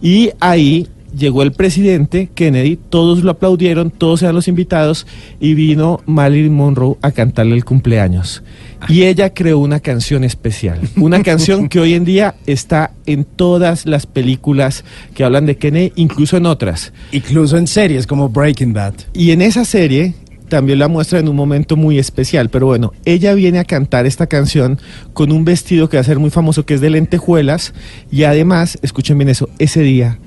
Y 0.00 0.30
ahí 0.40 0.88
llegó 1.16 1.42
el 1.42 1.52
presidente 1.52 2.30
Kennedy, 2.34 2.76
todos 2.76 3.22
lo 3.22 3.32
aplaudieron, 3.32 3.90
todos 3.90 4.22
eran 4.22 4.34
los 4.34 4.48
invitados 4.48 5.06
y 5.40 5.54
vino 5.54 6.00
Marilyn 6.06 6.54
Monroe 6.54 6.96
a 7.02 7.12
cantarle 7.12 7.54
el 7.54 7.64
cumpleaños. 7.64 8.42
Y 8.88 9.02
ella 9.02 9.34
creó 9.34 9.58
una 9.58 9.80
canción 9.80 10.24
especial, 10.24 10.80
una 10.96 11.22
canción 11.24 11.68
que 11.68 11.80
hoy 11.80 11.94
en 11.94 12.04
día 12.04 12.34
está 12.46 12.92
en 13.06 13.24
todas 13.24 13.86
las 13.86 14.06
películas 14.06 14.84
que 15.14 15.24
hablan 15.24 15.46
de 15.46 15.56
Kennedy, 15.56 15.92
incluso 15.96 16.36
en 16.36 16.46
otras. 16.46 16.92
Incluso 17.12 17.56
en 17.56 17.66
series 17.66 18.06
como 18.06 18.28
Breaking 18.28 18.72
Bad. 18.72 18.94
Y 19.12 19.32
en 19.32 19.42
esa 19.42 19.64
serie 19.64 20.14
también 20.48 20.80
la 20.80 20.88
muestra 20.88 21.20
en 21.20 21.28
un 21.28 21.36
momento 21.36 21.76
muy 21.76 21.98
especial, 21.98 22.50
pero 22.50 22.66
bueno, 22.66 22.92
ella 23.06 23.32
viene 23.34 23.58
a 23.60 23.64
cantar 23.64 24.04
esta 24.04 24.26
canción 24.26 24.78
con 25.14 25.32
un 25.32 25.44
vestido 25.44 25.88
que 25.88 25.96
va 25.96 26.02
a 26.02 26.04
ser 26.04 26.18
muy 26.18 26.30
famoso, 26.30 26.66
que 26.66 26.74
es 26.74 26.80
de 26.80 26.90
lentejuelas, 26.90 27.72
y 28.10 28.24
además, 28.24 28.76
escuchen 28.82 29.16
bien 29.16 29.30
eso, 29.30 29.48
ese 29.58 29.80
día, 29.80 30.18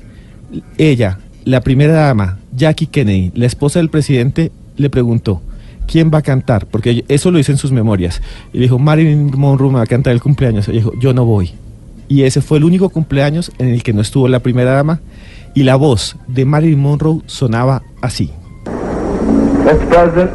ella, 0.78 1.20
la 1.46 1.62
primera 1.62 1.94
dama, 1.94 2.40
Jackie 2.56 2.88
Kennedy, 2.88 3.32
la 3.36 3.46
esposa 3.46 3.80
del 3.80 3.90
presidente, 3.90 4.52
le 4.78 4.90
preguntó, 4.90 5.42
¿quién 5.88 6.12
va 6.14 6.20
a 6.20 6.22
cantar? 6.22 6.66
Porque 6.68 7.04
eso 7.08 7.32
lo 7.32 7.38
dice 7.38 7.52
en 7.52 7.58
sus 7.58 7.72
memorias. 7.72 8.22
Y 8.54 8.58
le 8.58 8.64
dijo, 8.64 8.80
Marilyn 8.80 9.32
Monroe 9.38 9.70
me 9.70 9.78
va 9.78 9.84
a 9.84 9.88
cantar 9.88 10.14
el 10.14 10.22
cumpleaños. 10.22 10.68
Ella 10.68 10.78
dijo, 10.78 10.94
yo 11.00 11.14
no 11.14 11.26
voy. 11.26 11.52
Y 12.08 12.24
ese 12.24 12.42
fue 12.42 12.58
el 12.58 12.64
único 12.64 12.90
cumpleaños 12.90 13.52
en 13.58 13.70
el 13.70 13.84
que 13.84 13.94
no 13.94 14.02
estuvo 14.02 14.28
la 14.28 14.40
primera 14.40 14.74
dama, 14.74 15.00
y 15.54 15.64
la 15.64 15.76
voz 15.76 16.16
de 16.28 16.46
Marilyn 16.46 16.80
Monroe 16.80 17.22
sonaba 17.26 17.84
así. 18.02 18.32
Punctual. 19.64 20.32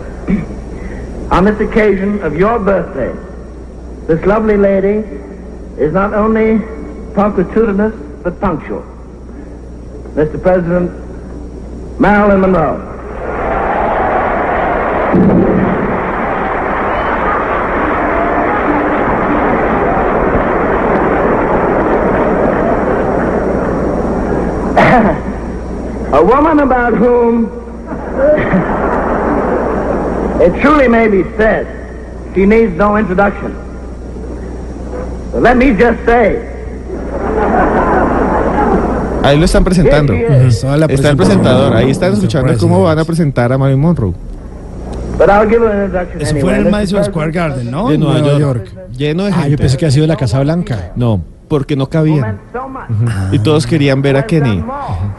Mr. 10.18 10.42
President, 10.42 10.90
Marilyn 12.00 12.40
Monroe. 12.40 12.74
A 26.14 26.24
woman 26.24 26.58
about 26.58 26.94
whom 26.94 27.44
it 30.42 30.60
truly 30.60 30.88
may 30.88 31.06
be 31.06 31.22
said 31.36 32.34
she 32.34 32.44
needs 32.44 32.72
no 32.72 32.96
introduction. 32.96 33.52
But 35.30 35.42
let 35.42 35.56
me 35.56 35.74
just 35.74 36.04
say, 36.04 36.57
Ahí 39.22 39.38
lo 39.38 39.44
están 39.44 39.64
presentando. 39.64 40.12
Está 40.14 41.10
el 41.10 41.16
presentador. 41.16 41.74
Ahí 41.76 41.90
están 41.90 42.12
escuchando 42.12 42.56
cómo 42.58 42.82
van 42.82 42.98
a 42.98 43.04
presentar 43.04 43.52
a 43.52 43.58
Marilyn 43.58 43.80
Monroe. 43.80 44.12
But 45.18 45.28
I'll 45.28 45.48
give 45.48 45.66
an 45.66 45.86
introduction 45.86 46.22
Eso 46.22 46.36
fue 46.36 46.54
en 46.56 46.66
el. 46.66 46.70
Madison 46.70 47.04
Square 47.04 47.32
Garden, 47.32 47.70
¿no? 47.72 47.88
De 47.88 47.98
Nueva, 47.98 48.20
Nueva 48.20 48.38
York. 48.38 48.72
Lleno 48.96 49.24
de 49.24 49.32
Ah, 49.32 49.34
gente. 49.36 49.50
yo 49.50 49.56
pensé 49.58 49.76
que 49.76 49.86
ha 49.86 49.90
sido 49.90 50.06
la 50.06 50.14
Casa 50.16 50.38
Blanca. 50.38 50.92
No, 50.94 51.20
porque 51.48 51.74
no 51.74 51.88
cabían. 51.88 52.38
Y 53.32 53.40
todos 53.40 53.66
querían 53.66 54.00
ver 54.00 54.16
a 54.16 54.24
Kennedy. 54.26 54.62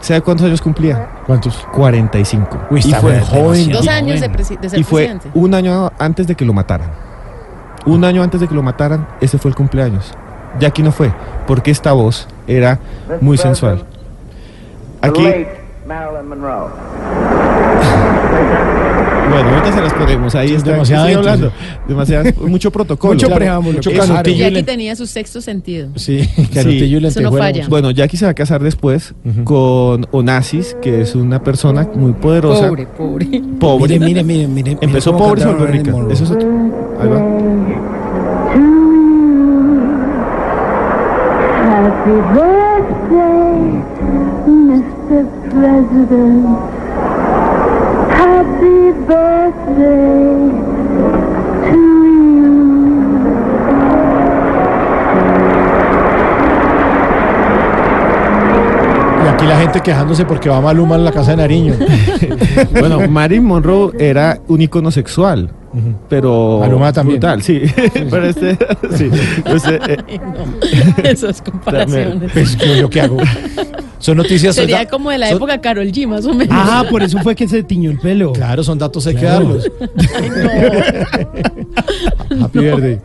¿Sabe 0.00 0.22
cuántos 0.22 0.46
años 0.46 0.62
cumplía? 0.62 1.06
¿Cuántos? 1.26 1.66
45. 1.74 2.48
Uy, 2.70 2.80
y 2.82 2.92
fue 2.94 3.20
joven. 3.20 3.70
Dos 3.72 3.86
años 3.88 4.20
de, 4.22 4.30
presi- 4.30 4.58
de 4.58 4.70
ser 4.70 4.78
Y 4.78 4.84
fue 4.84 5.02
presidente. 5.02 5.30
un 5.34 5.52
año 5.54 5.92
antes 5.98 6.26
de 6.26 6.34
que 6.34 6.46
lo 6.46 6.54
mataran. 6.54 6.88
Un 7.84 8.02
año 8.04 8.22
antes 8.22 8.40
de 8.40 8.48
que 8.48 8.54
lo 8.54 8.62
mataran, 8.62 9.06
ese 9.20 9.36
fue 9.36 9.50
el 9.50 9.54
cumpleaños. 9.54 10.12
Jackie 10.58 10.82
no 10.82 10.92
fue, 10.92 11.12
porque 11.46 11.70
esta 11.70 11.92
voz 11.92 12.26
era 12.46 12.78
muy 13.20 13.36
sensual. 13.36 13.84
Aquí, 15.02 15.22
late 15.22 15.48
Marilyn 15.86 16.28
Monroe. 16.28 16.68
bueno, 19.30 19.48
ahorita 19.50 19.72
se 19.72 19.80
las 19.80 19.92
ponemos. 19.94 20.34
Ahí 20.34 20.48
Sí, 20.48 20.54
está. 20.56 20.72
demasiado 20.72 21.06
estoy 21.08 21.18
intro, 21.18 21.30
hablando. 21.32 21.52
Demasiado, 21.88 22.24
mucho 22.48 22.70
protocolo. 22.72 23.14
Mucho 23.14 23.30
preámbulo, 23.30 23.76
mucho 23.78 23.90
le- 24.50 24.62
tenía 24.62 24.94
su 24.96 25.06
sexto 25.06 25.40
sentido. 25.40 25.88
Sí, 25.96 26.28
canutillo 26.54 26.98
y 26.98 27.06
Eso 27.06 27.20
no 27.22 27.32
falla. 27.32 27.66
Bueno, 27.68 27.90
Jackie 27.90 28.16
se 28.16 28.24
va 28.26 28.32
a 28.32 28.34
casar 28.34 28.62
después 28.62 29.14
con 29.44 30.06
Onassis, 30.10 30.76
que 30.82 31.00
es 31.00 31.14
una 31.14 31.42
persona 31.42 31.88
muy 31.94 32.12
poderosa. 32.12 32.68
Pobre, 32.68 32.86
pobre. 32.86 33.26
Pobre. 33.58 33.98
Mire, 33.98 34.22
mire, 34.22 34.46
mire. 34.46 34.78
Empezó 34.80 35.16
pobre 35.16 35.40
y 35.40 35.44
se 35.44 35.48
volvió 35.50 35.66
rica. 35.66 35.94
Eso 36.10 36.24
es 36.24 36.30
otro. 36.30 36.48
Ahí 37.00 37.08
va. 37.08 37.20
Happy 41.62 42.10
birthday, 42.10 42.59
President. 45.60 46.46
Happy 48.16 48.92
birthday 49.04 50.48
to 51.68 51.76
you. 51.76 53.60
Y 59.22 59.28
aquí 59.28 59.44
la 59.44 59.58
gente 59.58 59.80
quejándose 59.82 60.24
porque 60.24 60.48
va 60.48 60.62
Maluma 60.62 60.94
a 60.94 60.98
la 60.98 61.12
Casa 61.12 61.32
de 61.32 61.36
Nariño. 61.36 61.74
Bueno, 62.78 63.00
Marilyn 63.08 63.44
Monroe 63.44 63.92
era 63.98 64.38
un 64.48 64.62
icono 64.62 64.90
sexual, 64.90 65.50
pero 66.08 66.58
Maluma 66.60 66.90
también. 66.92 67.20
brutal, 67.20 67.42
sí. 67.42 67.62
pero 68.10 68.24
este, 68.24 68.56
sí. 68.96 69.10
Este, 69.44 69.74
eh, 69.92 69.98
Ay, 70.08 70.20
no. 70.20 71.04
Esas 71.04 71.42
comparaciones. 71.42 72.32
Pues, 72.32 72.56
¿yo, 72.56 72.74
yo 72.76 72.88
qué 72.90 73.02
hago? 73.02 73.18
Son 74.00 74.16
noticias. 74.16 74.56
son 74.56 74.62
Sería 74.64 74.78
da- 74.78 74.86
como 74.88 75.10
de 75.10 75.18
la 75.18 75.28
son- 75.28 75.36
época 75.36 75.60
Carol 75.60 75.86
G, 75.86 76.06
más 76.08 76.24
o 76.26 76.34
menos. 76.34 76.56
Ah, 76.58 76.84
por 76.90 77.02
eso 77.02 77.18
fue 77.22 77.34
que 77.36 77.46
se 77.46 77.62
tiñó 77.62 77.90
el 77.90 77.98
pelo. 77.98 78.32
Claro, 78.32 78.64
son 78.64 78.78
datos, 78.78 79.06
hay 79.06 79.14
que 79.14 79.20
Claro. 79.20 79.44
darlos. 79.44 79.70
Happy 82.42 82.58
birthday. 82.58 82.98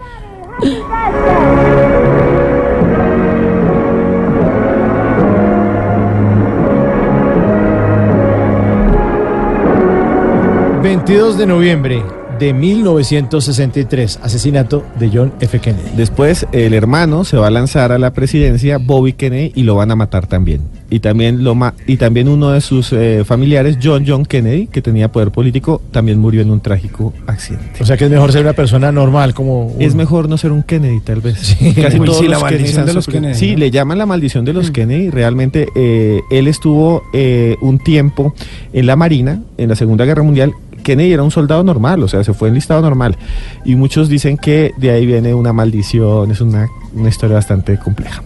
...22 10.81 11.35
de 11.37 11.45
noviembre 11.47 12.03
de 12.39 12.53
1963... 12.53 14.19
...asesinato 14.23 14.83
de 14.99 15.09
John 15.13 15.33
F. 15.39 15.59
Kennedy. 15.59 15.89
Después 15.95 16.45
el 16.51 16.73
hermano 16.73 17.23
se 17.23 17.37
va 17.37 17.47
a 17.47 17.51
lanzar 17.51 17.91
a 17.91 17.97
la 17.99 18.11
presidencia, 18.13 18.77
Bobby 18.77 19.13
Kennedy, 19.13 19.51
y 19.55 19.63
lo 19.63 19.75
van 19.75 19.91
a 19.91 19.95
matar 19.95 20.27
también. 20.27 20.61
Y 20.89 20.99
también, 20.99 21.43
lo 21.43 21.55
ma- 21.55 21.73
y 21.87 21.97
también 21.97 22.27
uno 22.27 22.51
de 22.51 22.61
sus 22.61 22.93
eh, 22.93 23.23
familiares, 23.25 23.77
John 23.81 24.03
John 24.07 24.25
Kennedy, 24.25 24.67
que 24.67 24.81
tenía 24.81 25.11
poder 25.11 25.31
político, 25.31 25.81
también 25.91 26.19
murió 26.19 26.41
en 26.41 26.51
un 26.51 26.59
trágico 26.59 27.13
accidente. 27.27 27.81
O 27.81 27.85
sea 27.85 27.97
que 27.97 28.05
es 28.05 28.11
mejor 28.11 28.31
ser 28.31 28.41
una 28.43 28.53
persona 28.53 28.91
normal 28.91 29.33
como... 29.33 29.73
Es 29.79 29.95
mejor 29.95 30.29
no 30.29 30.37
ser 30.37 30.51
un 30.51 30.63
Kennedy, 30.63 30.99
tal 31.01 31.21
vez. 31.21 31.57
Casi 31.81 31.99
Uy, 31.99 32.05
todos 32.05 32.19
sí, 32.19 32.25
la 32.27 32.33
los 32.33 32.41
maldición 32.43 32.49
Kennedys 32.49 32.77
han 32.77 32.85
de 32.85 32.93
los 32.93 33.05
sufrido. 33.05 33.21
Kennedy, 33.23 33.39
Sí, 33.39 33.51
¿no? 33.53 33.57
le 33.59 33.71
llaman 33.71 33.97
la 33.97 34.05
maldición 34.05 34.45
de 34.45 34.53
los 34.53 34.71
Kennedy. 34.71 35.09
Realmente 35.09 35.67
eh, 35.75 36.21
él 36.31 36.47
estuvo 36.47 37.03
eh, 37.13 37.55
un 37.61 37.79
tiempo 37.79 38.33
en 38.73 38.85
la 38.85 38.95
Marina, 38.95 39.41
en 39.57 39.69
la 39.69 39.75
Segunda 39.75 40.05
Guerra 40.05 40.23
Mundial. 40.23 40.53
Kennedy 40.85 41.13
era 41.13 41.23
un 41.23 41.31
soldado 41.31 41.63
normal, 41.63 42.03
o 42.03 42.07
sea, 42.07 42.23
se 42.23 42.33
fue 42.33 42.49
enlistado 42.49 42.79
normal. 42.81 43.17
Y 43.65 43.75
muchos 43.75 44.07
dicen 44.07 44.37
que 44.37 44.71
de 44.77 44.91
ahí 44.91 45.05
viene 45.07 45.33
una 45.33 45.51
maldición, 45.51 46.29
es 46.29 46.41
una, 46.41 46.67
una 46.93 47.09
historia 47.09 47.37
bastante 47.37 47.77
compleja. 47.79 48.21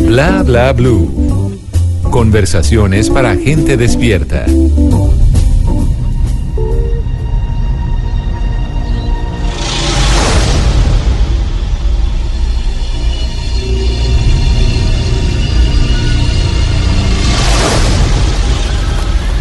Bla 0.00 0.42
bla 0.42 0.72
blue. 0.72 1.56
Conversaciones 2.10 3.10
para 3.10 3.36
gente 3.36 3.76
despierta. 3.76 4.44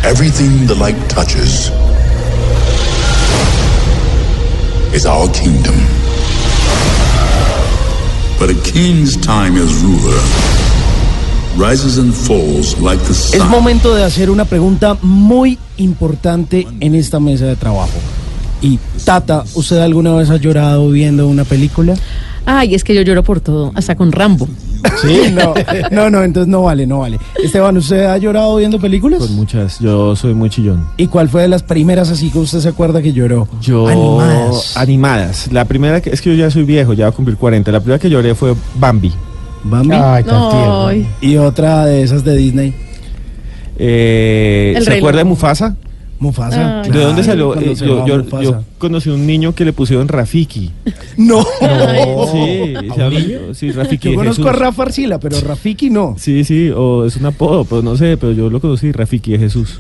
Everything 0.08 0.66
the 0.68 0.76
light 0.76 0.96
touches 1.10 1.70
is 4.94 5.06
our 5.06 5.28
kingdom. 5.34 5.76
But 8.40 8.50
a 8.50 8.56
king's 8.64 9.18
time 9.18 9.58
as 9.58 9.74
ruler 9.84 10.18
rises 11.58 11.98
and 11.98 12.14
falls 12.14 12.80
like 12.80 13.02
the 13.04 13.12
Es 13.12 13.32
sun. 13.38 13.50
momento 13.50 13.94
de 13.96 14.04
hacer 14.06 14.30
una 14.30 14.46
pregunta 14.46 14.98
muy 15.02 15.58
importante 15.76 16.66
en 16.80 16.96
esta 16.96 17.20
mesa 17.20 17.46
de 17.46 17.58
trabajo. 17.58 18.00
Y 18.62 18.80
Tata, 19.04 19.44
¿usted 19.56 19.80
alguna 19.80 20.14
vez 20.14 20.30
ha 20.30 20.38
llorado 20.38 20.90
viendo 20.90 21.28
una 21.28 21.44
película? 21.44 21.96
Ay, 22.46 22.76
es 22.76 22.84
que 22.86 22.96
yo 22.96 23.02
lloro 23.02 23.24
por 23.24 23.42
todo, 23.42 23.74
hasta 23.76 23.96
con 23.96 24.14
Rambo. 24.14 24.48
Sí, 25.02 25.34
no, 25.34 25.54
no, 25.92 26.10
no, 26.10 26.24
entonces 26.24 26.48
no 26.50 26.64
vale, 26.64 26.86
no 26.88 27.00
vale. 27.00 27.20
Esteban, 27.44 27.78
¿usted 27.78 28.06
ha 28.06 28.18
llorado 28.18 28.56
viendo 28.58 28.80
películas? 28.80 29.20
Pues 29.20 29.32
muchas, 29.32 29.80
yo 29.80 30.16
soy 30.16 30.34
muy 30.34 30.50
chillón. 30.50 30.86
¿Y 30.98 31.08
cuál 31.08 31.30
fue 31.30 31.44
de 31.44 31.48
las 31.48 31.64
primeras 31.64 32.10
así 32.10 32.30
que 32.32 32.40
usted 32.40 32.60
se 32.60 32.70
acuerda 32.70 33.02
que 33.02 33.14
lloró? 33.14 33.48
Yo 33.62 33.88
Animadas. 33.88 34.78
animadas. 34.78 35.52
La 35.52 35.66
primera 35.66 36.02
que 36.02 36.10
es 36.10 36.22
que 36.22 36.30
yo 36.32 36.36
ya 36.36 36.52
soy 36.52 36.64
viejo, 36.64 36.94
ya 36.94 37.06
voy 37.06 37.14
a 37.14 37.16
cumplir 37.16 37.38
40. 37.38 37.72
La 37.72 37.80
primera 37.80 38.00
que 38.00 38.10
lloré 38.10 38.36
fue 38.36 38.54
Bambi. 38.76 39.12
Bambi. 39.64 39.96
Ay, 39.96 40.24
tan 40.24 40.50
tierno. 40.50 40.88
Ay. 40.88 41.08
Y 41.22 41.38
otra 41.38 41.86
de 41.86 42.04
esas 42.04 42.24
de 42.24 42.36
Disney. 42.36 42.76
Eh, 43.78 44.78
¿Se 44.82 44.94
acuerda 44.94 45.20
de. 45.20 45.26
Mufasa? 45.26 45.76
Mufasa. 46.20 46.82
Ay. 46.82 46.92
¿De 46.92 47.00
dónde 47.02 47.24
salió? 47.24 47.56
Eh, 47.60 47.76
yo, 47.76 48.06
yo- 48.08 48.42
yo 48.42 48.64
conocí 48.80 49.10
un 49.10 49.28
niño 49.28 49.54
que 49.54 49.64
le 49.66 49.74
pusieron 49.74 50.08
Rafiki. 50.08 50.72
No. 51.18 51.44
Sí, 52.32 52.74
habla- 53.02 53.54
sí, 53.54 53.72
Rafiki. 53.72 54.10
Yo 54.12 54.16
conozco 54.16 54.44
Jesús. 54.44 54.56
a 54.60 54.64
Rafa 54.66 54.84
Arcila, 54.84 55.20
pero 55.20 55.40
Rafiki 55.42 55.90
no. 55.90 56.16
Sí, 56.18 56.44
sí, 56.44 56.70
o 56.70 57.06
es 57.06 57.16
un 57.18 57.26
apodo, 57.26 57.66
pero 57.66 57.82
no 57.82 57.96
sé, 57.98 58.18
pero 58.18 58.32
yo 58.34 58.50
lo 58.50 58.60
conocí, 58.60 58.92
Rafiki 58.92 59.32
de 59.34 59.40
Jesús. 59.40 59.80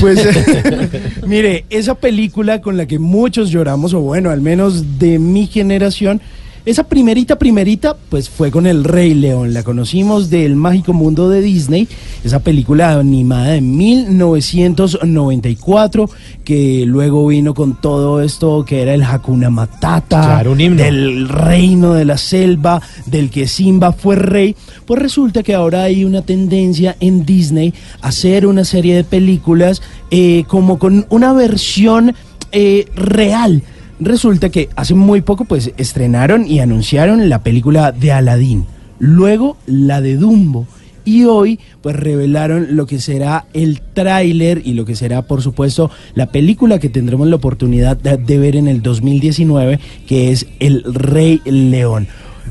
Pues 0.00 0.18
mire, 1.26 1.64
esa 1.70 1.94
película 1.94 2.60
con 2.60 2.76
la 2.76 2.86
que 2.86 2.98
muchos 2.98 3.50
lloramos, 3.50 3.94
o 3.94 4.00
bueno, 4.00 4.30
al 4.30 4.40
menos 4.40 4.98
de 4.98 5.18
mi 5.18 5.46
generación, 5.46 6.20
esa 6.70 6.84
primerita, 6.84 7.38
primerita, 7.38 7.96
pues 8.10 8.28
fue 8.28 8.50
con 8.50 8.66
El 8.66 8.84
Rey 8.84 9.14
León. 9.14 9.54
La 9.54 9.62
conocimos 9.62 10.28
del 10.28 10.54
mágico 10.54 10.92
mundo 10.92 11.30
de 11.30 11.40
Disney, 11.40 11.88
esa 12.22 12.40
película 12.40 12.92
animada 12.92 13.52
de 13.52 13.62
1994, 13.62 16.10
que 16.44 16.84
luego 16.86 17.26
vino 17.26 17.54
con 17.54 17.80
todo 17.80 18.20
esto 18.20 18.66
que 18.66 18.82
era 18.82 18.92
el 18.92 19.02
Hakuna 19.02 19.48
Matata, 19.48 20.20
Claro, 20.20 20.52
un 20.52 20.60
himno. 20.60 20.82
del 20.82 21.26
reino 21.28 21.94
de 21.94 22.04
la 22.04 22.18
selva, 22.18 22.82
del 23.06 23.30
que 23.30 23.48
Simba 23.48 23.92
fue 23.92 24.16
rey. 24.16 24.54
Pues 24.86 25.00
resulta 25.00 25.42
que 25.42 25.54
ahora 25.54 25.84
hay 25.84 26.04
una 26.04 26.20
tendencia 26.22 26.96
en 27.00 27.24
Disney 27.24 27.72
a 28.02 28.08
hacer 28.08 28.46
una 28.46 28.64
serie 28.64 28.94
de 28.94 29.04
películas 29.04 29.80
eh, 30.10 30.44
como 30.48 30.78
con 30.78 31.06
una 31.08 31.32
versión 31.32 32.14
eh, 32.52 32.84
real. 32.94 33.62
Resulta 34.00 34.50
que 34.50 34.68
hace 34.76 34.94
muy 34.94 35.22
poco 35.22 35.44
pues 35.44 35.72
estrenaron 35.76 36.46
y 36.46 36.60
anunciaron 36.60 37.28
la 37.28 37.42
película 37.42 37.90
de 37.90 38.12
Aladdin, 38.12 38.64
luego 38.98 39.56
la 39.66 40.00
de 40.00 40.16
Dumbo 40.16 40.66
y 41.04 41.24
hoy 41.24 41.58
pues 41.80 41.96
revelaron 41.96 42.76
lo 42.76 42.86
que 42.86 43.00
será 43.00 43.46
el 43.54 43.80
tráiler 43.80 44.60
y 44.64 44.74
lo 44.74 44.84
que 44.84 44.94
será 44.94 45.22
por 45.22 45.42
supuesto 45.42 45.90
la 46.14 46.26
película 46.26 46.78
que 46.78 46.90
tendremos 46.90 47.28
la 47.28 47.36
oportunidad 47.36 47.96
de, 47.96 48.18
de 48.18 48.38
ver 48.38 48.56
en 48.56 48.68
el 48.68 48.82
2019 48.82 49.80
que 50.06 50.30
es 50.30 50.46
El 50.60 50.84
Rey 50.84 51.40
León. 51.44 52.08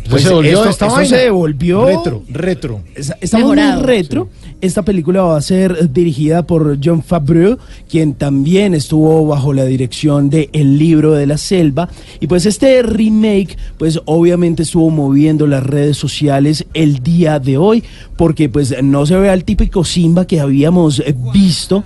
Pues 0.10 0.24
se 0.24 0.30
volvió 0.34 0.58
esto, 0.60 0.70
esta 0.70 0.86
esto 0.88 0.96
vaina. 0.98 1.18
se 1.18 1.30
volvió 1.30 1.86
Retro, 1.86 2.24
retro. 2.30 2.82
Está- 2.96 3.18
Estamos 3.22 3.50
Mejorado, 3.52 3.80
muy 3.80 3.88
retro. 3.88 4.30
Esta 4.60 4.82
película 4.82 5.22
va 5.22 5.38
a 5.38 5.42
ser 5.42 5.92
dirigida 5.94 6.42
por 6.48 6.80
John 6.84 7.04
Favreau, 7.04 7.58
quien 7.90 8.16
también 8.16 8.74
estuvo 8.74 9.26
bajo 9.28 9.54
la 9.54 9.66
dirección 9.66 10.30
de 10.32 10.50
El 10.52 10.80
libro 10.80 11.14
de 11.14 11.28
la 11.28 11.38
selva. 11.38 11.90
Y 12.20 12.26
pues 12.28 12.46
este 12.48 12.82
remake, 12.82 13.56
pues 13.78 14.00
obviamente 14.06 14.64
estuvo 14.64 14.90
moviendo 14.90 15.46
las 15.46 15.64
redes 15.64 15.98
sociales 15.98 16.66
el 16.74 17.04
día 17.04 17.40
de 17.40 17.58
hoy, 17.58 17.84
porque 18.16 18.50
pues 18.50 18.76
no 18.82 19.06
se 19.06 19.16
ve 19.18 19.30
al 19.30 19.44
típico 19.44 19.84
Simba 19.84 20.26
que 20.26 20.40
habíamos 20.40 21.04
visto. 21.34 21.84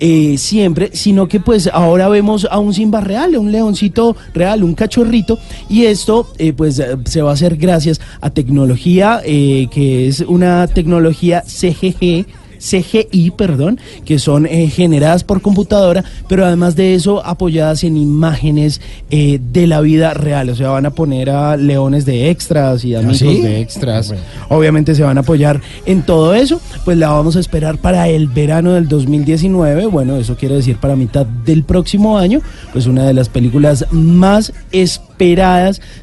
Eh, 0.00 0.36
siempre, 0.38 0.90
sino 0.92 1.28
que 1.28 1.40
pues 1.40 1.68
ahora 1.72 2.08
vemos 2.08 2.46
a 2.50 2.58
un 2.58 2.74
Simba 2.74 3.00
real, 3.00 3.36
un 3.36 3.52
leoncito 3.52 4.16
real, 4.32 4.62
un 4.62 4.74
cachorrito, 4.74 5.38
y 5.68 5.84
esto 5.84 6.28
eh, 6.38 6.52
pues 6.52 6.78
eh, 6.78 6.96
se 7.04 7.22
va 7.22 7.30
a 7.30 7.34
hacer 7.34 7.56
gracias 7.56 8.00
a 8.20 8.30
tecnología 8.30 9.20
eh, 9.24 9.68
que 9.70 10.08
es 10.08 10.20
una 10.20 10.66
tecnología 10.66 11.42
CGG. 11.42 12.26
CGI, 12.64 13.32
perdón, 13.36 13.78
que 14.04 14.18
son 14.18 14.46
eh, 14.46 14.68
generadas 14.68 15.24
por 15.24 15.42
computadora, 15.42 16.04
pero 16.28 16.46
además 16.46 16.76
de 16.76 16.94
eso 16.94 17.24
apoyadas 17.24 17.84
en 17.84 17.96
imágenes 17.96 18.80
eh, 19.10 19.38
de 19.52 19.66
la 19.66 19.80
vida 19.80 20.14
real. 20.14 20.48
O 20.48 20.54
sea, 20.54 20.70
van 20.70 20.86
a 20.86 20.90
poner 20.90 21.30
a 21.30 21.56
leones 21.56 22.06
de 22.06 22.30
extras 22.30 22.84
y 22.84 22.94
amigos 22.94 23.18
sí? 23.18 23.40
de 23.40 23.60
extras. 23.60 24.14
Obviamente 24.48 24.94
se 24.94 25.02
van 25.02 25.18
a 25.18 25.20
apoyar 25.20 25.60
en 25.86 26.02
todo 26.02 26.34
eso. 26.34 26.60
Pues 26.84 26.96
la 26.96 27.10
vamos 27.10 27.36
a 27.36 27.40
esperar 27.40 27.78
para 27.78 28.08
el 28.08 28.28
verano 28.28 28.72
del 28.72 28.88
2019. 28.88 29.86
Bueno, 29.86 30.16
eso 30.16 30.36
quiere 30.36 30.56
decir 30.56 30.76
para 30.78 30.96
mitad 30.96 31.26
del 31.26 31.64
próximo 31.64 32.18
año. 32.18 32.40
Pues 32.72 32.86
una 32.86 33.04
de 33.04 33.14
las 33.14 33.28
películas 33.28 33.86
más 33.90 34.52
esperadas. 34.72 35.13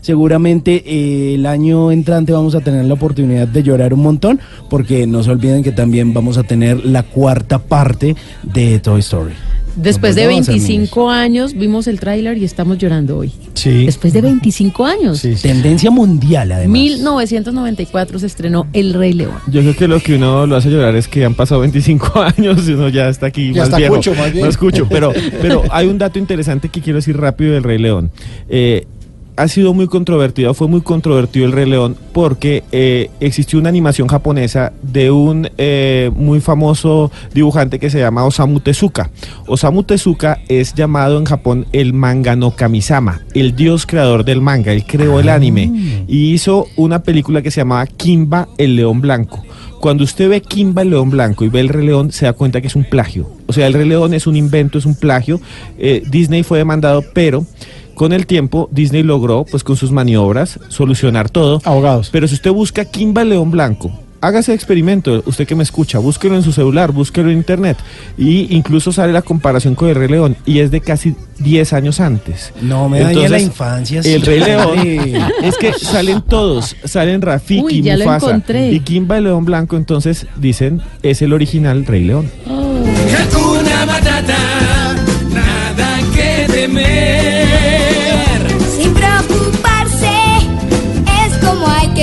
Seguramente 0.01 0.83
eh, 0.85 1.35
el 1.35 1.45
año 1.45 1.91
entrante 1.91 2.31
vamos 2.31 2.55
a 2.55 2.61
tener 2.61 2.85
la 2.85 2.93
oportunidad 2.93 3.47
de 3.47 3.63
llorar 3.63 3.93
un 3.93 4.01
montón. 4.01 4.39
Porque 4.69 5.07
no 5.07 5.23
se 5.23 5.31
olviden 5.31 5.63
que 5.63 5.71
también 5.71 6.13
vamos 6.13 6.37
a 6.37 6.43
tener 6.43 6.85
la 6.85 7.03
cuarta 7.03 7.59
parte 7.59 8.15
de 8.43 8.79
Toy 8.79 8.99
Story. 8.99 9.33
Después 9.75 10.15
de 10.15 10.23
Nos 10.23 10.31
volvemos 10.31 10.49
a 10.49 10.51
25 10.51 11.09
años 11.09 11.53
vimos 11.53 11.87
el 11.87 11.99
tráiler 11.99 12.37
y 12.37 12.43
estamos 12.43 12.77
llorando 12.77 13.17
hoy. 13.17 13.31
Sí. 13.53 13.85
Después 13.85 14.11
de 14.11 14.21
25 14.21 14.85
años. 14.85 15.21
Tendencia 15.41 15.89
mundial, 15.89 16.51
además. 16.51 16.73
1994 16.73 18.19
se 18.19 18.25
estrenó 18.25 18.67
El 18.73 18.93
Rey 18.93 19.13
León. 19.13 19.35
Yo 19.47 19.61
creo 19.61 19.75
que 19.75 19.87
lo 19.87 19.99
que 19.99 20.15
uno 20.15 20.45
lo 20.45 20.55
hace 20.55 20.69
llorar 20.69 20.95
es 20.95 21.07
que 21.07 21.23
han 21.23 21.35
pasado 21.35 21.61
25 21.61 22.11
años 22.37 22.67
y 22.67 22.73
uno 22.73 22.89
ya 22.89 23.07
está 23.07 23.27
aquí 23.27 23.53
Ya 23.53 23.61
más 23.61 23.69
está 23.69 23.77
viejo. 23.77 23.95
cucho, 23.95 24.13
más 24.15 24.33
bien. 24.33 24.45
Más 24.45 24.57
cucho, 24.57 24.87
pero, 24.89 25.13
pero 25.41 25.63
hay 25.71 25.87
un 25.87 25.97
dato 25.97 26.19
interesante 26.19 26.69
que 26.69 26.81
quiero 26.81 26.97
decir 26.97 27.15
rápido 27.17 27.53
del 27.53 27.63
Rey 27.63 27.77
León. 27.77 28.11
Eh, 28.49 28.87
ha 29.35 29.47
sido 29.47 29.73
muy 29.73 29.87
controvertido, 29.87 30.53
fue 30.53 30.67
muy 30.67 30.81
controvertido 30.81 31.45
el 31.45 31.51
Rey 31.51 31.69
León 31.69 31.95
porque 32.13 32.63
eh, 32.71 33.09
existió 33.19 33.59
una 33.59 33.69
animación 33.69 34.07
japonesa 34.07 34.73
de 34.81 35.11
un 35.11 35.49
eh, 35.57 36.11
muy 36.15 36.41
famoso 36.41 37.11
dibujante 37.33 37.79
que 37.79 37.89
se 37.89 37.99
llama 37.99 38.25
Osamu 38.25 38.59
Tezuka. 38.59 39.09
Osamu 39.47 39.83
Tezuka 39.83 40.39
es 40.47 40.73
llamado 40.73 41.17
en 41.17 41.25
Japón 41.25 41.65
el 41.71 41.93
manga 41.93 42.35
no 42.35 42.51
Kamisama, 42.51 43.21
el 43.33 43.55
dios 43.55 43.85
creador 43.85 44.25
del 44.25 44.41
manga, 44.41 44.73
él 44.73 44.85
creó 44.85 45.19
el 45.19 45.29
anime 45.29 46.05
y 46.07 46.33
hizo 46.33 46.67
una 46.75 47.03
película 47.03 47.41
que 47.41 47.51
se 47.51 47.61
llamaba 47.61 47.87
Kimba 47.87 48.47
el 48.57 48.75
León 48.75 49.01
Blanco. 49.01 49.43
Cuando 49.81 50.03
usted 50.03 50.29
ve 50.29 50.41
Kimba 50.41 50.83
el 50.83 50.91
León 50.91 51.09
Blanco 51.09 51.43
y 51.43 51.49
ve 51.49 51.59
el 51.59 51.69
Rey 51.69 51.87
León, 51.87 52.11
se 52.11 52.25
da 52.25 52.33
cuenta 52.33 52.61
que 52.61 52.67
es 52.67 52.75
un 52.75 52.83
plagio. 52.83 53.27
O 53.47 53.53
sea, 53.53 53.65
el 53.65 53.73
Rey 53.73 53.87
León 53.87 54.13
es 54.13 54.27
un 54.27 54.35
invento, 54.35 54.77
es 54.77 54.85
un 54.85 54.93
plagio. 54.93 55.41
Eh, 55.79 56.03
Disney 56.07 56.43
fue 56.43 56.59
demandado, 56.59 57.03
pero 57.15 57.47
con 57.95 58.13
el 58.13 58.25
tiempo 58.25 58.69
Disney 58.71 59.03
logró, 59.03 59.45
pues 59.49 59.63
con 59.63 59.75
sus 59.77 59.91
maniobras, 59.91 60.59
solucionar 60.69 61.29
todo. 61.29 61.61
Abogados. 61.63 62.09
Pero 62.11 62.27
si 62.27 62.35
usted 62.35 62.51
busca 62.51 62.85
Kimba 62.85 63.21
el 63.23 63.29
León 63.29 63.51
Blanco, 63.51 63.91
hágase 64.21 64.53
experimento, 64.53 65.23
usted 65.25 65.47
que 65.47 65.55
me 65.55 65.63
escucha, 65.63 65.97
búsquelo 65.97 66.35
en 66.35 66.43
su 66.43 66.51
celular, 66.51 66.91
búsquelo 66.91 67.31
en 67.31 67.37
internet. 67.37 67.77
Y 68.17 68.55
incluso 68.55 68.91
sale 68.91 69.11
la 69.11 69.21
comparación 69.23 69.75
con 69.75 69.89
el 69.89 69.95
Rey 69.95 70.07
León 70.09 70.35
y 70.45 70.59
es 70.59 70.69
de 70.71 70.81
casi 70.81 71.15
10 71.39 71.73
años 71.73 71.99
antes. 71.99 72.53
No 72.61 72.87
me 72.87 72.99
dañe 73.01 73.27
la 73.29 73.39
infancia. 73.39 74.01
El 74.03 74.21
Rey. 74.21 74.39
León. 74.39 74.79
es 75.43 75.57
que 75.57 75.73
salen 75.73 76.21
todos, 76.21 76.75
salen 76.85 77.21
Rafiki, 77.21 77.61
Uy, 77.61 77.81
Mufasa 77.81 78.27
encontré. 78.27 78.71
y 78.71 78.79
Kimba 78.81 79.17
el 79.17 79.23
León 79.25 79.45
Blanco, 79.45 79.75
entonces 79.75 80.27
dicen, 80.37 80.81
es 81.01 81.21
el 81.21 81.33
original 81.33 81.85
Rey 81.85 82.03
León. 82.03 82.29
Hakuna 82.45 83.85
Matata, 83.85 84.95
nada 85.33 85.99
que 86.15 86.51
temer. 86.53 87.20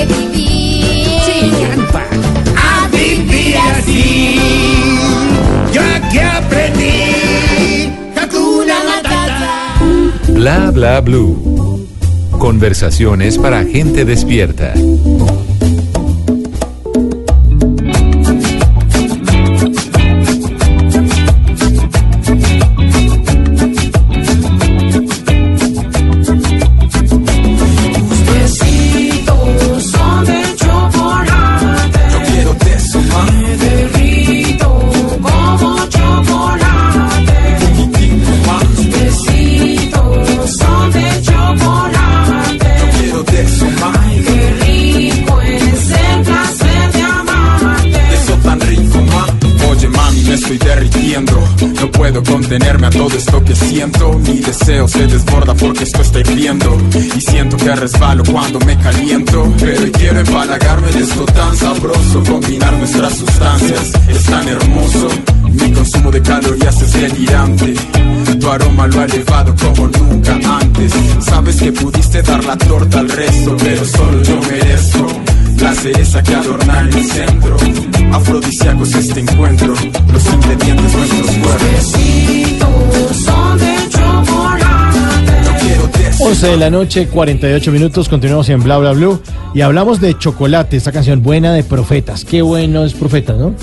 Que 0.07 0.13
vivir. 0.13 1.19
A 2.55 2.87
vivir 2.89 3.55
así. 3.57 4.39
Yo 5.73 5.81
aquí 5.81 6.19
aprendí. 6.19 7.91
Hakuna 8.15 8.75
Matata. 8.85 9.73
Bla 10.27 10.71
bla 10.71 11.01
blue. 11.01 11.87
Conversaciones 12.37 13.37
para 13.37 13.65
gente 13.65 14.05
despierta. 14.05 14.73
Se 54.89 55.05
desborda 55.07 55.53
porque 55.53 55.83
esto 55.83 56.01
está 56.01 56.19
hirviendo. 56.19 56.77
Y 57.15 57.21
siento 57.21 57.57
que 57.57 57.75
resbalo 57.75 58.23
cuando 58.23 58.59
me 58.61 58.77
caliento. 58.77 59.53
Pero 59.59 59.91
quiero 59.91 60.19
empalagarme 60.19 60.91
de 60.91 60.99
esto 60.99 61.25
tan 61.25 61.55
sabroso. 61.55 62.23
Combinar 62.23 62.73
nuestras 62.73 63.13
sustancias 63.13 63.91
es 64.07 64.23
tan 64.23 64.47
hermoso. 64.47 65.09
Mi 65.51 65.71
consumo 65.71 66.11
de 66.11 66.21
calorías 66.21 66.81
es 66.81 66.93
delirante. 66.93 67.73
Tu 68.39 68.49
aroma 68.49 68.87
lo 68.87 69.01
ha 69.01 69.05
elevado 69.05 69.55
como 69.55 69.87
nunca 69.87 70.39
antes. 70.59 70.91
Sabes 71.21 71.55
que 71.57 71.71
pudiste 71.71 72.21
dar 72.23 72.43
la 72.43 72.57
torta 72.57 72.99
al 72.99 73.09
resto, 73.09 73.55
pero 73.57 73.85
solo 73.85 74.21
yo 74.23 74.39
merezco 74.41 75.07
la 75.61 75.73
cereza 75.75 76.23
que 76.23 76.35
adorna 76.35 76.79
el 76.79 77.05
centro. 77.05 77.57
Afrodisíacos 78.11 78.95
este 78.95 79.19
encuentro, 79.19 79.73
los 80.11 80.25
ingredientes 80.33 80.95
nuestros 80.95 81.35
cuerpos. 81.37 81.95
Son 83.23 83.57
de 83.57 83.79
11 86.29 86.47
de 86.47 86.57
la 86.57 86.69
noche, 86.69 87.07
48 87.07 87.71
minutos, 87.71 88.07
continuamos 88.07 88.47
en 88.49 88.61
Bla 88.61 88.77
Bla 88.77 88.91
Blue 88.91 89.19
y 89.55 89.61
hablamos 89.61 89.99
de 89.99 90.15
chocolate, 90.17 90.77
esta 90.77 90.91
canción 90.91 91.23
buena 91.23 91.53
de 91.53 91.63
profetas. 91.63 92.23
Qué 92.23 92.43
bueno 92.43 92.83
es 92.85 92.93
profetas, 92.93 93.37
¿no? 93.39 93.55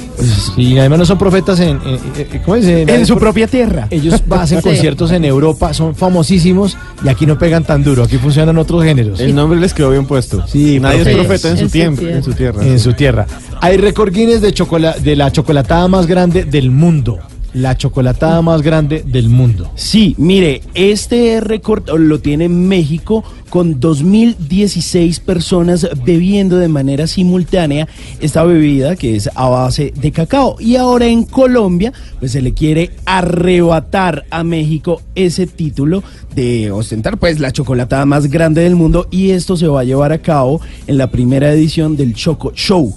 Y 0.56 0.76
además 0.78 0.98
no 0.98 1.06
son 1.06 1.16
profetas 1.16 1.60
en, 1.60 1.78
en- 1.86 2.00
en- 2.32 2.40
¿cómo 2.44 2.56
es? 2.56 2.66
En 2.66 3.06
su 3.06 3.16
propia 3.18 3.46
tierra. 3.46 3.86
Ellos 3.90 4.20
hacen 4.30 4.58
Sí. 4.62 4.64
conciertos 4.68 5.12
en 5.12 5.24
Europa, 5.24 5.72
son 5.74 5.94
famosísimos 5.94 6.76
y 7.04 7.08
aquí 7.08 7.24
no 7.24 7.38
pegan 7.38 7.62
tan 7.62 7.84
duro, 7.84 8.02
aquí 8.02 8.18
funcionan 8.18 8.58
otros 8.58 8.82
géneros. 8.82 9.20
El 9.20 9.34
nombre 9.34 9.60
les 9.60 9.72
quedó 9.72 9.90
bien 9.90 10.06
puesto. 10.06 10.44
Sí, 10.48 10.80
Nadie 10.80 11.02
es 11.02 11.08
profeta 11.16 11.50
en 11.50 11.58
su 11.58 11.68
tiempo, 11.68 12.00
tierra. 12.00 12.16
en 12.16 12.22
su 12.24 12.32
tierra. 12.32 12.64
en 12.66 12.78
su 12.80 12.92
tierra. 12.94 13.26
Hay 13.60 13.76
récord 13.76 14.12
Guinness 14.12 14.40
de, 14.40 14.52
chocola- 14.52 14.96
de 14.96 15.14
la 15.14 15.30
chocolatada 15.30 15.86
más 15.86 16.06
grande 16.08 16.44
del 16.44 16.72
mundo. 16.72 17.18
La 17.56 17.74
chocolatada 17.74 18.42
más 18.42 18.60
grande 18.60 19.02
del 19.02 19.30
mundo. 19.30 19.70
Sí, 19.76 20.14
mire, 20.18 20.60
este 20.74 21.40
récord 21.40 21.88
lo 21.88 22.18
tiene 22.18 22.50
México 22.50 23.24
con 23.48 23.80
2016 23.80 25.20
personas 25.20 25.88
bebiendo 26.04 26.58
de 26.58 26.68
manera 26.68 27.06
simultánea 27.06 27.88
esta 28.20 28.44
bebida 28.44 28.94
que 28.94 29.16
es 29.16 29.30
a 29.34 29.48
base 29.48 29.94
de 29.96 30.12
cacao. 30.12 30.56
Y 30.60 30.76
ahora 30.76 31.06
en 31.06 31.24
Colombia, 31.24 31.94
pues 32.18 32.32
se 32.32 32.42
le 32.42 32.52
quiere 32.52 32.90
arrebatar 33.06 34.26
a 34.28 34.44
México 34.44 35.00
ese 35.14 35.46
título 35.46 36.02
de 36.34 36.70
ostentar 36.70 37.16
pues 37.16 37.40
la 37.40 37.52
chocolatada 37.52 38.04
más 38.04 38.26
grande 38.26 38.60
del 38.60 38.76
mundo 38.76 39.08
y 39.10 39.30
esto 39.30 39.56
se 39.56 39.66
va 39.66 39.80
a 39.80 39.84
llevar 39.84 40.12
a 40.12 40.18
cabo 40.18 40.60
en 40.86 40.98
la 40.98 41.10
primera 41.10 41.50
edición 41.50 41.96
del 41.96 42.12
Choco 42.12 42.52
Show. 42.54 42.94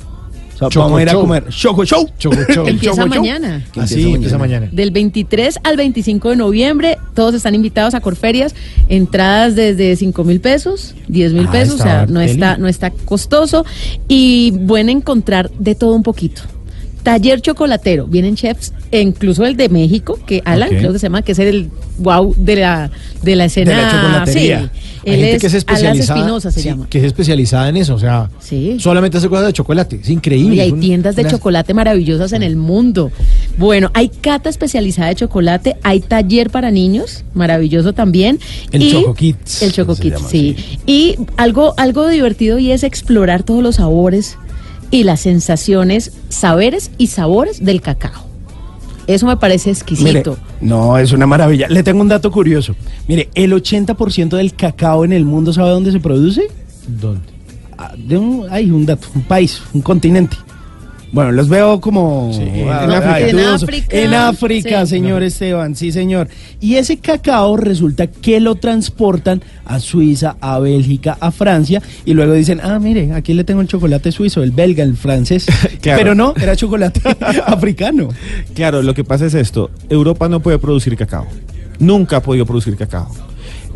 Sea, 0.60 0.70
Choco 0.70 0.86
vamos 0.86 1.00
a 1.00 1.02
ir 1.04 1.10
a 1.10 1.12
Show. 1.14 1.22
comer 1.22 1.44
Choco 1.50 1.86
Show. 1.86 2.10
Choco 2.18 2.36
Show. 2.54 2.64
El 2.68 2.74
Empieza 2.76 2.96
Choco 2.96 3.08
Show. 3.14 3.22
mañana. 3.24 3.66
Así 3.78 4.12
empieza 4.14 4.38
mañana. 4.38 4.68
Del 4.72 4.92
23 4.92 5.60
al 5.64 5.78
25 5.78 6.30
de 6.32 6.36
noviembre, 6.36 6.98
todos 7.16 7.34
están 7.36 7.56
invitados 7.56 7.94
a 7.94 8.02
Corferias. 8.02 8.54
Entradas 8.90 9.56
desde 9.56 9.96
5 9.96 10.24
mil 10.24 10.40
pesos, 10.42 10.96
10 11.08 11.34
mil 11.34 11.46
Ah, 11.48 11.52
pesos, 11.52 11.76
o 11.76 11.78
está 11.78 11.90
sea, 11.90 12.06
no 12.08 12.22
está, 12.22 12.58
no 12.58 12.68
está 12.68 12.92
costoso. 12.92 13.66
Y 14.08 14.52
pueden 14.68 14.90
encontrar 14.90 15.50
de 15.60 15.76
todo 15.76 15.96
un 15.96 16.04
poquito. 16.04 16.42
Taller 17.04 17.40
chocolatero, 17.42 18.08
vienen 18.08 18.36
chefs, 18.36 18.74
e 18.92 19.00
incluso 19.02 19.46
el 19.46 19.56
de 19.56 19.70
México, 19.70 20.20
que 20.28 20.42
Alan 20.44 20.68
Ok. 20.70 20.78
creo 20.80 20.92
que 20.94 21.00
se 21.00 21.06
llama, 21.06 21.22
que 21.22 21.32
es 21.32 21.40
el 21.40 21.70
wow 21.98 22.34
de 22.38 22.58
la, 22.58 22.92
de 23.24 23.36
la 23.38 23.46
escena. 23.46 23.72
de 23.72 23.82
la 23.82 23.90
chocolatería. 23.92 24.62
Sí, 24.74 24.80
Hay 25.06 25.14
él 25.14 25.20
gente 25.20 25.36
es, 25.36 25.42
que 25.42 25.48
es 25.48 25.54
especializada, 25.54 26.20
Espinosa 26.20 26.52
se 26.52 26.62
sí, 26.62 26.68
llama. 26.70 26.88
que 26.90 26.98
es 27.00 27.04
especializada 27.06 27.70
en 27.70 27.78
eso, 27.78 27.96
o 27.96 28.00
sea, 28.00 28.30
solamente 28.80 29.18
hace 29.18 29.30
cosas 29.30 29.48
de 29.48 29.54
chocolate, 29.54 30.00
es 30.02 30.10
increíble. 30.10 30.56
Y 30.56 30.60
hay 30.60 30.72
un- 30.72 30.80
tiendas 30.80 31.16
de 31.16 31.26
chocolate 31.28 31.74
maravillosas 31.74 32.34
en 32.34 32.44
el 32.44 32.56
mundo. 32.56 33.12
Bueno, 33.58 33.92
hay 33.94 34.10
cata 34.10 34.50
especializada 34.50 35.10
de 35.10 35.16
chocolate, 35.16 35.76
hay 35.84 36.00
taller 36.00 36.50
para 36.50 36.72
niños, 36.72 37.24
maravilloso 37.34 37.94
también. 37.94 38.40
El 38.72 38.84
y 38.84 38.92
Choco 38.92 39.14
Kids, 39.14 39.62
El 39.64 39.72
Choco 39.72 39.96
Kids, 39.96 40.16
llama 40.18 40.30
sí. 40.30 40.56
Y 40.86 41.16
algo, 41.38 41.74
algo 41.78 42.08
divertido 42.08 42.60
y 42.60 42.72
es 42.72 42.84
explorar 42.84 43.44
todos 43.44 43.64
los 43.64 43.76
sabores 43.76 44.38
y 44.92 45.04
las 45.04 45.20
sensaciones, 45.22 46.12
saberes 46.30 46.92
y 46.98 47.08
sabores 47.08 47.64
del 47.64 47.82
cacao. 47.82 48.29
Eso 49.10 49.26
me 49.26 49.38
parece 49.38 49.70
Mire, 49.72 49.80
exquisito. 49.80 50.38
no, 50.62 50.98
es 51.00 51.12
una 51.14 51.26
maravilla. 51.26 51.68
Le 51.68 51.82
tengo 51.82 52.02
un 52.02 52.08
dato 52.08 52.30
curioso. 52.30 52.76
Mire, 53.08 53.28
el 53.34 53.52
80% 53.54 54.38
del 54.38 54.54
cacao 54.54 55.04
en 55.04 55.14
el 55.14 55.26
mundo, 55.26 55.52
¿sabe 55.52 55.72
dónde 55.72 55.92
se 55.92 56.00
produce? 56.00 56.44
¿Dónde? 56.88 57.22
Ah, 57.76 57.94
De 57.98 58.18
un, 58.18 58.46
hay 58.52 58.70
un 58.70 58.86
dato, 58.86 59.08
un 59.16 59.24
país, 59.24 59.64
un 59.74 59.82
continente. 59.82 60.38
Bueno, 61.12 61.32
los 61.32 61.50
veo 61.50 61.82
como 61.82 62.32
en, 62.34 62.70
ah, 62.70 62.84
África. 62.84 63.20
En 63.30 63.40
África. 63.40 63.88
En 63.98 64.14
África, 64.14 64.86
Sí. 64.86 64.92
señor 64.96 65.24
Esteban, 65.24 65.76
sí, 65.76 65.92
señor. 65.92 66.28
Y 66.60 66.76
ese 66.76 66.98
cacao 66.98 67.58
resulta 67.58 68.08
que 68.08 68.40
lo 68.40 68.56
transportan 68.56 69.42
a 69.66 69.80
Suiza, 69.80 70.36
a 70.40 70.60
Bélgica, 70.60 71.18
a 71.20 71.32
Francia, 71.32 71.82
y 72.06 72.14
luego 72.14 72.34
dicen, 72.34 72.60
ah, 72.64 72.80
mire, 72.80 73.14
aquí 73.14 73.34
le 73.34 73.44
tengo 73.44 73.62
el 73.62 73.68
chocolate 73.68 74.12
suizo, 74.12 74.44
el 74.44 74.52
belga, 74.52 74.84
el 74.84 74.96
francés. 74.96 75.46
Claro. 75.82 76.00
Pero 76.00 76.16
no, 76.16 76.34
era 76.36 76.56
chocolate 76.58 77.02
africano. 77.46 78.10
Claro, 78.54 78.82
lo 78.82 78.94
que 78.94 79.04
pasa 79.06 79.26
es 79.26 79.34
esto. 79.34 79.72
Europa 79.90 80.28
no 80.28 80.42
puede 80.42 80.60
producir 80.60 80.96
cacao. 80.98 81.26
Nunca 81.80 82.18
ha 82.18 82.22
podido 82.22 82.46
producir 82.46 82.76
cacao. 82.76 83.10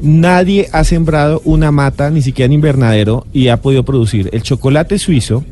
Nadie 0.03 0.67
ha 0.73 0.83
sembrado 0.83 1.41
una 1.45 1.71
mata, 1.71 2.09
ni 2.09 2.21
siquiera 2.21 2.47
en 2.47 2.51
invernadero, 2.51 3.25
y 3.31 3.47
ha 3.47 3.61
podido 3.61 3.83
producir. 3.83 4.29
El 4.33 4.43
chocolate 4.43 4.99
suizo 4.99 5.45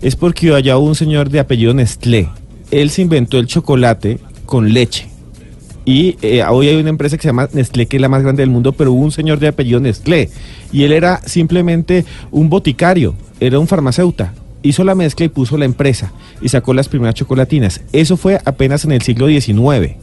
es 0.00 0.16
porque 0.16 0.54
allá 0.54 0.78
hubo 0.78 0.86
un 0.86 0.94
señor 0.94 1.28
de 1.28 1.38
apellido 1.38 1.74
Nestlé. 1.74 2.30
Él 2.70 2.88
se 2.88 3.02
inventó 3.02 3.38
el 3.38 3.46
chocolate 3.46 4.18
con 4.46 4.72
leche. 4.72 5.06
Y 5.84 6.16
eh, 6.22 6.42
hoy 6.48 6.68
hay 6.68 6.76
una 6.76 6.88
empresa 6.88 7.18
que 7.18 7.22
se 7.24 7.28
llama 7.28 7.50
Nestlé, 7.52 7.84
que 7.84 7.98
es 7.98 8.00
la 8.00 8.08
más 8.08 8.22
grande 8.22 8.40
del 8.40 8.48
mundo, 8.48 8.72
pero 8.72 8.90
hubo 8.90 9.04
un 9.04 9.12
señor 9.12 9.38
de 9.38 9.48
apellido 9.48 9.80
Nestlé. 9.80 10.30
Y 10.72 10.84
él 10.84 10.92
era 10.92 11.20
simplemente 11.26 12.06
un 12.30 12.48
boticario, 12.48 13.14
era 13.38 13.58
un 13.58 13.68
farmacéutico. 13.68 14.30
Hizo 14.62 14.82
la 14.82 14.94
mezcla 14.94 15.26
y 15.26 15.28
puso 15.28 15.58
la 15.58 15.66
empresa 15.66 16.10
y 16.40 16.48
sacó 16.48 16.72
las 16.72 16.88
primeras 16.88 17.16
chocolatinas. 17.16 17.82
Eso 17.92 18.16
fue 18.16 18.40
apenas 18.46 18.86
en 18.86 18.92
el 18.92 19.02
siglo 19.02 19.28
XIX. 19.28 19.96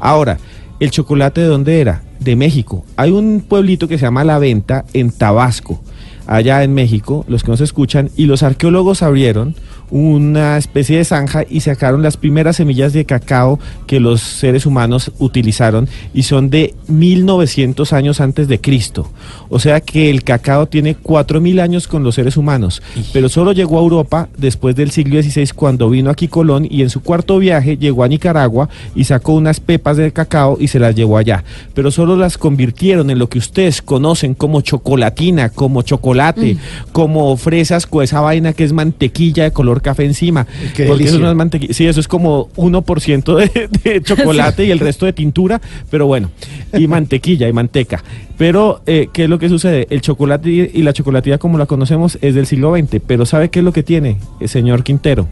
Ahora, 0.00 0.38
¿el 0.82 0.90
chocolate 0.90 1.40
de 1.40 1.46
dónde 1.46 1.80
era? 1.80 2.02
De 2.18 2.34
México. 2.34 2.84
Hay 2.96 3.12
un 3.12 3.44
pueblito 3.48 3.86
que 3.86 3.98
se 3.98 4.04
llama 4.04 4.24
La 4.24 4.40
Venta 4.40 4.84
en 4.92 5.12
Tabasco, 5.12 5.80
allá 6.26 6.64
en 6.64 6.74
México, 6.74 7.24
los 7.28 7.44
que 7.44 7.52
nos 7.52 7.60
escuchan, 7.60 8.10
y 8.16 8.26
los 8.26 8.42
arqueólogos 8.42 9.04
abrieron 9.04 9.54
una 9.92 10.56
especie 10.56 10.96
de 10.96 11.04
zanja 11.04 11.44
y 11.48 11.60
sacaron 11.60 12.02
las 12.02 12.16
primeras 12.16 12.56
semillas 12.56 12.94
de 12.94 13.04
cacao 13.04 13.60
que 13.86 14.00
los 14.00 14.22
seres 14.22 14.64
humanos 14.64 15.12
utilizaron 15.18 15.86
y 16.14 16.22
son 16.22 16.48
de 16.48 16.74
1900 16.88 17.92
años 17.92 18.22
antes 18.22 18.48
de 18.48 18.58
Cristo. 18.58 19.10
O 19.50 19.58
sea 19.58 19.82
que 19.82 20.08
el 20.08 20.24
cacao 20.24 20.66
tiene 20.66 20.94
4000 20.94 21.60
años 21.60 21.88
con 21.88 22.02
los 22.02 22.14
seres 22.14 22.38
humanos, 22.38 22.82
pero 23.12 23.28
solo 23.28 23.52
llegó 23.52 23.78
a 23.78 23.82
Europa 23.82 24.28
después 24.38 24.74
del 24.74 24.90
siglo 24.92 25.20
XVI 25.20 25.48
cuando 25.54 25.90
vino 25.90 26.08
aquí 26.08 26.26
Colón 26.26 26.66
y 26.68 26.80
en 26.80 26.88
su 26.88 27.02
cuarto 27.02 27.38
viaje 27.38 27.76
llegó 27.76 28.02
a 28.02 28.08
Nicaragua 28.08 28.70
y 28.94 29.04
sacó 29.04 29.34
unas 29.34 29.60
pepas 29.60 29.98
de 29.98 30.10
cacao 30.10 30.56
y 30.58 30.68
se 30.68 30.78
las 30.78 30.94
llevó 30.94 31.18
allá. 31.18 31.44
Pero 31.74 31.90
solo 31.90 32.16
las 32.16 32.38
convirtieron 32.38 33.10
en 33.10 33.18
lo 33.18 33.28
que 33.28 33.36
ustedes 33.36 33.82
conocen 33.82 34.32
como 34.32 34.62
chocolatina, 34.62 35.50
como 35.50 35.82
chocolate, 35.82 36.56
como 36.92 37.36
fresas 37.36 37.86
con 37.86 38.02
esa 38.02 38.22
vaina 38.22 38.54
que 38.54 38.64
es 38.64 38.72
mantequilla 38.72 39.44
de 39.44 39.50
color 39.50 39.81
café 39.82 40.04
encima. 40.04 40.46
Qué 40.74 40.86
Porque 40.86 41.04
eso 41.04 41.16
es 41.16 41.34
mantequilla. 41.34 41.74
Sí, 41.74 41.86
eso 41.86 42.00
es 42.00 42.08
como 42.08 42.48
1% 42.56 43.36
de, 43.36 43.68
de 43.82 44.00
chocolate 44.02 44.64
y 44.64 44.70
el 44.70 44.78
resto 44.78 45.06
de 45.06 45.12
tintura, 45.12 45.60
pero 45.90 46.06
bueno, 46.06 46.30
y 46.72 46.86
mantequilla 46.86 47.48
y 47.48 47.52
manteca. 47.52 48.02
Pero, 48.38 48.82
eh, 48.86 49.08
¿qué 49.12 49.24
es 49.24 49.30
lo 49.30 49.38
que 49.38 49.48
sucede? 49.48 49.86
El 49.90 50.00
chocolate 50.00 50.50
y 50.72 50.82
la 50.82 50.92
chocolatilla 50.92 51.38
como 51.38 51.58
la 51.58 51.66
conocemos 51.66 52.18
es 52.22 52.34
del 52.34 52.46
siglo 52.46 52.74
XX, 52.76 53.00
pero 53.06 53.26
¿sabe 53.26 53.50
qué 53.50 53.58
es 53.58 53.64
lo 53.64 53.72
que 53.72 53.82
tiene, 53.82 54.16
el 54.40 54.48
señor 54.48 54.82
Quintero? 54.82 55.28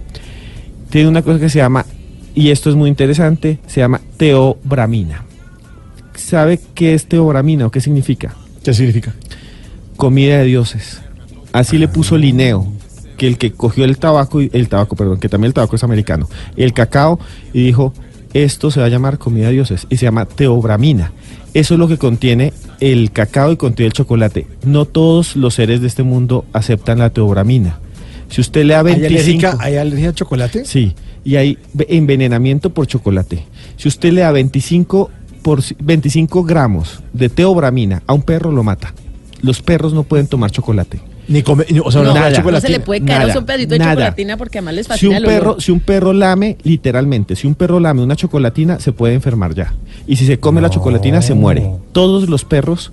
Tiene 0.90 1.08
una 1.08 1.22
cosa 1.22 1.38
que 1.38 1.48
se 1.48 1.58
llama, 1.58 1.86
y 2.34 2.50
esto 2.50 2.68
es 2.68 2.76
muy 2.76 2.88
interesante, 2.88 3.58
se 3.66 3.80
llama 3.80 4.00
teobramina. 4.16 5.24
¿Sabe 6.14 6.60
qué 6.74 6.94
es 6.94 7.06
teobramina 7.06 7.66
o 7.66 7.70
qué 7.70 7.80
significa? 7.80 8.34
¿Qué 8.62 8.74
significa? 8.74 9.14
comida 10.00 10.38
de 10.38 10.44
dioses. 10.44 11.02
Así 11.52 11.76
le 11.76 11.86
puso 11.86 12.16
Linneo, 12.16 12.66
que 13.20 13.26
el 13.26 13.36
que 13.36 13.52
cogió 13.52 13.84
el 13.84 13.98
tabaco, 13.98 14.40
y- 14.40 14.48
el 14.54 14.70
tabaco, 14.70 14.96
perdón, 14.96 15.20
que 15.20 15.28
también 15.28 15.48
el 15.48 15.52
tabaco 15.52 15.76
es 15.76 15.84
americano, 15.84 16.26
el 16.56 16.72
cacao, 16.72 17.20
y 17.52 17.62
dijo, 17.62 17.92
esto 18.32 18.70
se 18.70 18.80
va 18.80 18.86
a 18.86 18.88
llamar 18.88 19.18
comida 19.18 19.48
de 19.48 19.52
dioses, 19.52 19.86
y 19.90 19.98
se 19.98 20.06
llama 20.06 20.24
teobramina. 20.24 21.12
Eso 21.52 21.74
es 21.74 21.80
lo 21.80 21.86
que 21.86 21.98
contiene 21.98 22.54
el 22.80 23.10
cacao 23.12 23.52
y 23.52 23.58
contiene 23.58 23.88
el 23.88 23.92
chocolate. 23.92 24.46
No 24.64 24.86
todos 24.86 25.36
los 25.36 25.52
seres 25.52 25.82
de 25.82 25.86
este 25.88 26.02
mundo 26.02 26.46
aceptan 26.54 27.00
la 27.00 27.10
teobramina. 27.10 27.78
Si 28.30 28.40
usted 28.40 28.64
le 28.64 28.72
da 28.72 28.78
¿Hay 28.80 28.84
25... 29.00 29.08
alérgica, 29.12 29.56
¿Hay 29.60 29.76
alergia 29.76 30.08
al 30.08 30.14
chocolate? 30.14 30.64
Sí, 30.64 30.94
y 31.22 31.36
hay 31.36 31.58
ve- 31.74 31.88
envenenamiento 31.90 32.70
por 32.70 32.86
chocolate. 32.86 33.44
Si 33.76 33.86
usted 33.86 34.14
le 34.14 34.22
da 34.22 34.32
25, 34.32 35.10
por, 35.42 35.60
25 35.78 36.42
gramos 36.44 37.02
de 37.12 37.28
teobramina 37.28 38.02
a 38.06 38.14
un 38.14 38.22
perro, 38.22 38.50
lo 38.50 38.62
mata. 38.62 38.94
Los 39.42 39.60
perros 39.60 39.92
no 39.92 40.04
pueden 40.04 40.26
tomar 40.26 40.50
chocolate. 40.50 41.02
Ni 41.30 41.42
come, 41.42 41.64
ni- 41.70 41.78
o 41.78 41.90
sea, 41.90 42.02
no, 42.02 42.12
nada. 42.12 42.42
no 42.42 42.60
se 42.60 42.68
le 42.68 42.80
puede 42.80 43.02
caer 43.02 43.28
Nada, 43.28 43.38
un 43.38 43.46
pedacito 43.46 43.70
de 43.74 43.78
nada. 43.78 43.92
chocolatina 43.94 44.36
porque 44.36 44.58
además 44.58 44.74
les 44.74 44.86
Si 44.88 45.06
un, 45.06 45.14
el 45.14 45.24
olor. 45.24 45.34
perro, 45.38 45.60
si 45.60 45.70
un 45.72 45.80
perro 45.80 46.12
lame, 46.12 46.56
literalmente, 46.64 47.36
si 47.36 47.46
un 47.46 47.54
perro 47.54 47.78
lame 47.80 48.02
una 48.02 48.16
chocolatina, 48.16 48.80
se 48.80 48.92
puede 48.92 49.14
enfermar 49.14 49.54
ya. 49.54 49.72
Y 50.06 50.16
si 50.16 50.26
se 50.26 50.38
come 50.40 50.60
la 50.60 50.68
chocolatina, 50.70 51.22
se 51.22 51.34
muere. 51.34 51.70
Todos 51.92 52.28
los 52.28 52.44
perros, 52.44 52.90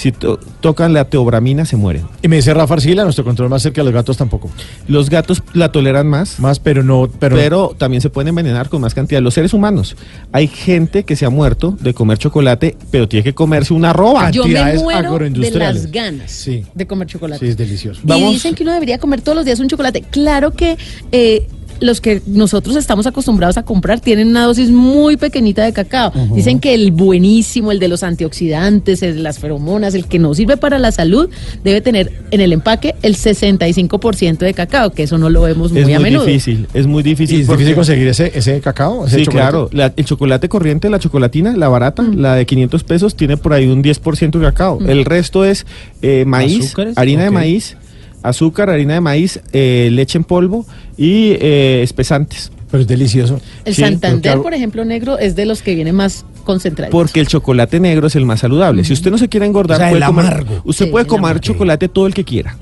si 0.00 0.12
to- 0.12 0.38
tocan 0.60 0.92
la 0.94 1.04
teobramina, 1.04 1.64
se 1.66 1.76
mueren. 1.76 2.04
Y 2.22 2.28
me 2.28 2.36
dice 2.36 2.54
Rafa 2.54 2.74
Arcila, 2.74 3.04
nuestro 3.04 3.22
control 3.24 3.50
más 3.50 3.60
cerca 3.62 3.82
de 3.82 3.84
los 3.84 3.92
gatos 3.94 4.16
tampoco. 4.16 4.50
Los 4.88 5.10
gatos 5.10 5.42
la 5.52 5.70
toleran 5.70 6.06
más. 6.08 6.40
Más, 6.40 6.58
pero 6.58 6.82
no, 6.82 7.08
pero, 7.18 7.36
Pero, 7.36 7.74
también 7.76 8.00
se 8.00 8.08
pueden 8.08 8.28
envenenar 8.28 8.68
con 8.70 8.80
más 8.80 8.94
cantidad. 8.94 9.20
Los 9.20 9.34
seres 9.34 9.52
humanos. 9.52 9.96
Hay 10.32 10.48
gente 10.48 11.04
que 11.04 11.16
se 11.16 11.26
ha 11.26 11.30
muerto 11.30 11.76
de 11.80 11.92
comer 11.92 12.16
chocolate, 12.18 12.76
pero 12.90 13.08
tiene 13.08 13.24
que 13.24 13.34
comerse 13.34 13.74
una 13.74 13.92
roba. 13.92 14.30
Yo 14.30 14.44
me 14.46 14.74
muero 14.78 15.00
de 15.02 15.06
agroindustriales. 15.08 15.82
las 15.84 15.92
ganas 15.92 16.30
Sí. 16.30 16.64
de 16.74 16.86
comer 16.86 17.06
chocolate. 17.06 17.44
sí, 17.44 17.50
es 17.50 17.56
delicioso. 17.56 18.00
Y 18.04 18.24
dicen 18.32 18.54
que 18.54 18.62
uno 18.62 18.72
debería 18.72 18.98
comer 18.98 19.20
todos 19.20 19.36
los 19.36 19.44
días 19.44 19.60
un 19.60 19.68
chocolate. 19.68 20.02
Claro 20.10 20.52
que 20.52 20.78
eh, 21.12 21.46
los 21.80 22.00
que 22.00 22.22
nosotros 22.26 22.76
estamos 22.76 23.06
acostumbrados 23.06 23.56
a 23.56 23.62
comprar 23.62 24.00
tienen 24.00 24.28
una 24.28 24.44
dosis 24.44 24.70
muy 24.70 25.16
pequeñita 25.16 25.64
de 25.64 25.72
cacao. 25.72 26.12
Dicen 26.34 26.60
que 26.60 26.74
el 26.74 26.92
buenísimo, 26.92 27.72
el 27.72 27.78
de 27.78 27.88
los 27.88 28.02
antioxidantes, 28.02 29.02
el 29.02 29.16
de 29.16 29.22
las 29.22 29.38
feromonas, 29.38 29.94
el 29.94 30.06
que 30.06 30.18
no 30.18 30.34
sirve 30.34 30.56
para 30.56 30.78
la 30.78 30.92
salud, 30.92 31.28
debe 31.64 31.80
tener 31.80 32.12
en 32.30 32.40
el 32.40 32.52
empaque 32.52 32.94
el 33.02 33.16
65% 33.16 34.38
de 34.38 34.54
cacao, 34.54 34.90
que 34.92 35.02
eso 35.04 35.18
no 35.18 35.30
lo 35.30 35.42
vemos 35.42 35.72
muy 35.72 35.80
es 35.82 35.86
a 35.88 35.90
muy 36.00 36.02
menudo. 36.04 36.24
difícil, 36.26 36.66
es 36.74 36.86
muy 36.86 37.00
¿Y 37.00 37.04
difícil. 37.04 37.40
es 37.40 37.46
porque- 37.46 37.60
difícil 37.64 37.74
conseguir 37.76 38.08
ese, 38.08 38.32
ese 38.34 38.60
cacao? 38.60 39.06
ese 39.06 39.18
Sí, 39.18 39.24
chocolate? 39.24 39.50
claro. 39.50 39.68
La- 39.72 39.92
el 39.96 40.04
chocolate 40.04 40.48
corriente, 40.48 40.90
la 40.90 40.98
chocolatina, 40.98 41.56
la 41.56 41.68
barata, 41.68 42.02
Mm. 42.02 42.20
la 42.20 42.34
de 42.34 42.46
500 42.46 42.84
pesos, 42.84 43.14
tiene 43.16 43.36
por 43.36 43.52
ahí 43.52 43.66
un 43.66 43.82
10% 43.82 44.38
de 44.38 44.44
cacao. 44.46 44.78
El 44.86 45.04
resto 45.04 45.44
es 45.44 45.66
eh, 46.02 46.24
maíz, 46.26 46.66
¿Azúcares? 46.66 46.96
harina 46.98 47.24
de 47.24 47.30
maíz, 47.30 47.76
azúcar, 48.22 48.70
harina 48.70 48.94
de 48.94 49.00
maíz, 49.00 49.40
eh, 49.52 49.88
leche 49.92 50.18
en 50.18 50.24
polvo 50.24 50.66
y 50.96 51.32
eh, 51.40 51.80
espesantes. 51.82 52.50
Pero 52.70 52.82
es 52.82 52.86
delicioso. 52.86 53.40
El 53.64 53.74
Sí, 53.74 53.80
Santander, 53.82 54.38
por 54.42 54.54
ejemplo, 54.54 54.84
negro, 54.84 55.18
es 55.18 55.34
de 55.34 55.44
los 55.44 55.60
que 55.60 55.74
viene 55.74 55.92
más 55.92 56.24
concentrado. 56.44 56.92
Porque 56.92 57.18
el 57.18 57.26
chocolate 57.26 57.80
negro 57.80 58.06
es 58.06 58.14
el 58.14 58.24
más 58.24 58.40
saludable. 58.40 58.84
Si 58.84 58.92
usted 58.92 59.10
no 59.10 59.18
se 59.18 59.28
quiere 59.28 59.44
engordar, 59.46 59.76
O 59.76 59.80
sea, 59.80 59.88
puede 59.90 60.02
el 60.02 60.06
comer- 60.06 60.26
amargo. 60.26 60.60
usted 60.64 60.84
Sí, 60.84 60.90
puede 60.92 61.02
el 61.02 61.08
comer 61.08 61.24
amargo. 61.24 61.40
chocolate 61.40 61.88
todo 61.88 62.06
el 62.06 62.14
que 62.14 62.24
quiera. 62.24 62.56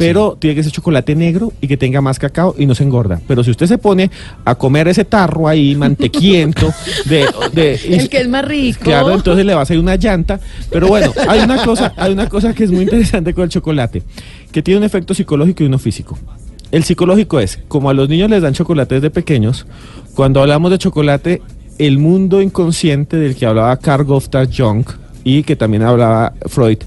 Pero 0.00 0.36
tiene 0.38 0.56
que 0.56 0.62
ser 0.62 0.72
chocolate 0.72 1.14
negro 1.14 1.52
y 1.60 1.68
que 1.68 1.76
tenga 1.76 2.00
más 2.00 2.18
cacao 2.18 2.54
y 2.58 2.66
no 2.66 2.74
se 2.74 2.82
engorda. 2.84 3.20
Pero 3.28 3.44
si 3.44 3.50
usted 3.50 3.66
se 3.66 3.78
pone 3.78 4.10
a 4.44 4.54
comer 4.54 4.88
ese 4.88 5.04
tarro 5.04 5.46
ahí, 5.46 5.74
mantequiento, 5.76 6.72
de, 7.04 7.26
de- 7.52 7.74
el 7.74 8.08
que 8.08 8.18
es 8.22 8.28
más 8.28 8.44
rico. 8.44 8.80
Claro, 8.82 9.12
entonces 9.14 9.44
le 9.44 9.54
va 9.54 9.62
a 9.62 9.66
salir 9.66 9.82
una 9.82 9.96
llanta. 9.96 10.40
Pero 10.70 10.88
bueno, 10.88 11.12
hay 11.28 11.40
una 11.40 11.62
cosa, 11.64 11.92
hay 11.96 12.12
una 12.12 12.28
cosa 12.28 12.54
que 12.54 12.64
es 12.64 12.70
muy 12.70 12.82
interesante 12.82 13.34
con 13.34 13.44
el 13.44 13.50
chocolate, 13.50 14.02
que 14.50 14.62
tiene 14.62 14.78
un 14.78 14.84
efecto 14.84 15.12
psicológico 15.14 15.62
y 15.62 15.66
uno 15.66 15.78
físico. 15.78 16.18
El 16.72 16.84
psicológico 16.84 17.40
es, 17.40 17.58
como 17.68 17.90
a 17.90 17.94
los 17.94 18.08
niños 18.08 18.30
les 18.30 18.42
dan 18.42 18.54
chocolate 18.54 18.94
desde 18.96 19.10
pequeños, 19.10 19.66
cuando 20.14 20.40
hablamos 20.40 20.70
de 20.70 20.78
chocolate, 20.78 21.42
el 21.78 21.98
mundo 21.98 22.40
inconsciente 22.40 23.16
del 23.16 23.34
que 23.36 23.44
hablaba 23.46 23.76
Carl 23.76 24.04
Gustav 24.04 24.48
Jung 24.56 24.84
y 25.24 25.42
que 25.42 25.56
también 25.56 25.82
hablaba 25.82 26.32
Freud, 26.46 26.78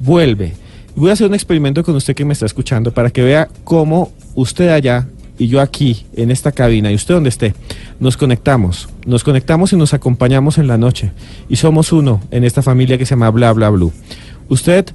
vuelve. 0.00 0.52
Voy 0.94 1.10
a 1.10 1.14
hacer 1.14 1.26
un 1.26 1.34
experimento 1.34 1.82
con 1.82 1.96
usted 1.96 2.14
que 2.14 2.24
me 2.24 2.34
está 2.34 2.46
escuchando 2.46 2.92
para 2.92 3.10
que 3.10 3.22
vea 3.22 3.48
cómo 3.64 4.12
usted 4.34 4.68
allá 4.68 5.08
y 5.38 5.48
yo 5.48 5.60
aquí, 5.60 6.06
en 6.14 6.30
esta 6.30 6.52
cabina, 6.52 6.92
y 6.92 6.94
usted 6.94 7.14
donde 7.14 7.30
esté, 7.30 7.54
nos 7.98 8.16
conectamos. 8.16 8.88
Nos 9.06 9.24
conectamos 9.24 9.72
y 9.72 9.76
nos 9.76 9.94
acompañamos 9.94 10.58
en 10.58 10.68
la 10.68 10.76
noche. 10.78 11.10
Y 11.48 11.56
somos 11.56 11.92
uno 11.92 12.20
en 12.30 12.44
esta 12.44 12.62
familia 12.62 12.98
que 12.98 13.06
se 13.06 13.10
llama 13.10 13.30
Bla 13.30 13.52
Bla 13.52 13.70
Blue. 13.70 13.92
Usted 14.48 14.86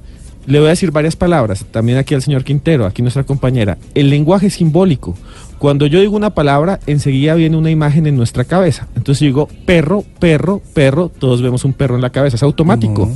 le 0.46 0.60
voy 0.60 0.68
a 0.68 0.70
decir 0.70 0.92
varias 0.92 1.16
palabras, 1.16 1.66
también 1.70 1.98
aquí 1.98 2.14
al 2.14 2.22
señor 2.22 2.44
Quintero, 2.44 2.86
aquí 2.86 3.02
nuestra 3.02 3.24
compañera. 3.24 3.76
El 3.94 4.08
lenguaje 4.08 4.48
simbólico. 4.48 5.14
Cuando 5.58 5.86
yo 5.86 6.00
digo 6.00 6.16
una 6.16 6.30
palabra, 6.30 6.80
enseguida 6.86 7.34
viene 7.34 7.56
una 7.56 7.70
imagen 7.70 8.06
en 8.06 8.16
nuestra 8.16 8.44
cabeza. 8.44 8.86
Entonces 8.96 9.20
digo 9.20 9.48
perro, 9.66 10.04
perro, 10.20 10.62
perro, 10.72 11.10
todos 11.10 11.42
vemos 11.42 11.64
un 11.66 11.74
perro 11.74 11.96
en 11.96 12.00
la 12.00 12.10
cabeza, 12.10 12.36
es 12.36 12.42
automático. 12.42 13.10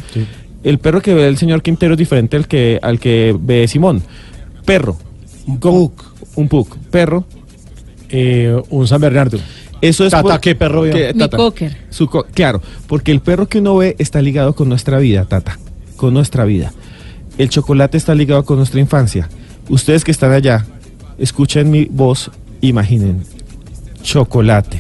El 0.64 0.78
perro 0.78 1.00
que 1.00 1.14
ve 1.14 1.26
el 1.28 1.36
señor 1.38 1.62
Quintero 1.62 1.94
es 1.94 1.98
diferente 1.98 2.36
al 2.36 2.46
que, 2.46 2.78
al 2.82 2.98
que 3.00 3.36
ve 3.38 3.66
Simón. 3.68 4.02
Perro. 4.64 4.96
Un 5.46 5.58
pug. 5.58 5.92
Un 6.36 6.48
pug. 6.48 6.76
Perro. 6.90 7.24
un 8.70 8.86
San 8.86 9.00
Bernardo. 9.00 9.38
Eso 9.80 10.04
es 10.04 10.10
Tata, 10.12 10.22
por- 10.22 10.40
¿qué 10.40 10.54
perro 10.54 10.82
que- 10.84 11.12
Mi 11.12 11.18
Tata. 11.18 11.36
cocker. 11.36 11.76
Su 11.90 12.06
co- 12.06 12.26
claro, 12.32 12.62
porque 12.86 13.10
el 13.10 13.20
perro 13.20 13.48
que 13.48 13.58
uno 13.58 13.76
ve 13.76 13.96
está 13.98 14.22
ligado 14.22 14.54
con 14.54 14.68
nuestra 14.68 14.98
vida, 14.98 15.24
Tata, 15.24 15.58
con 15.96 16.14
nuestra 16.14 16.44
vida. 16.44 16.72
El 17.38 17.48
chocolate 17.48 17.96
está 17.96 18.14
ligado 18.14 18.44
con 18.44 18.58
nuestra 18.58 18.78
infancia. 18.80 19.28
Ustedes 19.68 20.04
que 20.04 20.10
están 20.12 20.30
allá, 20.32 20.66
escuchen 21.18 21.70
mi 21.70 21.86
voz, 21.86 22.30
imaginen. 22.60 23.24
Chocolate. 24.02 24.78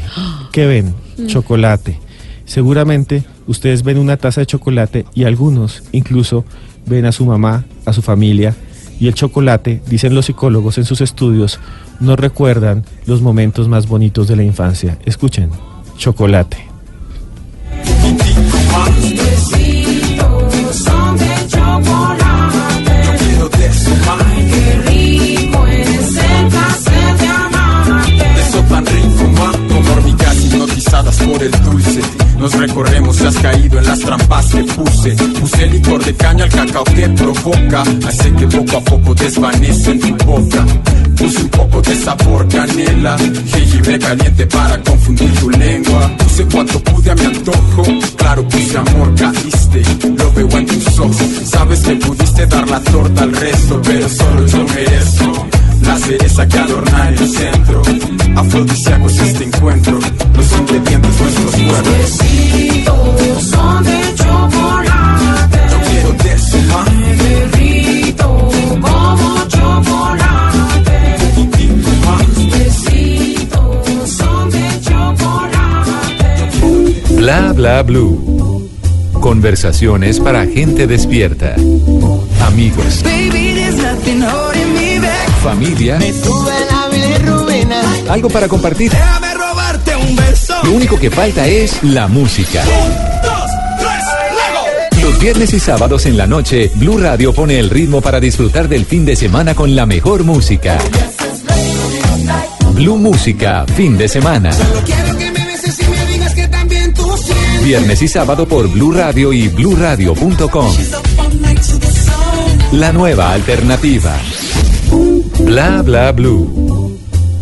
¿Qué 0.52 0.66
ven? 0.66 0.94
Mm. 1.16 1.26
Chocolate. 1.26 1.98
Seguramente 2.52 3.24
ustedes 3.46 3.82
ven 3.82 3.96
una 3.96 4.18
taza 4.18 4.42
de 4.42 4.46
chocolate 4.46 5.06
y 5.14 5.24
algunos 5.24 5.84
incluso 5.90 6.44
ven 6.84 7.06
a 7.06 7.12
su 7.12 7.24
mamá, 7.24 7.64
a 7.86 7.94
su 7.94 8.02
familia. 8.02 8.54
Y 9.00 9.08
el 9.08 9.14
chocolate, 9.14 9.80
dicen 9.86 10.14
los 10.14 10.26
psicólogos 10.26 10.76
en 10.76 10.84
sus 10.84 11.00
estudios, 11.00 11.58
nos 11.98 12.20
recuerdan 12.20 12.84
los 13.06 13.22
momentos 13.22 13.68
más 13.68 13.88
bonitos 13.88 14.28
de 14.28 14.36
la 14.36 14.42
infancia. 14.42 14.98
Escuchen, 15.06 15.48
chocolate. 15.96 16.58
Por 31.26 31.42
el 31.42 31.50
dulce. 31.50 32.00
Nos 32.38 32.52
recorremos, 32.54 33.16
si 33.16 33.26
has 33.26 33.36
caído 33.36 33.78
en 33.78 33.86
las 33.86 33.98
trampas 34.00 34.46
que 34.46 34.64
puse. 34.64 35.10
Puse 35.40 35.66
licor 35.68 36.04
de 36.04 36.14
caña 36.14 36.44
al 36.44 36.50
cacao 36.50 36.84
que 36.84 37.08
provoca. 37.10 37.82
Hace 38.06 38.32
que 38.32 38.46
poco 38.46 38.76
a 38.76 38.80
poco 38.80 39.14
desvanece 39.14 39.90
en 39.92 40.00
tu 40.00 40.24
boca. 40.24 40.66
Puse 41.16 41.42
un 41.42 41.48
poco 41.50 41.82
de 41.82 41.94
sabor 41.96 42.48
canela. 42.48 43.16
Jengibre 43.18 43.98
caliente 43.98 44.46
para 44.46 44.78
confundir 44.82 45.32
tu 45.38 45.50
lengua. 45.50 46.10
Puse 46.18 46.44
cuanto 46.46 46.80
pude 46.80 47.10
a 47.10 47.14
mi 47.14 47.26
antojo. 47.26 47.84
Claro, 48.16 48.48
puse 48.48 48.78
amor, 48.78 49.14
caíste. 49.14 49.82
Lo 50.16 50.32
veo 50.32 50.58
en 50.58 50.66
tus 50.66 50.98
ojos. 50.98 51.16
Sabes 51.44 51.80
que 51.80 51.96
pudiste 51.96 52.46
dar 52.46 52.68
la 52.68 52.80
torta 52.80 53.22
al 53.22 53.32
resto, 53.32 53.80
pero 53.84 54.08
solo 54.08 54.21
blue. 77.92 78.70
Conversaciones 79.20 80.18
para 80.18 80.46
gente 80.46 80.86
despierta. 80.86 81.54
Amigos, 82.40 83.04
familia, 85.42 85.98
algo 88.08 88.30
para 88.30 88.48
compartir. 88.48 88.90
Déjame 88.90 89.34
robarte 89.34 89.96
un 89.96 90.16
beso. 90.16 90.54
Lo 90.64 90.72
único 90.72 90.98
que 90.98 91.10
falta 91.10 91.46
es 91.46 91.82
la 91.82 92.08
música. 92.08 92.64
Los 95.02 95.18
viernes 95.20 95.52
y 95.52 95.60
sábados 95.60 96.06
en 96.06 96.16
la 96.16 96.26
noche, 96.26 96.70
Blue 96.76 96.98
Radio 96.98 97.32
pone 97.34 97.58
el 97.58 97.68
ritmo 97.68 98.00
para 98.00 98.20
disfrutar 98.20 98.68
del 98.68 98.86
fin 98.86 99.04
de 99.04 99.16
semana 99.16 99.54
con 99.54 99.76
la 99.76 99.84
mejor 99.84 100.24
música. 100.24 100.78
Blue 102.74 102.96
Música, 102.96 103.66
fin 103.76 103.98
de 103.98 104.08
semana. 104.08 104.50
Viernes 107.62 108.02
y 108.02 108.08
sábado 108.08 108.46
por 108.46 108.68
Blue 108.68 108.90
Radio 108.90 109.32
y 109.32 109.48
bluradio.com. 109.48 110.74
La 112.72 112.92
nueva 112.92 113.32
alternativa. 113.32 114.16
Bla 115.40 115.82
bla 115.82 116.10
blue. 116.12 116.98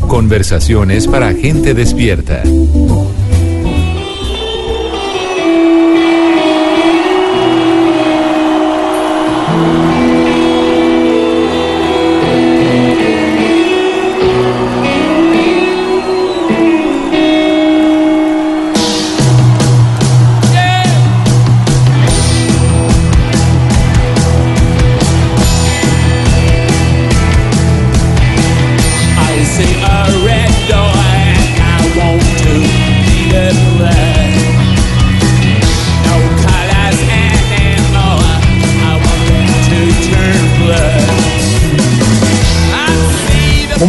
Conversaciones 0.07 1.07
para 1.07 1.33
gente 1.33 1.73
despierta. 1.73 2.43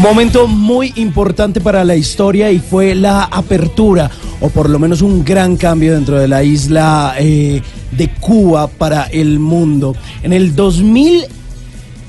Un 0.01 0.07
momento 0.07 0.47
muy 0.47 0.93
importante 0.95 1.61
para 1.61 1.83
la 1.83 1.95
historia 1.95 2.49
y 2.49 2.57
fue 2.57 2.95
la 2.95 3.25
apertura, 3.25 4.09
o 4.39 4.49
por 4.49 4.67
lo 4.67 4.79
menos 4.79 5.03
un 5.03 5.23
gran 5.23 5.57
cambio 5.57 5.93
dentro 5.93 6.19
de 6.19 6.27
la 6.27 6.43
isla 6.43 7.13
eh, 7.19 7.61
de 7.91 8.09
Cuba 8.15 8.65
para 8.65 9.03
el 9.03 9.37
mundo. 9.37 9.95
En 10.23 10.33
el 10.33 10.55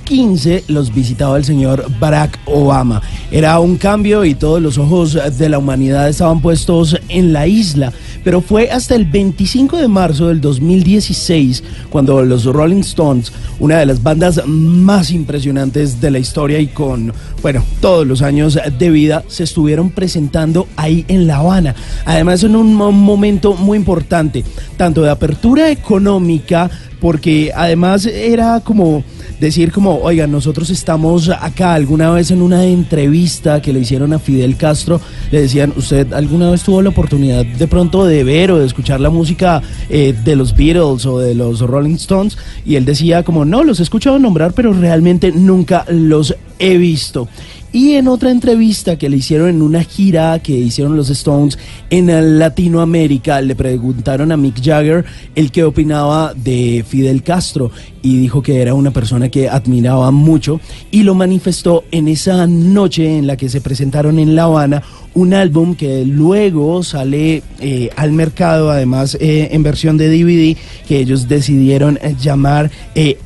2015 0.02 0.64
los 0.68 0.92
visitaba 0.92 1.36
el 1.36 1.44
señor 1.44 1.86
Barack 2.00 2.38
Obama. 2.46 3.00
Era 3.30 3.58
un 3.60 3.76
cambio 3.76 4.24
y 4.24 4.34
todos 4.34 4.60
los 4.60 4.76
ojos 4.76 5.16
de 5.38 5.48
la 5.48 5.58
humanidad 5.58 6.08
estaban 6.08 6.40
puestos 6.40 6.98
en 7.08 7.32
la 7.32 7.46
isla. 7.46 7.92
Pero 8.24 8.40
fue 8.40 8.70
hasta 8.70 8.94
el 8.94 9.04
25 9.04 9.76
de 9.78 9.88
marzo 9.88 10.28
del 10.28 10.40
2016 10.40 11.62
cuando 11.90 12.24
los 12.24 12.44
Rolling 12.44 12.80
Stones, 12.80 13.32
una 13.60 13.78
de 13.78 13.86
las 13.86 14.02
bandas 14.02 14.40
más 14.46 15.10
impresionantes 15.10 16.00
de 16.00 16.10
la 16.10 16.18
historia 16.18 16.58
y 16.58 16.66
con, 16.68 17.12
bueno, 17.40 17.64
todos 17.80 18.06
los 18.06 18.22
años 18.22 18.58
de 18.78 18.90
vida, 18.90 19.24
se 19.28 19.44
estuvieron 19.44 19.90
presentando 19.90 20.66
ahí 20.76 21.04
en 21.08 21.26
La 21.26 21.38
Habana. 21.38 21.74
Además, 22.04 22.42
en 22.42 22.56
un 22.56 22.74
mo- 22.74 22.92
momento 22.92 23.54
muy 23.54 23.78
importante, 23.78 24.44
tanto 24.76 25.02
de 25.02 25.10
apertura 25.10 25.70
económica, 25.70 26.70
porque 27.00 27.50
además 27.54 28.06
era 28.06 28.60
como 28.60 29.02
decir 29.42 29.72
como, 29.72 29.98
oigan, 29.98 30.30
nosotros 30.30 30.70
estamos 30.70 31.28
acá, 31.28 31.74
alguna 31.74 32.10
vez 32.10 32.30
en 32.30 32.42
una 32.42 32.64
entrevista 32.64 33.60
que 33.60 33.72
le 33.72 33.80
hicieron 33.80 34.12
a 34.12 34.20
Fidel 34.20 34.56
Castro, 34.56 35.00
le 35.32 35.42
decían, 35.42 35.72
¿usted 35.76 36.12
alguna 36.12 36.48
vez 36.50 36.62
tuvo 36.62 36.80
la 36.80 36.90
oportunidad 36.90 37.44
de 37.44 37.66
pronto 37.66 38.06
de 38.06 38.22
ver 38.22 38.52
o 38.52 38.60
de 38.60 38.66
escuchar 38.66 39.00
la 39.00 39.10
música 39.10 39.60
eh, 39.90 40.14
de 40.24 40.36
los 40.36 40.56
Beatles 40.56 41.04
o 41.06 41.18
de 41.18 41.34
los 41.34 41.60
Rolling 41.60 41.96
Stones? 41.96 42.38
Y 42.64 42.76
él 42.76 42.84
decía 42.84 43.24
como, 43.24 43.44
no, 43.44 43.64
los 43.64 43.80
he 43.80 43.82
escuchado 43.82 44.18
nombrar, 44.20 44.52
pero 44.52 44.72
realmente 44.72 45.32
nunca 45.32 45.84
los 45.88 46.36
he 46.60 46.78
visto. 46.78 47.28
Y 47.72 47.94
en 47.94 48.06
otra 48.06 48.30
entrevista 48.30 48.98
que 48.98 49.08
le 49.08 49.16
hicieron 49.16 49.48
en 49.48 49.62
una 49.62 49.82
gira 49.82 50.38
que 50.40 50.52
hicieron 50.52 50.94
los 50.94 51.08
Stones 51.08 51.58
en 51.88 52.38
Latinoamérica, 52.38 53.40
le 53.40 53.56
preguntaron 53.56 54.30
a 54.30 54.36
Mick 54.36 54.62
Jagger 54.62 55.06
el 55.34 55.50
que 55.50 55.64
opinaba 55.64 56.34
de 56.34 56.84
Fidel 56.86 57.22
Castro 57.22 57.70
y 58.02 58.18
dijo 58.18 58.42
que 58.42 58.60
era 58.60 58.74
una 58.74 58.90
persona 58.90 59.30
que 59.30 59.48
admiraba 59.48 60.10
mucho 60.10 60.60
y 60.90 61.02
lo 61.02 61.14
manifestó 61.14 61.84
en 61.90 62.08
esa 62.08 62.46
noche 62.46 63.16
en 63.16 63.26
la 63.26 63.38
que 63.38 63.48
se 63.48 63.62
presentaron 63.62 64.18
en 64.18 64.36
La 64.36 64.44
Habana 64.44 64.82
un 65.14 65.34
álbum 65.34 65.74
que 65.74 66.04
luego 66.04 66.82
sale 66.82 67.42
eh, 67.60 67.90
al 67.96 68.12
mercado, 68.12 68.70
además 68.70 69.16
eh, 69.20 69.48
en 69.52 69.62
versión 69.62 69.96
de 69.96 70.08
DVD, 70.08 70.56
que 70.86 70.98
ellos 70.98 71.28
decidieron 71.28 71.98
eh, 72.02 72.14
llamar 72.20 72.70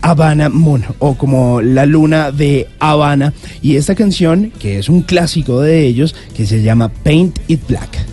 Habana 0.01 0.49
Moon 0.49 0.85
o 0.99 1.15
como 1.15 1.61
La 1.63 1.87
Luna 1.87 2.33
de 2.33 2.69
Habana. 2.79 3.33
Y 3.63 3.77
esta 3.77 3.95
canción, 3.95 4.53
que 4.59 4.79
es 4.79 4.89
un 4.89 5.03
clásico 5.03 5.61
de 5.61 5.87
ellos, 5.87 6.15
que 6.35 6.47
se 6.47 6.63
llama 6.63 6.89
Paint 6.89 7.39
It 7.49 7.61
Black. 7.69 8.07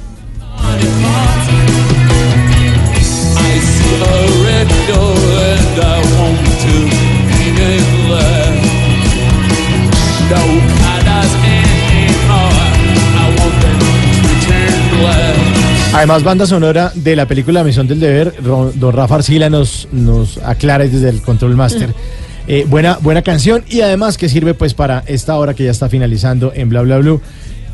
Además, 15.94 16.24
banda 16.24 16.48
sonora 16.48 16.92
de 16.96 17.16
la 17.16 17.28
película 17.28 17.64
Misión 17.64 17.88
del 17.88 18.00
Deber, 18.00 18.34
don 18.42 18.92
Rafa 18.92 19.16
Arcila 19.16 19.50
nos, 19.50 19.88
nos 19.92 20.40
aclara 20.40 20.86
desde 20.86 21.08
el 21.08 21.22
Control 21.22 21.56
Master. 21.56 21.94
Eh, 22.48 22.66
buena, 22.68 22.98
buena 23.00 23.22
canción 23.22 23.64
y 23.70 23.82
además 23.82 24.18
que 24.18 24.28
sirve 24.28 24.54
pues 24.54 24.74
para 24.74 25.04
esta 25.06 25.38
hora 25.38 25.54
que 25.54 25.64
ya 25.64 25.72
está 25.72 25.90
finalizando 25.90 26.52
en 26.54 26.68
Bla 26.68 26.82
Bla 26.82 26.98
Blue, 26.98 27.22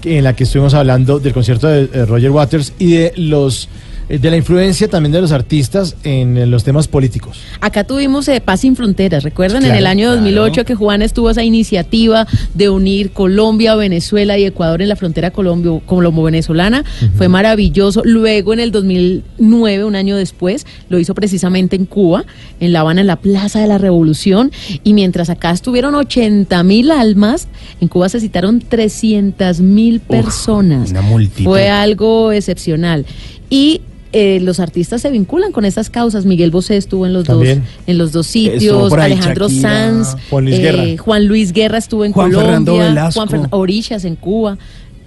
en 0.03 0.23
la 0.25 0.35
que 0.35 0.43
estuvimos 0.43 0.73
hablando 0.73 1.19
del 1.19 1.33
concierto 1.33 1.67
de 1.67 1.89
eh, 1.91 2.05
Roger 2.05 2.29
Waters 2.29 2.73
y 2.77 2.91
de 2.91 3.13
los 3.15 3.69
de 4.09 4.29
la 4.31 4.37
influencia 4.37 4.87
también 4.87 5.11
de 5.11 5.21
los 5.21 5.31
artistas 5.31 5.95
en, 6.03 6.37
eh, 6.37 6.45
los 6.47 6.63
temas 6.63 6.87
políticos. 6.87 7.39
Acá 7.61 7.83
tuvimos 7.83 8.27
eh, 8.27 8.41
Paz 8.41 8.61
sin 8.61 8.75
Fronteras, 8.75 9.23
recuerdan 9.23 9.57
en 9.63 9.69
Claro, 9.69 9.79
el 9.79 9.87
año 9.87 10.07
claro. 10.07 10.21
2008 10.21 10.65
que 10.65 10.75
Juan 10.75 11.01
estuvo 11.01 11.29
esa 11.29 11.43
iniciativa 11.43 12.27
de 12.55 12.69
unir 12.69 13.11
Colombia, 13.11 13.75
Venezuela 13.75 14.37
y 14.37 14.45
Ecuador 14.45 14.81
en 14.81 14.89
la 14.89 14.95
frontera 14.95 15.31
Colombia 15.31 15.79
como 15.85 16.23
venezolana, 16.23 16.83
fue 17.17 17.27
maravilloso. 17.27 18.01
Luego 18.03 18.53
en 18.53 18.59
el 18.59 18.71
2009, 18.71 19.83
un 19.83 19.95
año 19.95 20.17
después, 20.17 20.65
lo 20.89 20.97
hizo 20.97 21.13
precisamente 21.13 21.75
en 21.75 21.85
Cuba, 21.85 22.25
en 22.59 22.73
La 22.73 22.79
Habana, 22.81 23.01
en 23.01 23.07
la 23.07 23.17
Plaza 23.17 23.59
de 23.59 23.67
la 23.67 23.77
Revolución, 23.77 24.51
y 24.83 24.93
mientras 24.93 25.29
acá 25.29 25.51
estuvieron 25.51 25.93
80 25.95 26.63
mil 26.63 26.91
almas, 26.91 27.47
en 27.79 27.87
Cuba 27.87 28.09
se 28.09 28.19
citaron 28.19 28.59
300 28.59 29.61
mil 29.61 29.99
personas. 29.99 30.91
una 30.91 31.01
multitud. 31.01 31.43
Fue 31.43 31.69
algo 31.69 32.31
excepcional. 32.31 33.05
Y 33.49 33.81
eh, 34.11 34.39
los 34.41 34.59
artistas 34.59 35.01
se 35.01 35.11
vinculan 35.11 35.51
con 35.51 35.65
esas 35.65 35.89
causas. 35.89 36.25
Miguel 36.25 36.51
Bosé 36.51 36.77
estuvo 36.77 37.05
en 37.05 37.13
los 37.13 37.25
También. 37.25 37.59
dos 37.59 37.69
en 37.87 37.97
los 37.97 38.11
dos 38.11 38.27
sitios. 38.27 38.91
ahí 38.93 39.13
Alejandro 39.13 39.47
Shakira, 39.49 39.69
Sanz, 39.69 40.15
Juan 40.29 40.45
Luis 40.45 40.55
eh, 40.57 40.61
Guerra. 40.61 40.83
Juan 41.03 41.25
Luis 41.27 41.53
Guerra 41.53 41.77
estuvo 41.77 42.05
en 42.05 42.11
Juan 42.11 42.31
Colombia, 42.31 42.47
Fernando 42.47 42.77
Velasco. 42.77 43.27
Juan 43.27 43.47
Orishas 43.51 44.05
en 44.05 44.15
Cuba, 44.15 44.57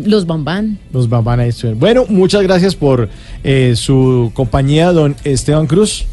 los 0.05 0.27
Bambán. 0.27 0.79
Los 0.93 1.09
van 1.09 1.41
a 1.41 1.47
estuvieron. 1.47 1.79
Bueno, 1.79 2.05
muchas 2.09 2.43
gracias 2.43 2.75
por 2.75 3.09
eh, 3.45 3.75
su 3.77 4.31
compañía, 4.35 4.93
don 4.93 5.17
Esteban 5.25 5.67
Cruz. 5.67 6.07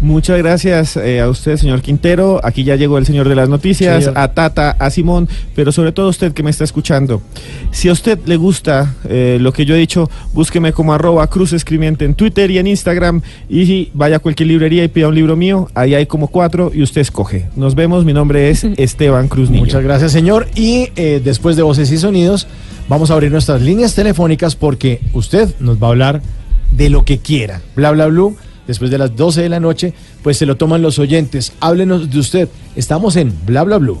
Muchas 0.00 0.38
gracias 0.38 0.96
eh, 0.96 1.20
a 1.20 1.28
usted, 1.28 1.56
señor 1.56 1.80
Quintero. 1.82 2.40
Aquí 2.44 2.64
ya 2.64 2.76
llegó 2.76 2.98
el 2.98 3.06
señor 3.06 3.28
de 3.28 3.34
las 3.34 3.48
noticias, 3.48 4.04
Señor. 4.04 4.18
a 4.18 4.32
Tata, 4.32 4.70
a 4.78 4.90
Simón, 4.90 5.28
pero 5.54 5.72
sobre 5.72 5.92
todo 5.92 6.06
a 6.06 6.10
usted 6.10 6.32
que 6.32 6.42
me 6.42 6.50
está 6.50 6.64
escuchando. 6.64 7.22
Si 7.70 7.88
a 7.88 7.92
usted 7.92 8.18
le 8.26 8.36
gusta 8.36 8.94
eh, 9.08 9.38
lo 9.40 9.52
que 9.52 9.64
yo 9.64 9.74
he 9.74 9.78
dicho, 9.78 10.10
búsqueme 10.32 10.72
como 10.72 10.92
arroba 10.92 11.26
Cruz 11.28 11.52
Escribiente 11.52 12.04
en 12.04 12.14
Twitter 12.14 12.50
y 12.50 12.58
en 12.58 12.66
Instagram 12.66 13.22
y 13.48 13.90
vaya 13.94 14.16
a 14.16 14.18
cualquier 14.18 14.48
librería 14.48 14.84
y 14.84 14.88
pida 14.88 15.08
un 15.08 15.14
libro 15.14 15.36
mío. 15.36 15.68
Ahí 15.74 15.94
hay 15.94 16.06
como 16.06 16.28
cuatro 16.28 16.70
y 16.74 16.82
usted 16.82 17.00
escoge. 17.00 17.48
Nos 17.56 17.74
vemos. 17.74 18.04
Mi 18.04 18.12
nombre 18.12 18.50
es 18.50 18.64
Esteban 18.76 19.28
Cruz 19.28 19.50
Niño. 19.50 19.64
Muchas 19.64 19.82
gracias, 19.82 20.12
señor. 20.12 20.46
Y 20.54 20.88
eh, 20.96 21.20
después 21.24 21.56
de 21.56 21.62
Voces 21.62 21.90
y 21.90 21.98
Sonidos, 21.98 22.46
vamos 22.88 23.10
a 23.10 23.14
abrir 23.14 23.30
nuestras 23.30 23.62
líneas 23.62 23.94
telefónicas 23.94 24.56
porque 24.56 25.00
usted 25.12 25.54
nos 25.60 25.82
va 25.82 25.88
a 25.88 25.90
hablar 25.90 26.22
de 26.70 26.90
lo 26.90 27.04
que 27.04 27.18
quiera. 27.18 27.62
Bla, 27.74 27.90
bla, 27.92 28.06
blue. 28.06 28.36
Después 28.66 28.90
de 28.90 28.98
las 28.98 29.14
12 29.14 29.42
de 29.42 29.48
la 29.48 29.60
noche, 29.60 29.94
pues 30.22 30.38
se 30.38 30.46
lo 30.46 30.56
toman 30.56 30.82
los 30.82 30.98
oyentes. 30.98 31.52
Háblenos 31.60 32.10
de 32.10 32.18
usted. 32.18 32.48
Estamos 32.74 33.16
en 33.16 33.32
Bla, 33.46 33.62
bla, 33.62 33.78
blue. 33.78 34.00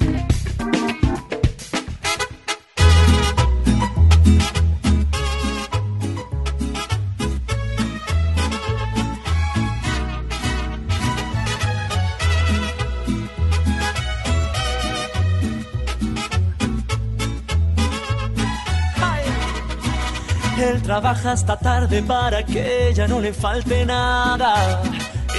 Trabaja 20.81 21.31
hasta 21.31 21.57
tarde 21.57 22.03
para 22.03 22.43
que 22.43 22.89
ella 22.89 23.07
no 23.07 23.19
le 23.19 23.33
falte 23.33 23.85
nada. 23.85 24.81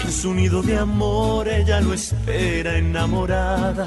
En 0.04 0.12
su 0.12 0.34
nido 0.34 0.62
de 0.62 0.78
amor 0.78 1.48
ella 1.48 1.80
lo 1.80 1.94
espera 1.94 2.76
enamorada. 2.76 3.86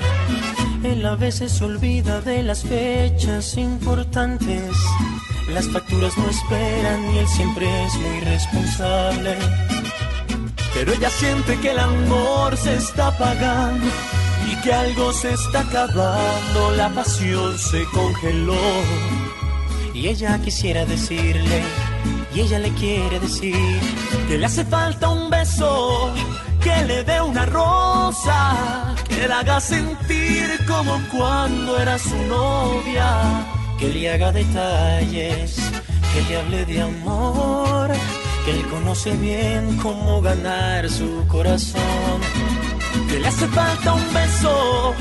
Él 0.83 1.05
a 1.05 1.15
veces 1.15 1.51
se 1.51 1.63
olvida 1.63 2.21
de 2.21 2.43
las 2.43 2.63
fechas 2.63 3.57
importantes. 3.57 4.71
Las 5.49 5.67
facturas 5.67 6.17
no 6.17 6.29
esperan 6.29 7.13
y 7.13 7.17
él 7.19 7.27
siempre 7.27 7.65
es 7.85 7.93
muy 7.95 8.19
responsable. 8.21 9.35
Pero 10.73 10.93
ella 10.93 11.09
siente 11.09 11.57
que 11.59 11.71
el 11.71 11.79
amor 11.79 12.57
se 12.57 12.75
está 12.75 13.07
apagando 13.07 13.87
y 14.51 14.55
que 14.61 14.73
algo 14.73 15.13
se 15.13 15.33
está 15.33 15.61
acabando. 15.61 16.71
La 16.75 16.89
pasión 16.89 17.57
se 17.57 17.83
congeló. 17.85 19.24
Y 19.95 20.09
ella 20.09 20.37
quisiera 20.39 20.85
decirle, 20.85 21.63
y 22.33 22.41
ella 22.41 22.59
le 22.59 22.69
quiere 22.71 23.17
decir, 23.17 23.79
que 24.27 24.37
le 24.37 24.45
hace 24.45 24.65
falta 24.65 25.07
un 25.07 25.29
beso, 25.29 26.13
que 26.61 26.83
le 26.85 27.03
dé 27.05 27.21
una 27.21 27.45
rosa, 27.45 28.93
que 29.07 29.25
la 29.25 29.39
haga 29.39 29.61
sentir 29.61 30.47
como 30.67 30.99
cuando 31.13 31.79
era 31.79 31.97
su 31.97 32.17
novia, 32.27 33.07
que 33.79 33.87
le 33.87 34.11
haga 34.11 34.33
detalles, 34.33 35.55
que 36.13 36.21
le 36.27 36.37
hable 36.39 36.65
de 36.65 36.81
amor, 36.81 37.91
que 38.43 38.51
él 38.51 38.67
conoce 38.67 39.11
bien 39.15 39.77
cómo 39.77 40.21
ganar 40.21 40.89
su 40.89 41.25
corazón. 41.29 42.19
que 43.09 43.19
le 43.19 43.27
hace 43.27 43.47
falta 43.47 43.93
un 43.93 44.13
beso, 44.13 44.93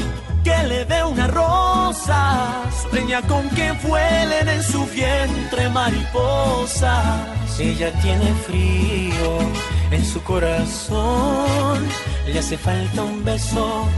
que 0.44 0.56
le 0.68 0.84
dé 0.84 1.02
una 1.02 1.26
rosa. 1.26 2.62
Sueña 2.90 3.22
con 3.22 3.48
que 3.50 3.72
vuelen 3.86 4.48
en 4.48 4.62
su 4.62 4.86
vientre 4.86 5.68
mariposas. 5.70 7.58
Ella 7.58 7.90
tiene 8.02 8.32
frío 8.46 9.38
en 9.90 10.04
su 10.04 10.22
corazón, 10.22 11.86
le 12.26 12.38
hace 12.38 12.56
falta 12.58 13.02
un 13.02 13.24
beso. 13.24 13.88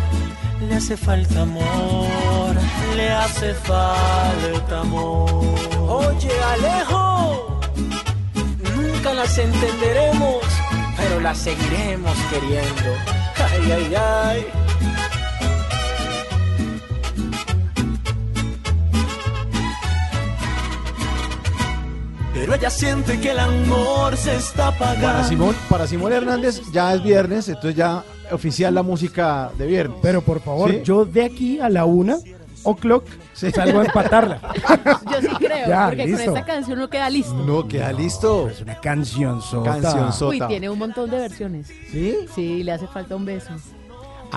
Le 0.68 0.77
hace 0.77 0.97
falta 0.97 1.43
amor, 1.43 2.55
le 2.97 3.10
hace 3.10 3.52
falta 3.55 4.81
amor. 4.81 5.44
Oye, 5.86 6.31
Alejo, 6.55 7.60
nunca 8.74 9.12
las 9.12 9.36
entenderemos, 9.36 10.43
pero 10.97 11.20
las 11.20 11.39
seguiremos 11.39 12.16
queriendo. 12.31 12.90
Ay, 13.36 13.73
ay, 13.73 13.94
ay. 13.94 14.47
Pero 22.37 22.55
ella 22.55 22.69
siente 22.69 23.19
que 23.19 23.31
el 23.31 23.39
amor 23.39 24.15
se 24.15 24.37
está 24.37 24.69
apagando. 24.69 25.07
Para 25.07 25.25
Simón, 25.25 25.57
para 25.71 25.87
Simón 25.87 26.13
Hernández 26.13 26.61
ya 26.71 26.93
es 26.93 27.03
viernes, 27.03 27.49
entonces 27.49 27.75
ya 27.75 28.05
oficial 28.31 28.75
la 28.75 28.83
música 28.83 29.51
de 29.57 29.67
viernes. 29.67 29.99
Pero 30.03 30.21
por 30.21 30.41
favor, 30.41 30.71
¿Sí? 30.71 30.81
yo 30.85 31.07
de 31.07 31.25
aquí 31.25 31.59
a 31.61 31.71
la 31.71 31.87
una 31.87 32.19
o'clock 32.63 33.05
salgo 33.33 33.81
a 33.81 33.85
empatarla. 33.87 34.41
Yo 35.13 35.21
sí 35.21 35.29
creo, 35.39 35.69
Ya, 35.69 35.87
porque 35.87 36.07
listo. 36.07 36.25
con 36.27 36.37
esta 36.37 36.47
canción 36.47 36.79
no 36.79 36.91
queda 36.91 37.09
listo. 37.11 37.35
No, 37.35 37.67
queda 37.69 37.93
listo. 37.93 38.49
Es 38.51 38.61
una 38.61 38.81
canción 38.81 39.41
sota. 39.41 39.81
Canción 39.81 40.29
Uy, 40.31 40.41
tiene 40.49 40.69
un 40.69 40.79
montón 40.79 41.09
de 41.09 41.19
versiones. 41.19 41.69
¿Sí? 41.91 42.17
Sí, 42.35 42.63
le 42.65 42.73
hace 42.73 42.87
falta 42.87 43.15
un 43.17 43.25
beso. 43.25 43.53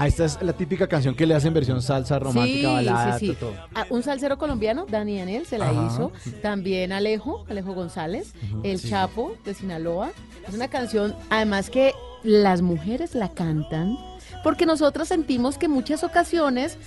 Ah, 0.01 0.07
esta 0.07 0.23
es 0.23 0.41
la 0.41 0.53
típica 0.53 0.87
canción 0.87 1.13
que 1.13 1.25
le 1.25 1.35
hacen 1.35 1.53
versión 1.53 1.81
salsa, 1.81 2.19
romántica, 2.19 2.69
sí, 2.69 2.73
balada, 2.73 3.19
sí, 3.19 3.27
sí. 3.27 3.35
todo. 3.37 3.53
Ah, 3.75 3.85
un 3.89 4.01
salsero 4.01 4.37
colombiano, 4.37 4.85
Dani 4.89 5.17
Daniel, 5.19 5.45
se 5.45 5.57
la 5.57 5.69
Ajá. 5.71 5.87
hizo. 5.87 6.13
También 6.41 6.93
Alejo, 6.93 7.43
Alejo 7.49 7.73
González, 7.73 8.33
El 8.63 8.79
sí. 8.79 8.89
Chapo 8.89 9.35
de 9.43 9.53
Sinaloa. 9.53 10.11
Es 10.47 10.53
una 10.53 10.69
canción, 10.69 11.13
además 11.29 11.69
que 11.69 11.91
las 12.23 12.61
mujeres 12.61 13.13
la 13.13 13.27
cantan, 13.33 13.97
porque 14.41 14.65
nosotros 14.65 15.09
sentimos 15.09 15.57
que 15.57 15.67
muchas 15.67 16.05
ocasiones 16.05 16.77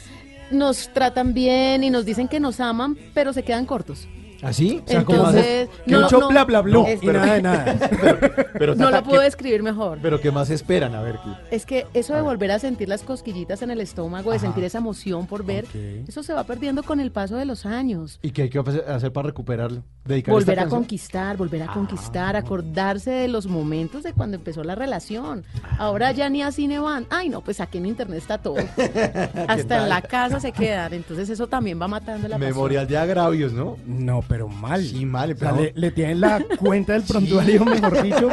nos 0.50 0.88
tratan 0.94 1.34
bien 1.34 1.84
y 1.84 1.90
nos 1.90 2.06
dicen 2.06 2.28
que 2.28 2.40
nos 2.40 2.60
aman, 2.60 2.96
pero 3.12 3.34
se 3.34 3.42
quedan 3.42 3.66
cortos. 3.66 4.08
¿Así? 4.42 4.82
O 4.84 4.88
sea, 4.88 5.00
Entonces, 5.00 5.68
que 5.86 5.96
mucho 5.96 6.28
bla, 6.28 6.44
bla, 6.44 6.60
bla, 6.62 6.84
y 7.00 7.06
nada 7.06 7.34
de 7.34 7.42
nada. 7.42 7.76
Pero, 8.58 8.74
no 8.74 8.84
Tata, 8.86 8.90
la 8.90 9.02
puedo 9.04 9.20
¿qué- 9.20 9.24
describir 9.26 9.62
mejor. 9.62 9.98
Pero 10.02 10.20
¿qué 10.20 10.30
más 10.30 10.50
esperan? 10.50 10.94
A 10.94 11.00
ver, 11.02 11.18
¿qué? 11.22 11.56
Es 11.56 11.64
que 11.64 11.86
eso 11.94 12.14
de 12.14 12.22
volver 12.22 12.50
a 12.50 12.58
sentir 12.58 12.88
las 12.88 13.02
cosquillitas 13.02 13.62
en 13.62 13.70
el 13.70 13.80
estómago, 13.80 14.30
de 14.30 14.36
Ajá. 14.38 14.46
sentir 14.46 14.64
esa 14.64 14.78
emoción 14.78 15.26
por 15.26 15.44
ver, 15.44 15.66
eso 16.08 16.22
se 16.22 16.32
va 16.34 16.44
perdiendo 16.44 16.82
con 16.82 16.98
el 17.00 17.12
paso 17.12 17.36
de 17.36 17.44
los 17.44 17.66
años. 17.66 18.18
¿Y 18.22 18.32
qué 18.32 18.42
hay 18.42 18.50
que 18.50 18.58
hacer 18.58 19.12
para 19.12 19.28
recuperarlo? 19.28 19.82
¿Dedicar 20.04 20.34
Volver 20.34 20.58
a 20.58 20.66
conquistar, 20.66 21.36
volver 21.36 21.62
a 21.62 21.66
conquistar, 21.68 22.34
acordarse 22.34 23.10
de 23.12 23.28
los 23.28 23.46
momentos 23.46 24.02
de 24.02 24.12
cuando 24.12 24.36
empezó 24.36 24.64
la 24.64 24.74
relación. 24.74 25.44
Ahora 25.78 26.10
ya 26.10 26.28
ni 26.28 26.42
a 26.42 26.50
cine 26.50 26.80
van. 26.80 27.06
Ay, 27.10 27.28
no, 27.28 27.40
pues 27.42 27.60
aquí 27.60 27.78
en 27.78 27.86
internet 27.86 28.18
está 28.18 28.38
todo. 28.38 28.56
Hasta 29.48 29.82
en 29.82 29.88
la 29.88 30.02
casa 30.02 30.40
se 30.40 30.50
quedan. 30.52 30.92
Entonces 30.94 31.30
eso 31.30 31.46
también 31.46 31.80
va 31.80 31.86
matando 31.88 32.26
la 32.28 32.38
Memorial 32.38 32.86
de 32.86 32.98
agravios, 32.98 33.52
¿no? 33.52 33.76
No, 33.86 34.22
pero 34.32 34.48
mal. 34.48 34.82
Sí, 34.82 35.04
mal. 35.04 35.32
O 35.32 35.36
sea, 35.36 35.50
pero- 35.50 35.62
le, 35.62 35.72
le 35.74 35.90
tienen 35.90 36.22
la 36.22 36.42
cuenta 36.58 36.94
del 36.94 37.02
prontuario, 37.02 37.66
mejor 37.66 38.02
dicho, 38.02 38.30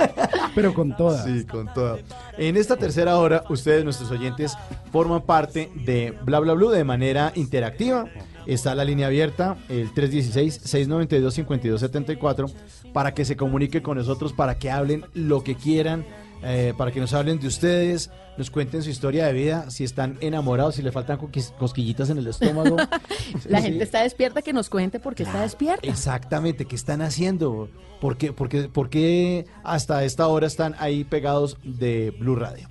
pero 0.55 0.73
con 0.73 0.95
toda. 0.95 1.25
Sí, 1.25 1.43
con 1.43 1.67
toda. 1.73 1.97
En 2.37 2.55
esta 2.55 2.77
tercera 2.77 3.17
hora, 3.17 3.43
ustedes, 3.49 3.83
nuestros 3.83 4.09
oyentes, 4.09 4.53
forman 4.93 5.23
parte 5.23 5.69
de 5.75 6.17
Bla 6.23 6.39
Bla 6.39 6.53
Blue 6.53 6.69
de 6.69 6.85
manera 6.85 7.33
interactiva. 7.35 8.05
Está 8.45 8.75
la 8.75 8.85
línea 8.85 9.07
abierta, 9.07 9.57
el 9.67 9.93
316-692-5274, 9.93 12.51
para 12.93 13.13
que 13.13 13.25
se 13.25 13.35
comunique 13.35 13.81
con 13.81 13.97
nosotros, 13.97 14.31
para 14.33 14.57
que 14.57 14.71
hablen 14.71 15.05
lo 15.13 15.43
que 15.43 15.55
quieran, 15.55 16.05
eh, 16.43 16.73
para 16.77 16.91
que 16.91 16.99
nos 16.99 17.13
hablen 17.13 17.39
de 17.39 17.47
ustedes, 17.47 18.09
nos 18.37 18.49
cuenten 18.49 18.81
su 18.83 18.89
historia 18.89 19.25
de 19.27 19.33
vida, 19.33 19.69
si 19.69 19.83
están 19.83 20.17
enamorados, 20.21 20.75
si 20.75 20.81
le 20.81 20.91
faltan 20.91 21.17
cosquillitas 21.57 22.09
en 22.09 22.17
el 22.17 22.27
estómago. 22.27 22.77
La 23.49 23.59
Sí. 23.59 23.65
gente 23.67 23.83
está 23.83 24.03
despierta, 24.03 24.41
que 24.41 24.53
nos 24.53 24.69
cuente 24.69 24.99
por 24.99 25.15
qué 25.15 25.23
está 25.23 25.41
despierta. 25.41 25.87
Exactamente, 25.87 26.65
¿qué 26.65 26.75
están 26.75 27.01
haciendo? 27.01 27.69
¿Por 27.99 28.15
qué, 28.17 28.31
por 28.31 28.47
qué- 28.49 28.69
por 28.69 28.89
qué 28.89 29.45
hasta 29.63 30.03
esta 30.03 30.27
hora 30.27 30.47
están 30.47 30.75
ahí 30.79 31.03
pegados 31.03 31.57
de 31.63 32.13
Blue 32.19 32.35
Radio? 32.35 32.67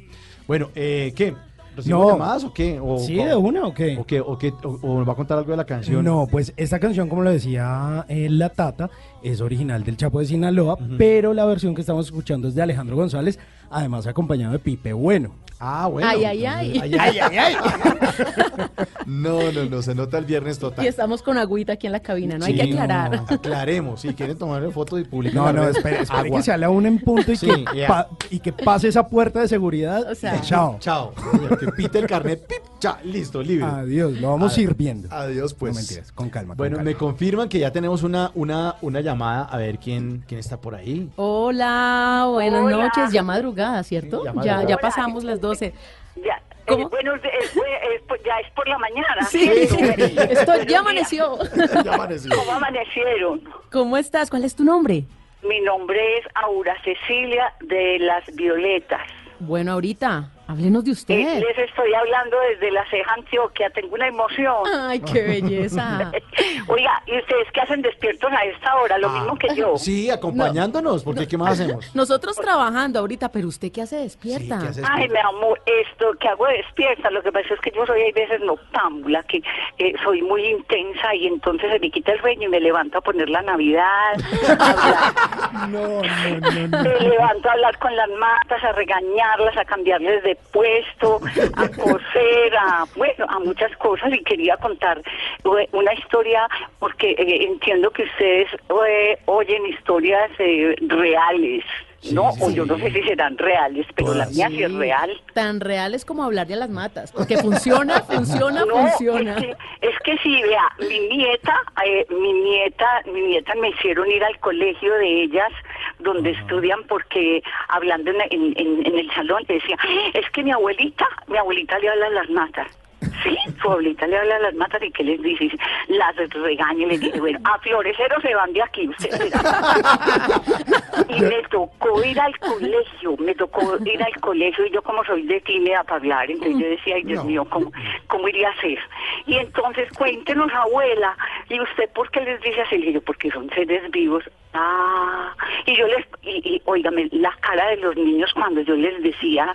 Bueno, 0.46 0.70
eh, 0.74 1.12
¿qué? 1.14 1.34
¿Recibimos 1.76 2.06
No. 2.06 2.12
llamadas 2.14 2.42
o 2.42 2.52
qué? 2.52 2.80
¿O, 2.82 2.98
Sí, 2.98 3.14
de 3.14 3.36
una 3.36 3.64
o 3.64 3.72
qué? 3.72 3.96
¿O 3.98 4.04
qué? 4.04 4.20
¿O, 4.20 4.36
qué? 4.36 4.48
¿O- 4.64 4.78
o 4.82 4.98
nos 4.98 5.08
va 5.08 5.12
a 5.12 5.16
contar 5.16 5.38
algo 5.38 5.52
de 5.52 5.56
la 5.58 5.64
canción? 5.64 6.04
No, 6.04 6.26
pues 6.28 6.52
esta 6.56 6.80
canción, 6.80 7.08
como 7.08 7.22
lo 7.22 7.30
decía 7.30 8.04
eh, 8.08 8.28
La 8.28 8.48
Tata, 8.48 8.90
es 9.22 9.40
original 9.40 9.84
del 9.84 9.96
Chapo 9.96 10.18
de 10.18 10.26
Sinaloa, 10.26 10.76
pero 10.96 11.34
la 11.34 11.44
versión 11.44 11.76
que 11.76 11.82
estamos 11.82 12.06
escuchando 12.06 12.48
es 12.48 12.56
de 12.56 12.62
Alejandro 12.62 12.96
González, 12.96 13.38
además 13.70 14.06
acompañado 14.06 14.52
de 14.52 14.58
Pipe 14.58 14.92
Bueno. 14.92 15.30
Ah, 15.60 15.88
bueno. 15.88 16.08
Ay, 16.08 16.24
ay, 16.24 16.46
ay. 16.46 16.78
Ay, 16.80 16.94
ay, 16.96 17.18
ay, 17.18 17.36
ay. 17.36 17.56
No, 19.06 19.50
no, 19.52 19.64
no, 19.64 19.82
se 19.82 19.94
nota 19.94 20.18
el 20.18 20.24
viernes 20.24 20.58
total. 20.58 20.84
Y 20.84 20.88
estamos 20.88 21.22
con 21.22 21.36
agüita 21.38 21.72
aquí 21.72 21.86
en 21.86 21.92
la 21.92 22.00
cabina, 22.00 22.38
no 22.38 22.44
hay 22.44 22.54
que 22.54 22.62
aclarar. 22.62 23.10
no, 23.10 23.26
aclaremos, 23.28 24.02
si 24.02 24.14
quieren 24.14 24.36
tomar 24.38 24.70
fotos 24.70 25.00
y 25.00 25.04
publicar. 25.04 25.34
No, 25.34 25.52
no, 25.64 25.68
espere, 25.68 26.02
espere 26.02 26.30
que 26.30 26.42
sea 26.42 26.56
la 26.58 26.70
una 26.70 26.88
en 26.88 26.98
punto 27.00 27.32
y, 27.32 27.36
Sí, 27.36 27.46
que, 27.48 27.78
ya. 27.80 27.88
pa- 27.88 28.08
y 28.30 28.38
que 28.38 28.52
pase 28.52 28.88
esa 28.88 29.08
puerta 29.08 29.40
de 29.40 29.48
seguridad. 29.48 30.08
O 30.10 30.14
sea, 30.14 30.40
chao. 30.42 30.76
Chao. 30.78 31.12
Que 31.58 31.66
pite 31.72 31.98
el 31.98 32.06
carnet, 32.06 32.46
pip, 32.46 32.58
listo, 33.04 33.42
libre. 33.42 33.66
Adiós, 33.66 34.12
lo 34.20 34.30
vamos 34.30 34.52
Ad- 34.52 34.56
sirviendo. 34.56 35.08
Adiós, 35.10 35.54
pues. 35.54 35.72
No 35.74 35.80
mentiras, 35.80 36.12
con 36.12 36.28
calma. 36.30 36.50
con 36.52 36.58
Bueno, 36.58 36.76
calma. 36.76 36.90
me 36.90 36.96
confirman 36.96 37.48
que 37.48 37.58
ya 37.58 37.72
tenemos 37.72 38.02
una, 38.04 38.30
una, 38.34 38.76
una 38.82 39.00
llamada. 39.00 39.44
A 39.44 39.56
ver 39.56 39.78
quién, 39.78 40.22
quién 40.28 40.38
está 40.38 40.60
por 40.60 40.74
ahí. 40.76 41.10
Hola, 41.16 42.26
buenas 42.30 42.62
Hola. 42.62 42.76
noches, 42.76 43.10
ya 43.12 43.22
madrugada, 43.22 43.57
¿cierto? 43.82 44.18
Sí, 44.20 44.24
ya 44.24 44.30
ya, 44.30 44.34
madrugada. 44.34 44.68
ya 44.68 44.76
pasamos 44.78 45.24
las 45.24 45.40
12. 45.40 45.74
Ya, 46.16 46.40
¿Cómo? 46.66 46.84
eh, 46.86 46.88
bueno, 46.90 47.14
es, 47.14 47.22
es- 47.24 47.56
es 47.56 48.02
por- 48.06 48.22
ya 48.24 48.38
es 48.40 48.50
por 48.52 48.66
la 48.68 48.78
mañana. 48.78 49.22
Sí, 49.28 49.48
ya 50.68 50.78
amaneció. 50.80 51.38
Ya 51.84 51.94
amaneció. 51.94 52.34
¿Cómo 52.36 52.52
amanecieron? 52.52 53.42
¿Cómo 53.72 53.96
estás? 53.96 54.30
¿Cuál 54.30 54.44
es 54.44 54.54
tu 54.54 54.64
nombre? 54.64 55.04
Mi 55.42 55.60
nombre 55.60 56.18
es 56.18 56.24
Aura 56.34 56.74
Cecilia 56.82 57.52
de 57.60 57.98
las 58.00 58.24
Violetas. 58.34 59.00
Bueno, 59.38 59.72
ahorita, 59.72 60.30
háblenos 60.48 60.82
de 60.84 60.90
Eh, 60.90 60.94
usted. 60.94 61.40
les 61.40 61.58
estoy 61.58 61.92
hablando 61.94 62.36
desde 62.50 62.70
la 62.72 62.84
ceja 62.90 63.12
Antioquia, 63.14 63.70
tengo 63.70 63.94
una 63.94 64.08
emoción. 64.08 64.56
Ay, 64.80 65.00
qué 65.00 65.22
belleza. 65.22 66.10
Oiga, 66.68 67.02
¿y 67.06 67.18
ustedes 67.18 67.46
qué 67.52 67.60
hacen 67.60 67.82
despiertos 67.82 68.30
a 68.32 68.44
esta 68.44 68.76
hora? 68.76 68.98
Lo 68.98 69.10
mismo 69.10 69.36
que 69.36 69.54
yo. 69.54 69.74
Ah, 69.74 69.78
Sí, 69.78 70.10
acompañándonos, 70.10 71.04
porque 71.04 71.28
¿qué 71.28 71.36
más 71.36 71.60
hacemos? 71.60 71.90
Nosotros 71.94 72.36
trabajando 72.36 72.98
ahorita, 72.98 73.30
pero 73.30 73.48
usted 73.48 73.70
qué 73.70 73.82
hace 73.82 73.96
despierta. 73.96 74.58
Sí, 74.60 74.62
¿qué 74.64 74.68
hace 74.68 74.82
Ay, 74.90 75.08
mi 75.08 75.18
amor, 75.18 75.60
esto 75.66 76.12
que 76.18 76.28
hago 76.28 76.46
de 76.46 76.54
despierta, 76.58 77.10
lo 77.10 77.22
que 77.22 77.30
pasa 77.30 77.54
es 77.54 77.60
que 77.60 77.70
yo 77.74 77.84
soy 77.86 78.00
hay 78.00 78.12
veces 78.12 78.40
noctámbula, 78.40 79.22
que 79.24 79.42
eh, 79.78 79.94
soy 80.02 80.22
muy 80.22 80.44
intensa 80.46 81.14
y 81.14 81.26
entonces 81.26 81.70
se 81.70 81.78
me 81.78 81.90
quita 81.90 82.12
el 82.12 82.20
sueño 82.20 82.44
y 82.48 82.48
me 82.50 82.60
levanto 82.60 82.98
a 82.98 83.00
poner 83.02 83.28
la 83.28 83.42
Navidad. 83.42 84.14
No, 85.68 85.68
no, 85.68 86.40
no, 86.40 86.68
no. 86.68 86.82
me 86.84 87.00
levanto 87.08 87.48
a 87.48 87.52
hablar 87.52 87.78
con 87.78 87.94
las 87.94 88.08
matas, 88.10 88.62
a 88.62 88.72
regañarlas, 88.72 89.56
a 89.56 89.64
cambiarles 89.64 90.22
de 90.22 90.37
puesto, 90.52 91.20
a 91.56 91.68
coser, 91.82 92.56
a, 92.56 92.84
bueno, 92.96 93.26
a 93.28 93.38
muchas 93.40 93.74
cosas 93.76 94.12
y 94.12 94.22
quería 94.22 94.56
contar 94.56 94.98
eh, 94.98 95.68
una 95.72 95.94
historia 95.94 96.48
porque 96.78 97.10
eh, 97.10 97.44
entiendo 97.44 97.90
que 97.90 98.04
ustedes 98.04 98.48
eh, 98.86 99.18
oyen 99.26 99.66
historias 99.66 100.30
eh, 100.38 100.74
reales. 100.80 101.64
¿No? 102.12 102.30
O 102.40 102.50
yo 102.50 102.64
no 102.64 102.78
sé 102.78 102.90
si 102.92 103.02
serán 103.02 103.36
reales, 103.38 103.86
pero 103.94 104.14
la 104.14 104.26
mía 104.26 104.48
sí 104.48 104.62
es 104.62 104.72
real. 104.72 105.20
Tan 105.34 105.60
reales 105.60 106.04
como 106.04 106.22
hablarle 106.24 106.54
a 106.54 106.58
las 106.58 106.70
matas, 106.70 107.12
porque 107.12 107.36
funciona, 107.38 108.00
funciona, 108.08 108.64
No, 108.64 108.74
funciona. 108.76 109.34
Es 109.36 109.42
que, 109.44 109.50
es 109.82 109.98
que 110.04 110.18
sí, 110.18 110.40
vea, 110.42 110.62
mi 110.88 111.00
nieta, 111.16 111.54
eh, 111.84 112.06
mi 112.10 112.32
nieta, 112.32 112.86
mi 113.12 113.20
nieta 113.22 113.54
me 113.56 113.70
hicieron 113.70 114.10
ir 114.10 114.22
al 114.24 114.38
colegio 114.40 114.94
de 114.94 115.22
ellas, 115.24 115.50
donde 115.98 116.30
estudian, 116.30 116.82
porque 116.84 117.42
hablando 117.68 118.10
en, 118.12 118.20
en- 118.30 118.54
en- 118.56 118.86
en 118.86 118.98
el 118.98 119.10
salón, 119.12 119.42
le 119.48 119.54
decía, 119.54 119.76
es 120.14 120.28
que 120.30 120.42
mi 120.42 120.52
abuelita, 120.52 121.06
mi 121.26 121.36
abuelita 121.36 121.78
le 121.78 121.88
habla 121.88 122.06
a 122.06 122.10
las 122.10 122.30
matas. 122.30 122.66
Sí, 123.00 123.36
su 123.60 123.68
abuelita 123.68 124.06
le 124.06 124.18
habla 124.18 124.36
a 124.36 124.40
las 124.40 124.54
matas 124.54 124.82
y 124.82 124.90
¿qué 124.90 125.04
les 125.04 125.22
dice? 125.22 125.50
Las 125.88 126.16
regaña 126.16 126.84
y 126.84 126.86
les 126.86 127.00
dice, 127.00 127.20
bueno, 127.20 127.38
a 127.44 127.58
floreceros 127.58 128.22
se 128.22 128.34
van 128.34 128.52
de 128.52 128.62
aquí 128.62 128.88
ustedes. 128.88 129.32
y 131.08 131.20
me 131.20 131.42
tocó 131.50 132.04
ir 132.04 132.20
al 132.20 132.36
colegio, 132.38 133.16
me 133.18 133.34
tocó 133.34 133.76
ir 133.84 134.02
al 134.02 134.20
colegio 134.20 134.66
y 134.66 134.70
yo 134.70 134.82
como 134.82 135.04
soy 135.04 135.22
de 135.22 135.40
tímida 135.42 135.84
para 135.84 135.96
hablar, 135.96 136.30
entonces 136.30 136.58
yo 136.58 136.68
decía, 136.68 136.96
ay 136.96 137.02
Dios 137.04 137.24
mío, 137.24 137.46
¿cómo, 137.48 137.72
¿cómo 138.08 138.28
iría 138.28 138.50
a 138.50 138.60
ser? 138.60 138.78
Y 139.26 139.36
entonces 139.36 139.88
cuéntenos 139.96 140.52
abuela, 140.52 141.16
¿y 141.48 141.60
usted 141.60 141.88
por 141.90 142.10
qué 142.10 142.20
les 142.20 142.40
dice 142.40 142.62
así? 142.62 142.76
Y 142.76 142.92
yo, 142.92 143.00
porque 143.02 143.30
son 143.30 143.48
seres 143.50 143.90
vivos. 143.90 144.24
Ah, 144.54 145.34
y 145.66 145.76
yo 145.76 145.86
les, 145.86 146.06
y, 146.22 146.54
y 146.54 146.62
óigame, 146.64 147.08
la 147.12 147.32
cara 147.40 147.68
de 147.68 147.76
los 147.76 147.96
niños 147.96 148.32
cuando 148.34 148.60
yo 148.62 148.74
les 148.74 149.02
decía 149.02 149.54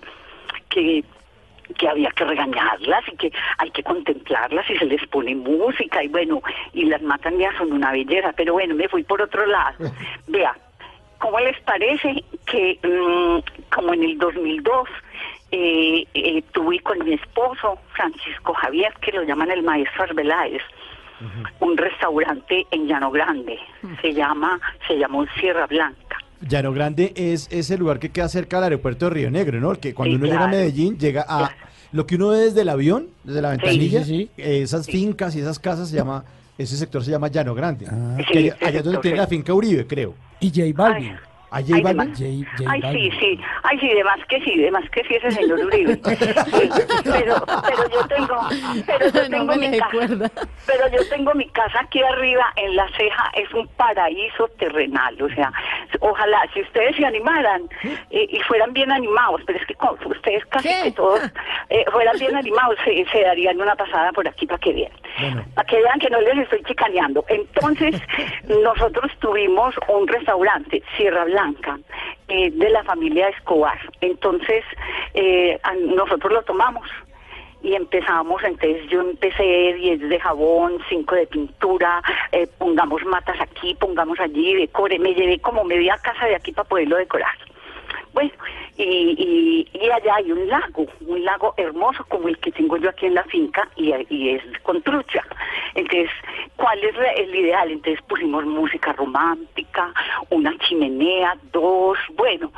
que 0.70 1.03
que 1.74 1.88
había 1.88 2.10
que 2.12 2.26
regañarlas 2.26 3.04
y 3.12 3.18
que 3.18 3.32
hay 3.58 3.72
que 3.72 3.84
contemplarlas 3.84 4.70
y 4.70 4.78
se 4.78 4.86
les 4.86 5.06
pone 5.08 5.36
música 5.36 6.04
y 6.04 6.08
bueno, 6.08 6.41
y 6.74 6.86
las 6.86 7.02
matan 7.02 7.38
ya 7.38 7.56
son 7.58 7.72
una 7.72 7.91
belleza, 7.91 8.34
pero 8.36 8.54
bueno, 8.54 8.76
me 8.76 8.88
fui 8.88 9.04
por 9.04 9.22
otro 9.22 9.45
lado. 9.45 9.78
Vea, 10.28 10.56
¿cómo 11.20 11.40
les 11.40 11.60
parece 11.62 12.24
que 12.45 12.80
mm, 12.84 13.70
como 13.74 13.94
en 13.94 14.04
el 14.04 14.18
2002 14.18 14.90
eh, 15.52 16.08
eh, 16.16 16.41
tuve 16.52 16.80
con 16.80 16.98
mi 17.06 17.14
esposo, 17.14 17.78
Francisco 17.94 18.54
Javier, 18.56 18.91
que 19.02 19.12
lo 19.12 19.22
llaman 19.22 19.52
el 19.52 19.62
maestro 19.62 20.04
Arbeláez, 20.04 20.64
un 21.60 21.78
restaurante 21.78 22.66
en 22.72 22.88
Llano 22.88 23.12
Grande, 23.12 23.58
se 24.02 24.14
llama, 24.14 24.60
se 24.88 24.98
llamó 24.98 25.26
Sierra 25.40 25.68
Blanca. 25.68 26.18
Llano 26.48 26.74
Grande 26.74 27.14
es 27.15 27.48
ese 27.52 27.78
lugar 27.78 27.99
que 27.99 28.10
queda 28.10 28.30
cerca 28.30 28.57
del 28.57 28.65
aeropuerto 28.65 29.06
de 29.06 29.11
Río 29.11 29.32
Negro, 29.32 29.60
¿no? 29.60 29.74
Que 29.80 29.94
cuando 29.94 30.15
Sí, 30.15 30.22
uno 30.22 30.26
llega 30.26 30.45
a. 30.45 30.48
Medellín, 30.48 30.98
llega 30.98 31.26
a 31.28 31.52
lo 31.91 32.06
que 32.07 32.15
uno 32.15 32.30
ve 32.30 32.40
desde 32.40 32.61
el 32.61 32.70
avión, 32.70 33.07
desde 33.24 33.41
la 33.41 33.52
ventanilla, 33.52 34.03
sí, 34.03 34.30
esas 34.36 34.88
fincas 34.88 35.36
y 35.36 35.40
esas 35.40 35.60
casas 35.60 35.90
se 35.90 35.95
llama, 35.95 36.26
ese 36.57 36.76
sector 36.76 37.03
se 37.03 37.11
llama 37.11 37.28
Llano 37.28 37.53
Grande. 37.53 37.86
Sí, 38.32 38.49
allá, 38.61 38.80
es 38.80 38.84
donde 38.84 38.99
tiene 38.99 39.18
sí. 39.18 39.22
la 39.22 39.28
finca 39.28 39.53
Uribe, 39.53 39.86
creo. 39.86 40.15
Y 40.40 40.49
J 40.49 40.64
Balvin. 40.76 41.14
¿A 41.54 41.62
J 41.62 41.76
Ay, 41.76 41.82
Balvin? 41.84 41.98
más- 42.10 42.22
Ay, 42.68 42.82
sí, 42.94 43.12
sí. 43.20 43.40
Ay, 43.64 43.80
sí, 43.80 43.88
de 43.90 44.04
más 44.04 44.20
que 44.28 44.42
sí, 44.42 44.58
de 44.58 44.72
más 44.72 44.90
que 44.90 45.04
sí 45.04 45.16
ese 45.16 45.32
señor 45.32 45.60
Uribe. 45.66 45.94
Sí, 45.96 46.02
pero, 47.04 47.36
pero 47.68 47.90
yo 47.90 48.08
tengo, 48.08 48.40
pero 48.88 49.06
yo 49.10 49.30
tengo 49.30 49.56
mi 49.56 49.78
casa. 49.78 50.32
Pero 50.66 50.88
yo 50.90 51.10
tengo 51.10 51.34
mi 51.36 51.48
casa 51.50 51.80
aquí 51.82 52.02
arriba 52.02 52.46
en 52.56 52.76
la 52.76 52.88
ceja, 52.98 53.32
es 53.36 53.54
un 53.54 53.68
paraíso 53.78 54.48
terrenal. 54.58 55.22
O 55.22 55.30
sea, 55.30 55.52
ojalá 56.00 56.42
si 56.54 56.62
ustedes 56.62 56.96
se 56.96 57.06
animaran 57.06 57.62
eh, 58.10 58.26
y 58.30 58.40
fueran 58.48 58.74
bien 58.74 58.92
animados, 58.92 59.42
pero 59.46 59.60
es 59.60 59.66
que 59.68 59.76
con- 59.76 59.98
ustedes 60.06 60.44
casi 60.48 60.70
que 60.84 60.92
todos 60.94 61.20
eh, 61.70 61.86
fueran 61.92 62.18
bien 62.18 62.36
animados, 62.36 62.78
se, 62.84 63.06
se 63.12 63.22
darían 63.22 63.62
una 63.62 63.76
pasada 63.76 64.12
por 64.12 64.28
aquí 64.28 64.48
para 64.48 64.60
que 64.60 64.74
vean. 64.74 64.92
Para 65.54 65.68
que 65.68 65.76
vean 65.78 66.00
que 66.00 66.10
no 66.10 66.20
les 66.22 66.38
estoy 66.40 66.64
chicaneando. 66.64 67.24
Entonces, 67.28 68.02
nosotros 68.64 69.12
tuvimos 69.20 69.76
un 69.88 70.08
restaurante, 70.08 70.82
Sierra 70.98 71.26
Blanca, 71.26 71.43
eh, 72.28 72.52
de 72.52 72.70
la 72.70 72.84
familia 72.84 73.30
Escobar. 73.30 73.80
Entonces, 74.02 74.64
eh, 75.14 75.60
nosotros 75.95 76.32
lo 76.32 76.44
tomamos 76.44 76.88
y 77.61 77.76
empezamos, 77.76 78.44
entonces 78.44 78.90
yo 78.90 79.02
empecé 79.02 79.74
10 79.74 80.10
de 80.10 80.20
jabón, 80.20 80.80
5 80.90 81.15
de 81.15 81.28
pintura, 81.28 82.02
eh, 82.32 82.48
pongamos 82.57 83.03
matas 83.06 83.40
aquí, 83.40 83.74
pongamos 83.76 84.20
allí, 84.20 84.53
decore, 84.56 84.99
me 84.99 85.14
llevé 85.14 85.40
como 85.40 85.64
media 85.64 85.98
casa 85.98 86.26
de 86.26 86.36
aquí 86.36 86.52
para 86.52 86.68
poderlo 86.68 86.98
decorar. 86.98 87.36
Bueno, 88.14 88.32
y, 88.78 89.68
y, 89.74 89.78
y 89.78 89.90
allá 89.90 90.16
hay 90.16 90.32
un 90.32 90.48
lago, 90.48 90.86
un 91.02 91.24
lago 91.24 91.54
hermoso 91.58 92.04
como 92.06 92.28
el 92.28 92.38
que 92.40 92.52
tengo 92.52 92.78
yo 92.78 92.90
aquí 92.90 93.06
en 93.06 93.16
la 93.16 93.24
finca 93.26 93.68
y, 93.76 93.94
y 94.10 94.30
es 94.30 94.44
con 94.64 94.82
trucha. 94.82 95.22
Entonces, 95.76 96.10
¿cuál 96.56 96.80
es 96.84 96.95
el 97.18 97.36
ideal? 97.36 97.72
Entonces 97.72 98.04
pusimos 98.08 98.45
música 98.45 98.94
romántica, 98.94 99.94
una 100.30 100.58
chimenea, 100.60 101.38
dos, 101.52 101.98
bueno. 102.16 102.52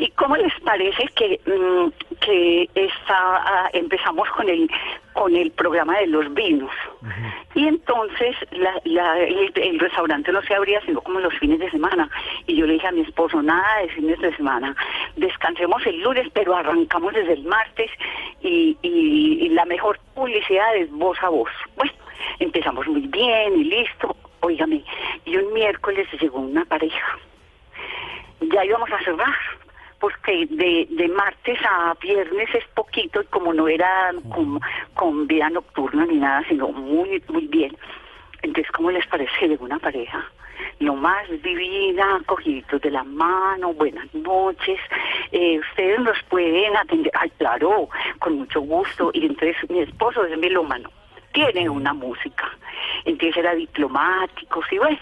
¿Y 0.00 0.10
cómo 0.12 0.36
les 0.36 0.52
parece 0.60 1.08
que, 1.16 1.40
mm, 1.44 1.88
que 2.20 2.68
esta, 2.76 3.16
ah, 3.18 3.68
empezamos 3.72 4.28
con 4.30 4.48
el, 4.48 4.70
con 5.12 5.34
el 5.34 5.50
programa 5.50 5.98
de 5.98 6.06
los 6.06 6.32
vinos? 6.34 6.70
Y 7.56 7.66
entonces 7.66 8.36
la- 8.52 8.80
la- 8.84 9.18
el, 9.18 9.50
el 9.56 9.78
restaurante 9.80 10.30
no 10.30 10.40
se 10.42 10.54
abría 10.54 10.80
sino 10.82 11.00
como 11.00 11.18
los 11.18 11.34
fines 11.38 11.58
de 11.58 11.68
semana. 11.72 12.08
Y 12.46 12.54
yo 12.56 12.66
le 12.66 12.74
dije 12.74 12.86
a 12.86 12.92
mi 12.92 13.00
esposo, 13.00 13.42
nada 13.42 13.78
de 13.82 13.88
fines 13.88 14.20
de 14.20 14.32
semana, 14.36 14.76
descansemos 15.16 15.84
el 15.84 16.00
lunes, 16.00 16.28
pero 16.32 16.54
arrancamos 16.54 17.12
desde 17.14 17.32
el 17.32 17.42
martes 17.44 17.90
y, 18.40 18.76
y- 18.82 19.38
y 19.46 19.48
la 19.48 19.64
mejor 19.64 19.98
publicidad 20.14 20.76
es 20.76 20.88
voz 20.92 21.18
a 21.22 21.28
voz. 21.28 21.50
Bueno, 21.74 21.92
empezamos 22.38 22.86
muy 22.86 23.00
bien 23.08 23.58
y 23.58 23.64
listo. 23.64 24.16
Óigame, 24.40 24.84
y 25.24 25.36
un 25.36 25.52
miércoles 25.52 26.06
llegó 26.20 26.38
una 26.38 26.64
pareja. 26.64 27.18
Ya 28.40 28.64
íbamos 28.64 28.90
a 28.92 28.98
cerrar 29.02 29.34
porque 30.00 30.46
de, 30.50 30.86
de 30.90 31.08
martes 31.08 31.58
a 31.68 31.94
viernes 32.00 32.48
es 32.54 32.64
poquito 32.74 33.20
y 33.20 33.26
como 33.26 33.52
no 33.52 33.68
era 33.68 34.12
con, 34.34 34.60
con 34.94 35.26
vida 35.26 35.50
nocturna 35.50 36.06
ni 36.06 36.16
nada, 36.16 36.44
sino 36.48 36.68
muy, 36.68 37.22
muy 37.28 37.46
bien. 37.46 37.76
Entonces, 38.42 38.70
¿cómo 38.72 38.90
les 38.90 39.06
parece 39.06 39.48
llegó 39.48 39.64
una 39.64 39.78
pareja? 39.78 40.24
Lo 40.80 40.94
más 40.94 41.28
divina, 41.42 42.20
cogiditos 42.26 42.80
de 42.80 42.90
la 42.90 43.04
mano, 43.04 43.72
buenas 43.72 44.12
noches, 44.14 44.78
eh, 45.32 45.58
ustedes 45.58 46.00
nos 46.00 46.20
pueden 46.24 46.76
atender, 46.76 47.12
ay, 47.14 47.30
claro, 47.38 47.88
con 48.20 48.38
mucho 48.38 48.60
gusto. 48.60 49.10
Y 49.12 49.26
entonces 49.26 49.56
mi 49.68 49.80
esposo 49.80 50.24
es 50.24 50.38
melómano, 50.38 50.90
tiene 51.32 51.68
una 51.68 51.92
música, 51.92 52.48
entonces 53.04 53.36
era 53.36 53.54
diplomático, 53.54 54.62
y 54.70 54.78
bueno. 54.78 54.98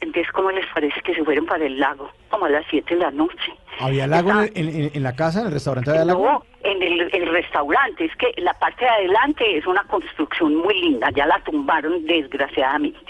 Entonces, 0.00 0.30
¿cómo 0.32 0.50
les 0.50 0.66
parece 0.74 1.00
que 1.02 1.14
se 1.14 1.24
fueron 1.24 1.46
para 1.46 1.64
el 1.66 1.78
lago? 1.78 2.10
Como 2.30 2.44
a 2.46 2.48
las 2.50 2.64
7 2.70 2.94
de 2.94 3.00
la 3.00 3.10
noche. 3.10 3.52
¿Había 3.80 4.06
lago 4.06 4.30
en, 4.54 4.68
en- 4.68 4.90
en 4.94 5.02
la 5.02 5.14
casa, 5.14 5.40
en 5.40 5.46
el 5.46 5.52
restaurante 5.52 5.90
había 5.90 6.04
lago? 6.04 6.24
No, 6.24 6.44
en 6.62 6.82
el, 6.82 7.00
el 7.14 7.28
restaurante. 7.28 8.04
Es 8.04 8.16
que 8.16 8.32
la 8.40 8.54
parte 8.54 8.84
de 8.84 8.90
adelante 8.90 9.58
es 9.58 9.66
una 9.66 9.82
construcción 9.84 10.54
muy 10.56 10.80
linda. 10.80 11.08
Ya 11.14 11.26
la 11.26 11.38
tumbaron, 11.40 12.04
desgraciadamente. 12.06 13.00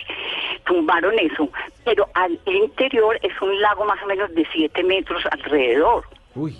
Tumbaron 0.64 1.18
eso. 1.18 1.48
Pero 1.84 2.08
al 2.14 2.38
interior 2.46 3.18
es 3.22 3.40
un 3.42 3.60
lago 3.60 3.84
más 3.84 4.02
o 4.02 4.06
menos 4.06 4.32
de 4.34 4.46
7 4.52 4.82
metros 4.84 5.22
alrededor. 5.30 6.04
Uy. 6.34 6.56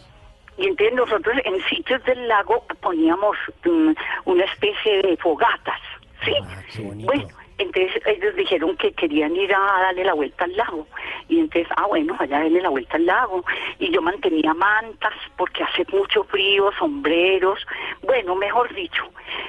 Y 0.59 0.67
entonces 0.67 0.95
nosotros 0.95 1.35
en 1.45 1.61
sitios 1.65 2.05
del 2.05 2.29
lago 2.29 2.65
poníamos 2.83 3.37
mm, 3.65 3.93
una 4.27 4.45
especie 4.45 5.01
de 5.03 5.17
fogatas, 5.17 5.81
¿sí? 6.25 6.83
bueno, 7.05 7.27
entonces 7.63 8.03
ellos 8.07 8.35
dijeron 8.37 8.77
que 8.77 8.93
querían 8.93 9.35
ir 9.37 9.55
a 9.55 9.59
darle 9.59 10.05
la 10.05 10.15
vuelta 10.15 10.45
al 10.45 10.57
lago. 10.57 10.87
Y 11.29 11.41
entonces, 11.41 11.69
ah, 11.77 11.87
bueno, 11.87 12.17
allá 12.19 12.41
darle 12.41 12.61
la 12.61 12.69
vuelta 12.69 12.97
al 12.97 13.07
lago. 13.07 13.45
Y 13.79 13.91
yo 13.91 14.03
mantenía 14.03 14.55
mantas 14.55 15.15
porque 15.37 15.63
hace 15.63 15.85
mucho 15.93 16.25
frío, 16.25 16.71
sombreros, 16.79 17.59
bueno, 18.03 18.35
mejor 18.35 18.73
dicho. 18.75 19.05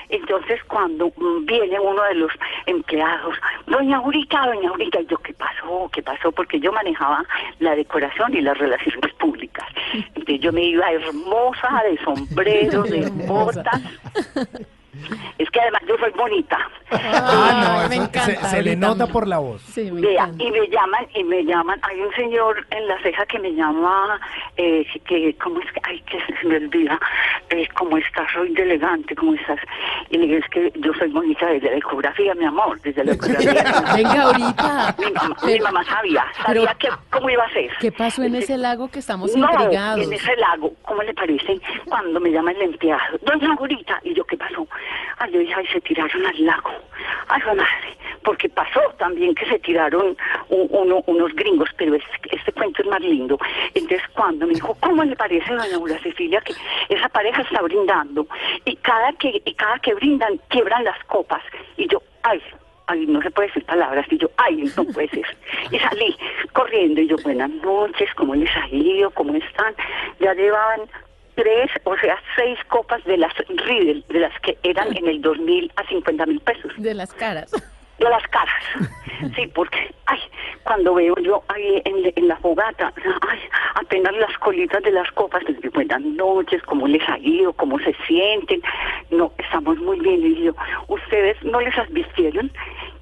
Entonces 0.10 0.64
cuando 0.66 1.12
viene 1.42 1.80
uno 1.80 2.04
de 2.04 2.16
los 2.16 2.32
empleados, 2.66 3.36
doña 3.68 3.98
Aurita, 3.98 4.46
doña 4.46 4.70
Aurita, 4.70 5.02
y 5.02 5.08
yo, 5.08 5.18
¿qué 5.18 5.34
pasó? 5.34 5.90
¿Qué 5.92 6.02
pasó? 6.02 6.32
Porque 6.32 6.60
yo 6.60 6.72
manejaba 6.72 7.24
la 7.60 7.76
decoración 7.76 8.36
y 8.36 8.42
las 8.42 8.58
relaciones 8.58 9.14
públicas. 9.20 9.68
Entonces 9.94 10.40
yo 10.40 10.52
me 10.52 10.64
iba 10.64 10.92
hermosa, 10.92 11.84
de 11.90 11.98
sombrero, 12.04 12.84
de 12.84 13.10
botas. 13.28 13.82
Es 15.38 15.50
que 15.50 15.60
además 15.60 15.82
yo 15.88 15.96
soy 15.98 16.12
bonita. 16.12 16.58
Ah, 16.92 17.86
no, 17.90 17.92
eso 17.94 18.10
se, 18.26 18.36
se 18.36 18.62
le 18.62 18.76
nota 18.76 19.08
por 19.08 19.28
la 19.28 19.40
voz. 19.40 19.64
Vea, 19.76 20.30
y 20.38 20.52
me 20.52 20.68
llaman, 20.68 21.08
y 21.16 21.24
me 21.24 21.44
llaman, 21.44 21.80
hay 21.84 22.00
un 22.02 22.12
señor 22.14 22.66
en 22.70 22.88
la 22.88 23.02
ceja 23.02 23.26
que 23.26 23.40
me 23.40 23.52
llama, 23.54 24.20
eh, 24.58 24.86
que, 25.06 25.36
¿cómo 25.38 25.60
es 25.60 25.72
que, 25.72 25.80
ay, 25.84 26.02
que 26.02 26.20
se 26.40 26.48
me 26.48 26.58
olvida, 26.58 27.00
eh, 27.50 27.68
¿cómo 27.76 27.98
estás? 27.98 28.28
Soy 28.34 28.54
de 28.54 28.62
elegante, 28.64 29.16
¿cómo 29.16 29.34
estás? 29.34 29.60
Y 30.12 30.18
le 30.18 30.28
digo, 30.28 30.38
es 30.40 30.50
que 30.50 30.72
yo 30.80 30.94
soy 30.94 31.10
bonita 31.10 31.48
desde 31.48 31.72
la 31.72 31.78
ecografía, 31.78 32.36
mi 32.36 32.46
amor, 32.46 32.80
desde 32.82 33.04
la 33.04 33.14
ecografía. 33.14 33.64
Venga, 33.96 34.22
ahorita. 34.24 34.96
Mi 35.00 35.12
mamá, 35.12 35.36
mi 35.46 35.60
mamá 35.60 35.84
sabía, 35.86 36.26
sabía 36.46 36.76
que, 36.80 36.90
cómo 37.12 37.30
iba 37.30 37.44
a 37.44 37.50
ser. 37.54 37.72
¿Qué 37.80 37.92
pasó 37.92 38.24
en 38.24 38.36
ese 38.36 38.58
lago 38.58 38.90
que 38.92 39.00
estamos 39.00 39.36
No, 39.36 39.50
intrigados? 39.52 40.06
en 40.06 40.14
ese 40.14 40.36
lago, 40.38 40.74
¿cómo 40.84 41.02
le 41.02 41.14
parece? 41.14 41.60
Cuando 41.86 42.20
me 42.20 42.30
llama 42.32 42.52
el 42.52 42.62
empleado, 42.62 43.18
doña 43.24 43.54
Aurita, 43.58 44.00
y 44.04 44.14
yo, 44.14 44.24
¿qué 44.26 44.38
pasó? 44.38 44.68
Ay, 45.20 45.32
yo 45.32 45.40
dije, 45.40 45.54
ay, 45.56 45.68
se 45.68 45.82
tiraron 45.82 46.26
al 46.26 46.46
lago. 46.46 46.72
Ay, 47.28 47.42
madre, 47.46 47.98
porque 48.24 48.50
pasó 48.50 48.82
también 48.98 49.34
que 49.36 49.46
se 49.46 49.60
tiraron 49.60 50.16
un- 50.50 50.68
uno- 50.70 51.04
unos 51.08 51.34
gringos, 51.36 51.70
pero 51.78 51.96
este, 51.96 52.36
este 52.36 52.52
cuento 52.54 52.82
es 52.82 52.88
más 52.88 53.02
lindo. 53.02 53.38
Entonces, 53.74 54.02
cuando 54.14 54.48
me 54.48 54.54
dijo, 54.54 54.76
¿cómo 54.80 55.04
le 55.04 55.16
parece, 55.16 55.54
doña 55.54 55.76
Aura 55.76 55.98
Cecilia, 56.00 56.42
que 56.42 56.54
esa 56.90 57.10
pareja 57.10 57.42
está 57.42 57.62
brindando? 57.62 58.28
Y 58.66 58.76
cada 58.78 59.12
que, 59.14 59.42
y 59.46 59.54
cada 59.56 59.80
que 59.80 59.94
brindan, 59.94 60.40
quiebran 60.50 60.84
las 60.84 61.02
copas. 61.06 61.42
Y 61.78 61.88
yo, 61.88 62.02
ay, 62.24 62.42
ay, 62.88 63.06
no 63.08 63.22
se 63.22 63.32
puede 63.32 63.48
decir 63.48 63.66
palabras, 63.66 64.06
y 64.10 64.18
yo, 64.18 64.30
ay, 64.38 64.64
no 64.78 64.84
puede 64.86 65.10
ser. 65.10 65.26
Y 65.72 65.80
salí 65.80 66.16
corriendo, 66.54 67.02
y 67.02 67.08
yo, 67.08 67.16
buenas 67.24 67.50
noches, 67.50 68.10
¿cómo 68.16 68.36
les 68.36 68.50
ha 68.56 68.68
ido? 68.70 69.10
¿Cómo 69.12 69.34
están? 69.36 69.74
Ya 70.20 70.34
llevaban 70.34 70.82
tres, 71.36 71.70
o 71.84 71.98
sea, 71.98 72.18
seis 72.36 72.58
copas 72.70 73.04
de 73.06 73.18
las 73.18 73.34
Riedel, 73.48 74.04
de 74.10 74.20
las 74.20 74.40
que 74.42 74.58
eran 74.64 74.96
en 74.96 75.08
el 75.08 75.22
2000 75.22 75.72
a 75.76 75.88
50 75.88 76.26
mil 76.26 76.40
pesos. 76.42 76.72
De 76.78 76.94
las 76.94 77.14
caras. 77.14 77.52
De 78.00 78.10
las 78.10 78.28
caras. 78.28 78.64
Sí, 79.36 79.48
porque, 79.54 79.94
ay, 80.08 80.20
cuando 80.64 80.96
veo 80.96 81.16
yo 81.20 81.44
ahí 81.48 81.82
en, 81.86 82.12
en 82.16 82.28
la 82.28 82.36
fogata, 82.38 82.92
ay, 83.30 83.40
apenas 83.76 84.14
las 84.18 84.38
colitas 84.40 84.84
de 84.84 84.92
las 84.92 85.10
copas, 85.12 85.44
les 85.44 85.62
digo, 85.62 85.74
buenas 85.76 86.02
noches, 86.02 86.62
cómo 86.64 86.88
les 86.88 87.08
ha 87.08 87.18
ido, 87.20 87.54
cómo 87.54 87.80
se 87.80 87.96
sienten. 88.06 88.62
No, 89.12 89.32
estamos 89.38 89.78
muy 89.78 90.00
bien. 90.00 90.26
Y 90.26 90.44
yo, 90.44 90.54
ustedes 90.88 91.42
no 91.44 91.62
les 91.62 91.78
advirtieron 91.78 92.52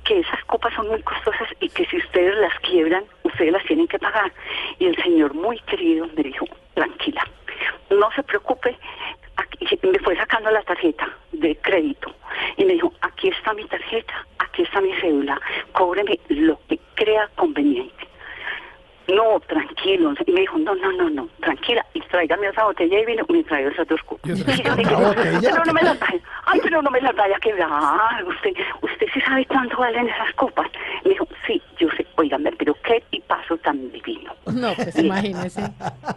que 0.03 0.19
esas 0.19 0.43
copas 0.45 0.73
son 0.73 0.87
muy 0.89 1.01
costosas 1.01 1.47
y 1.59 1.69
que 1.69 1.85
si 1.85 1.97
ustedes 1.97 2.35
las 2.37 2.53
quiebran, 2.59 3.03
ustedes 3.23 3.51
las 3.51 3.63
tienen 3.65 3.87
que 3.87 3.99
pagar. 3.99 4.31
Y 4.79 4.87
el 4.87 4.95
señor 5.01 5.33
muy 5.33 5.59
querido 5.61 6.07
me 6.15 6.23
dijo, 6.23 6.45
tranquila, 6.73 7.25
no 7.89 8.11
se 8.11 8.23
preocupe, 8.23 8.77
me 9.83 9.99
fue 9.99 10.15
sacando 10.15 10.51
la 10.51 10.61
tarjeta 10.63 11.07
de 11.31 11.55
crédito 11.57 12.13
y 12.57 12.65
me 12.65 12.73
dijo, 12.73 12.93
aquí 13.01 13.29
está 13.29 13.53
mi 13.53 13.65
tarjeta, 13.65 14.25
aquí 14.39 14.63
está 14.63 14.81
mi 14.81 14.93
cédula, 14.95 15.39
cóbreme 15.73 16.19
lo 16.29 16.59
que 16.67 16.79
crea 16.95 17.29
conveniente. 17.35 18.10
No, 19.15 19.39
tranquilo. 19.47 20.13
Y 20.25 20.31
me 20.31 20.41
dijo, 20.41 20.57
no, 20.59 20.75
no, 20.75 20.91
no, 20.93 21.09
no, 21.09 21.27
tranquila. 21.41 21.85
Y 21.93 22.01
tráigame 22.01 22.47
esa 22.47 22.65
botella 22.65 22.97
de 22.97 23.05
vino 23.05 23.25
y 23.29 23.33
me 23.33 23.43
trae 23.43 23.67
esas 23.67 23.87
dos 23.87 24.01
copas. 24.03 24.29
Y 24.29 24.35
yo 24.37 24.43
dije, 24.45 24.63
pero 25.41 25.65
no 25.65 25.73
me 25.73 25.81
las 25.81 25.99
vaya. 25.99 26.19
Ay, 26.45 26.59
pero 26.63 26.81
no 26.81 26.89
me 26.91 27.01
las 27.01 27.15
vaya 27.15 27.35
a 27.35 27.39
quebrar. 27.39 28.23
Usted, 28.27 28.51
usted 28.81 29.07
sí 29.13 29.21
sabe 29.21 29.45
cuánto 29.45 29.77
valen 29.77 30.07
esas 30.09 30.33
copas. 30.35 30.69
Me 31.03 31.11
dijo, 31.11 31.27
sí, 31.47 31.61
yo 31.79 31.87
sé. 31.97 32.05
Óigame, 32.15 32.51
pero 32.53 32.73
qué 32.83 33.03
tipazo 33.09 33.57
tan 33.57 33.91
divino. 33.91 34.33
No, 34.53 34.73
pues 34.75 34.97
imagínese. 34.99 35.61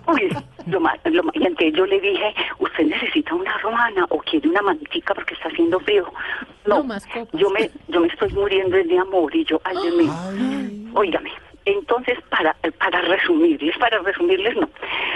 Uy, 0.07 0.29
lo 0.67 0.81
más, 0.81 0.99
lo 1.05 1.23
más- 1.23 1.35
y 1.37 1.47
entonces 1.47 1.73
yo 1.75 1.87
le 1.87 2.01
dije, 2.01 2.35
usted 2.59 2.85
necesita 2.87 3.35
una 3.35 3.57
romana 3.59 4.07
o 4.11 4.19
quiere 4.19 4.49
una 4.49 4.63
mantica 4.63 5.15
porque 5.15 5.35
está 5.35 5.49
haciendo 5.49 5.81
frío. 5.81 6.11
No, 6.67 6.77
yo 7.33 7.51
me, 7.51 7.71
yo 7.89 8.01
me 8.01 8.09
estoy 8.09 8.31
muriendo 8.33 8.77
de 8.77 8.99
amor 8.99 9.35
y 9.35 9.45
yo, 9.45 9.61
ay 9.65 9.77
Dios 9.83 9.95
mío. 9.97 10.13
Óigame, 10.95 11.31
entonces 11.65 12.19
para, 12.29 12.55
para 12.79 13.01
resumirles, 13.03 13.77
para 13.79 13.99
resumirles 13.99 14.57
no. 14.57 14.69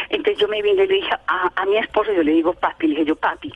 Entonces 0.09 0.39
yo 0.39 0.49
me 0.49 0.63
vine 0.63 0.85
y 0.85 0.87
le 0.87 0.95
dije 0.95 1.11
a, 1.27 1.53
a 1.55 1.67
mi 1.67 1.77
esposo, 1.77 2.13
yo 2.13 2.23
le 2.23 2.33
digo 2.33 2.53
papi, 2.55 2.87
le 2.87 2.95
dije 2.95 3.07
yo 3.07 3.17
papi, 3.17 3.53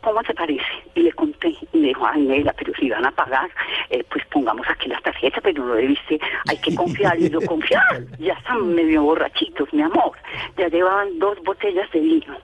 ¿cómo 0.00 0.22
te 0.22 0.34
parece? 0.34 0.64
Y 0.94 1.02
le 1.02 1.12
conté, 1.12 1.54
y 1.72 1.78
me 1.78 1.88
dijo, 1.88 2.06
ay 2.06 2.22
Nela, 2.22 2.52
pero 2.52 2.72
si 2.74 2.90
van 2.90 3.06
a 3.06 3.10
pagar, 3.12 3.50
eh, 3.90 4.04
pues 4.10 4.24
pongamos 4.26 4.68
aquí 4.68 4.88
las 4.88 5.02
tarjetas, 5.02 5.40
pero 5.42 5.64
no 5.64 5.74
debiste, 5.74 6.18
hay 6.48 6.56
que 6.58 6.74
confiar, 6.74 7.18
y 7.20 7.30
yo 7.30 7.40
confiar, 7.42 8.02
ya 8.18 8.34
están 8.34 8.74
medio 8.74 9.02
borrachitos, 9.02 9.72
mi 9.72 9.82
amor, 9.82 10.12
ya 10.56 10.68
llevaban 10.68 11.18
dos 11.18 11.38
botellas 11.44 11.90
de 11.92 12.00
vino, 12.00 12.36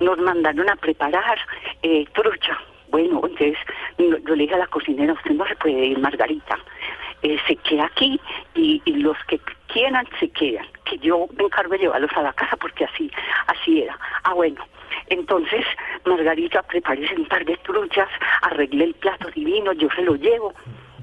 nos 0.00 0.18
mandaron 0.18 0.68
a 0.70 0.76
preparar 0.76 1.38
eh, 1.82 2.04
trucha, 2.12 2.58
bueno, 2.90 3.22
entonces 3.24 3.56
yo 3.98 4.36
le 4.36 4.42
dije 4.42 4.54
a 4.54 4.58
la 4.58 4.66
cocinera, 4.66 5.14
usted 5.14 5.30
no 5.32 5.46
se 5.46 5.56
puede 5.56 5.86
ir, 5.86 5.98
Margarita, 5.98 6.58
eh, 7.22 7.38
se 7.46 7.56
queda 7.56 7.86
aquí 7.86 8.20
y, 8.54 8.80
los 8.86 9.16
que 9.26 9.40
quieran 9.66 10.06
se 10.20 10.28
quedan, 10.30 10.66
que 10.84 10.98
yo 10.98 11.26
me 11.36 11.44
encargo 11.44 11.72
de 11.72 11.78
llevarlos 11.78 12.10
a 12.14 12.22
la 12.22 12.32
casa 12.32 12.56
porque 12.56 12.84
así, 12.84 13.10
así 13.46 13.82
era. 13.82 13.98
Ah, 14.24 14.34
bueno, 14.34 14.64
entonces 15.08 15.64
Margarita 16.04 16.62
prepárese 16.62 17.14
un 17.16 17.26
par 17.26 17.44
de 17.44 17.56
truchas, 17.58 18.08
arregle 18.42 18.84
el 18.84 18.94
plato 18.94 19.28
divino, 19.30 19.72
yo 19.72 19.88
se 19.94 20.02
lo 20.02 20.14
llevo. 20.14 20.54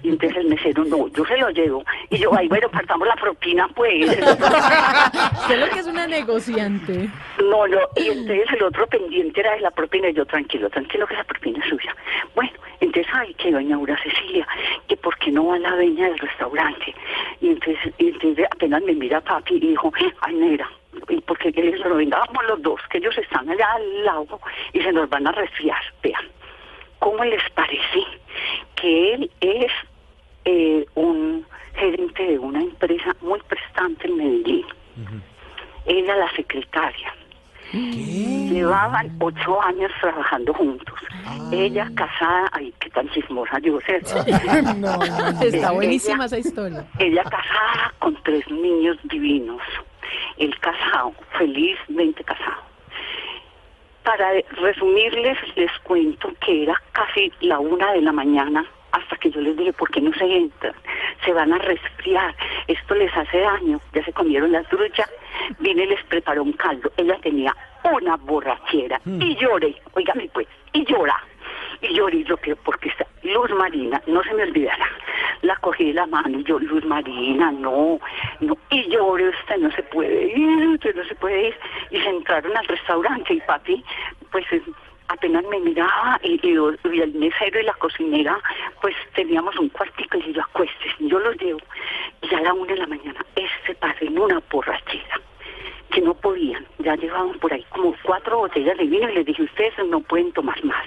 Y 0.02 0.10
entonces 0.10 0.38
el 0.38 0.48
mesero, 0.48 0.86
no, 0.86 1.08
yo 1.10 1.26
se 1.26 1.38
lo 1.38 1.50
llevo. 1.50 1.84
Y 2.10 2.18
yo, 2.18 2.32
ay, 2.36 2.48
bueno, 2.48 2.70
partamos 2.70 3.08
la 3.08 3.16
propina, 3.16 3.68
pues. 3.70 4.16
¿Qué 5.48 5.54
es 5.54 5.60
lo 5.60 5.70
que 5.70 5.80
es 5.80 5.88
una 5.88 6.08
negociante? 6.08 7.10
No, 7.40 7.68
no, 7.68 7.80
y 7.96 8.08
entonces 8.08 8.48
el 8.54 8.64
otro 8.64 8.88
pendiente 8.88 9.40
era 9.42 9.54
de 9.54 9.62
la 9.62 9.72
propina 9.72 10.10
y 10.10 10.14
yo 10.14 10.26
tranquilo, 10.26 10.70
tranquilo 10.70 11.06
que 11.08 11.16
la 11.16 11.24
propina 11.24 11.60
es 11.60 11.70
suya. 11.70 11.96
Bueno, 12.36 12.52
entonces, 12.80 13.12
ay, 13.14 13.34
que 13.34 13.52
doña 13.52 13.76
Aura 13.76 13.98
Cecilia, 14.02 14.48
que 14.88 14.96
por 14.98 15.18
qué 15.18 15.32
no 15.32 15.48
va 15.48 15.60
la 15.60 15.76
dueña 15.76 16.08
del 16.10 16.20
restaurante. 16.20 16.96
Y 17.42 17.50
entonces, 17.50 17.94
y 17.98 18.08
entonces 18.08 18.46
apenas 18.52 18.82
me 18.84 18.94
mira 18.94 19.22
papi 19.22 19.56
y 19.56 19.60
dijo, 19.60 19.92
ay, 20.22 20.36
negra, 20.36 20.70
y 21.10 21.22
porque 21.22 21.52
que 21.52 21.64
les 21.64 21.80
lo 21.80 21.96
vengamos 21.96 22.46
los 22.48 22.62
dos, 22.62 22.82
que 22.90 23.00
ellos 23.00 23.18
están 23.18 23.50
allá 23.50 23.68
al 23.74 24.06
lado 24.06 24.40
y 24.74 24.82
se 24.82 24.92
nos 24.92 25.10
van 25.10 25.28
a 25.28 25.32
resfriar. 25.32 25.82
Vean, 26.02 26.24
¿cómo 27.00 27.24
les 27.24 27.48
parece 27.52 28.04
que 28.76 29.14
él 29.14 29.32
es 29.42 29.72
eh, 30.52 30.86
un 30.96 31.46
gerente 31.76 32.24
de 32.24 32.40
una 32.40 32.62
empresa 32.62 33.16
muy 33.22 33.40
prestante 33.48 34.08
en 34.08 34.18
Medellín? 34.18 34.66
Ella 35.86 36.16
la 36.16 36.32
secretaria. 36.36 37.14
Llevaban 37.72 39.16
ocho 39.20 39.62
años 39.62 39.92
trabajando 40.02 40.54
juntos. 40.54 41.00
Ella 41.52 41.88
casada, 41.96 42.50
ay, 42.54 42.74
qué 42.80 42.90
tan 42.90 43.08
chismosa 43.10 43.60
yo, 43.60 43.80
¿cierto? 43.82 44.16
Está 45.44 45.72
buenísima 45.72 46.16
ella- 46.16 46.26
esa 46.26 46.40
historia. 46.40 46.86
ella 46.98 47.24
casada 47.24 47.94
con 48.00 48.16
tres 48.24 48.50
niños 48.50 48.98
divinos. 49.04 49.62
El 50.38 50.58
casado, 50.60 51.14
felizmente 51.38 52.24
casado. 52.24 52.64
Para 54.04 54.28
resumirles, 54.52 55.38
les 55.56 55.72
cuento 55.84 56.32
que 56.44 56.64
era 56.64 56.82
casi 56.94 57.32
la 57.42 57.60
una 57.60 57.92
de 57.94 58.02
la 58.02 58.12
mañana 58.12 58.66
hasta 58.92 59.16
que 59.18 59.32
yo 59.32 59.42
les 59.42 59.58
dije, 59.58 59.74
¿por 59.74 59.90
qué 59.90 60.02
no 60.02 60.14
se 60.14 60.26
entran? 60.26 60.74
Se 61.24 61.34
van 61.34 61.54
a 61.54 61.58
resfriar, 61.60 62.36
esto 62.68 62.96
les 62.96 63.16
hace 63.16 63.40
daño. 63.40 63.80
Ya 63.94 64.04
se 64.04 64.14
comieron 64.14 64.52
la 64.52 64.64
trucha, 64.64 65.08
vine 65.60 65.84
y 65.84 65.88
les 65.88 66.04
preparó 66.06 66.44
un 66.44 66.54
caldo. 66.54 66.92
Ella 66.98 67.18
tenía 67.22 67.56
una 67.84 68.18
borrachera 68.18 69.00
y 69.06 69.36
lloré, 69.36 69.76
oígame 69.94 70.30
pues, 70.34 70.48
y 70.74 70.86
llora. 70.86 71.16
Y 71.82 71.94
lloré 71.94 72.24
yo 72.24 72.36
que 72.38 72.56
porque 72.56 72.90
está 72.90 73.08
Luz 73.24 73.52
Marina, 73.52 74.02
no 74.08 74.24
se 74.24 74.34
me 74.34 74.44
olvidará. 74.44 74.88
La 75.42 75.56
cogí 75.58 75.86
de 75.86 75.94
la 75.94 76.06
mano 76.06 76.40
y 76.40 76.44
yo, 76.44 76.60
Luz 76.60 76.84
Marina, 76.86 77.52
no, 77.52 78.00
no. 78.42 78.58
Y 78.70 78.90
lloré, 78.90 79.30
usted 79.30 79.58
no 79.58 79.72
se 79.72 79.84
puede 79.84 80.38
ir, 80.38 80.68
usted 80.68 80.96
no 80.96 81.04
se 81.06 81.16
puede 81.16 81.48
ir. 81.48 81.56
Y 81.92 82.00
se 82.02 82.10
entraron 82.10 82.56
al 82.58 82.66
restaurante 82.68 83.34
y 83.34 83.40
papi, 83.42 83.84
pues 84.32 84.46
apenas 85.10 85.44
me 85.46 85.60
miraba 85.60 86.20
y, 86.24 86.40
y, 86.42 86.56
y 86.94 87.02
el 87.02 87.14
mesero 87.14 87.60
y 87.60 87.64
la 87.64 87.74
cocinera, 87.74 88.40
pues 88.82 88.96
teníamos 89.16 89.58
un 89.58 89.70
cuartico 89.70 90.18
y 90.18 90.34
yo 90.34 90.42
acuestes, 90.42 90.94
yo 91.00 91.20
los 91.20 91.36
llevo. 91.38 91.60
Y 92.22 92.34
a 92.34 92.42
la 92.42 92.54
una 92.54 92.74
de 92.74 92.80
la 92.80 92.88
mañana, 92.88 93.26
este 93.36 93.76
padre 93.76 94.08
en 94.08 94.18
una 94.18 94.42
borrachera 94.52 95.20
que 95.92 96.02
no 96.02 96.14
podían. 96.14 96.66
Ya 96.78 96.96
llevaban 96.96 97.38
por 97.40 97.52
ahí 97.52 97.66
como 97.70 97.96
cuatro 98.04 98.38
botellas 98.38 98.78
de 98.78 98.86
vino 98.86 99.10
y 99.10 99.16
les 99.16 99.26
dije, 99.26 99.44
ustedes 99.44 99.74
no 99.88 100.00
pueden 100.02 100.32
tomar 100.34 100.64
más. 100.64 100.86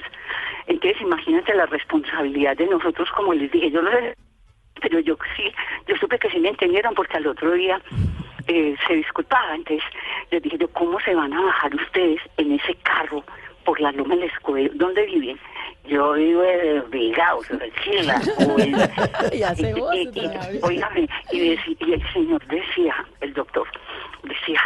Entonces 0.66 1.00
imagínate 1.02 1.54
la 1.54 1.66
responsabilidad 1.66 2.56
de 2.56 2.66
nosotros, 2.66 3.10
como 3.10 3.34
les 3.34 3.50
dije, 3.50 3.70
yo 3.70 3.82
lo 3.82 3.90
pero 4.80 4.98
yo 5.00 5.16
sí, 5.36 5.52
yo 5.86 5.96
supe 5.96 6.18
que 6.18 6.30
sí 6.30 6.40
me 6.40 6.48
entendieron 6.48 6.94
porque 6.94 7.16
al 7.16 7.26
otro 7.26 7.52
día 7.52 7.80
eh, 8.46 8.76
se 8.86 8.94
disculpaba. 8.94 9.54
Entonces 9.54 9.84
les 10.30 10.42
dije 10.42 10.58
yo, 10.58 10.68
¿cómo 10.68 11.00
se 11.00 11.14
van 11.14 11.32
a 11.32 11.40
bajar 11.40 11.74
ustedes 11.74 12.20
en 12.36 12.52
ese 12.52 12.74
carro 12.76 13.24
por 13.64 13.80
la 13.80 13.92
loma 13.92 14.16
del 14.16 14.24
escudo? 14.24 14.58
¿Dónde 14.74 15.06
viven? 15.06 15.38
Yo 15.84 16.12
vivo 16.12 16.44
en. 16.44 16.84
Y 19.32 19.42
hace 19.42 19.74
voz, 19.74 19.94
y, 21.32 21.58
el 21.92 22.12
señor 22.12 22.46
decía, 22.46 22.94
el 23.20 23.34
doctor, 23.34 23.66
decía, 24.22 24.60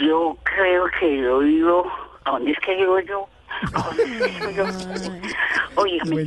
yo 0.00 0.36
creo 0.42 0.86
que 0.98 1.18
yo 1.18 1.40
vivo, 1.40 1.92
¿a 2.24 2.30
dónde 2.32 2.52
es 2.52 2.58
que 2.60 2.74
vivo 2.76 2.98
yo? 3.00 3.28
¿A 3.74 3.82
dónde 3.82 4.02
es 4.02 4.20
que 4.20 4.28
vivo 4.28 4.50
yo? 4.50 4.64
Óigame. 5.76 6.26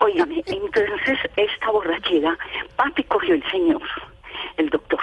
Óigame, 0.00 0.42
entonces 0.46 1.18
esta 1.36 1.70
borrachera, 1.70 2.36
papi 2.76 3.02
cogió 3.04 3.34
el 3.34 3.50
señor, 3.50 3.82
el 4.56 4.68
doctor. 4.70 5.00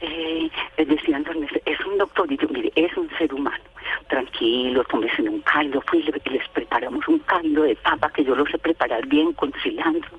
Eh, 0.00 0.50
don 0.78 1.26
Ernesto, 1.26 1.60
es 1.64 1.80
un 1.86 1.98
doctor, 1.98 2.30
y 2.30 2.36
yo, 2.36 2.48
mire, 2.48 2.72
es 2.74 2.96
un 2.96 3.08
ser 3.18 3.32
humano. 3.32 3.62
Tranquilo, 4.08 4.84
tómese 4.84 5.22
un 5.22 5.40
caldo. 5.40 5.82
Y 5.92 6.30
les 6.30 6.48
preparamos 6.48 7.06
un 7.08 7.18
caldo 7.20 7.62
de 7.62 7.76
papa 7.76 8.10
que 8.10 8.24
yo 8.24 8.34
lo 8.34 8.46
sé 8.46 8.58
preparar 8.58 9.06
bien 9.06 9.32
con 9.32 9.52
cilantro, 9.62 10.18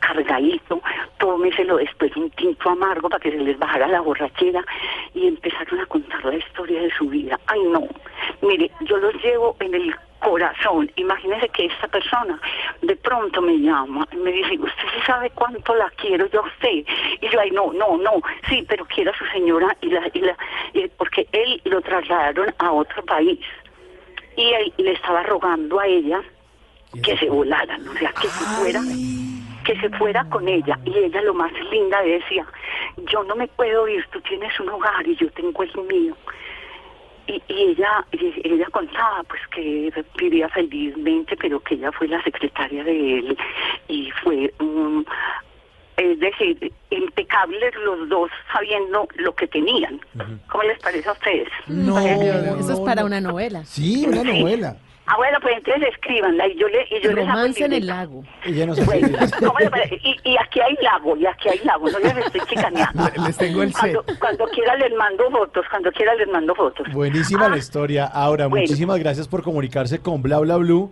cargadito. 0.00 0.80
Tómeselo 1.18 1.76
después 1.76 2.14
un 2.16 2.30
tinto 2.30 2.70
amargo 2.70 3.08
para 3.08 3.20
que 3.20 3.30
se 3.30 3.38
les 3.38 3.58
bajara 3.58 3.88
la 3.88 4.00
borrachera. 4.00 4.64
Y 5.14 5.26
empezaron 5.26 5.80
a 5.80 5.86
contar 5.86 6.24
la 6.24 6.36
historia 6.36 6.82
de 6.82 6.90
su 6.90 7.08
vida. 7.08 7.38
Ay, 7.46 7.60
no. 7.64 7.86
Mire, 8.42 8.70
yo 8.82 8.96
los 8.98 9.14
llevo 9.22 9.56
en 9.60 9.74
el 9.74 9.94
corazón. 10.24 10.90
Imagínese 10.96 11.48
que 11.50 11.66
esta 11.66 11.86
persona 11.88 12.40
de 12.82 12.96
pronto 12.96 13.40
me 13.42 13.58
llama 13.58 14.08
y 14.12 14.16
me 14.16 14.32
dice, 14.32 14.54
usted 14.58 14.84
sí 14.94 15.00
sabe 15.06 15.30
cuánto 15.30 15.74
la 15.74 15.90
quiero 15.90 16.26
yo 16.30 16.40
a 16.42 16.46
usted. 16.46 16.84
Y 17.20 17.28
yo, 17.30 17.38
ay, 17.40 17.50
no, 17.50 17.72
no, 17.72 17.96
no, 17.98 18.12
sí, 18.48 18.64
pero 18.68 18.84
quiero 18.86 19.10
a 19.12 19.16
su 19.18 19.26
señora 19.26 19.76
y 19.82 19.88
la, 19.90 20.02
y 20.12 20.20
la, 20.20 20.36
y- 20.72 20.88
porque 20.98 21.28
él 21.32 21.60
lo 21.64 21.80
trasladaron 21.82 22.52
a 22.58 22.72
otro 22.72 23.04
país. 23.04 23.38
Y 24.36 24.52
él 24.52 24.72
le 24.78 24.92
estaba 24.92 25.22
rogando 25.22 25.78
a 25.78 25.86
ella 25.86 26.20
que 27.02 27.16
se 27.18 27.28
volaran, 27.28 27.86
o 27.88 27.94
sea, 27.98 28.12
que 28.20 28.30
se 28.30 28.46
fuera, 28.46 28.82
que 29.64 29.78
se 29.80 29.88
fuera 29.90 30.24
con 30.24 30.48
ella. 30.48 30.78
Y 30.84 30.96
ella 30.98 31.20
lo 31.22 31.34
más 31.34 31.52
linda 31.70 32.02
decía, 32.02 32.46
yo 33.12 33.22
no 33.24 33.36
me 33.36 33.46
puedo 33.48 33.86
ir, 33.88 34.04
tú 34.12 34.20
tienes 34.22 34.58
un 34.60 34.70
hogar 34.70 35.06
y 35.06 35.16
yo 35.16 35.28
tengo 35.30 35.62
el 35.62 35.72
mío. 35.92 36.16
Y, 37.26 37.42
y 37.48 37.70
ella 37.70 38.04
y 38.12 38.48
ella 38.48 38.66
contaba 38.70 39.22
pues 39.24 39.40
que 39.54 39.90
vivía 40.18 40.48
felizmente 40.50 41.36
pero 41.36 41.58
que 41.60 41.74
ella 41.74 41.90
fue 41.92 42.06
la 42.08 42.22
secretaria 42.22 42.84
de 42.84 43.18
él 43.18 43.38
y 43.88 44.10
fue 44.22 44.52
un 44.60 45.06
es 45.96 46.20
decir 46.20 46.72
impecables 46.90 47.74
los 47.76 48.08
dos 48.08 48.30
sabiendo 48.52 49.08
lo 49.16 49.34
que 49.34 49.46
tenían 49.46 50.00
¿cómo 50.48 50.64
les 50.64 50.78
parece 50.80 51.08
a 51.08 51.12
ustedes? 51.12 51.48
No, 51.66 51.98
eso 51.98 52.72
es 52.74 52.80
para 52.80 53.04
una 53.04 53.20
novela. 53.20 53.64
Sí, 53.64 54.04
una 54.06 54.22
novela. 54.22 54.76
Ah, 55.06 55.16
bueno, 55.18 55.36
pues 55.42 55.54
entonces 55.58 55.88
escríbanla 55.92 56.48
y 56.48 56.56
yo, 56.58 56.66
le, 56.68 56.82
y 56.90 57.02
yo 57.02 57.12
les 57.12 57.24
hago 57.28 57.36
Romance 57.36 57.64
en 57.64 57.72
el 57.74 57.86
lago. 57.86 58.24
Ella 58.44 58.64
no 58.66 58.74
se 58.74 58.84
Bueno, 58.84 59.06
escribe. 59.18 59.46
¿cómo 59.46 59.58
le 59.58 59.70
parece? 59.70 59.96
y, 60.02 60.30
y 60.30 60.36
aquí 60.38 60.60
hay 60.60 60.74
lago, 60.82 61.16
y 61.16 61.26
aquí 61.26 61.48
hay 61.50 61.58
lago, 61.64 61.90
no 61.90 61.98
les 61.98 62.16
estoy 62.16 62.40
chicaneando. 62.48 63.02
Les 63.26 63.36
tengo 63.36 63.62
el 63.62 63.74
set. 63.74 63.92
Cuando, 63.94 64.18
cuando 64.18 64.44
quiera 64.46 64.76
les 64.76 64.94
mando 64.94 65.30
fotos, 65.30 65.64
cuando 65.70 65.92
quiera 65.92 66.14
les 66.14 66.28
mando 66.28 66.54
fotos. 66.54 66.86
Buenísima 66.92 67.48
la 67.50 67.58
historia. 67.58 68.06
Ahora, 68.06 68.46
Bueno. 68.46 68.62
muchísimas 68.62 68.98
gracias 68.98 69.28
por 69.28 69.42
comunicarse 69.42 69.98
con 69.98 70.22
Bla 70.22 70.38
Bla 70.38 70.56
Blue. 70.56 70.90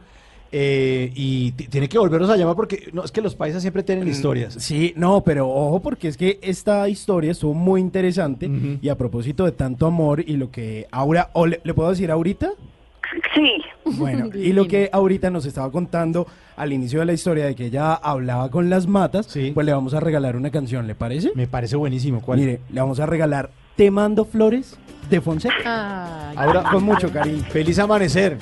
eh, 0.55 1.11
y 1.15 1.53
tiene 1.53 1.89
que 1.89 1.97
volvernos 1.97 2.29
a 2.29 2.37
llamar 2.37 2.55
porque 2.55 2.91
no 2.93 3.03
es 3.05 3.11
que 3.11 3.23
los 3.23 3.35
paisas 3.35 3.63
siempre 3.63 3.83
tienen 3.83 4.07
historias. 4.07 4.53
Sí, 4.53 4.93
no, 4.97 5.23
pero 5.25 5.49
ojo 5.49 5.81
porque 5.81 6.09
es 6.09 6.19
que 6.19 6.39
esta 6.43 6.87
historia 6.91 7.31
estuvo 7.33 7.55
muy 7.55 7.81
interesante 7.81 8.51
y 8.83 8.89
a 8.91 8.99
propósito 8.99 9.47
de 9.47 9.53
tanto 9.53 9.87
amor 9.87 10.21
y 10.21 10.37
lo 10.37 10.51
que 10.51 10.87
Aura, 10.91 11.31
o 11.33 11.47
le, 11.47 11.63
¿le 11.65 11.73
puedo 11.73 11.89
decir 11.89 12.11
ahorita? 12.11 12.51
Sí. 13.35 13.63
Bueno, 13.97 14.31
y 14.35 14.53
lo 14.53 14.67
que 14.67 14.89
ahorita 14.93 15.31
nos 15.31 15.47
estaba 15.47 15.71
contando 15.71 16.27
al 16.57 16.73
inicio 16.73 17.01
de 17.01 17.07
la 17.07 17.13
historia 17.13 17.47
de 17.47 17.55
que 17.55 17.67
ella 17.67 17.95
hablaba 17.95 18.51
con 18.51 18.71
las 18.71 18.87
matas, 18.87 19.27
pues 19.55 19.67
le 19.67 19.73
vamos 19.73 19.95
a 19.95 20.01
regalar 20.01 20.37
una 20.37 20.51
canción, 20.51 20.87
¿le 20.87 20.95
parece? 20.95 21.33
Me 21.35 21.47
parece 21.47 21.77
buenísimo. 21.77 22.21
¿Cuál? 22.21 22.39
Mire, 22.39 22.61
le 22.71 22.81
vamos 22.81 23.01
a 23.01 23.07
regalar 23.07 23.51
Te 23.77 23.91
mando 23.91 24.25
flores 24.25 24.79
de 25.09 25.21
Fonseca. 25.21 26.31
Ay, 26.31 26.37
Ahora, 26.39 26.65
con 26.71 26.85
mucho 26.85 27.11
cariño. 27.11 27.43
Feliz 27.51 27.79
amanecer. 27.79 28.39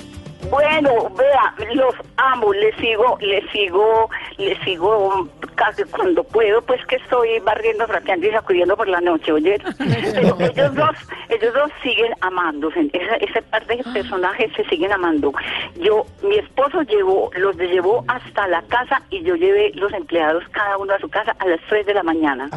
Bueno, 0.49 1.11
vea, 1.11 1.55
los 1.75 1.95
amo, 2.17 2.53
les 2.53 2.75
sigo, 2.77 3.19
les 3.21 3.49
sigo, 3.51 4.09
les 4.39 4.59
sigo 4.61 5.29
casi 5.55 5.85
cuando 5.85 6.25
puedo, 6.25 6.63
pues 6.63 6.85
que 6.87 6.97
estoy 6.97 7.39
barriendo, 7.41 7.87
trapeando 7.87 8.27
y 8.27 8.31
sacudiendo 8.31 8.77
por 8.77 8.89
la 8.89 9.01
noche, 9.01 9.33
oye. 9.33 9.59
Pero 9.79 10.37
ellos 10.41 10.75
dos, 10.75 10.97
ellos 11.29 11.55
dos 11.55 11.71
siguen 11.83 12.13
amándose, 12.23 12.89
ese, 12.93 13.25
ese 13.25 13.43
par 13.43 13.67
de 13.67 13.85
personajes 13.93 14.51
se 14.57 14.65
siguen 14.65 14.93
amando. 14.93 15.33
Yo, 15.77 16.07
mi 16.23 16.37
esposo 16.39 16.83
llevó, 16.83 17.31
los 17.37 17.57
llevó 17.57 18.05
hasta 18.09 18.49
la 18.49 18.63
casa 18.63 19.03
y 19.11 19.23
yo 19.23 19.37
llevé 19.37 19.73
los 19.75 19.93
empleados 19.93 20.45
cada 20.51 20.79
uno 20.79 20.95
a 20.95 20.99
su 20.99 21.09
casa 21.09 21.37
a 21.39 21.47
las 21.47 21.61
3 21.69 21.87
de 21.87 21.95
la 21.95 22.03
mañana. 22.03 22.49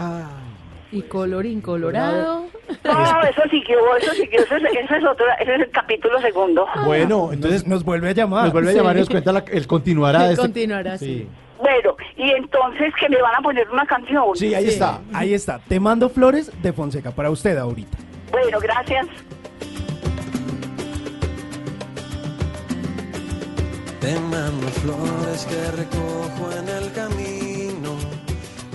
Y 0.93 1.01
colorín 1.01 1.59
colorado. 1.59 2.45
No, 2.85 3.21
eso 3.23 3.41
siguió, 3.49 3.77
eso 3.97 4.13
siguió, 4.13 4.41
eso 4.43 4.55
es, 4.57 4.63
ese 4.63 4.97
es 4.97 5.03
otro, 5.03 5.25
ese 5.39 5.55
es 5.55 5.61
el 5.61 5.71
capítulo 5.71 6.21
segundo. 6.21 6.67
Bueno, 6.85 7.31
entonces 7.33 7.65
nos, 7.65 7.83
vuelve 7.83 8.09
a 8.09 8.13
llamar. 8.13 8.43
Nos 8.45 8.53
vuelve 8.53 8.69
a 8.69 8.73
Sí. 8.73 8.77
llamar 8.77 8.95
y 8.95 8.99
nos 8.99 9.09
cuenta 9.09 9.31
la- 9.31 9.43
el 9.51 9.65
continuará. 9.67 10.23
de 10.25 10.33
este- 10.33 10.41
Continuará, 10.41 10.97
sí. 10.99 11.27
Bueno, 11.59 11.95
y 12.15 12.29
entonces 12.31 12.93
que 12.99 13.09
me 13.09 13.21
van 13.21 13.35
a 13.35 13.41
poner 13.41 13.67
una 13.71 13.85
canción. 13.85 14.23
Sí, 14.35 14.53
ahí 14.53 14.67
está, 14.67 14.99
ahí 15.13 15.33
está. 15.33 15.59
Te 15.67 15.79
mando 15.79 16.09
flores 16.09 16.51
de 16.61 16.73
Fonseca 16.73 17.11
para 17.11 17.31
usted 17.31 17.57
ahorita. 17.57 17.97
Bueno, 18.31 18.59
gracias. 18.59 19.07
Te 23.99 24.19
mando 24.19 24.67
flores 24.67 25.47
que 25.49 25.71
recojo 25.71 26.51
en 26.59 26.67
el 26.69 26.91
camino. 26.93 27.42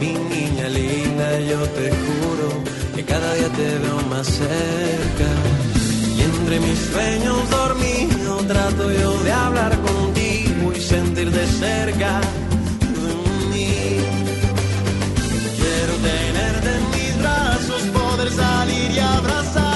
Mi 0.00 0.12
niña 0.12 0.68
linda, 0.68 1.40
yo 1.40 1.60
te 1.76 1.90
juro 1.90 2.48
que 2.94 3.04
cada 3.04 3.34
día 3.34 3.48
te 3.48 3.78
veo 3.78 4.00
más 4.08 4.26
cerca. 4.26 5.28
Y 6.16 6.20
entre 6.22 6.60
mis 6.60 6.78
sueños 6.92 7.50
dormido 7.50 8.36
trato 8.46 8.92
yo 8.92 9.22
de 9.24 9.32
hablar 9.32 9.72
contigo 9.80 10.72
y 10.76 10.80
sentir 10.80 11.30
de 11.30 11.46
cerca 11.46 12.20
de 13.04 13.12
mí. 13.50 13.70
Quiero 15.58 15.94
tenerte 16.10 16.68
en 16.78 16.84
mis 16.96 17.18
brazos, 17.22 17.82
poder 17.92 18.30
salir 18.32 18.90
y 18.90 18.98
abrazarte 18.98 19.67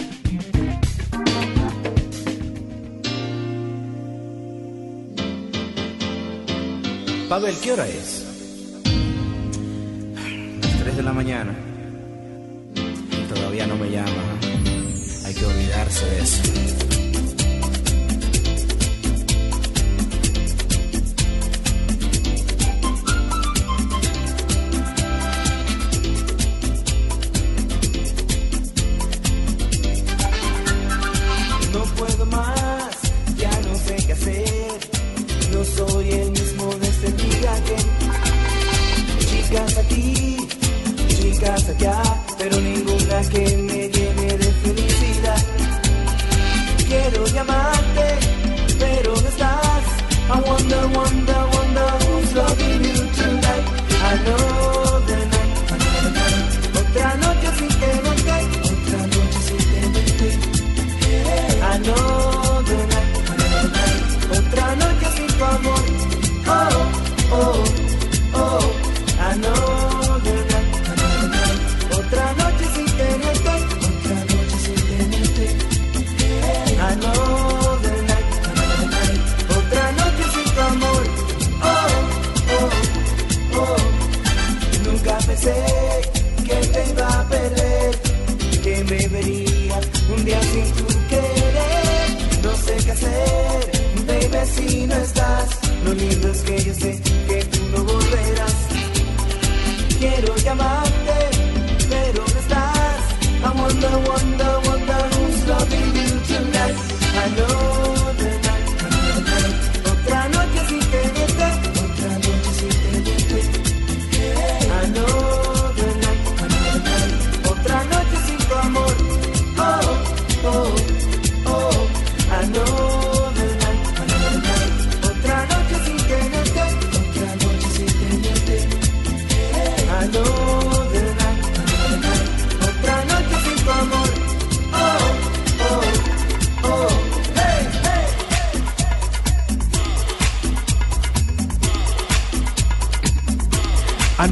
Pavel, 7.31 7.55
¿qué 7.63 7.73
hora 7.73 7.89
es? 7.89 8.22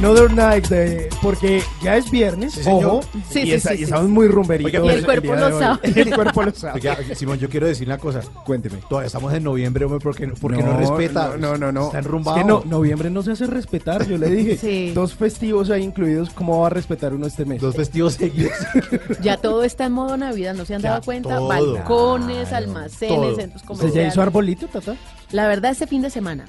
Another 0.01 0.33
Night, 0.33 0.67
de- 0.67 1.09
porque 1.21 1.61
ya 1.83 1.95
es 1.95 2.09
viernes, 2.09 2.53
señor. 2.53 2.85
ojo, 2.85 3.01
Sí, 3.29 3.41
y, 3.41 3.43
sí, 3.45 3.51
esa- 3.53 3.69
sí, 3.69 3.75
y 3.75 3.77
sí. 3.77 3.83
estamos 3.83 4.09
muy 4.09 4.27
rumberitos. 4.27 4.73
Oiga, 4.73 4.83
y 4.85 4.89
el 4.93 4.99
el 4.99 5.05
cuerpo 5.05 5.35
día 5.35 5.49
lo 5.49 5.59
sabe. 5.59 5.79
El 6.01 6.15
cuerpo 6.15 6.43
lo 6.43 6.51
sabe. 6.55 6.73
Oiga, 6.73 6.97
Simón, 7.15 7.37
yo 7.37 7.47
quiero 7.49 7.67
decir 7.67 7.87
una 7.87 7.99
cosa. 7.99 8.21
Cuénteme. 8.43 8.79
Todavía 8.89 9.05
estamos 9.05 9.31
en 9.31 9.43
noviembre, 9.43 9.85
hombre, 9.85 9.99
porque, 10.01 10.27
porque 10.29 10.63
no, 10.63 10.75
respeta. 10.75 11.37
No, 11.37 11.55
no, 11.55 11.71
no. 11.71 11.85
Está 11.85 11.99
Es 11.99 12.05
enrumbado. 12.05 12.37
que 12.37 12.43
no, 12.43 12.63
noviembre 12.65 13.11
no 13.11 13.21
se 13.21 13.31
hace 13.33 13.45
respetar, 13.45 14.07
yo 14.07 14.17
le 14.17 14.29
dije. 14.31 14.57
Sí. 14.57 14.91
Dos 14.95 15.13
festivos 15.13 15.69
ahí 15.69 15.83
incluidos, 15.83 16.31
¿cómo 16.31 16.59
va 16.61 16.67
a 16.67 16.69
respetar 16.71 17.13
uno 17.13 17.27
este 17.27 17.45
mes? 17.45 17.61
Dos 17.61 17.75
festivos 17.75 18.13
seguidos. 18.15 18.53
Ya 19.21 19.37
todo 19.37 19.63
está 19.63 19.85
en 19.85 19.91
modo 19.93 20.17
Navidad, 20.17 20.55
¿no 20.55 20.65
se 20.65 20.73
han 20.73 20.81
Ya, 20.81 20.91
dado 20.91 21.03
cuenta? 21.03 21.37
todo. 21.37 21.47
Balcones, 21.47 22.51
almacenes, 22.53 23.15
todo. 23.15 23.35
centros 23.35 23.61
¿Se 23.61 23.67
comerciales. 23.67 23.93
ya 23.93 24.07
hizo 24.07 24.21
arbolito, 24.23 24.67
Tata? 24.67 24.95
La 25.31 25.47
verdad, 25.47 25.71
este 25.71 25.85
fin 25.85 26.01
de 26.01 26.09
semana, 26.09 26.45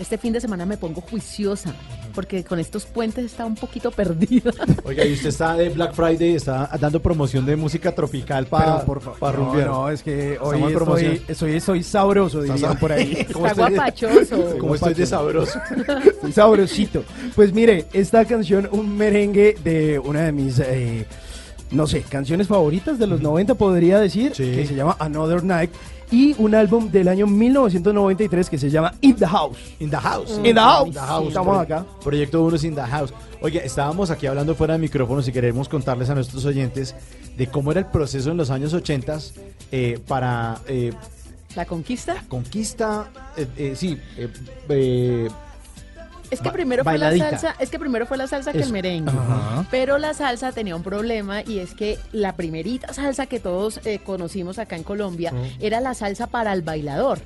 este 0.00 0.18
fin 0.18 0.32
de 0.32 0.40
semana 0.40 0.66
me 0.66 0.76
pongo 0.76 1.00
juiciosa, 1.00 1.72
porque 2.16 2.42
con 2.42 2.58
estos 2.58 2.84
puentes 2.86 3.24
está 3.26 3.46
un 3.46 3.54
poquito 3.54 3.90
perdida. 3.92 4.50
Oiga, 4.84 5.04
y 5.04 5.12
usted 5.12 5.28
está 5.28 5.54
de 5.54 5.68
Black 5.68 5.94
Friday, 5.94 6.34
está 6.34 6.68
dando 6.80 7.00
promoción 7.00 7.46
de 7.46 7.54
música 7.54 7.94
tropical 7.94 8.46
para 8.46 8.78
favor, 8.78 9.00
para 9.20 9.38
no, 9.38 9.44
rumbear. 9.44 9.66
no, 9.68 9.88
es 9.90 10.02
que 10.02 10.38
hoy 10.40 10.62
estoy, 10.72 11.22
soy, 11.34 11.60
soy 11.60 11.82
sabroso, 11.84 12.42
dirían 12.42 12.76
por 12.78 12.90
ahí. 12.90 13.24
¿Cómo 13.32 13.46
Está 13.46 13.68
estoy 13.68 13.70
de- 13.70 13.76
guapachoso. 13.76 14.56
¿Cómo 14.58 14.74
estoy 14.74 14.94
de 14.94 15.06
sabroso? 15.06 15.60
Estoy 16.04 16.32
sabrosito. 16.32 17.04
Pues 17.36 17.52
mire, 17.52 17.84
esta 17.92 18.24
canción, 18.24 18.68
un 18.72 18.96
merengue 18.96 19.56
de 19.62 19.98
una 19.98 20.22
de 20.22 20.32
mis, 20.32 20.58
eh, 20.58 21.06
no 21.70 21.86
sé, 21.86 22.00
canciones 22.02 22.48
favoritas 22.48 22.98
de 22.98 23.06
los 23.06 23.20
90, 23.20 23.54
podría 23.54 24.00
decir, 24.00 24.32
Sí. 24.34 24.50
que 24.52 24.66
se 24.66 24.74
llama 24.74 24.96
Another 24.98 25.44
Night, 25.44 25.70
y 26.10 26.34
un 26.38 26.54
álbum 26.54 26.90
del 26.90 27.08
año 27.08 27.26
1993 27.26 28.50
que 28.50 28.58
se 28.58 28.70
llama 28.70 28.94
In 29.00 29.16
the 29.16 29.26
House. 29.26 29.58
In 29.80 29.90
the 29.90 29.96
house. 29.96 30.30
In 30.44 30.54
the 30.54 30.60
house. 30.60 30.86
In 30.86 30.92
the 30.92 31.00
house. 31.00 31.28
Estamos 31.28 31.58
acá. 31.58 31.86
Proyecto 32.02 32.42
1 32.44 32.64
in 32.64 32.74
the 32.74 32.82
house. 32.82 33.12
Oye, 33.40 33.64
estábamos 33.64 34.10
aquí 34.10 34.26
hablando 34.26 34.54
fuera 34.54 34.74
de 34.74 34.80
micrófonos 34.80 35.26
y 35.28 35.32
queremos 35.32 35.68
contarles 35.68 36.08
a 36.10 36.14
nuestros 36.14 36.44
oyentes 36.44 36.94
de 37.36 37.46
cómo 37.48 37.70
era 37.70 37.80
el 37.80 37.86
proceso 37.86 38.30
en 38.30 38.36
los 38.36 38.50
años 38.50 38.72
80 38.72 39.18
eh, 39.72 39.98
para 40.06 40.58
eh, 40.68 40.92
¿La 41.54 41.64
conquista? 41.64 42.22
conquista, 42.28 43.10
eh, 43.36 43.46
eh, 43.56 43.72
sí, 43.76 43.98
eh, 44.16 44.28
eh, 44.68 45.28
Es 46.30 46.40
que 46.40 46.50
primero 46.50 46.84
fue 46.84 46.98
la 46.98 47.16
salsa, 47.16 47.56
es 47.58 47.70
que 47.70 47.78
primero 47.78 48.06
fue 48.06 48.16
la 48.16 48.26
salsa 48.26 48.52
que 48.52 48.60
el 48.60 48.72
merengue. 48.72 49.10
Ajá. 49.10 49.66
Pero 49.70 49.98
la 49.98 50.14
salsa 50.14 50.52
tenía 50.52 50.76
un 50.76 50.82
problema 50.82 51.42
y 51.42 51.58
es 51.58 51.74
que 51.74 51.98
la 52.12 52.36
primerita 52.36 52.92
salsa 52.92 53.26
que 53.26 53.40
todos 53.40 53.80
eh, 53.84 54.00
conocimos 54.04 54.58
acá 54.58 54.76
en 54.76 54.82
Colombia 54.82 55.32
era 55.60 55.80
la 55.80 55.94
salsa 55.94 56.26
para 56.26 56.52
el 56.52 56.62
bailador. 56.62 57.20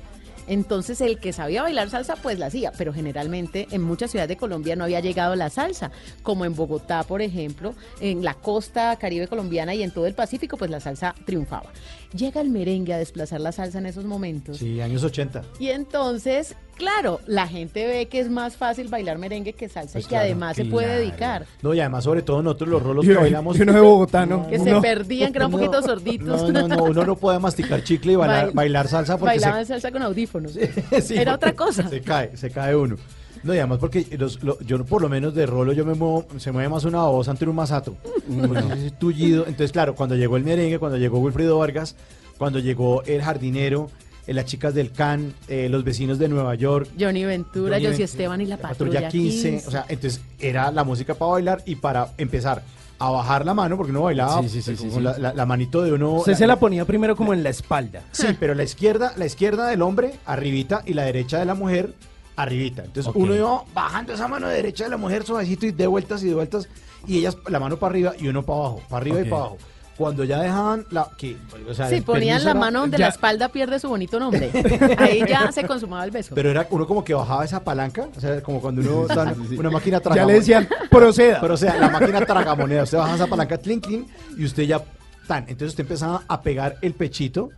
Entonces 0.47 0.99
el 1.01 1.19
que 1.19 1.33
sabía 1.33 1.61
bailar 1.61 1.89
salsa 1.89 2.15
pues 2.15 2.39
la 2.39 2.47
hacía, 2.47 2.71
pero 2.77 2.93
generalmente 2.93 3.67
en 3.71 3.81
muchas 3.81 4.11
ciudades 4.11 4.29
de 4.29 4.37
Colombia 4.37 4.75
no 4.75 4.83
había 4.83 4.99
llegado 4.99 5.35
la 5.35 5.49
salsa, 5.49 5.91
como 6.23 6.45
en 6.45 6.55
Bogotá, 6.55 7.03
por 7.03 7.21
ejemplo, 7.21 7.75
en 7.99 8.23
la 8.23 8.33
costa 8.33 8.95
caribe 8.97 9.27
colombiana 9.27 9.73
y 9.75 9.83
en 9.83 9.91
todo 9.91 10.07
el 10.07 10.13
Pacífico 10.13 10.57
pues 10.57 10.71
la 10.71 10.79
salsa 10.79 11.15
triunfaba. 11.25 11.71
Llega 12.13 12.41
el 12.41 12.49
merengue 12.49 12.93
a 12.93 12.97
desplazar 12.97 13.39
la 13.39 13.51
salsa 13.51 13.77
en 13.79 13.85
esos 13.85 14.03
momentos. 14.05 14.57
sí, 14.57 14.81
años 14.81 15.03
80. 15.03 15.43
Y 15.59 15.69
entonces, 15.69 16.55
claro, 16.75 17.21
la 17.25 17.47
gente 17.47 17.87
ve 17.87 18.07
que 18.07 18.19
es 18.19 18.29
más 18.29 18.57
fácil 18.57 18.89
bailar 18.89 19.17
merengue 19.17 19.53
que 19.53 19.69
salsa 19.69 19.93
Pues 19.93 20.03
y 20.05 20.07
que 20.07 20.09
claro, 20.09 20.25
además 20.25 20.55
se 20.57 20.65
puede 20.65 20.97
dedicar. 20.97 21.45
No, 21.61 21.73
y 21.73 21.79
además, 21.79 22.03
sobre 22.03 22.21
todo 22.21 22.41
nosotros 22.43 22.69
los 22.69 22.83
rolos 22.83 23.05
que 23.07 23.13
bailamos. 23.13 23.57
y 23.57 23.61
uno 23.61 23.71
de 23.73 23.79
Bogotá, 23.79 24.25
¿no? 24.25 24.45
Que 24.49 24.59
se 24.59 24.75
perdían, 24.81 25.31
que 25.31 25.37
eran 25.37 25.53
un 25.53 25.61
No, 25.61 25.65
poquito 25.71 25.81
sorditos. 25.83 26.51
No, 26.51 26.67
no, 26.67 26.67
no, 26.67 26.83
uno 26.83 27.05
no 27.05 27.15
puede 27.15 27.39
masticar 27.39 27.81
chicle 27.83 28.11
y 28.11 28.15
bailar, 28.17 28.45
Bail- 28.47 28.53
bailar 28.55 28.87
salsa 28.89 29.17
porque 29.17 29.35
se, 29.39 29.45
Bailaban 29.45 29.65
salsa 29.65 29.91
con 29.91 30.01
audífonos. 30.03 30.51
Sí, 31.01 31.17
Era 31.17 31.35
otra 31.35 31.53
cosa. 31.55 31.87
Se 31.87 32.01
cae, 32.01 32.35
se 32.35 32.49
cae 32.51 32.75
uno. 32.75 32.97
No, 33.43 33.53
y 33.55 33.57
además 33.57 33.79
porque 33.79 34.05
los- 34.17 34.43
lo- 34.43 34.59
yo 34.61 34.83
por 34.85 35.01
lo 35.01 35.09
menos 35.09 35.33
de 35.33 35.45
rolo 35.45 35.73
yo 35.73 35.85
me 35.85 35.93
muevo, 35.95 36.25
se 36.37 36.51
mueve 36.51 36.69
más 36.69 36.83
una 36.85 37.03
voz 37.03 37.27
ante 37.27 37.45
un 37.47 37.55
masato. 37.55 37.95
Porque 38.03 38.73
ese 38.73 38.91
tullido. 38.91 39.41
Entonces, 39.47 39.71
claro, 39.71 39.95
cuando 39.95 40.15
llegó 40.15 40.37
el 40.37 40.43
merengue, 40.43 40.77
cuando 40.79 40.97
llegó 40.97 41.19
Wilfrido 41.19 41.57
Vargas, 41.57 41.95
cuando 42.37 42.59
llegó 42.59 43.03
el 43.03 43.21
jardinero, 43.21 43.89
eh, 44.27 44.33
las 44.33 44.45
chicas 44.45 44.73
del 44.75 44.91
CAN, 44.91 45.33
eh, 45.47 45.67
los 45.69 45.83
vecinos 45.83 46.19
de 46.19 46.29
Nueva 46.29 46.53
York, 46.55 46.89
Johnny 46.99 47.25
Ventura, 47.25 47.77
Johnny 47.77 47.85
Josie 47.87 47.97
Ven- 47.97 48.05
Esteban 48.05 48.41
y 48.41 48.45
la 48.45 48.57
Patrulla 48.57 48.91
Patrulla 49.01 49.09
15, 49.09 49.49
15. 49.51 49.67
o 49.67 49.71
sea, 49.71 49.85
entonces 49.89 50.21
era 50.39 50.71
la 50.71 50.83
música 50.83 51.15
para 51.15 51.31
bailar 51.31 51.63
y 51.65 51.75
para 51.75 52.09
empezar 52.19 52.61
a 52.99 53.09
bajar 53.09 53.43
la 53.47 53.55
mano, 53.55 53.77
porque 53.77 53.89
uno 53.91 54.03
bailaba 54.03 54.43
Sí, 54.43 54.49
sí, 54.49 54.61
sí, 54.61 54.75
con 54.75 54.89
sí, 54.91 54.95
sí. 54.95 55.01
La, 55.01 55.17
la- 55.17 55.33
la 55.33 55.45
manito 55.47 55.81
de 55.81 55.91
uno. 55.93 56.13
Usted 56.17 56.33
la- 56.33 56.37
se 56.37 56.45
la 56.47 56.59
ponía 56.59 56.85
primero 56.85 57.15
como 57.15 57.33
en 57.33 57.41
la 57.41 57.49
espalda. 57.49 58.03
Sí, 58.11 58.27
pero 58.39 58.53
la 58.53 58.61
izquierda, 58.63 59.13
la 59.17 59.25
izquierda 59.25 59.67
del 59.67 59.81
hombre, 59.81 60.13
arribita, 60.27 60.83
y 60.85 60.93
la 60.93 61.01
derecha 61.03 61.39
de 61.39 61.45
la 61.45 61.55
mujer, 61.55 61.95
arribita. 62.35 62.83
Entonces 62.83 63.07
Ok. 63.07 63.15
uno 63.17 63.35
iba 63.35 63.63
bajando 63.73 64.13
esa 64.13 64.27
mano 64.27 64.47
derecha 64.47 64.85
de 64.85 64.89
la 64.91 64.97
mujer 64.97 65.23
suavecito 65.23 65.65
y 65.65 65.71
de 65.71 65.87
vueltas 65.87 66.23
y 66.23 66.27
de 66.27 66.33
vueltas, 66.35 66.67
y 67.07 67.17
ellas 67.19 67.37
la 67.47 67.59
mano 67.59 67.77
para 67.77 67.91
arriba 67.91 68.13
y 68.19 68.27
uno 68.27 68.43
para 68.43 68.59
abajo, 68.59 68.81
para 68.89 69.01
arriba 69.01 69.17
Ok. 69.19 69.25
y 69.25 69.29
para 69.29 69.41
abajo. 69.41 69.57
Cuando 69.97 70.23
ya 70.23 70.39
dejaban 70.41 70.85
la 70.89 71.09
que, 71.15 71.37
o 71.69 71.73
sea, 71.75 71.87
Sí, 71.87 72.01
ponían 72.01 72.43
la 72.43 72.51
era- 72.51 72.59
mano 72.59 72.79
donde 72.79 72.97
ya- 72.97 73.05
la 73.05 73.09
espalda 73.11 73.49
pierde 73.49 73.77
su 73.79 73.87
bonito 73.89 74.19
nombre. 74.19 74.49
Ahí 74.97 75.23
ya 75.27 75.51
se 75.51 75.63
consumaba 75.67 76.03
el 76.05 76.09
beso. 76.11 76.33
Pero 76.33 76.49
era 76.49 76.65
uno 76.71 76.87
como 76.87 77.03
que 77.03 77.13
bajaba 77.13 77.45
esa 77.45 77.63
palanca, 77.63 78.07
o 78.15 78.19
sea, 78.19 78.41
como 78.41 78.59
cuando 78.61 78.81
uno 78.81 79.05
está 79.07 79.31
en 79.31 79.59
una 79.59 79.69
máquina 79.69 79.97
Ya 79.97 80.01
tragamoneda. 80.01 80.27
le 80.27 80.39
decían, 80.39 80.67
proceda. 80.89 81.39
Pero 81.41 81.53
o 81.53 81.57
sea, 81.57 81.77
la 81.77 81.89
máquina 81.89 82.25
tragamoneda, 82.25 82.83
usted 82.83 82.97
baja 82.97 83.13
esa 83.15 83.27
palanca, 83.27 83.57
tlin, 83.59 83.79
tlin, 83.81 84.07
y 84.37 84.45
usted 84.45 84.63
ya, 84.63 84.81
tan, 85.27 85.43
entonces 85.43 85.69
usted 85.69 85.83
empezaba 85.83 86.23
a 86.27 86.41
pegar 86.41 86.77
el 86.81 86.93
pechito, 86.93 87.49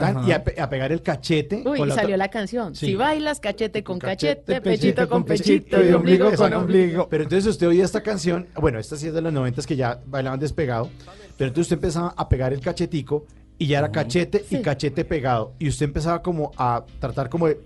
tan, 0.00 0.26
y 0.28 0.32
a, 0.32 0.42
pe- 0.42 0.60
a 0.60 0.68
pegar 0.68 0.90
el 0.92 1.02
cachete. 1.02 1.62
Uy, 1.64 1.78
con 1.78 1.86
y 1.86 1.90
la 1.90 1.94
salió 1.94 2.16
la 2.16 2.28
canción. 2.28 2.74
Sí. 2.74 2.86
Si 2.86 2.94
bailas 2.96 3.38
cachete 3.38 3.84
con 3.84 3.98
Cachete, 3.98 4.40
cachete, 4.40 4.60
pechito 4.60 4.86
pechito 4.96 5.08
con 5.08 5.24
pechito 5.24 5.76
pechito 5.76 5.90
y 5.90 5.92
ombligo 5.92 6.32
con 6.34 6.52
ombligo. 6.54 7.08
Pero 7.08 7.22
entonces 7.24 7.46
usted 7.46 7.68
oía 7.68 7.84
esta 7.84 8.02
canción, 8.02 8.48
bueno, 8.56 8.78
esta 8.78 8.96
sí 8.96 9.06
es 9.06 9.14
de 9.14 9.20
los 9.20 9.32
noventas 9.32 9.66
que 9.66 9.76
ya 9.76 10.00
bailaban 10.06 10.40
despegado, 10.40 10.90
pero 11.36 11.48
entonces 11.48 11.66
usted 11.66 11.76
empezaba 11.76 12.14
a 12.16 12.28
pegar 12.28 12.52
el 12.52 12.60
cachetico 12.60 13.26
y 13.58 13.66
ya 13.66 13.78
era 13.80 13.90
cachete 13.92 14.44
y 14.50 14.62
cachete 14.62 15.04
pegado. 15.04 15.52
Y 15.58 15.68
usted 15.68 15.84
empezaba 15.84 16.22
como 16.22 16.50
a 16.56 16.82
tratar 16.98 17.28
como 17.28 17.46
de... 17.46 17.60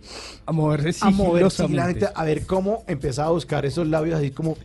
A 0.45 0.51
moverse 0.53 0.99
A 1.03 1.11
mover 1.11 1.51
sigilosamente. 1.51 2.01
sigilosamente, 2.01 2.09
a 2.15 2.25
ver 2.25 2.47
cómo 2.47 2.83
empezaba 2.89 3.29
a 3.29 3.31
buscar 3.31 3.65
esos 3.65 3.87
labios 3.87 4.19
así 4.19 4.31
como... 4.33 4.57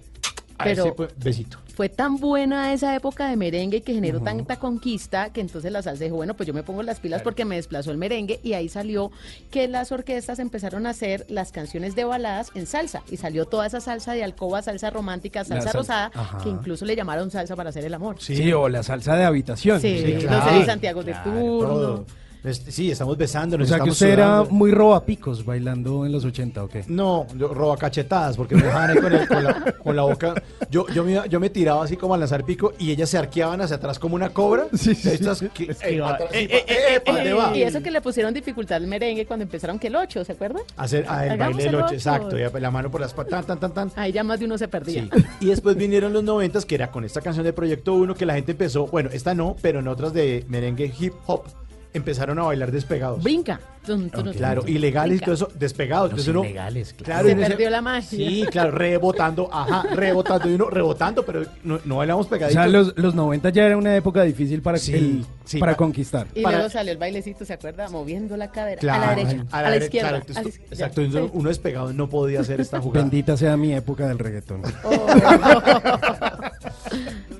A 0.57 0.63
Pero- 0.63 0.83
ese 0.85 0.91
pues, 0.93 1.09
besito. 1.17 1.59
Fue 1.79 1.87
tan 1.87 2.17
buena 2.17 2.73
esa 2.73 2.93
época 2.93 3.29
de 3.29 3.37
merengue 3.37 3.81
que 3.83 3.93
generó 3.93 4.19
tanta 4.19 4.59
conquista 4.59 5.31
que 5.31 5.39
entonces 5.39 5.71
la 5.71 5.81
salsa 5.81 6.03
dijo, 6.03 6.17
bueno, 6.17 6.33
pues 6.33 6.45
yo 6.45 6.53
me 6.53 6.61
pongo 6.61 6.83
las 6.83 6.99
pilas 6.99 7.21
porque 7.21 7.45
me 7.45 7.55
desplazó 7.55 7.89
el 7.91 7.97
merengue 7.97 8.41
y 8.43 8.51
ahí 8.51 8.67
salió 8.67 9.11
que 9.49 9.69
las 9.69 9.93
orquestas 9.93 10.39
empezaron 10.39 10.85
a 10.87 10.89
hacer 10.89 11.25
las 11.29 11.53
canciones 11.53 11.95
de 11.95 12.03
baladas 12.03 12.51
en 12.53 12.65
salsa 12.65 13.01
y 13.09 13.15
salió 13.15 13.45
toda 13.45 13.65
esa 13.65 13.79
salsa 13.79 14.11
de 14.11 14.25
alcoba, 14.25 14.61
salsa 14.61 14.89
romántica, 14.89 15.45
salsa 15.45 15.69
salsa- 15.69 15.77
rosada, 15.77 16.11
ajá. 16.15 16.39
que 16.43 16.49
incluso 16.49 16.83
le 16.83 16.97
llamaron 16.97 17.31
salsa 17.31 17.55
para 17.55 17.69
hacer 17.69 17.85
el 17.85 17.93
amor. 17.93 18.17
Sí. 18.19 18.51
o 18.51 18.67
la 18.67 18.83
salsa 18.83 19.15
de 19.15 19.23
habitación. 19.23 19.79
Sí, 19.79 20.15
los 20.15 20.25
claro. 20.25 20.51
Eddie 20.51 20.65
Santiago 20.65 21.01
de 21.01 21.13
turno. 21.23 21.39
todo. 21.59 22.05
Este, 22.43 22.71
Sí, 22.71 22.89
estamos 22.89 23.17
besándonos. 23.17 23.67
O 23.69 23.73
sea 23.75 23.83
que 23.83 23.89
usted 23.89 24.09
era 24.11 24.43
muy 24.49 24.71
robapicos 24.71 25.43
bailando 25.43 26.05
en 26.05 26.11
los 26.13 26.23
80, 26.23 26.63
¿o 26.63 26.67
qué? 26.69 26.85
No, 26.87 27.27
yo 27.37 27.49
roba 27.53 27.75
cachetadas 27.75 28.37
porque 28.37 28.55
me 28.55 28.61
dejaban 28.63 28.91
ahí 28.91 28.97
con, 28.97 29.13
el- 29.13 29.27
con 29.27 29.43
la, 29.43 29.75
con 29.83 29.95
la 29.95 30.01
boca. 30.03 30.33
Yo, 30.71 30.87
yo, 30.87 31.03
me, 31.03 31.11
iba- 31.13 31.25
yo 31.25 31.39
me 31.41 31.49
tiraba 31.49 31.83
así 31.83 31.97
como 31.97 32.13
a 32.13 32.17
lanzar 32.17 32.45
pico 32.45 32.73
y 32.79 32.91
ellas 32.91 33.09
se 33.09 33.17
arqueaban 33.17 33.59
hacia 33.59 33.75
atrás 33.75 33.99
como 33.99 34.15
una 34.15 34.29
cobra. 34.29 34.67
Sí, 34.73 34.95
sí, 34.95 35.09
Estas 35.09 35.39
sí. 35.39 35.49
que- 35.53 35.71
Es 35.71 35.79
que 35.79 35.97
eh, 35.97 36.01
atrás, 36.01 36.29
eh, 36.33 36.47
eh, 36.49 36.63
pa- 36.65 36.73
eh, 36.73 36.99
¿pa' 37.05 37.11
dónde 37.13 37.33
va? 37.33 37.57
Y 37.57 37.63
eso 37.63 37.81
que 37.83 37.91
le 37.91 37.99
pusieron 38.01 38.33
dificultad 38.33 38.77
al 38.77 38.87
merengue 38.87 39.25
cuando 39.25 39.43
empezaron 39.43 39.77
que 39.77 39.87
el 39.87 39.95
8, 39.97 40.23
¿se 40.23 40.31
acuerdan? 40.31 40.63
Hacer 40.77 41.05
ah, 41.09 41.25
el 41.25 41.31
Hagamos 41.33 41.55
baile 41.57 41.63
del 41.65 41.75
el 41.75 41.75
8, 41.81 41.85
ocho. 41.87 41.95
exacto. 41.95 42.37
y 42.39 42.61
la 42.61 42.71
mano 42.71 42.89
por 42.89 43.01
las 43.01 43.13
patas, 43.13 43.45
tan, 43.45 43.59
tan, 43.59 43.73
tan. 43.73 43.91
Ahí 43.97 44.11
ya 44.13 44.23
más 44.23 44.39
de 44.39 44.45
uno 44.45 44.57
se 44.57 44.67
perdía. 44.69 45.03
Sí. 45.13 45.23
Y 45.41 45.45
después 45.47 45.75
vinieron 45.75 46.13
los 46.13 46.23
noventas, 46.23 46.65
que 46.65 46.75
era 46.75 46.89
con 46.89 47.03
esta 47.03 47.19
canción 47.19 47.43
de 47.43 47.51
Proyecto 47.51 47.93
1, 47.95 48.15
que 48.15 48.25
la 48.25 48.35
gente 48.35 48.53
empezó, 48.53 48.87
bueno, 48.87 49.09
esta 49.11 49.33
no, 49.33 49.57
pero 49.61 49.79
en 49.79 49.87
otras 49.89 50.13
de 50.13 50.45
merengue 50.47 50.91
hip 50.97 51.13
hop, 51.27 51.43
empezaron 51.93 52.37
a 52.39 52.43
bailar 52.43 52.71
despegados. 52.71 53.23
Brinca. 53.23 53.59
Claro, 54.35 54.63
ilegales 54.67 55.19
y 55.19 55.23
todo 55.23 55.33
eso, 55.33 55.47
despegados. 55.57 56.13
Los 56.13 56.27
uno, 56.27 56.43
ilegales, 56.43 56.93
claro. 56.93 57.23
claro. 57.27 57.41
Se 57.41 57.47
perdió 57.49 57.69
la 57.71 57.81
magia. 57.81 58.07
Sí, 58.09 58.45
claro, 58.51 58.69
rebotando, 58.71 59.49
ajá, 59.51 59.83
rebotando. 59.95 60.47
Y 60.47 60.53
uno 60.53 60.69
rebotando, 60.69 61.25
pero 61.25 61.43
no, 61.63 61.79
no 61.85 61.97
bailamos 61.97 62.27
O 62.27 62.29
pegaditos. 62.29 62.61
sea, 62.61 62.67
los, 62.71 62.95
los 62.97 63.15
90 63.15 63.49
ya 63.49 63.65
era 63.65 63.77
una 63.77 63.95
época 63.95 64.21
difícil 64.23 64.61
para, 64.61 64.77
Sí, 64.77 64.93
el- 64.93 65.25
sí, 65.45 65.57
para 65.57 65.71
pa- 65.71 65.77
conquistar. 65.77 66.27
Y 66.35 66.43
Para- 66.43 66.57
luego 66.57 66.69
salió 66.69 66.91
el 66.91 66.99
bailecito, 66.99 67.45
¿se 67.45 67.53
acuerda? 67.53 67.89
Moviendo 67.89 68.37
la 68.37 68.51
cadera. 68.51 68.79
Claro, 68.79 69.03
a 69.03 69.07
la 69.07 69.15
derecha, 69.15 69.45
a 69.49 69.61
la, 69.63 69.69
dere- 69.71 69.83
izquierda. 69.85 70.09
claro, 70.09 70.23
a 70.23 70.33
la 70.33 70.39
entonces, 70.39 70.61
exacto, 70.69 71.01
uno 71.33 71.49
despegado 71.49 71.91
no 71.93 72.09
podía 72.09 72.41
hacer 72.41 72.61
esta 72.61 72.79
jugada. 72.79 73.01
Bendita 73.05 73.37
sea 73.37 73.57
mi 73.57 73.73
época 73.73 74.07
del 74.07 74.19
reggaetón. 74.19 74.61
Oh. 74.83 75.07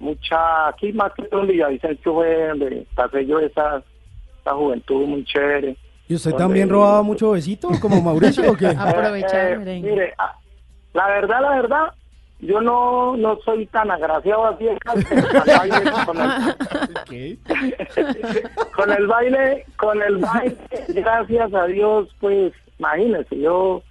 mucha, 0.00 0.68
aquí 0.68 0.92
más 0.92 1.12
que 1.14 1.22
todo 1.24 1.42
en 1.42 1.48
Villavicencio 1.48 2.12
fue 2.14 2.48
donde 2.48 2.86
pasé 2.96 3.24
yo 3.26 3.38
esa, 3.38 3.82
esa 4.40 4.52
juventud 4.54 5.06
muy 5.06 5.24
chévere. 5.24 5.76
¿Y 6.08 6.14
usted 6.16 6.30
donde- 6.32 6.44
también 6.44 6.68
robaba 6.68 7.02
mucho 7.02 7.30
besito, 7.30 7.68
como 7.80 8.02
Mauricio, 8.02 8.50
o 8.50 8.56
qué? 8.56 8.66
Aprovechar 8.78 9.52
Eh, 9.68 9.80
mire, 9.82 10.14
ah, 10.18 10.34
la 10.94 11.06
verdad, 11.06 11.40
la 11.42 11.50
verdad, 11.50 11.92
yo 12.40 12.60
no, 12.60 13.16
no 13.16 13.38
soy 13.44 13.66
tan 13.66 13.90
agraciado 13.90 14.46
así 14.46 14.64
baile, 15.46 15.90
con, 16.06 16.16
el, 16.18 17.38
con 18.74 18.90
el 18.92 19.06
baile, 19.06 19.64
con 19.76 20.02
el 20.02 20.16
baile, 20.16 20.56
gracias 20.88 21.52
a 21.54 21.66
Dios, 21.66 22.08
pues, 22.18 22.52
imagínese, 22.78 23.38
yo 23.38 23.82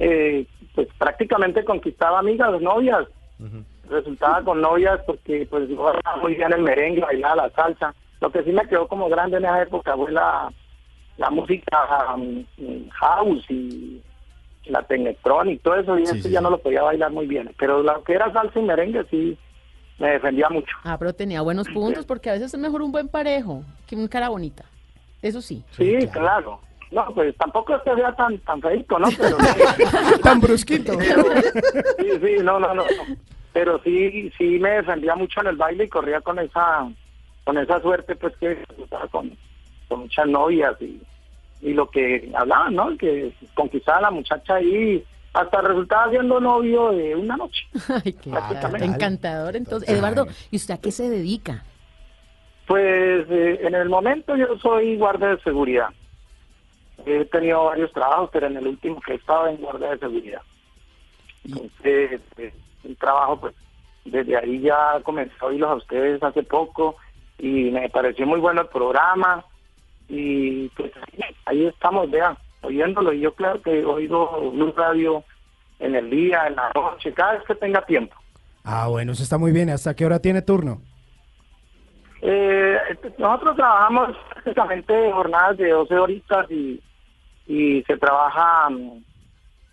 eh, 0.00 0.46
pues 0.74 0.88
prácticamente 0.98 1.64
conquistaba 1.64 2.18
amigas, 2.18 2.60
novias, 2.60 3.06
resultaba 3.92 4.42
con 4.42 4.60
novias 4.60 5.00
porque 5.06 5.46
pues 5.48 5.68
yo 5.68 5.76
bailaba 5.76 6.16
muy 6.20 6.34
bien 6.34 6.52
el 6.52 6.62
merengue, 6.62 7.00
bailaba 7.02 7.36
la 7.46 7.50
salsa. 7.50 7.94
Lo 8.20 8.30
que 8.30 8.42
sí 8.44 8.52
me 8.52 8.66
quedó 8.68 8.88
como 8.88 9.08
grande 9.08 9.36
en 9.36 9.44
esa 9.44 9.62
época 9.62 9.94
fue 9.96 10.10
la, 10.12 10.52
la 11.18 11.30
música 11.30 12.14
um, 12.16 12.44
house 12.90 13.44
y 13.50 14.00
la 14.66 14.82
tecnetrón 14.84 15.50
y 15.50 15.58
todo 15.58 15.74
eso, 15.76 15.98
y 15.98 16.02
eso 16.04 16.28
ya 16.28 16.40
no 16.40 16.50
lo 16.50 16.58
podía 16.58 16.82
bailar 16.82 17.10
muy 17.10 17.26
bien. 17.26 17.52
Pero 17.58 17.82
lo 17.82 18.02
que 18.04 18.14
era 18.14 18.32
salsa 18.32 18.58
y 18.58 18.62
merengue 18.62 19.04
sí 19.10 19.36
me 19.98 20.10
defendía 20.12 20.48
mucho. 20.48 20.74
Ah, 20.84 20.96
pero 20.98 21.12
tenía 21.12 21.42
buenos 21.42 21.68
puntos 21.68 22.06
porque 22.06 22.30
a 22.30 22.34
veces 22.34 22.54
es 22.54 22.60
mejor 22.60 22.82
un 22.82 22.92
buen 22.92 23.08
parejo 23.08 23.62
que 23.86 23.96
una 23.96 24.08
cara 24.08 24.28
bonita. 24.28 24.64
Eso 25.20 25.40
sí. 25.40 25.62
Sí, 25.76 25.96
claro. 26.12 26.60
No, 26.92 27.06
pues 27.14 27.34
tampoco 27.38 27.74
es 27.74 27.82
que 27.82 27.94
sea 27.94 28.14
tan, 28.14 28.36
tan 28.40 28.60
feito, 28.60 28.98
¿no? 28.98 29.08
Pero, 29.16 29.36
Tan 30.22 30.40
brusquito. 30.40 30.92
pero- 30.98 31.22
sí, 31.98 32.10
sí, 32.20 32.42
no, 32.42 32.60
no, 32.60 32.74
no. 32.74 32.82
Pero 33.52 33.80
sí, 33.82 34.32
sí 34.38 34.58
me 34.58 34.70
defendía 34.70 35.14
mucho 35.14 35.40
en 35.40 35.48
el 35.48 35.56
baile 35.56 35.84
y 35.84 35.88
corría 35.88 36.20
con 36.20 36.38
esa, 36.38 36.88
con 37.44 37.58
esa 37.58 37.80
suerte, 37.80 38.16
pues 38.16 38.36
que 38.38 38.64
estaba 38.78 39.06
con, 39.08 39.36
con 39.88 40.00
muchas 40.00 40.26
novias 40.26 40.74
y, 40.80 41.00
y 41.60 41.74
lo 41.74 41.90
que 41.90 42.30
hablaban, 42.34 42.74
¿no? 42.74 42.96
Que 42.96 43.32
conquistaba 43.54 43.98
a 43.98 44.02
la 44.02 44.10
muchacha 44.10 44.54
ahí, 44.54 45.04
hasta 45.32 45.60
resultaba 45.60 46.10
siendo 46.10 46.40
novio 46.40 46.90
de 46.92 47.14
una 47.14 47.36
noche. 47.36 47.66
Ay, 48.04 48.12
qué 48.14 48.30
encantador. 48.80 49.56
Entonces, 49.56 49.88
Eduardo, 49.88 50.26
¿y 50.50 50.56
usted 50.56 50.74
a 50.74 50.80
qué 50.80 50.90
se 50.90 51.08
dedica? 51.08 51.64
Pues 52.66 53.26
eh, 53.28 53.60
en 53.62 53.74
el 53.74 53.88
momento 53.88 54.36
yo 54.36 54.58
soy 54.58 54.96
guardia 54.96 55.28
de 55.28 55.42
seguridad. 55.42 55.88
He 57.04 57.24
tenido 57.26 57.64
varios 57.64 57.92
trabajos, 57.92 58.30
pero 58.32 58.46
en 58.46 58.56
el 58.56 58.66
último 58.66 59.00
que 59.00 59.12
he 59.12 59.16
estado 59.16 59.48
en 59.48 59.56
guardia 59.56 59.90
de 59.90 59.98
seguridad. 59.98 60.42
Entonces, 61.44 62.20
eh, 62.36 62.54
un 62.84 62.96
trabajo, 62.96 63.40
pues, 63.40 63.54
desde 64.04 64.36
ahí 64.36 64.60
ya 64.60 65.00
comencé 65.02 65.34
a 65.40 65.46
oírlos 65.46 65.70
a 65.70 65.74
ustedes 65.74 66.22
hace 66.22 66.42
poco 66.42 66.96
y 67.38 67.70
me 67.70 67.88
pareció 67.88 68.26
muy 68.26 68.40
bueno 68.40 68.62
el 68.62 68.68
programa 68.68 69.44
y 70.08 70.68
pues 70.70 70.92
ahí 71.46 71.66
estamos, 71.66 72.10
vean, 72.10 72.36
oyéndolo. 72.62 73.12
Y 73.12 73.20
yo 73.20 73.34
claro 73.34 73.62
que 73.62 73.84
oigo 73.84 74.50
Blue 74.52 74.74
Radio 74.76 75.24
en 75.78 75.94
el 75.94 76.10
día, 76.10 76.46
en 76.46 76.56
la 76.56 76.70
noche, 76.74 77.12
cada 77.12 77.32
vez 77.32 77.42
que 77.44 77.54
tenga 77.54 77.84
tiempo. 77.86 78.14
Ah, 78.64 78.88
bueno, 78.88 79.12
eso 79.12 79.22
está 79.22 79.38
muy 79.38 79.52
bien. 79.52 79.70
¿Hasta 79.70 79.94
qué 79.94 80.06
hora 80.06 80.20
tiene 80.20 80.42
turno? 80.42 80.80
Eh, 82.20 82.78
nosotros 83.18 83.56
trabajamos 83.56 84.16
prácticamente 84.32 85.12
jornadas 85.12 85.56
de 85.56 85.70
12 85.70 85.94
horitas 85.98 86.50
y, 86.50 86.80
y 87.46 87.82
se 87.82 87.96
trabaja 87.96 88.70
mm, 88.70 89.02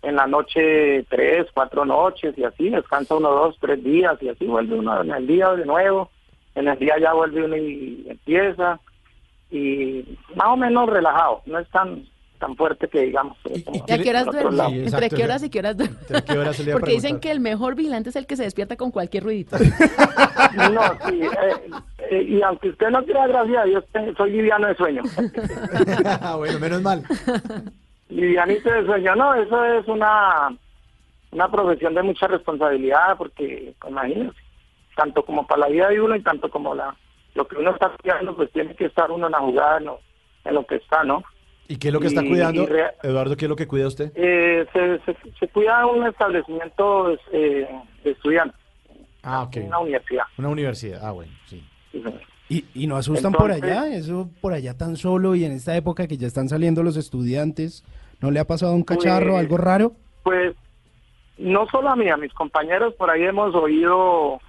en 0.02 0.16
la 0.16 0.26
noche 0.26 1.04
tres, 1.10 1.46
cuatro 1.52 1.84
noches 1.84 2.36
y 2.38 2.44
así, 2.44 2.70
descansa 2.70 3.16
uno, 3.16 3.30
dos, 3.30 3.56
tres 3.60 3.82
días 3.84 4.16
y 4.22 4.28
así 4.28 4.46
vuelve 4.46 4.76
uno 4.78 5.02
en 5.02 5.10
el 5.10 5.26
día 5.26 5.50
de 5.50 5.64
nuevo, 5.66 6.10
en 6.54 6.68
el 6.68 6.78
día 6.78 6.94
ya 7.00 7.12
vuelve 7.12 7.44
uno 7.44 7.56
y 7.56 8.06
empieza 8.08 8.80
y 9.50 10.04
más 10.34 10.48
o 10.48 10.56
menos 10.56 10.88
relajado, 10.88 11.42
no 11.46 11.58
es 11.58 11.68
tan 11.70 12.04
tan 12.38 12.56
fuerte 12.56 12.88
que 12.88 13.02
digamos. 13.02 13.36
pero 13.42 13.56
como 13.66 13.84
¿Y 13.86 13.92
a 13.92 13.98
qué 13.98 14.08
horas 14.08 14.24
duerme? 14.26 14.56
lados. 14.56 14.72
¿Entre 14.72 15.10
qué 15.10 15.24
horas 15.24 15.42
y 15.42 15.50
qué 15.50 15.58
horas 15.58 15.76
duerme? 15.76 15.96
qué 16.26 16.38
horas 16.38 16.62
Porque 16.72 16.92
dicen 16.92 17.20
que 17.20 17.30
el 17.30 17.38
mejor 17.40 17.74
vigilante 17.74 18.08
es 18.08 18.16
el 18.16 18.26
que 18.26 18.36
se 18.36 18.44
despierta 18.44 18.76
con 18.76 18.90
cualquier 18.90 19.24
ruidito. 19.24 19.56
No, 20.72 20.82
sí, 21.06 21.20
eh, 21.22 21.70
eh, 22.10 22.22
y 22.22 22.42
aunque 22.42 22.70
usted 22.70 22.88
no 22.88 23.04
quiera, 23.04 23.26
gracias 23.28 23.56
a 23.58 23.64
Dios, 23.64 23.84
te- 23.92 24.14
soy 24.14 24.32
liviano 24.32 24.66
de 24.66 24.74
sueño. 24.74 25.02
bueno, 26.38 26.58
menos 26.58 26.82
mal. 26.82 27.04
Livianito 28.10 28.70
de 28.70 28.84
sueño, 28.84 29.14
no, 29.16 29.34
eso 29.34 29.64
es 29.64 29.86
una, 29.88 30.54
una 31.30 31.50
profesión 31.50 31.94
de 31.94 32.02
mucha 32.02 32.26
responsabilidad, 32.26 33.16
porque 33.16 33.74
imagínense, 33.88 34.36
tanto 34.96 35.24
como 35.24 35.46
para 35.46 35.60
la 35.62 35.68
vida 35.68 35.88
de 35.88 36.00
uno 36.00 36.16
y 36.16 36.22
tanto 36.22 36.50
como 36.50 36.74
la 36.74 36.94
lo 37.34 37.46
que 37.46 37.56
uno 37.56 37.70
está 37.70 37.90
cuidando, 38.02 38.34
pues 38.34 38.50
tiene 38.50 38.74
que 38.74 38.86
estar 38.86 39.08
uno 39.12 39.26
en 39.26 39.32
la 39.32 39.38
jugada, 39.38 39.78
en 39.78 39.84
lo, 39.84 40.00
en 40.44 40.54
lo 40.54 40.66
que 40.66 40.74
está, 40.76 41.04
¿no? 41.04 41.22
¿Y 41.68 41.78
qué 41.78 41.88
es 41.88 41.94
lo 41.94 42.00
que 42.00 42.08
está 42.08 42.24
Y- 42.24 42.28
cuidando? 42.28 42.64
y 42.64 43.06
Eduardo, 43.06 43.36
¿qué 43.36 43.44
es 43.44 43.48
lo 43.48 43.54
que 43.54 43.68
cuida 43.68 43.86
usted? 43.86 44.10
Eh, 44.16 44.66
se, 44.72 44.98
se, 45.04 45.16
se 45.38 45.48
cuida 45.48 45.86
un 45.86 46.04
establecimiento 46.08 47.12
eh, 47.32 47.68
de 48.02 48.10
estudiantes, 48.10 48.58
Ah, 49.22 49.44
ok. 49.44 49.58
una 49.66 49.78
universidad. 49.78 50.24
Una 50.38 50.48
universidad. 50.48 51.00
Ah, 51.04 51.12
bueno, 51.12 51.30
sí. 51.46 51.62
Sí, 51.92 52.02
señor. 52.02 52.20
¿Y, 52.50 52.64
y 52.74 52.86
no 52.88 52.96
asustan 52.96 53.32
por 53.32 53.50
allá? 53.52 53.86
¿Eso 53.94 54.28
por 54.42 54.52
allá 54.52 54.76
tan 54.76 54.96
solo 54.96 55.34
y 55.36 55.44
en 55.44 55.52
esta 55.52 55.74
época 55.76 56.06
que 56.08 56.16
ya 56.18 56.26
están 56.26 56.48
saliendo 56.48 56.82
los 56.82 56.96
estudiantes? 56.96 57.84
¿No 58.20 58.30
le 58.30 58.40
ha 58.40 58.44
pasado 58.46 58.74
un 58.74 58.82
cacharro, 58.82 59.30
Pues- 59.30 59.40
algo 59.40 59.56
raro? 59.56 59.92
Pues 60.24 60.54
no 61.38 61.66
solo 61.68 61.88
a 61.88 61.96
mí, 61.96 62.08
a 62.10 62.16
mis 62.18 62.34
compañeros 62.34 62.92
por 62.94 63.08
ahí 63.08 63.22
hemos 63.22 63.54
oído, 63.54 64.40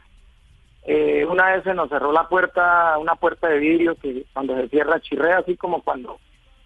eh, 0.84 1.26
una 1.30 1.52
vez 1.54 1.64
se 1.64 1.74
nos 1.74 1.88
cerró 1.90 2.12
la 2.12 2.28
puerta, 2.28 2.98
una 2.98 3.16
puerta 3.16 3.48
de 3.48 3.60
vidrio 3.60 3.96
que 3.96 4.26
cuando 4.34 4.56
se 4.58 4.68
cierra 4.70 5.00
chirrea, 5.00 5.38
así 5.38 5.56
como 5.56 5.82
cuando 5.84 6.20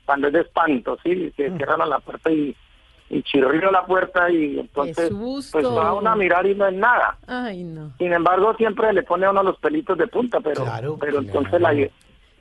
cuando 0.05 0.27
es 0.27 0.33
de 0.33 0.41
espanto, 0.41 0.97
¿sí? 1.03 1.33
Se 1.35 1.49
Mm. 1.49 1.57
cierran 1.57 1.89
la 1.89 1.99
puerta 1.99 2.31
y, 2.31 2.55
y 3.15 3.23
chirrió 3.23 3.71
la 3.71 3.85
puerta 3.85 4.29
y 4.29 4.59
entonces 4.59 5.09
pues 5.51 5.65
va 5.65 5.93
uno 5.93 6.09
a 6.09 6.15
mirar 6.15 6.45
y 6.45 6.53
no 6.53 6.67
es 6.67 6.73
nada. 6.73 7.17
Ay, 7.27 7.63
no. 7.63 7.93
Sin 7.97 8.11
embargo, 8.11 8.53
siempre 8.55 8.91
le 8.91 9.03
pone 9.03 9.25
a 9.25 9.31
uno 9.31 9.41
los 9.43 9.57
pelitos 9.59 9.97
de 9.97 10.07
punta, 10.07 10.39
pero, 10.41 10.65
pero 10.99 11.19
entonces 11.19 11.61
la, 11.61 11.73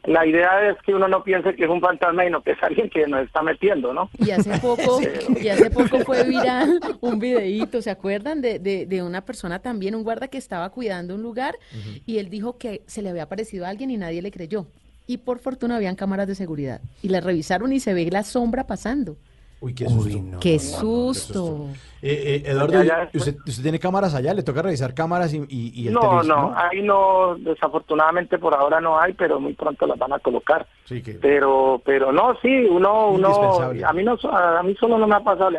la 0.05 0.27
idea 0.27 0.69
es 0.69 0.77
que 0.83 0.93
uno 0.93 1.07
no 1.07 1.23
piense 1.23 1.55
que 1.55 1.65
es 1.65 1.71
un 1.71 1.81
fantasma 1.81 2.27
y 2.27 2.31
no 2.31 2.43
que 2.43 2.53
es 2.53 2.63
alguien 2.63 2.91
que 2.91 3.07
nos 3.07 3.25
está 3.25 3.43
metiendo, 3.43 3.95
¿no? 3.95 4.11
Y 4.19 4.33
hace 4.33 4.59
poco, 4.59 5.01
y 5.41 5.49
hace 5.49 5.71
poco 5.71 6.01
fue 6.01 6.25
viral 6.25 6.81
un 7.01 7.21
videíto, 7.21 7.81
¿se 7.81 7.91
acuerdan? 7.91 8.41
De, 8.41 8.59
de, 8.59 8.87
de 8.87 9.03
una 9.03 9.25
persona 9.25 9.61
también, 9.61 9.95
un 9.95 10.03
guarda 10.03 10.27
que 10.27 10.39
estaba 10.39 10.71
cuidando 10.71 11.15
un 11.15 11.23
lugar 11.23 11.57
y 12.05 12.19
él 12.19 12.31
dijo 12.31 12.59
que 12.59 12.83
se 12.87 13.01
le 13.01 13.11
había 13.11 13.25
aparecido 13.25 13.65
a 13.65 13.69
alguien 13.69 13.91
y 13.91 13.97
nadie 13.97 14.23
le 14.23 14.33
creyó. 14.33 14.67
Y 15.07 15.19
por 15.19 15.39
fortuna 15.39 15.77
habían 15.77 15.97
cámaras 15.97 16.27
de 16.27 16.35
seguridad. 16.35 16.81
Y 17.03 17.11
la 17.11 17.21
revisaron 17.21 17.73
y 17.73 17.79
se 17.79 17.93
ve 17.93 18.09
la 18.11 18.23
sombra 18.23 18.67
pasando. 18.67 19.19
Uy, 19.61 19.75
qué 19.75 19.89
susto. 19.89 20.41
¡Qué 20.41 20.59
susto! 20.59 21.69
Eh, 22.03 22.43
eh, 22.45 22.51
Eduardo, 22.51 22.85
¿y 22.85 23.17
¿usted, 23.17 23.37
usted 23.47 23.63
tiene 23.63 23.79
cámaras 23.79 24.15
allá? 24.15 24.35
¿Le 24.35 24.43
toca 24.43 24.61
revisar 24.61 24.93
cámaras 24.93 25.33
y, 25.33 25.39
y, 25.49 25.73
y 25.75 25.89
el 25.89 25.95
No, 25.95 26.01
televisor, 26.01 26.27
no, 26.27 26.55
ahí 26.55 26.83
no, 26.83 27.35
desafortunadamente 27.39 28.39
por 28.39 28.55
ahora 28.55 28.79
no 28.83 29.01
hay, 29.01 29.15
pero 29.15 29.41
muy 29.41 29.55
pronto 29.55 29.87
las 29.87 29.99
van 29.99 30.13
a 30.13 30.19
colocar. 30.19 30.67
Sí, 30.85 31.03
que 31.03 31.15
Pero, 31.15 31.81
pero 31.83 32.13
no, 32.13 32.37
sí, 32.43 32.49
uno, 32.69 33.09
uno, 33.11 33.29
Indispensable. 33.29 33.85
a 33.87 33.93
mí 33.95 34.03
no, 34.03 34.19
a 34.31 34.63
mí 34.63 34.75
solo 34.79 34.99
no 34.99 35.07
me 35.07 35.15
ha 35.15 35.21
pasado. 35.21 35.57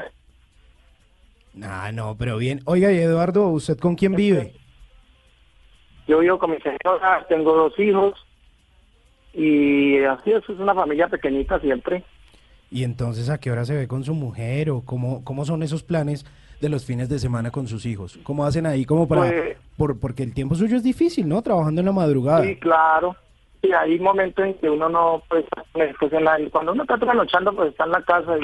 Ah, 1.64 1.92
no, 1.92 2.16
pero 2.16 2.38
bien. 2.38 2.60
Oiga, 2.66 2.92
y 2.92 2.98
Eduardo, 3.00 3.48
¿usted 3.48 3.80
con 3.80 3.96
quién 3.96 4.14
vive? 4.14 4.54
Yo 6.08 6.20
vivo 6.20 6.38
con 6.38 6.52
mi 6.52 6.58
señora, 6.58 7.26
tengo 7.28 7.56
dos 7.56 7.80
hijos 7.80 8.14
y 9.34 9.98
así 10.04 10.32
es, 10.32 10.44
es 10.48 10.60
una 10.60 10.76
familia 10.76 11.08
pequeñita 11.08 11.60
siempre. 11.60 12.04
Y 12.72 12.84
entonces, 12.84 13.30
¿a 13.30 13.40
qué 13.40 13.52
hora 13.52 13.64
se 13.66 13.76
ve 13.76 13.88
con 13.88 14.04
su 14.04 14.14
mujer 14.14 14.70
o 14.70 14.82
cómo, 14.82 15.24
cómo 15.24 15.46
son 15.46 15.64
esos 15.64 15.84
planes 15.84 16.26
de 16.62 16.70
los 16.70 16.86
fines 16.86 17.10
de 17.10 17.20
semana 17.20 17.52
con 17.52 17.68
sus 17.68 17.86
hijos? 17.86 18.20
¿Cómo 18.24 18.46
hacen 18.46 18.66
ahí 18.66 18.86
como 18.86 19.08
para...? 19.08 19.22
Pues- 19.30 19.58
por, 19.78 20.00
porque 20.00 20.24
el 20.24 20.34
tiempo 20.34 20.56
suyo 20.56 20.78
es 20.78 20.84
difícil, 20.84 21.28
¿no? 21.28 21.42
Trabajando 21.42 21.82
en 21.82 21.86
la 21.88 21.92
madrugada. 21.92 22.44
Sí, 22.46 22.56
claro. 22.56 23.14
Sí, 23.62 23.72
hay 23.74 24.00
momentos 24.00 24.46
en 24.46 24.54
que 24.54 24.70
uno 24.70 24.88
no, 24.88 25.22
pues, 25.28 25.44
pues, 25.74 26.14
en 26.14 26.24
la- 26.24 26.40
cuando 26.50 26.72
uno 26.72 26.84
está 26.84 26.98
trasnochando, 26.98 27.54
pues 27.54 27.72
está 27.72 27.84
en 27.84 27.92
la 27.92 28.02
casa 28.04 28.36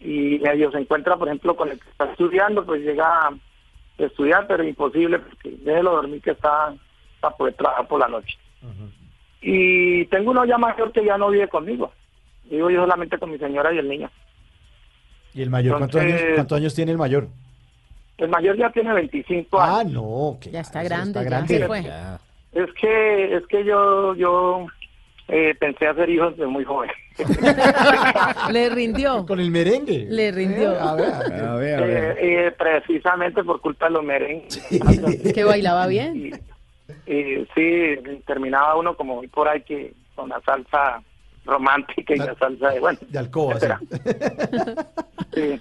y, 0.00 0.36
y 0.36 0.38
medio 0.38 0.70
se 0.72 0.78
encuentra, 0.78 1.16
por 1.18 1.28
ejemplo, 1.28 1.54
con 1.54 1.68
el 1.70 1.78
que 1.78 1.90
está 1.90 2.06
estudiando, 2.10 2.64
pues 2.64 2.80
llega 2.82 3.04
a 3.06 3.32
estudiar, 3.98 4.46
pero 4.46 4.64
imposible, 4.64 5.18
porque 5.18 5.50
déjelo 5.62 5.92
dormir 5.92 6.22
que 6.22 6.30
está 6.30 6.74
para 7.20 7.36
poder 7.36 7.52
trabajar 7.54 7.86
por 7.86 8.00
la 8.00 8.08
noche. 8.08 8.38
Y 9.42 10.06
tengo 10.06 10.30
uno 10.30 10.44
ya 10.46 10.56
mayor 10.56 10.90
que 10.92 11.04
ya 11.04 11.18
no 11.18 11.28
vive 11.30 11.48
conmigo. 11.48 11.92
Vivo 12.50 12.70
yo 12.70 12.80
solamente 12.80 13.18
con 13.18 13.30
mi 13.30 13.38
señora 13.38 13.72
y 13.72 13.78
el 13.78 13.88
niño. 13.88 14.10
¿Y 15.32 15.42
el 15.42 15.50
mayor? 15.50 15.78
¿Cuántos, 15.78 16.00
Entonces- 16.00 16.22
años, 16.24 16.34
¿Cuántos 16.36 16.58
años 16.58 16.74
tiene 16.74 16.92
el 16.92 16.98
mayor? 16.98 17.28
El 18.18 18.28
mayor 18.28 18.56
ya 18.56 18.70
tiene 18.70 18.92
25 18.92 19.60
años. 19.60 19.76
Ah, 19.78 19.84
no. 19.84 20.38
que 20.40 20.50
Ya 20.50 20.60
está 20.60 20.80
eso 20.82 20.88
grande, 20.94 21.14
ya 21.14 21.22
grande. 21.24 21.58
se 21.58 21.66
fue. 21.66 21.80
Es 22.52 22.70
que, 22.80 23.36
es 23.36 23.46
que 23.48 23.64
yo, 23.64 24.14
yo 24.14 24.66
eh, 25.26 25.54
pensé 25.58 25.88
hacer 25.88 26.08
hijos 26.08 26.36
de 26.36 26.46
muy 26.46 26.64
joven. 26.64 26.90
Le 28.52 28.68
rindió. 28.70 29.26
Con 29.26 29.40
el 29.40 29.50
merengue. 29.50 30.06
Le 30.08 30.30
rindió. 30.30 30.78
a 30.80 30.94
ver, 30.94 31.12
a 31.12 31.54
ver, 31.56 31.80
Eh, 31.82 32.46
eh, 32.46 32.52
precisamente 32.52 33.42
por 33.42 33.60
culpa 33.60 33.86
de 33.86 33.92
los 33.92 34.04
merengues. 34.04 34.64
Que 35.34 35.42
bailaba 35.44 35.86
bien. 35.88 36.40
Y, 37.06 37.12
y 37.12 37.46
sí, 37.54 38.20
terminaba 38.26 38.76
uno 38.76 38.96
como 38.96 39.18
hoy 39.18 39.26
por 39.28 39.48
ahí 39.48 39.62
que 39.62 39.92
con 40.14 40.28
la 40.28 40.40
salsa 40.42 41.02
romántica 41.44 42.14
y 42.14 42.18
la 42.18 42.34
salsa 42.36 42.70
de, 42.70 42.80
bueno, 42.80 42.98
De 43.08 43.18
alcoba. 43.18 43.56
Sí. 45.34 45.60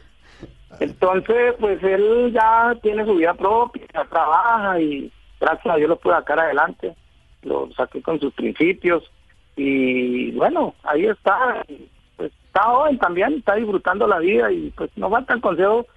Entonces, 0.79 1.55
pues 1.59 1.81
él 1.83 2.31
ya 2.33 2.75
tiene 2.81 3.05
su 3.05 3.15
vida 3.15 3.33
propia, 3.33 3.83
ya 3.93 4.05
trabaja 4.05 4.79
y 4.79 5.11
gracias 5.39 5.73
a 5.73 5.77
Dios 5.77 5.89
lo 5.89 5.99
pude 5.99 6.13
sacar 6.13 6.39
adelante. 6.39 6.95
Lo 7.41 7.71
saqué 7.75 8.01
con 8.01 8.19
sus 8.19 8.33
principios 8.33 9.03
y 9.55 10.31
bueno, 10.31 10.73
ahí 10.83 11.05
está. 11.05 11.63
Pues 12.17 12.31
está 12.45 12.63
joven 12.63 12.97
también, 12.99 13.33
está 13.33 13.55
disfrutando 13.55 14.07
la 14.07 14.19
vida 14.19 14.51
y 14.51 14.71
pues 14.71 14.91
no 14.95 15.09
falta 15.09 15.33
el 15.33 15.41
consejo 15.41 15.87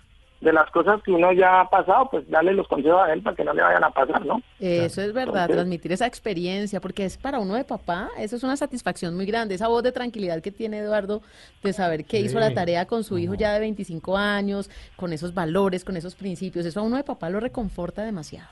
de 0.40 0.52
las 0.52 0.70
cosas 0.70 1.02
que 1.02 1.10
uno 1.10 1.32
ya 1.32 1.60
ha 1.60 1.70
pasado, 1.70 2.08
pues 2.10 2.28
darle 2.28 2.52
los 2.52 2.68
consejos 2.68 3.00
a 3.02 3.12
él 3.12 3.22
para 3.22 3.34
que 3.34 3.44
no 3.44 3.54
le 3.54 3.62
vayan 3.62 3.84
a 3.84 3.90
pasar, 3.90 4.24
¿no? 4.24 4.42
Eso 4.60 5.00
es 5.00 5.12
verdad, 5.12 5.48
transmitir 5.48 5.92
esa 5.92 6.06
experiencia, 6.06 6.80
porque 6.80 7.04
es 7.04 7.16
para 7.16 7.38
uno 7.38 7.54
de 7.54 7.64
papá, 7.64 8.10
eso 8.18 8.36
es 8.36 8.42
una 8.42 8.56
satisfacción 8.56 9.16
muy 9.16 9.26
grande, 9.26 9.54
esa 9.54 9.68
voz 9.68 9.82
de 9.82 9.92
tranquilidad 9.92 10.42
que 10.42 10.52
tiene 10.52 10.78
Eduardo 10.78 11.22
de 11.62 11.72
saber 11.72 12.04
que 12.04 12.20
hizo 12.20 12.38
la 12.38 12.52
tarea 12.52 12.86
con 12.86 13.02
su 13.02 13.18
hijo 13.18 13.34
ya 13.34 13.54
de 13.54 13.60
25 13.60 14.16
años, 14.16 14.70
con 14.96 15.12
esos 15.12 15.32
valores, 15.32 15.84
con 15.84 15.96
esos 15.96 16.14
principios, 16.14 16.66
eso 16.66 16.80
a 16.80 16.82
uno 16.82 16.96
de 16.96 17.04
papá 17.04 17.30
lo 17.30 17.40
reconforta 17.40 18.02
demasiado. 18.02 18.48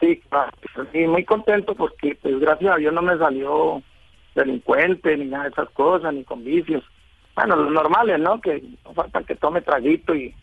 Sí, 0.00 0.20
claro. 0.28 0.52
Sí, 0.92 1.06
muy 1.06 1.24
contento 1.24 1.74
porque, 1.74 2.16
pues, 2.22 2.38
gracias 2.38 2.72
a 2.72 2.76
Dios 2.76 2.94
no 2.94 3.02
me 3.02 3.18
salió 3.18 3.82
delincuente 4.36 5.16
ni 5.16 5.24
nada 5.24 5.44
de 5.44 5.50
esas 5.50 5.68
cosas, 5.70 6.14
ni 6.14 6.22
con 6.22 6.44
vicios. 6.44 6.84
Bueno, 7.34 7.56
los 7.56 7.72
normales, 7.72 8.20
¿no? 8.20 8.40
Que 8.40 8.62
no 8.84 8.94
falta 8.94 9.22
que 9.22 9.34
tome 9.34 9.60
traguito 9.60 10.14
y 10.14 10.34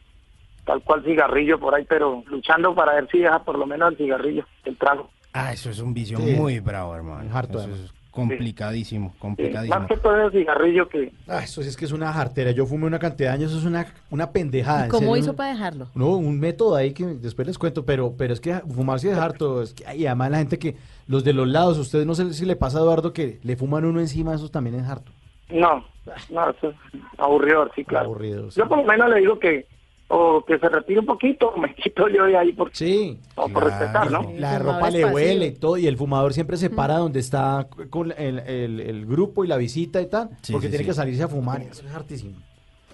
tal 0.66 0.82
cual 0.82 1.04
cigarrillo 1.04 1.60
por 1.60 1.76
ahí, 1.76 1.86
pero 1.88 2.24
luchando 2.28 2.74
para 2.76 2.94
ver 2.96 3.08
si 3.12 3.20
deja 3.20 3.40
por 3.44 3.58
lo 3.58 3.66
menos 3.66 3.92
el 3.92 3.98
cigarrillo, 3.98 4.46
el 4.66 4.78
trago. 4.78 5.10
Ah, 5.34 5.52
eso 5.54 5.70
es 5.70 5.80
un 5.80 5.94
vicio 5.94 6.18
Sí. 6.18 6.32
muy 6.34 6.60
bravo, 6.60 6.96
hermano. 6.96 7.30
harto, 7.36 7.60
Eso 7.60 7.70
es 7.72 7.94
complicadísimo, 8.12 9.10
Sí, 9.14 9.20
complicadísimo. 9.20 9.78
más 9.80 9.88
que 9.90 9.98
todo 9.98 10.16
el 10.28 10.32
cigarrillo 10.32 10.88
que... 10.88 11.12
Ah, 11.28 11.44
eso 11.44 11.62
sí 11.62 11.68
es 11.68 11.76
que 11.76 11.84
es 11.86 11.92
una 11.92 12.14
jartera. 12.14 12.52
Yo 12.52 12.66
fumé 12.66 12.86
una 12.88 12.98
cantidad 13.00 13.32
de 13.32 13.36
años, 13.36 13.52
eso 13.52 13.60
es 13.60 13.66
una, 13.66 13.86
una 14.10 14.32
pendejada. 14.32 14.88
¿Y 14.88 14.90
cómo 14.90 15.08
serio, 15.14 15.18
hizo 15.18 15.36
para 15.36 15.50
dejarlo? 15.52 15.88
No, 15.96 16.16
un 16.16 16.40
método 16.40 16.76
ahí 16.76 16.94
que 16.94 17.06
después 17.06 17.46
les 17.48 17.58
cuento, 17.58 17.86
pero, 17.86 18.14
pero 18.18 18.34
es 18.34 18.40
que 18.40 18.54
fumar 18.74 19.00
sí 19.02 19.10
es 19.10 19.18
harto. 19.18 19.62
Es 19.62 19.74
que, 19.74 19.84
y 19.96 20.06
además 20.06 20.32
la 20.32 20.38
gente 20.38 20.58
que, 20.58 20.78
los 21.08 21.24
de 21.26 21.34
los 21.34 21.48
lados, 21.48 21.78
ustedes 21.78 22.06
no 22.06 22.16
sé 22.16 22.34
si 22.34 22.46
le 22.46 22.56
pasa 22.56 22.78
a 22.78 22.82
Eduardo 22.82 23.12
que 23.14 23.40
le 23.44 23.58
fuman 23.58 23.84
uno 23.86 24.00
encima, 24.00 24.34
eso 24.34 24.50
también 24.50 24.76
es 24.78 24.88
harto. 24.88 25.12
No, 25.50 25.86
no, 26.32 26.50
eso 26.50 26.70
es 26.70 26.76
aburrido, 27.18 27.70
sí, 27.76 27.84
claro. 27.84 28.06
Aburrido, 28.06 28.50
sí. 28.50 28.60
Yo 28.60 28.68
por 28.70 28.78
lo 28.80 28.86
menos 28.86 29.10
le 29.10 29.20
digo 29.20 29.38
que 29.38 29.68
o 30.08 30.44
que 30.46 30.60
se 30.60 30.70
retire 30.70 31.00
un 31.00 31.06
poquito 31.06 31.50
o 31.50 31.58
me 31.62 31.74
quito 31.74 32.08
yo 32.10 32.26
de 32.26 32.38
ahí 32.38 32.54
por, 32.54 32.70
Sí. 32.76 33.20
o 33.36 33.50
por 33.50 33.64
respetar, 33.66 34.12
¿no? 34.12 34.32
La 34.38 34.60
ropa 34.60 34.74
fumador 34.76 34.94
le 34.94 35.06
huele 35.06 35.46
y 35.48 35.52
todo, 35.54 35.78
y 35.78 35.88
el 35.88 35.98
fumador 35.98 36.34
siempre 36.34 36.58
se 36.58 36.70
para 36.70 36.98
donde 36.98 37.20
está 37.20 37.68
con 37.90 38.12
el, 38.18 38.40
el- 38.40 38.80
el 38.80 39.06
grupo 39.06 39.44
y 39.44 39.48
la 39.48 39.58
visita 39.58 40.02
y 40.02 40.06
tal, 40.08 40.30
Sí, 40.42 40.52
porque 40.54 40.68
sí, 40.68 40.72
tiene 40.72 40.84
sí. 40.84 40.90
que 40.90 40.94
salirse 40.94 41.24
a 41.24 41.28
fumar. 41.28 41.62
Eso 41.62 41.86
es 41.88 41.94
hartísimo. 41.94 42.38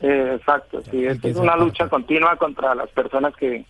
Eh, 0.02 0.36
exacto, 0.40 0.82
sí, 0.82 1.06
esto 1.06 1.22
que 1.22 1.30
es 1.30 1.38
una 1.38 1.56
lucha 1.56 1.88
continua 1.88 2.36
contra 2.38 2.74
las 2.74 2.90
personas 2.90 3.36
que, 3.36 3.66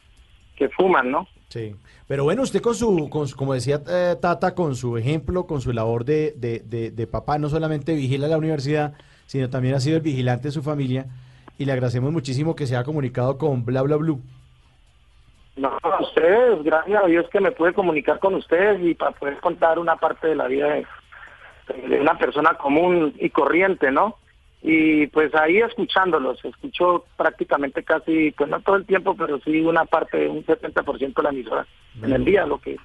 que 0.56 0.70
fuman, 0.70 1.12
¿no? 1.12 1.28
Sí. 1.50 1.76
Pero 2.08 2.24
bueno, 2.24 2.44
usted 2.44 2.62
con 2.62 2.76
su, 2.76 3.10
con 3.10 3.28
su- 3.28 3.36
como 3.36 3.54
decía 3.54 3.82
eh, 3.90 4.16
Tata, 4.22 4.56
con 4.56 4.76
su 4.78 4.96
ejemplo, 4.98 5.46
con 5.46 5.60
su 5.60 5.74
labor 5.74 6.06
de, 6.06 6.34
de, 6.38 6.60
de- 6.60 6.92
de 6.92 7.08
papá, 7.08 7.38
no 7.38 7.50
solamente 7.50 7.94
vigila 7.96 8.28
la 8.30 8.38
universidad, 8.38 8.94
sino 9.26 9.50
también 9.50 9.76
ha 9.76 9.80
sido 9.82 9.98
el 9.98 10.02
vigilante 10.04 10.48
de 10.50 10.52
su 10.54 10.62
familia. 10.64 11.08
Y 11.58 11.66
le 11.66 11.74
agradecemos 11.74 12.12
muchísimo 12.12 12.56
que 12.56 12.66
se 12.66 12.76
haya 12.76 12.84
comunicado 12.84 13.38
con 13.38 13.66
Bla 13.66 13.82
Bla 13.82 13.98
Blue. 13.98 14.22
No, 15.56 15.78
a 15.84 16.02
ustedes, 16.02 16.64
gracias 16.64 17.04
a 17.04 17.08
Dios 17.08 17.30
que 17.30 17.42
me 17.42 17.52
pude 17.52 17.74
comunicar 17.74 18.20
con 18.20 18.36
ustedes 18.36 18.82
y 18.82 18.94
para 18.96 19.12
poder 19.12 19.38
contar 19.40 19.78
una 19.80 19.96
parte 19.98 20.28
de 20.28 20.36
la 20.36 20.48
vida 20.48 20.68
de, 20.70 20.86
de 21.88 22.00
una 22.00 22.18
persona 22.18 22.54
común 22.56 23.14
y 23.20 23.30
corriente, 23.30 23.92
¿no? 23.92 24.18
Y 24.64 25.08
pues 25.08 25.34
ahí 25.34 25.58
escuchándolos, 25.58 26.44
escucho 26.46 27.06
prácticamente 27.18 27.84
casi, 27.84 28.32
pues 28.32 28.50
no 28.50 28.62
todo 28.62 28.76
el 28.76 28.86
tiempo, 28.86 29.16
pero 29.16 29.40
sí 29.40 29.60
una 29.62 29.86
parte, 29.86 30.28
un 30.28 30.46
70% 30.46 31.16
de 31.16 31.24
la 31.24 31.30
emisora 31.30 31.68
en 32.02 32.14
el 32.14 32.24
día, 32.24 32.46
lo 32.46 32.60
que 32.60 32.78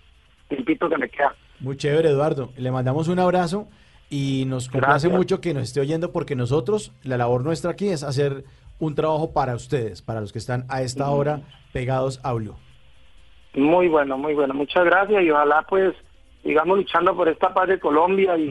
tiempito 0.49 0.89
que 0.89 0.97
me 0.97 1.09
queda. 1.09 1.35
Muy 1.61 1.77
chévere, 1.77 2.11
Eduardo. 2.11 2.51
Le 2.57 2.71
mandamos 2.71 3.09
un 3.09 3.19
abrazo 3.19 3.69
y 4.11 4.45
nos 4.47 4.69
complace 4.69 5.09
Gracias. 5.09 5.13
mucho 5.13 5.41
que 5.41 5.55
nos 5.55 5.65
esté 5.65 5.81
oyendo 5.81 6.13
porque 6.13 6.35
nosotros, 6.37 6.93
la 7.03 7.17
labor 7.17 7.43
nuestra 7.45 7.73
aquí 7.73 7.89
es 7.89 8.03
hacer 8.03 8.45
un 8.79 8.95
trabajo 8.95 9.33
para 9.33 9.55
ustedes, 9.55 10.03
para 10.03 10.21
los 10.21 10.33
que 10.33 10.39
están 10.39 10.65
a 10.69 10.83
esta 10.83 11.09
hora 11.11 11.41
pegados 11.73 12.21
a 12.23 12.33
Blue. 12.35 12.55
Muy 13.55 13.89
bueno, 13.89 14.19
muy 14.19 14.35
bueno. 14.35 14.55
Muchas 14.55 14.85
gracias 14.85 15.23
y 15.23 15.31
ojalá 15.31 15.65
pues 15.69 15.95
sigamos 16.43 16.79
luchando 16.79 17.17
por 17.17 17.29
esta 17.29 17.53
paz 17.55 17.69
de 17.69 17.81
Colombia 17.81 18.37
y, 18.37 18.51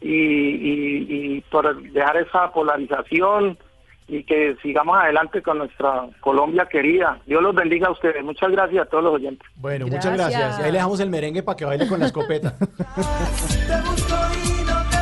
y, 0.00 0.10
y, 0.12 1.06
y 1.08 1.40
por 1.50 1.82
dejar 1.92 2.18
esa 2.18 2.52
polarización 2.52 3.58
y 4.06 4.24
que 4.24 4.56
sigamos 4.62 4.98
adelante 4.98 5.42
con 5.42 5.58
nuestra 5.58 6.06
Colombia 6.20 6.66
querida. 6.70 7.18
Dios 7.26 7.42
los 7.42 7.54
bendiga 7.54 7.88
a 7.88 7.92
ustedes. 7.92 8.24
Muchas 8.24 8.50
gracias 8.50 8.86
a 8.86 8.88
todos 8.88 9.04
los 9.04 9.14
oyentes. 9.14 9.48
Bueno, 9.56 9.86
muchas 9.86 10.14
gracias. 10.14 10.58
Y 10.58 10.62
ahí 10.62 10.72
le 10.72 10.78
dejamos 10.78 11.00
el 11.00 11.10
merengue 11.10 11.42
para 11.42 11.56
que 11.56 11.64
baile 11.64 11.88
con 11.88 12.00
la 12.00 12.06
escopeta. 12.06 12.54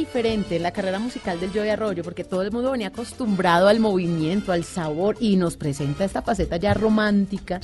diferente 0.00 0.56
en 0.56 0.62
la 0.62 0.72
carrera 0.72 0.98
musical 0.98 1.38
del 1.38 1.50
Joey 1.50 1.68
Arroyo, 1.68 2.02
porque 2.02 2.24
todo 2.24 2.42
el 2.42 2.50
mundo 2.50 2.70
venía 2.72 2.88
acostumbrado 2.88 3.68
al 3.68 3.80
movimiento, 3.80 4.52
al 4.52 4.64
sabor, 4.64 5.16
y 5.20 5.36
nos 5.36 5.56
presenta 5.56 6.04
esta 6.04 6.22
faceta 6.22 6.56
ya 6.56 6.74
romántica, 6.74 7.60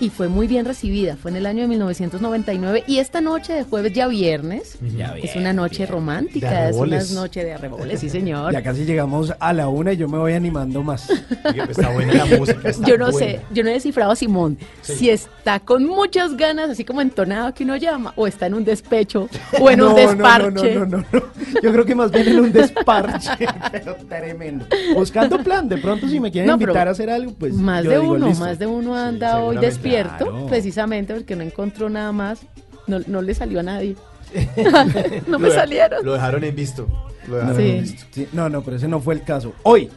y 0.00 0.10
fue 0.10 0.28
muy 0.28 0.46
bien 0.46 0.64
recibida. 0.64 1.16
Fue 1.16 1.30
en 1.30 1.36
el 1.38 1.46
año 1.46 1.62
de 1.62 1.68
1999, 1.68 2.84
y 2.86 2.98
esta 2.98 3.20
noche 3.20 3.52
de 3.52 3.62
jueves 3.64 3.92
ya 3.92 4.08
viernes, 4.08 4.78
es 5.22 5.36
una 5.36 5.52
noche 5.52 5.86
romántica, 5.86 6.68
es 6.68 6.76
una 6.76 7.02
noche 7.14 7.44
de 7.44 7.52
Arreboles, 7.54 8.00
sí 8.00 8.10
señor. 8.10 8.52
Ya 8.52 8.62
casi 8.62 8.84
llegamos 8.84 9.32
a 9.38 9.52
la 9.52 9.68
una 9.68 9.92
y 9.92 9.96
yo 9.96 10.08
me 10.08 10.18
voy 10.18 10.32
animando 10.34 10.82
más. 10.82 11.08
Está 11.68 11.90
buena 11.90 12.12
la 12.14 12.26
música. 12.38 12.68
está 12.68 12.86
Yo 12.86 12.98
no 12.98 13.10
buena. 13.12 13.18
sé, 13.32 13.40
yo 13.52 13.62
no 13.62 13.70
he 13.70 13.74
descifrado 13.74 14.10
a 14.12 14.16
Simón 14.16 14.58
si 14.82 15.10
está 15.10 15.60
con 15.60 15.84
muchas 15.86 16.36
ganas, 16.36 16.70
así 16.70 16.84
como 16.84 17.00
entonado 17.00 17.54
que 17.54 17.64
uno 17.64 17.76
llama, 17.76 18.12
o 18.16 18.26
está 18.26 18.46
en 18.46 18.54
un 18.54 18.64
despecho, 18.64 19.28
o 19.60 19.70
en 19.70 19.80
un 19.82 19.86
No, 19.86 19.94
no, 19.94 19.96
no, 19.96 20.12
desparche. 20.14 20.74
No, 20.74 20.86
no, 20.86 20.98
no, 20.98 21.04
no. 21.12 21.22
Yo 21.62 21.72
creo 21.76 21.84
que 21.86 21.94
más 21.94 22.10
bien 22.10 22.26
en 22.28 22.40
un 22.40 22.52
desparche, 22.52 23.30
pero 23.72 23.94
tremendo. 24.08 24.64
Buscando 24.94 25.38
plan, 25.42 25.68
de 25.68 25.76
pronto 25.78 26.08
si 26.08 26.18
me 26.20 26.30
quieren 26.32 26.46
No, 26.48 26.54
invitar 26.54 26.88
a 26.88 26.92
hacer 26.92 27.10
algo, 27.10 27.32
pues 27.34 27.52
más 27.54 27.84
yo 27.84 27.90
de 27.90 28.00
digo, 28.00 28.14
uno, 28.14 28.28
listo. 28.28 28.44
más 28.44 28.58
de 28.58 28.66
uno 28.66 28.94
anda 28.96 29.38
hoy 29.40 29.56
seguramente. 29.56 29.66
despierto, 29.66 30.24
Claro. 30.30 30.46
precisamente 30.46 31.12
porque 31.14 31.36
no 31.36 31.42
encontró 31.42 31.90
nada 31.90 32.12
más, 32.12 32.40
no, 32.86 33.00
no 33.06 33.20
le 33.20 33.34
salió 33.34 33.60
a 33.60 33.62
nadie. 33.62 33.94
no 35.28 35.38
me 35.38 35.50
salieron. 35.50 36.02
Lo 36.04 36.14
dejaron 36.14 36.42
en 36.44 36.56
visto. 36.56 36.86
Lo 37.28 37.42
No, 37.44 37.52
dejaron 37.52 37.56
Sí. 37.60 37.68
en 37.70 37.82
visto. 37.82 38.04
Sí, 38.12 38.26
no, 38.32 38.48
no, 38.48 38.62
pero 38.62 38.76
ese 38.78 38.88
no 38.88 39.00
fue 39.00 39.12
el 39.14 39.22
caso. 39.22 39.52
Hoy. 39.62 39.90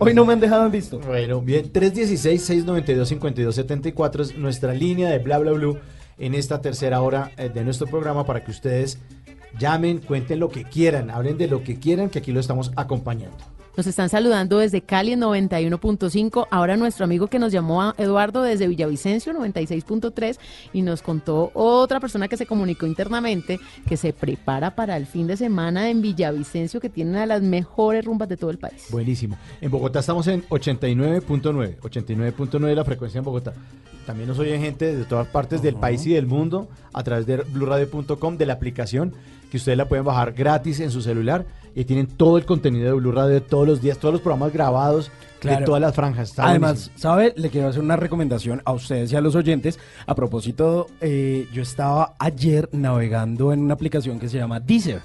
Hoy 0.00 0.12
no 0.14 0.24
me 0.26 0.34
han 0.34 0.40
dejado 0.40 0.66
en 0.66 0.72
visto. 0.72 0.98
Bueno, 1.00 1.40
bien, 1.40 1.72
316-692-5274 1.72 4.20
es 4.20 4.36
nuestra 4.36 4.74
línea 4.74 5.08
de 5.10 5.18
bla 5.18 5.38
bla 5.38 5.52
blue 5.52 5.78
en 6.18 6.34
esta 6.34 6.60
tercera 6.60 7.00
hora 7.00 7.30
eh, 7.38 7.48
de 7.48 7.64
nuestro 7.64 7.86
programa 7.86 8.26
para 8.26 8.44
que 8.44 8.50
ustedes 8.50 8.98
llamen, 9.58 9.98
cuenten 9.98 10.40
lo 10.40 10.48
que 10.48 10.64
quieran, 10.64 11.10
hablen 11.10 11.38
de 11.38 11.48
lo 11.48 11.62
que 11.62 11.78
quieran, 11.78 12.10
que 12.10 12.18
aquí 12.20 12.32
lo 12.32 12.40
estamos 12.40 12.72
acompañando. 12.76 13.38
Nos 13.76 13.86
están 13.86 14.08
saludando 14.08 14.58
desde 14.58 14.82
Cali 14.82 15.12
en 15.12 15.20
91.5. 15.20 16.48
Ahora 16.50 16.76
nuestro 16.76 17.04
amigo 17.04 17.28
que 17.28 17.38
nos 17.38 17.52
llamó 17.52 17.82
a 17.82 17.94
Eduardo 17.98 18.42
desde 18.42 18.66
Villavicencio 18.66 19.32
96.3 19.32 20.38
y 20.72 20.82
nos 20.82 21.02
contó 21.02 21.52
otra 21.54 22.00
persona 22.00 22.26
que 22.26 22.36
se 22.36 22.46
comunicó 22.46 22.86
internamente 22.86 23.60
que 23.88 23.96
se 23.96 24.12
prepara 24.12 24.74
para 24.74 24.96
el 24.96 25.06
fin 25.06 25.26
de 25.28 25.36
semana 25.36 25.88
en 25.88 26.02
Villavicencio 26.02 26.80
que 26.80 26.88
tiene 26.88 27.10
una 27.10 27.20
de 27.20 27.26
las 27.26 27.42
mejores 27.42 28.04
rumbas 28.04 28.28
de 28.28 28.36
todo 28.36 28.50
el 28.50 28.58
país. 28.58 28.86
Buenísimo. 28.90 29.38
En 29.60 29.70
Bogotá 29.70 30.00
estamos 30.00 30.26
en 30.26 30.42
89.9, 30.48 31.78
89.9 31.78 32.74
la 32.74 32.84
frecuencia 32.84 33.18
en 33.18 33.24
Bogotá. 33.24 33.54
También 34.04 34.28
nos 34.28 34.38
oyen 34.40 34.60
gente 34.60 34.96
de 34.96 35.04
todas 35.04 35.28
partes 35.28 35.62
del 35.62 35.76
país 35.76 36.04
y 36.06 36.14
del 36.14 36.26
mundo 36.26 36.68
a 36.92 37.04
través 37.04 37.26
de 37.26 37.36
blurradio.com, 37.36 38.36
de 38.36 38.46
la 38.46 38.54
aplicación 38.54 39.14
que 39.50 39.58
ustedes 39.58 39.78
la 39.78 39.88
pueden 39.88 40.04
bajar 40.04 40.32
gratis 40.32 40.80
en 40.80 40.90
su 40.90 41.02
celular 41.02 41.44
y 41.74 41.84
tienen 41.84 42.06
todo 42.06 42.38
el 42.38 42.44
contenido 42.44 42.86
de 42.86 42.92
Blue 42.92 43.12
Radio 43.12 43.34
de 43.34 43.40
todos 43.40 43.66
los 43.66 43.80
días, 43.80 43.98
todos 43.98 44.12
los 44.12 44.22
programas 44.22 44.52
grabados 44.52 45.10
de 45.42 45.56
todas 45.64 45.80
las 45.80 45.94
franjas. 45.94 46.30
Está 46.30 46.48
Además, 46.48 46.72
buenísimo. 46.72 46.98
¿sabe? 46.98 47.34
Le 47.36 47.50
quiero 47.50 47.68
hacer 47.68 47.82
una 47.82 47.96
recomendación 47.96 48.62
a 48.64 48.72
ustedes 48.72 49.12
y 49.12 49.16
a 49.16 49.20
los 49.20 49.34
oyentes. 49.34 49.78
A 50.06 50.14
propósito, 50.14 50.88
eh, 51.00 51.46
yo 51.52 51.62
estaba 51.62 52.14
ayer 52.18 52.68
navegando 52.72 53.52
en 53.52 53.60
una 53.60 53.74
aplicación 53.74 54.18
que 54.18 54.28
se 54.28 54.38
llama 54.38 54.60
Deezer, 54.60 55.00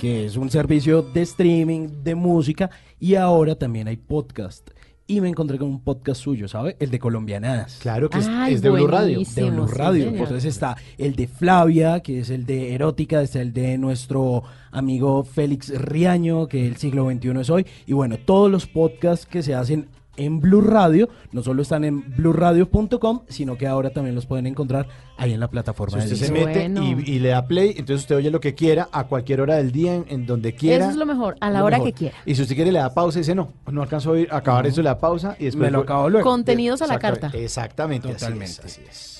que 0.00 0.26
es 0.26 0.36
un 0.36 0.50
servicio 0.50 1.02
de 1.02 1.22
streaming 1.22 1.88
de 2.02 2.14
música 2.14 2.70
y 2.98 3.14
ahora 3.16 3.54
también 3.56 3.88
hay 3.88 3.96
podcast. 3.96 4.70
Y 5.16 5.20
me 5.20 5.28
encontré 5.28 5.58
con 5.58 5.68
un 5.68 5.80
podcast 5.80 6.20
suyo, 6.20 6.48
¿sabe? 6.48 6.76
El 6.80 6.90
de 6.90 6.98
Colombianadas. 6.98 7.78
Claro 7.80 8.08
que 8.10 8.18
es- 8.18 8.28
Ay, 8.28 8.54
es 8.54 8.62
de 8.62 8.70
Blue 8.70 8.86
Radio. 8.86 9.20
De 9.34 9.50
Blue 9.50 9.66
Radio. 9.66 10.08
Entonces 10.08 10.44
está 10.44 10.76
el 10.98 11.14
de 11.16 11.26
Flavia, 11.26 12.00
que 12.00 12.20
es 12.20 12.30
el 12.30 12.46
de 12.46 12.74
Erótica, 12.74 13.20
está 13.22 13.40
el 13.40 13.52
de 13.52 13.76
nuestro 13.78 14.42
amigo 14.70 15.24
Félix 15.24 15.68
Riaño, 15.78 16.46
que 16.48 16.66
el 16.66 16.76
siglo 16.76 17.10
XXI 17.10 17.40
es 17.40 17.50
hoy. 17.50 17.66
Y 17.86 17.92
bueno, 17.92 18.16
todos 18.18 18.50
los 18.50 18.66
podcasts 18.66 19.26
que 19.26 19.42
se 19.42 19.54
hacen 19.54 19.86
en 20.16 20.40
Blue 20.40 20.60
Radio, 20.60 21.08
no 21.32 21.42
solo 21.42 21.62
están 21.62 21.84
en 21.84 22.04
blueradio.com, 22.16 23.22
sino 23.28 23.56
que 23.56 23.66
ahora 23.66 23.90
también 23.90 24.14
los 24.14 24.26
pueden 24.26 24.46
encontrar 24.46 24.86
ahí 25.16 25.32
en 25.32 25.40
la 25.40 25.46
Si 25.46 25.52
plataforma 25.52 25.98
de 25.98 26.04
usted 26.12 26.26
se 26.26 26.32
mete 26.32 26.70
y, 26.80 27.14
y 27.14 27.18
le 27.18 27.30
da 27.30 27.46
play, 27.46 27.70
entonces 27.70 28.02
usted 28.02 28.16
oye 28.16 28.30
lo 28.30 28.40
que 28.40 28.54
quiera 28.54 28.88
a 28.92 29.04
cualquier 29.04 29.40
hora 29.40 29.56
del 29.56 29.72
día, 29.72 29.94
en, 29.94 30.04
en 30.08 30.26
donde 30.26 30.54
quiera. 30.54 30.84
Eso 30.84 30.92
es 30.92 30.96
lo 30.98 31.06
mejor, 31.06 31.36
a 31.40 31.50
la 31.50 31.64
hora 31.64 31.78
mejor. 31.78 31.92
que 31.92 31.98
quiera. 31.98 32.16
Y 32.26 32.34
si 32.34 32.42
usted 32.42 32.54
quiere 32.54 32.72
le 32.72 32.78
da 32.80 32.92
pausa 32.92 33.18
y 33.18 33.22
dice 33.22 33.34
no, 33.34 33.52
no 33.70 33.82
alcanzo 33.82 34.10
a 34.10 34.12
oír, 34.12 34.28
acabar 34.30 34.66
eso, 34.66 34.82
le 34.82 34.88
da 34.88 34.98
pausa 34.98 35.36
y 35.38 35.46
después 35.46 35.62
Me 35.62 35.70
lo 35.70 35.80
acabo 35.80 36.10
luego. 36.10 36.28
Contenidos 36.28 36.82
a 36.82 36.86
la 36.86 36.98
carta. 36.98 37.30
Exactamente, 37.32 38.08
así 38.08 38.14
es, 38.14 38.20
Totalmente. 38.20 38.60
así 38.64 38.80
es. 38.88 39.10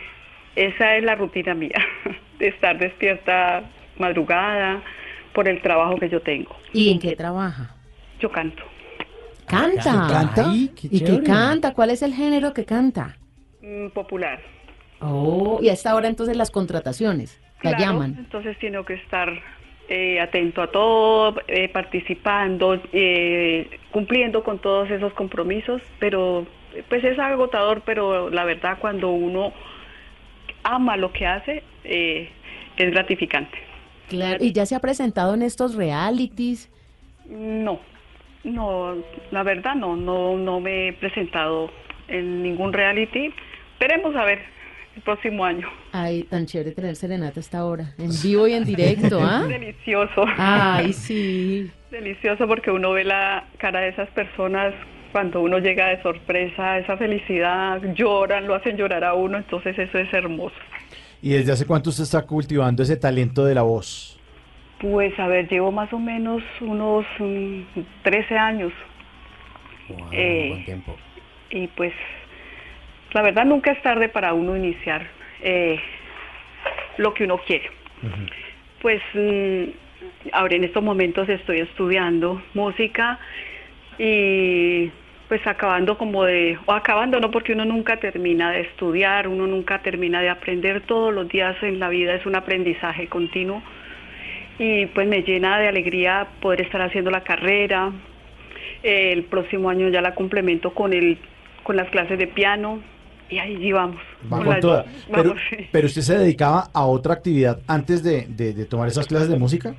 esa 0.57 0.97
es 0.97 1.05
la 1.05 1.15
rutina 1.15 1.55
mía, 1.55 1.79
de 2.41 2.49
estar 2.49 2.77
despierta 2.79 3.63
madrugada 3.97 4.83
por 5.35 5.47
el 5.47 5.63
trabajo 5.63 5.97
que 5.99 6.09
yo 6.09 6.21
tengo. 6.21 6.51
¿Y 6.73 6.91
en 6.91 6.99
qué 6.99 7.15
trabaja? 7.15 7.77
Yo 8.19 8.29
canto. 8.33 8.65
¿Canta? 9.47 10.07
¿Canta? 10.11 10.51
Ay, 10.51 10.71
qué 10.75 10.89
¿Y 10.91 11.01
qué 11.01 11.23
canta? 11.23 11.75
¿Cuál 11.75 11.91
es 11.91 12.03
el 12.03 12.15
género 12.15 12.53
que 12.55 12.65
canta? 12.65 13.17
Mm, 13.63 13.89
Popular. 13.91 14.41
Oh, 15.01 15.59
y 15.63 15.69
a 15.69 15.73
esta 15.73 15.95
hora 15.95 16.09
entonces 16.09 16.37
las 16.37 16.51
contrataciones 16.51 17.41
la 17.63 17.71
Claro, 17.77 17.79
llaman. 17.93 18.17
Entonces 18.19 18.59
tengo 18.59 18.85
que 18.85 18.95
estar 18.95 19.31
eh, 19.89 20.21
atento 20.21 20.63
a 20.63 20.71
todo, 20.71 21.37
eh, 21.49 21.69
participando, 21.69 22.81
eh, 22.93 23.69
cumpliendo 23.91 24.43
con 24.45 24.59
todos 24.61 24.91
esos 24.91 25.13
compromisos, 25.15 25.81
pero 25.99 26.47
pues 26.89 27.05
es 27.05 27.19
agotador, 27.19 27.83
pero 27.85 28.31
la 28.31 28.45
verdad 28.45 28.79
cuando 28.81 29.11
uno 29.11 29.53
ama 30.63 30.97
lo 30.97 31.13
que 31.13 31.27
hace, 31.27 31.63
eh, 31.85 32.31
es 32.77 32.91
gratificante. 32.91 33.57
Claro. 34.09 34.43
¿Y 34.45 34.53
ya 34.53 34.67
se 34.67 34.75
ha 34.75 34.81
presentado 34.81 35.35
en 35.35 35.43
estos 35.43 35.75
realities? 35.75 36.71
No, 37.29 37.81
no, 38.45 38.95
la 39.31 39.43
verdad 39.43 39.75
no, 39.75 39.97
no, 39.97 40.37
no 40.37 40.61
me 40.61 40.89
he 40.89 40.93
presentado 40.93 41.71
en 42.09 42.43
ningún 42.43 42.73
reality. 42.73 43.33
Esperemos 43.73 44.15
a 44.17 44.25
ver 44.25 44.41
el 44.97 45.03
próximo 45.03 45.45
año. 45.45 45.69
Ay, 45.93 46.25
tan 46.25 46.47
chévere 46.47 46.73
tener 46.73 46.97
serenata 46.97 47.41
a 47.41 47.43
esta 47.43 47.65
hora, 47.65 47.95
en 47.99 48.11
vivo 48.23 48.47
y 48.47 48.53
en 48.53 48.65
directo, 48.65 49.21
¿ah? 49.21 49.45
Delicioso. 49.49 50.25
Ay, 50.37 50.93
sí. 50.93 51.71
Delicioso 51.91 52.47
porque 52.47 52.71
uno 52.71 52.93
ve 52.93 53.05
la 53.05 53.49
cara 53.59 53.81
de 53.81 53.89
esas 53.89 54.09
personas 54.11 54.75
cuando 55.13 55.43
uno 55.43 55.59
llega 55.59 55.91
de 55.91 56.03
sorpresa, 56.03 56.79
esa 56.79 56.97
felicidad, 56.97 57.81
lloran, 57.95 58.49
lo 58.49 58.55
hacen 58.57 58.77
llorar 58.77 59.05
a 59.05 59.15
uno, 59.15 59.39
entonces 59.39 59.79
eso 59.79 59.99
es 59.99 60.13
hermoso. 60.13 60.57
¿Y 61.23 61.31
desde 61.31 61.53
hace 61.53 61.67
cuánto 61.67 61.91
usted 61.91 62.03
está 62.03 62.23
cultivando 62.23 62.83
ese 62.83 62.97
talento 62.97 63.45
de 63.45 63.55
la 63.55 63.63
voz? 63.63 64.19
Pues 64.85 65.19
a 65.19 65.29
ver, 65.29 65.49
llevo 65.49 65.73
más 65.73 65.91
o 65.95 65.99
menos 65.99 66.43
unos 66.61 67.07
mm, 67.19 67.63
13 68.03 68.37
años. 68.37 68.71
Eh, 70.13 70.49
buen 70.51 70.65
tiempo. 70.67 70.97
Y 71.49 71.69
pues 71.69 71.95
la 73.13 73.23
verdad 73.23 73.47
nunca 73.47 73.73
es 73.73 73.81
tarde 73.81 74.11
para 74.11 74.35
uno 74.35 74.55
iniciar 74.55 75.07
eh, 75.41 75.81
lo 76.99 77.15
que 77.15 77.25
uno 77.25 77.39
quiere. 77.39 77.71
Pues 78.83 79.01
mm, 79.15 79.71
ahora 80.33 80.55
en 80.55 80.65
estos 80.65 80.83
momentos 80.83 81.31
estoy 81.31 81.61
estudiando 81.61 82.43
música 82.53 83.19
y 83.99 84.91
pues 85.29 85.47
acabando 85.47 85.97
como 85.97 86.25
de, 86.25 86.59
o 86.67 86.73
acabando 86.75 87.21
no 87.21 87.31
porque 87.31 87.55
uno 87.55 87.65
nunca 87.65 87.97
termina 87.97 88.51
de 88.51 88.61
estudiar, 88.61 89.29
uno 89.29 89.47
nunca 89.47 89.79
termina 89.79 90.21
de 90.21 90.29
aprender, 90.29 90.83
todos 90.83 91.15
los 91.15 91.27
días 91.31 91.57
en 91.63 91.79
la 91.79 91.89
vida 91.89 92.15
es 92.15 92.27
un 92.27 92.37
aprendizaje 92.37 93.07
continuo 93.07 93.63
y 94.59 94.87
pues 94.87 95.07
me 95.09 95.23
llena 95.23 95.59
de 95.59 95.69
alegría 95.69 96.29
poder 96.41 96.61
estar 96.63 96.81
haciendo 96.83 97.11
la 97.11 97.23
carrera. 97.23 97.93
El 98.83 99.25
próximo 99.25 99.71
año 99.71 99.89
ya 99.89 100.01
la 100.01 100.15
complemento 100.15 100.73
con 100.75 100.93
el 100.93 101.19
con 101.63 101.77
las 101.77 101.89
clases 101.89 102.19
de 102.19 102.27
piano 102.27 102.81
y 103.31 103.39
ahí 103.39 103.73
vamos. 103.73 104.01
Va 104.31 104.37
Con 104.39 104.49
la- 104.51 104.61
toda. 104.61 104.85
Pero, 105.11 105.31
vamos, 105.31 105.43
sí. 105.49 105.57
pero 105.73 105.87
usted 105.87 106.03
se 106.03 106.19
dedicaba 106.19 106.65
a 106.75 106.85
otra 106.85 107.15
actividad 107.15 107.61
antes 107.67 108.03
de, 108.05 108.27
de- 108.29 108.53
de 108.53 108.65
tomar 108.67 108.89
esas 108.89 109.07
clases 109.07 109.29
de 109.31 109.39
música. 109.39 109.75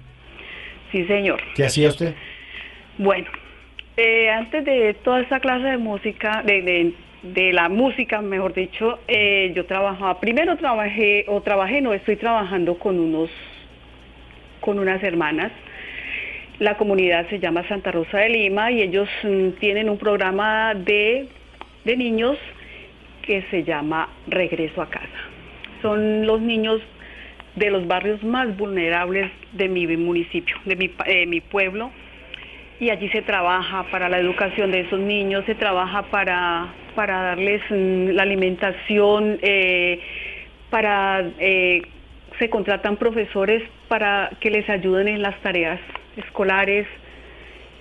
Sí, 0.92 1.06
señor. 1.06 1.40
¿Qué 1.56 1.64
hacía 1.66 1.90
usted? 1.90 2.16
Bueno, 2.98 3.28
eh, 3.98 4.30
antes 4.32 4.66
de 4.66 4.95
toda 5.04 5.22
esta 5.22 5.40
clase 5.40 5.66
de 5.68 5.78
música, 5.78 6.42
de, 6.44 6.62
de- 6.64 6.94
de 7.22 7.54
la 7.54 7.70
música, 7.70 8.22
mejor 8.22 8.54
dicho, 8.54 9.00
eh, 9.08 9.52
yo 9.56 9.66
trabajaba, 9.66 10.20
primero 10.20 10.58
trabajé, 10.58 11.26
o 11.28 11.42
trabajé, 11.42 11.82
no, 11.82 11.94
estoy 11.94 12.16
trabajando 12.18 12.78
con 12.80 13.00
unos, 13.00 13.30
con 14.66 14.80
unas 14.80 15.02
hermanas. 15.03 15.52
La 16.58 16.76
comunidad 16.76 17.30
se 17.30 17.40
llama 17.40 17.68
Santa 17.68 17.92
Rosa 17.92 18.18
de 18.18 18.30
Lima 18.30 18.72
y 18.72 18.82
ellos 18.82 19.08
mm, 19.24 19.50
tienen 19.60 19.90
un 19.90 19.98
programa 19.98 20.74
de, 20.74 21.27
de 21.85 21.98
niños 21.98 22.38
que 23.22 23.44
se 23.52 23.64
llama 23.64 24.10
Regreso 24.27 24.82
a 24.82 24.90
casa. 24.90 25.22
Son 25.82 26.26
los 26.26 26.42
niños 26.42 26.82
de 27.56 27.69
los 27.69 27.85
barrios 27.88 28.24
más 28.24 28.58
vulnerables 28.58 29.32
de 29.53 29.69
mi 29.69 29.85
municipio, 29.98 30.58
de 30.66 30.76
mi, 30.76 30.92
eh, 31.06 31.42
pueblo 31.52 31.92
y 32.80 32.90
allí 32.90 33.08
se 33.10 33.22
trabaja 33.22 33.84
para 33.92 34.10
la 34.10 34.18
educación 34.18 34.72
de 34.72 34.82
esos 34.82 35.00
niños, 35.00 35.45
se 35.45 35.56
trabaja 35.56 36.03
para, 36.03 36.74
para 36.95 37.22
darles 37.22 37.61
mm, 37.69 38.10
la 38.10 38.24
alimentación, 38.24 39.38
eh, 39.42 40.00
para 40.69 41.24
eh, 41.40 41.84
se 42.40 42.50
contratan 42.50 42.98
profesores 42.98 43.64
para 43.88 44.30
que 44.40 44.50
les 44.52 44.70
ayuden 44.70 45.08
en 45.08 45.22
las 45.22 45.40
tareas 45.42 45.80
escolares 46.18 46.88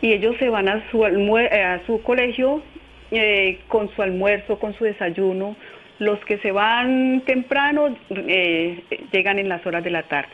y 0.03 0.13
ellos 0.13 0.37
se 0.39 0.49
van 0.49 0.69
a 0.69 0.83
su, 0.91 1.05
eh, 1.07 1.63
a 1.63 1.81
su 1.87 2.03
colegio 2.03 2.63
eh, 3.11 3.61
con 3.69 3.89
su 3.95 4.03
almuerzo, 4.03 4.59
con 4.59 4.75
su 4.75 4.85
desayuno. 4.85 5.57
Los 5.99 6.19
que 6.25 6.39
se 6.39 6.51
van 6.51 7.23
temprano 7.25 7.97
eh, 8.11 8.83
llegan 9.13 9.39
en 9.39 9.49
las 9.49 9.65
horas 9.67 9.85
de 9.85 9.91
la 9.91 10.03
tarde. 10.03 10.33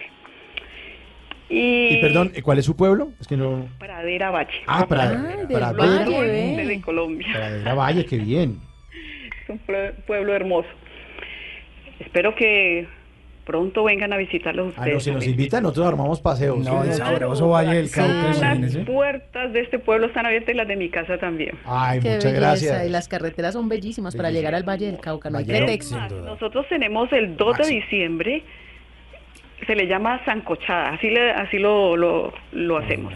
Y, 1.49 1.97
Y 1.97 2.01
perdón, 2.01 2.33
¿cuál 2.43 2.59
es 2.59 2.65
su 2.65 2.77
pueblo? 2.77 3.11
Es 3.21 3.27
que 3.27 3.37
no. 3.37 3.69
Pradera 3.79 4.31
Valle. 4.31 4.53
Ah, 4.67 4.87
Pradera, 4.89 5.37
del 5.37 5.47
Pradera. 5.49 6.05
norte 6.07 6.67
de 6.67 6.81
Colombia. 6.81 7.27
Pradera 7.33 7.75
Valle, 7.75 8.07
qué 8.07 8.19
bien. 8.19 8.59
Es 9.43 9.51
un 9.51 9.61
pue- 9.67 9.93
pueblo 10.07 10.33
hermoso. 10.35 10.69
Espero 11.99 12.35
que 12.35 12.87
pronto 13.44 13.85
vengan 13.85 14.12
a 14.12 14.17
visitarlos 14.17 14.69
Ah, 14.77 14.81
ustedes. 14.81 14.94
no, 14.94 15.01
si 15.01 15.10
nos 15.12 15.27
invitan, 15.27 15.62
nosotros 15.62 15.86
armamos 15.86 16.20
paseos. 16.20 16.59
No, 16.59 16.83
Sí, 16.83 16.89
el 16.91 16.94
sabroso 16.94 17.49
Valle 17.49 17.75
del 17.75 17.91
Cauca, 17.91 18.33
Las 18.41 18.77
puertas 18.86 19.52
de 19.52 19.60
este 19.60 19.78
pueblo 19.78 20.07
están 20.07 20.27
abiertas 20.27 20.55
y 20.55 20.57
las 20.57 20.69
de 20.69 20.77
mi 20.77 20.89
casa 20.89 21.19
también. 21.19 21.59
Ay, 21.65 22.01
Qué 22.01 22.09
muchas 22.10 22.25
belleza, 22.25 22.41
gracias. 22.41 22.86
Y 22.86 22.91
las 22.91 23.09
carreteras 23.09 23.55
son 23.55 23.69
bellísimas 23.69 24.15
para 24.17 24.31
llegar 24.31 24.55
al 24.55 24.62
Valle 24.69 24.86
del 24.86 24.99
Cauca, 25.01 25.31
no 25.31 25.39
hay 25.39 25.44
pretexto. 25.44 25.97
Nosotros 26.25 26.67
tenemos 26.69 27.12
el 27.12 27.36
2 27.36 27.59
de 27.59 27.67
diciembre, 27.67 28.43
se 29.67 29.75
le 29.75 29.87
llama 29.87 30.25
sancochada, 30.25 30.91
así, 30.91 31.11
le, 31.11 31.33
así 31.33 31.59
lo, 31.59 31.97
lo, 31.97 32.33
lo 32.53 32.79
hacemos. 32.79 33.13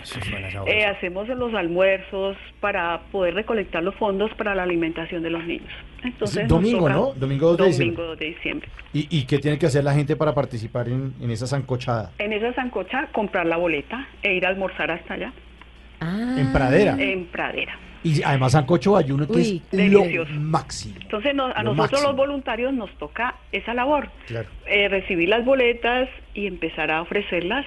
Eh, 0.66 0.84
hacemos 0.84 1.28
los 1.28 1.54
almuerzos 1.54 2.36
para 2.60 3.00
poder 3.12 3.34
recolectar 3.34 3.82
los 3.82 3.94
fondos 3.96 4.32
para 4.34 4.54
la 4.54 4.62
alimentación 4.62 5.22
de 5.22 5.30
los 5.30 5.44
niños. 5.44 5.72
Entonces, 6.02 6.46
domingo, 6.48 6.88
¿no? 6.88 7.12
Domingo 7.14 7.56
2 7.56 7.58
de 7.58 7.66
diciembre. 7.66 7.96
Domingo 7.96 8.10
2 8.10 8.18
de 8.18 8.26
diciembre. 8.26 8.68
¿Y, 8.92 9.18
y 9.18 9.24
qué 9.24 9.38
tiene 9.38 9.58
que 9.58 9.66
hacer 9.66 9.84
la 9.84 9.94
gente 9.94 10.16
para 10.16 10.34
participar 10.34 10.88
en, 10.88 11.14
en 11.20 11.30
esa 11.30 11.46
sancochada? 11.46 12.12
En 12.18 12.32
esa 12.32 12.52
sancocha, 12.54 13.08
comprar 13.12 13.46
la 13.46 13.56
boleta 13.56 14.06
e 14.22 14.34
ir 14.34 14.44
a 14.46 14.50
almorzar 14.50 14.90
hasta 14.90 15.14
allá. 15.14 15.32
En 16.00 16.52
Pradera. 16.52 16.96
En 16.98 17.26
Pradera. 17.26 17.78
Y 18.04 18.22
además 18.22 18.52
sancocho 18.52 18.96
ayuno, 18.96 19.26
que 19.26 19.32
Uy, 19.32 19.62
es 19.64 19.70
delicioso. 19.76 20.30
lo 20.32 20.40
máximo. 20.40 20.94
Entonces 21.00 21.34
no- 21.34 21.46
a 21.46 21.62
Lo 21.62 21.70
nosotros 21.74 21.92
máximo. 21.92 22.08
los 22.08 22.16
voluntarios 22.16 22.72
nos 22.72 22.90
toca 22.98 23.34
esa 23.50 23.74
labor, 23.74 24.10
Claro. 24.26 24.48
eh, 24.66 24.88
recibir 24.88 25.28
las 25.30 25.44
boletas 25.44 26.08
y 26.34 26.46
empezar 26.46 26.90
a 26.90 27.00
ofrecerlas 27.02 27.64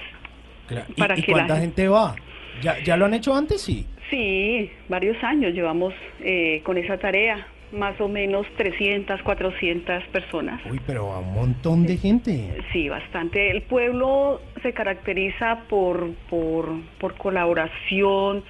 Claro. 0.68 0.86
¿Y, 0.94 1.00
para 1.00 1.18
y 1.18 1.22
que 1.22 1.32
cuánta 1.32 1.54
la 1.54 1.60
gente 1.60 1.88
va? 1.88 2.14
¿Ya, 2.62 2.78
¿Ya 2.84 2.96
lo 2.96 3.06
han 3.06 3.14
hecho 3.14 3.34
antes? 3.34 3.60
Sí. 3.62 3.86
Sí, 4.10 4.70
varios 4.88 5.22
años 5.22 5.52
llevamos 5.52 5.92
eh, 6.20 6.62
con 6.64 6.78
esa 6.78 6.96
tarea. 6.98 7.46
más 7.70 8.00
o 8.00 8.08
menos 8.08 8.46
300, 8.56 9.20
400 9.22 10.02
personas. 10.04 10.58
Uy, 10.70 10.80
pero 10.86 11.12
a 11.12 11.18
un 11.18 11.34
montón 11.34 11.84
de 11.86 11.98
gente. 11.98 12.56
Sí, 12.72 12.88
bastante. 12.88 13.50
El 13.50 13.60
pueblo 13.60 14.40
se 14.62 14.72
caracteriza 14.72 15.64
por, 15.68 16.14
por, 16.30 16.70
por 16.98 17.14
colaboración. 17.16 18.42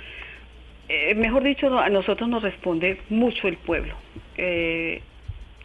Eh, 0.88 1.14
mejor 1.14 1.42
dicho, 1.42 1.78
a 1.78 1.88
nosotros 1.90 2.28
nos 2.28 2.42
responde 2.42 3.00
mucho 3.10 3.48
el 3.48 3.56
pueblo. 3.56 3.94
Eh, 4.36 5.02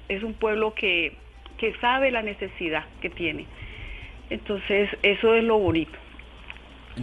es 0.10 0.24
un 0.24 0.34
pueblo 0.34 0.74
que, 0.74 1.14
que 1.58 1.74
sabe 1.80 2.12
la 2.12 2.22
necesidad 2.22 2.86
que 3.02 3.10
tiene. 3.10 3.46
Entonces, 4.30 4.90
eso 5.02 5.34
es 5.36 5.44
lo 5.44 5.58
bonito. 5.60 5.98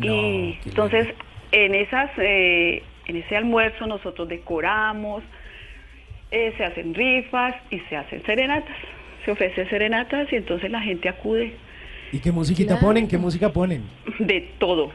y 0.03 0.59
entonces, 0.67 1.09
en 1.53 1.75
esas, 1.75 2.11
eh, 2.19 2.83
en 3.07 3.17
ese 3.17 3.37
almuerzo 3.37 3.87
nosotros 3.87 4.29
decoramos, 4.29 5.23
eh, 6.31 6.53
se 6.57 6.65
hacen 6.65 6.95
rifas 6.95 7.57
y 7.71 7.81
se 7.81 7.97
hacen 7.97 8.23
serenatas. 8.25 8.77
Se 9.25 9.31
ofrecen 9.33 9.69
serenatas 9.69 10.33
y 10.33 10.37
entonces 10.37 10.71
la 10.71 10.81
gente 10.81 11.09
acude 11.09 11.53
¿Y 12.13 12.19
qué 12.19 12.33
musiquita 12.33 12.75
Claro. 12.75 12.87
ponen? 12.87 13.07
¿Qué 13.09 13.19
música 13.19 13.53
ponen? 13.53 13.83
de 14.19 14.41
todo, 14.59 14.93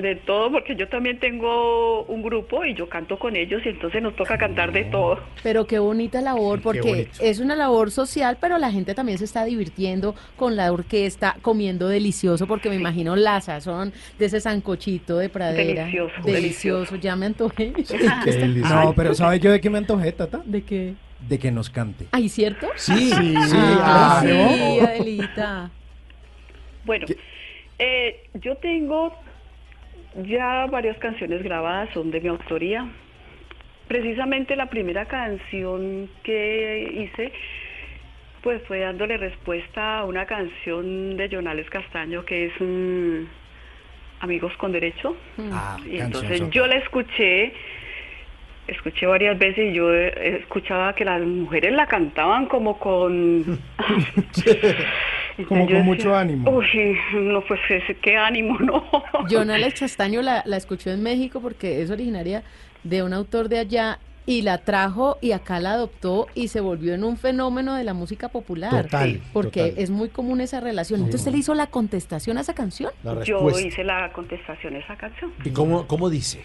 de 0.00 0.14
todo, 0.16 0.50
porque 0.52 0.76
yo 0.76 0.88
también 0.88 1.18
tengo 1.18 2.02
un 2.04 2.22
grupo 2.22 2.64
y 2.64 2.74
yo 2.74 2.88
canto 2.88 3.18
con 3.18 3.34
ellos 3.36 3.62
y 3.64 3.70
entonces 3.70 4.02
nos 4.02 4.14
toca 4.14 4.36
cantar 4.36 4.70
de 4.72 4.84
todo. 4.84 5.18
Pero 5.42 5.66
qué 5.66 5.78
bonita 5.78 6.20
labor, 6.20 6.60
porque 6.60 7.08
es 7.20 7.40
una 7.40 7.56
labor 7.56 7.90
social, 7.90 8.36
pero 8.40 8.58
la 8.58 8.70
gente 8.70 8.94
también 8.94 9.18
se 9.18 9.24
está 9.24 9.44
divirtiendo 9.44 10.14
con 10.36 10.54
la 10.56 10.70
orquesta, 10.72 11.36
comiendo 11.42 11.88
delicioso, 11.88 12.46
porque 12.46 12.68
me 12.68 12.76
imagino 12.76 13.16
la 13.16 13.40
sazón 13.40 13.92
de 14.18 14.26
ese 14.26 14.40
sancochito 14.40 15.18
de 15.18 15.28
pradera. 15.28 15.84
Delicioso, 15.84 16.14
Delicioso, 16.24 16.96
ya 16.96 17.16
me 17.16 17.26
antojé. 17.26 17.72
No, 18.68 18.92
pero 18.94 19.14
¿sabe 19.14 19.38
yo 19.40 19.50
de 19.50 19.60
qué 19.60 19.70
me 19.70 19.78
antojé, 19.78 20.12
Tata? 20.12 20.42
¿De 20.44 20.62
qué? 20.62 20.94
De 21.28 21.38
que 21.38 21.50
nos 21.50 21.70
cante. 21.70 22.06
Ay, 22.12 22.28
¿cierto? 22.28 22.68
Sí, 22.76 23.10
sí, 23.10 23.34
Ah, 23.80 24.20
claro. 24.22 24.48
sí, 24.50 24.80
Adelita. 24.80 25.70
Bueno, 26.84 27.06
eh, 27.78 28.28
yo 28.34 28.56
tengo 28.56 29.12
ya 30.24 30.66
varias 30.66 30.96
canciones 30.98 31.42
grabadas, 31.42 31.90
son 31.92 32.10
de 32.10 32.20
mi 32.20 32.28
autoría. 32.28 32.88
Precisamente 33.88 34.56
la 34.56 34.66
primera 34.66 35.06
canción 35.06 36.08
que 36.22 36.90
hice, 36.92 37.32
pues 38.42 38.62
fue 38.66 38.80
dándole 38.80 39.16
respuesta 39.16 39.98
a 39.98 40.04
una 40.04 40.26
canción 40.26 41.16
de 41.16 41.28
Jonales 41.28 41.68
Castaño 41.70 42.24
que 42.24 42.46
es 42.46 42.52
mm, 42.58 43.24
Amigos 44.20 44.52
con 44.56 44.72
Derecho. 44.72 45.16
Ah, 45.52 45.78
y 45.88 45.98
entonces 45.98 46.42
yo 46.50 46.66
la 46.66 46.76
escuché, 46.76 47.52
escuché 48.66 49.06
varias 49.06 49.38
veces 49.38 49.70
y 49.70 49.74
yo 49.74 49.94
eh, 49.94 50.38
escuchaba 50.40 50.94
que 50.94 51.04
las 51.04 51.20
mujeres 51.22 51.72
la 51.72 51.86
cantaban 51.86 52.46
como 52.46 52.78
con... 52.78 53.44
Como 55.44 55.60
Yo 55.60 55.66
con 55.66 55.66
decía, 55.66 55.82
mucho 55.82 56.16
ánimo. 56.16 56.50
Uy, 56.50 56.96
no, 57.14 57.42
pues 57.42 57.60
ese, 57.68 57.94
qué 57.96 58.16
ánimo, 58.16 58.58
¿no? 58.60 58.84
Jonales 59.28 59.78
Castaño 59.78 60.22
la, 60.22 60.42
la 60.46 60.56
escuchó 60.56 60.90
en 60.90 61.02
México 61.02 61.40
porque 61.40 61.82
es 61.82 61.90
originaria 61.90 62.42
de 62.84 63.02
un 63.02 63.12
autor 63.12 63.48
de 63.48 63.58
allá 63.58 63.98
y 64.26 64.42
la 64.42 64.58
trajo 64.58 65.18
y 65.20 65.32
acá 65.32 65.60
la 65.60 65.72
adoptó 65.72 66.26
y 66.34 66.48
se 66.48 66.60
volvió 66.60 66.94
en 66.94 67.04
un 67.04 67.16
fenómeno 67.16 67.74
de 67.74 67.84
la 67.84 67.94
música 67.94 68.28
popular. 68.28 68.70
Total, 68.70 69.20
porque 69.32 69.68
total. 69.68 69.82
es 69.82 69.90
muy 69.90 70.08
común 70.08 70.40
esa 70.40 70.60
relación. 70.60 71.00
Entonces, 71.00 71.20
¿usted 71.20 71.32
le 71.32 71.38
hizo 71.38 71.54
la 71.54 71.68
contestación 71.68 72.36
a 72.36 72.40
esa 72.40 72.54
canción? 72.54 72.90
Yo 73.24 73.48
hice 73.58 73.84
la 73.84 74.12
contestación 74.12 74.74
a 74.74 74.78
esa 74.78 74.96
canción. 74.96 75.32
¿Y 75.44 75.50
cómo, 75.50 75.86
cómo 75.86 76.10
dice? 76.10 76.42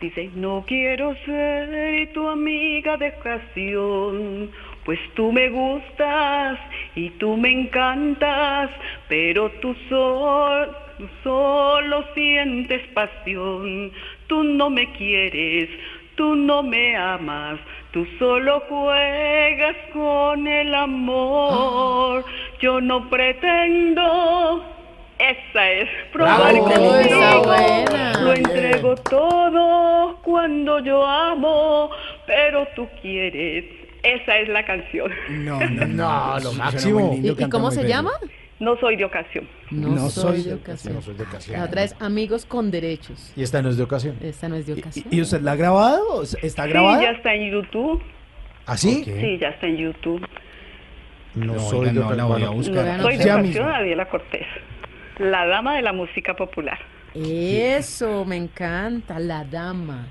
Dice, 0.00 0.28
no 0.34 0.64
quiero 0.66 1.14
ser 1.24 2.12
tu 2.12 2.28
amiga 2.28 2.96
de 2.96 3.14
ocasión, 3.18 4.50
pues 4.84 4.98
tú 5.14 5.32
me 5.32 5.48
gustas 5.48 6.58
y 6.94 7.10
tú 7.10 7.36
me 7.36 7.50
encantas, 7.50 8.70
pero 9.08 9.50
tú, 9.62 9.74
sol- 9.88 10.76
tú 10.98 11.08
solo 11.22 12.04
sientes 12.14 12.82
pasión, 12.88 13.90
tú 14.26 14.42
no 14.44 14.68
me 14.70 14.90
quieres, 14.92 15.68
tú 16.16 16.34
no 16.36 16.62
me 16.62 16.96
amas, 16.96 17.58
tú 17.92 18.06
solo 18.18 18.60
juegas 18.68 19.76
con 19.92 20.46
el 20.46 20.74
amor, 20.74 22.24
yo 22.60 22.80
no 22.80 23.08
pretendo... 23.08 24.70
Esa 25.16 25.70
es, 25.70 25.88
probar 26.12 26.52
Bravo, 26.52 26.64
contigo. 26.64 27.54
esa. 27.54 28.20
Lo 28.20 28.32
entrego 28.34 28.96
todo 28.96 30.16
cuando 30.22 30.80
yo 30.80 31.06
amo, 31.06 31.88
pero 32.26 32.66
tú 32.74 32.88
quieres. 33.00 33.64
Esa 34.04 34.38
es 34.38 34.48
la 34.48 34.64
canción. 34.64 35.10
No, 35.30 35.58
no, 35.60 35.86
no, 35.86 36.34
lo 36.40 36.50
sí, 36.50 36.58
máximo. 36.58 37.18
¿Y, 37.22 37.30
y 37.30 37.48
cómo 37.48 37.70
se 37.70 37.78
bello. 37.82 37.88
llama? 37.88 38.10
No 38.60 38.76
soy 38.78 38.96
de 38.96 39.04
ocasión. 39.04 39.48
No, 39.70 39.88
No 39.88 40.08
soy, 40.10 40.40
soy 40.40 40.42
de 40.50 40.54
ocasión. 40.54 40.94
No 40.94 41.02
soy 41.02 41.14
de 41.14 41.22
ocasión. 41.24 41.58
La 41.58 41.64
otra 41.66 41.82
es 41.82 41.96
Amigos 42.00 42.46
con 42.46 42.70
Derechos. 42.70 43.32
Y 43.36 43.42
esta 43.42 43.60
no 43.62 43.70
es 43.70 43.76
de 43.76 43.82
ocasión. 43.82 44.16
Esta 44.20 44.48
no 44.48 44.56
es 44.56 44.66
de 44.66 44.74
ocasión. 44.74 45.06
¿Y 45.10 45.20
usted 45.20 45.40
la 45.40 45.52
ha 45.52 45.56
grabado? 45.56 46.22
¿Está 46.22 46.64
Sí, 46.64 46.70
grabada? 46.70 47.02
ya 47.02 47.10
está 47.10 47.34
en 47.34 47.50
YouTube. 47.50 48.02
¿Ah, 48.66 48.76
sí? 48.76 49.02
Sí, 49.04 49.38
ya 49.40 49.48
está 49.48 49.66
en 49.66 49.76
YouTube. 49.78 50.26
No 51.34 51.54
No, 51.54 51.58
soy 51.58 51.86
de 51.86 51.92
no, 51.94 52.12
la 52.14 52.24
voy 52.24 52.42
a 52.44 52.50
ocasión. 52.50 52.56
buscar. 52.76 53.00
Soy 53.02 53.16
de 53.16 53.32
ocasión. 53.32 53.66
Daniela 53.66 54.08
Cortés, 54.08 54.46
la 55.18 55.46
dama 55.46 55.74
de 55.76 55.82
la 55.82 55.92
música 55.92 56.34
popular. 56.34 56.78
Eso, 57.14 58.24
me 58.24 58.36
encanta, 58.36 59.18
la 59.20 59.44
dama. 59.44 60.08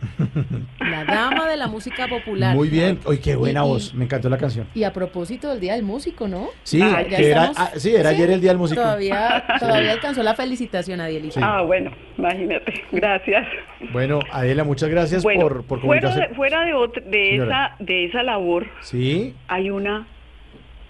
La 0.79 1.03
dama 1.03 1.49
de 1.49 1.57
la 1.57 1.67
música 1.67 2.07
popular. 2.07 2.55
Muy 2.55 2.69
bien. 2.69 2.99
Oye, 3.05 3.19
qué 3.19 3.35
buena 3.35 3.61
Y- 3.61 3.65
y- 3.65 3.67
voz. 3.69 3.93
Me 3.93 4.05
encantó 4.05 4.29
la 4.29 4.37
canción. 4.37 4.67
Y 4.73 4.83
a 4.83 4.93
propósito 4.93 5.49
del 5.49 5.59
Día 5.59 5.73
del 5.73 5.83
Músico, 5.83 6.27
¿no? 6.27 6.47
Sí, 6.63 6.81
Ah, 6.81 7.03
que 7.03 7.29
era, 7.29 7.51
ah, 7.55 7.71
sí, 7.75 7.93
era 7.93 8.09
ayer 8.11 8.29
el 8.31 8.39
Día 8.41 8.51
del 8.51 8.57
Músico. 8.57 8.81
Todavía, 8.81 9.43
todavía 9.59 9.91
alcanzó 9.91 10.23
la 10.23 10.33
felicitación, 10.35 11.01
Adielita. 11.01 11.39
Ah, 11.43 11.61
bueno, 11.61 11.91
imagínate. 12.17 12.73
Gracias. 12.91 13.47
Bueno, 13.91 14.19
Adela, 14.31 14.63
muchas 14.63 14.89
gracias 14.89 15.23
Bueno, 15.23 15.41
por, 15.41 15.65
por 15.65 15.81
fuera 15.81 16.01
comunicarse. 16.01 16.29
de, 16.29 16.35
fuera 16.35 16.65
de, 16.65 16.73
otra- 16.73 17.03
de, 17.05 17.35
esa, 17.35 17.75
de 17.79 18.05
esa 18.05 18.23
labor, 18.23 18.67
Sí. 18.81 19.33
hay 19.47 19.69
una 19.69 20.07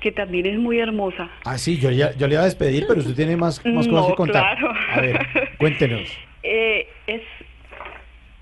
que 0.04 0.12
también 0.12 0.46
es 0.46 0.60
muy 0.60 0.80
hermosa. 0.80 1.30
Ah, 1.46 1.58
sí, 1.58 1.80
yo, 1.80 1.90
ya- 1.90 2.14
yo 2.18 2.28
le 2.28 2.34
iba 2.34 2.42
a 2.42 2.46
despedir, 2.46 2.84
pero 2.88 3.00
usted 3.00 3.16
tiene 3.16 3.38
más, 3.38 3.66
más 3.66 3.88
No, 3.88 3.92
cosas 3.94 4.08
que 4.12 4.16
contar. 4.16 4.58
claro. 4.58 4.74
A 4.92 5.00
ver, 5.02 5.20
cuéntenos. 5.58 6.02
Eh, 6.46 6.90
es 7.08 7.22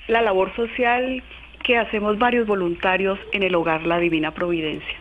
la 0.07 0.23
labor 0.23 0.51
social 0.55 1.21
que 1.63 1.77
hacemos 1.77 2.17
varios 2.17 2.47
voluntarios 2.47 3.19
en 3.31 3.43
el 3.43 3.53
hogar 3.53 3.85
La 3.85 3.99
Divina 3.99 4.31
Providencia. 4.31 4.97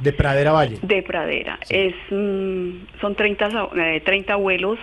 De 0.00 0.12
Pradera 0.12 0.52
Valle. 0.52 0.78
de 0.82 1.02
Pradera. 1.02 1.58
Es, 1.68 1.94
mm, 2.10 3.00
son 3.00 3.16
30, 3.16 3.50
sa- 3.50 3.68
eh, 3.76 4.00
30 4.04 4.34
abuelos 4.34 4.78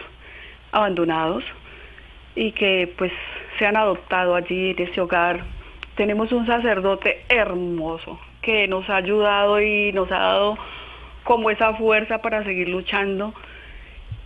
abandonados 0.74 1.45
y 2.36 2.52
que 2.52 2.94
pues 2.98 3.14
se 3.58 3.66
han 3.66 3.78
adoptado 3.78 4.36
allí 4.36 4.72
en 4.72 4.82
ese 4.90 5.00
hogar. 5.00 5.40
Tenemos 5.95 6.34
un 6.34 6.45
sacerdote 6.45 7.22
hermoso 7.30 8.19
que 8.42 8.68
nos 8.68 8.90
ha 8.90 8.98
ayudado 8.98 9.61
y 9.61 9.94
nos 9.94 10.11
ha 10.11 10.19
dado 10.19 10.58
como 11.23 11.49
esa 11.49 11.73
fuerza 11.75 12.22
para 12.22 12.43
seguir 12.43 12.69
luchando 12.69 13.33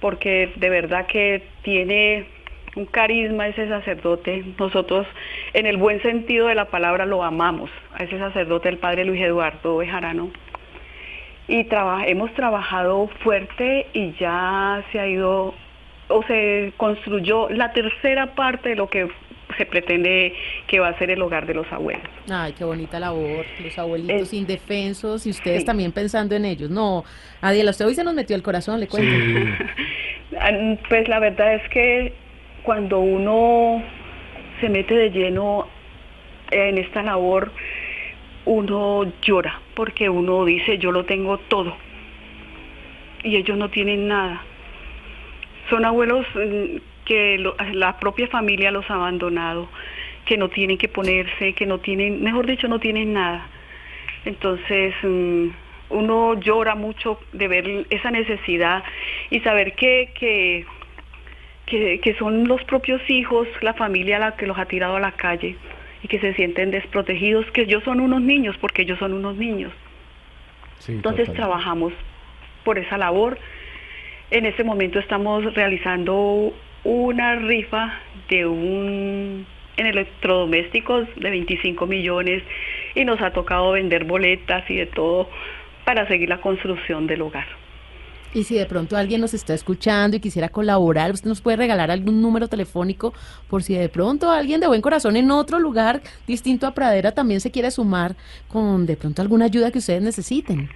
porque 0.03 0.51
de 0.57 0.69
verdad 0.69 1.05
que 1.05 1.43
tiene 1.61 2.25
un 2.75 2.85
carisma 2.85 3.47
ese 3.47 3.69
sacerdote. 3.69 4.43
Nosotros, 4.59 5.07
en 5.53 5.65
el 5.65 5.77
buen 5.77 6.01
sentido 6.01 6.47
de 6.47 6.55
la 6.55 6.65
palabra, 6.65 7.05
lo 7.05 7.23
amamos, 7.23 7.69
a 7.97 8.03
ese 8.03 8.19
sacerdote, 8.19 8.67
el 8.67 8.80
padre 8.80 9.05
Luis 9.05 9.22
Eduardo 9.22 9.77
Bejarano. 9.77 10.30
Y 11.47 11.63
traba- 11.65 12.05
hemos 12.05 12.33
trabajado 12.33 13.07
fuerte 13.23 13.88
y 13.93 14.11
ya 14.19 14.83
se 14.91 14.99
ha 14.99 15.07
ido, 15.07 15.53
o 16.09 16.23
se 16.23 16.73
construyó 16.75 17.47
la 17.49 17.72
tercera 17.72 18.35
parte 18.35 18.69
de 18.69 18.75
lo 18.75 18.89
que 18.89 19.07
se 19.57 19.65
pretende 19.65 20.33
que 20.67 20.80
va 20.80 20.90
a 20.90 20.98
ser 20.98 21.11
el 21.11 21.22
hogar 21.22 21.45
de 21.45 21.53
los 21.53 21.72
abuelos. 21.72 22.03
Ay, 22.30 22.53
qué 22.53 22.64
bonita 22.64 22.99
labor. 22.99 23.45
Los 23.64 23.77
abuelitos 23.77 24.32
Eh, 24.33 24.38
indefensos 24.38 25.25
y 25.25 25.30
ustedes 25.32 25.61
sí. 25.61 25.65
también 25.65 25.91
pensando 25.91 26.35
en 26.35 26.45
ellos. 26.45 26.69
No, 26.69 27.03
Adiela, 27.41 27.72
usted 27.72 27.85
hoy 27.85 27.95
se 27.95 28.03
nos 28.03 28.14
metió 28.14 28.35
el 28.35 28.43
corazón, 28.43 28.80
le 28.80 28.88
cuento. 28.88 29.09
Ah, 30.40 30.51
Pues 30.90 31.07
la 31.07 31.19
verdad 31.19 31.56
es 31.56 31.69
que 31.69 32.14
cuando 32.64 32.99
uno 32.99 33.83
se 34.61 34.69
mete 34.69 34.95
de 34.95 35.09
lleno 35.11 35.67
en 36.51 36.77
esta 36.77 37.03
labor, 37.03 37.51
uno 38.45 39.11
llora 39.22 39.59
porque 39.75 40.09
uno 40.09 40.43
dice 40.45 40.77
yo 40.77 40.91
lo 40.91 41.06
tengo 41.06 41.38
todo 41.38 41.75
y 43.23 43.35
ellos 43.38 43.57
no 43.57 43.69
tienen 43.69 44.07
nada. 44.07 44.41
Son 45.69 45.85
abuelos 45.85 46.25
mm, 46.35 46.77
que 47.06 47.38
lo- 47.38 47.56
la 47.73 47.99
propia 47.99 48.27
familia 48.27 48.72
los 48.72 48.90
ha 48.90 48.95
abandonado, 48.95 49.67
que 50.25 50.38
no 50.38 50.49
tienen 50.49 50.77
que 50.77 50.88
ponerse, 50.88 51.53
que 51.53 51.65
no 51.65 51.80
tienen, 51.80 52.23
mejor 52.23 52.45
dicho, 52.48 52.67
no 52.67 52.80
tienen 52.80 53.14
nada. 53.14 53.45
Entonces, 54.25 54.93
mm, 55.03 55.48
uno 55.90 56.40
llora 56.40 56.75
mucho 56.75 57.19
de 57.33 57.48
ver 57.48 57.85
esa 57.90 58.09
necesidad 58.09 58.83
y 59.30 59.41
saber 59.41 59.73
que, 59.75 60.11
que, 60.17 60.65
que, 61.65 61.99
que 61.99 62.14
son 62.15 62.48
los 62.48 62.64
propios 62.64 63.01
hijos, 63.09 63.48
la 63.61 63.73
familia 63.73 64.17
la 64.19 64.35
que 64.35 64.48
los 64.48 64.57
ha 64.57 64.65
tirado 64.65 64.95
a 64.95 64.99
la 64.99 65.11
calle 65.11 65.56
y 66.01 66.07
que 66.07 66.19
se 66.19 66.33
sienten 66.33 66.72
desprotegidos, 66.72 67.45
que 67.51 67.61
ellos 67.61 67.83
son 67.83 67.99
unos 67.99 68.22
niños, 68.22 68.56
porque 68.59 68.82
ellos 68.83 68.99
son 68.99 69.14
unos 69.14 69.35
niños. 69.38 69.72
Entonces 70.98 71.27
trabajamos 71.35 71.93
por 72.64 72.77
esa 72.80 72.98
labor. 72.98 73.38
En 74.32 74.45
este 74.45 74.64
momento 74.64 74.99
estamos 74.99 75.53
realizando 75.53 76.53
una 76.83 77.35
rifa 77.35 77.99
de 78.29 78.45
un 78.45 79.45
en 79.77 79.87
electrodomésticos 79.87 81.07
de 81.15 81.29
25 81.29 81.87
millones 81.87 82.43
y 82.95 83.05
nos 83.05 83.19
ha 83.21 83.31
tocado 83.31 83.71
vender 83.71 84.05
boletas 84.05 84.69
y 84.69 84.75
de 84.75 84.85
todo 84.85 85.29
para 85.85 86.07
seguir 86.07 86.29
la 86.29 86.41
construcción 86.41 87.07
del 87.07 87.21
hogar. 87.23 87.47
Y 88.35 88.45
si 88.45 88.55
de 88.55 88.65
pronto 88.65 88.97
alguien 88.97 89.21
nos 89.21 89.35
está 89.35 89.53
escuchando 89.53 90.17
y 90.17 90.19
quisiera 90.19 90.49
colaborar, 90.49 91.11
usted 91.11 91.29
nos 91.29 91.41
puede 91.41 91.57
regalar 91.57 91.91
algún 91.91 92.19
número 92.19 92.47
telefónico 92.47 93.13
por 93.47 93.61
si 93.61 93.75
de 93.75 93.89
pronto 93.89 94.31
alguien 94.31 94.59
de 94.59 94.67
buen 94.67 94.81
corazón 94.81 95.15
en 95.17 95.29
otro 95.29 95.59
lugar 95.59 96.01
distinto 96.25 96.65
a 96.65 96.73
Pradera 96.73 97.11
también 97.11 97.41
se 97.41 97.51
quiere 97.51 97.69
sumar 97.69 98.15
con 98.47 98.87
de 98.87 98.97
pronto 98.97 99.21
alguna 99.21 99.45
ayuda 99.45 99.71
que 99.71 99.77
ustedes 99.77 100.01
necesiten. 100.01 100.67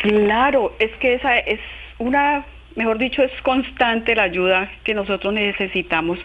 Claro, 0.00 0.72
es 0.78 0.90
que 0.98 1.14
esa 1.14 1.38
es 1.38 1.60
una 1.98 2.46
mejor 2.76 2.98
dicho, 2.98 3.22
es 3.22 3.32
constante 3.42 4.14
la 4.14 4.24
ayuda 4.24 4.70
que 4.84 4.94
nosotros 4.94 5.32
necesitamos. 5.32 6.18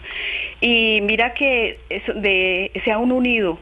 Y 0.60 1.00
mira 1.02 1.34
que 1.34 1.78
de, 2.16 2.70
se 2.84 2.96
unido 2.96 3.58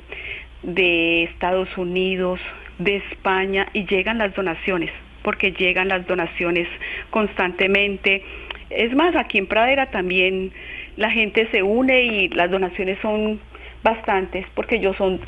de 0.63 1.25
Estados 1.25 1.69
Unidos, 1.77 2.41
de 2.79 2.97
España, 2.97 3.69
y 3.73 3.87
llegan 3.87 4.19
las 4.19 4.35
donaciones, 4.35 4.91
porque 5.23 5.53
llegan 5.53 5.89
las 5.89 6.07
donaciones 6.07 6.69
constantemente. 7.11 8.23
Es 8.71 8.95
más, 8.95 9.15
aquí 9.17 9.39
en 9.39 9.47
Pradera 9.47 9.87
también 9.91 10.53
la 10.97 11.11
gente 11.11 11.49
se 11.51 11.63
une 11.63 12.03
y 12.03 12.29
las 12.29 12.51
donaciones 12.51 12.99
son 13.01 13.41
bastantes, 13.83 14.47
porque 14.55 14.77
ellos 14.77 14.97
son 14.97 15.21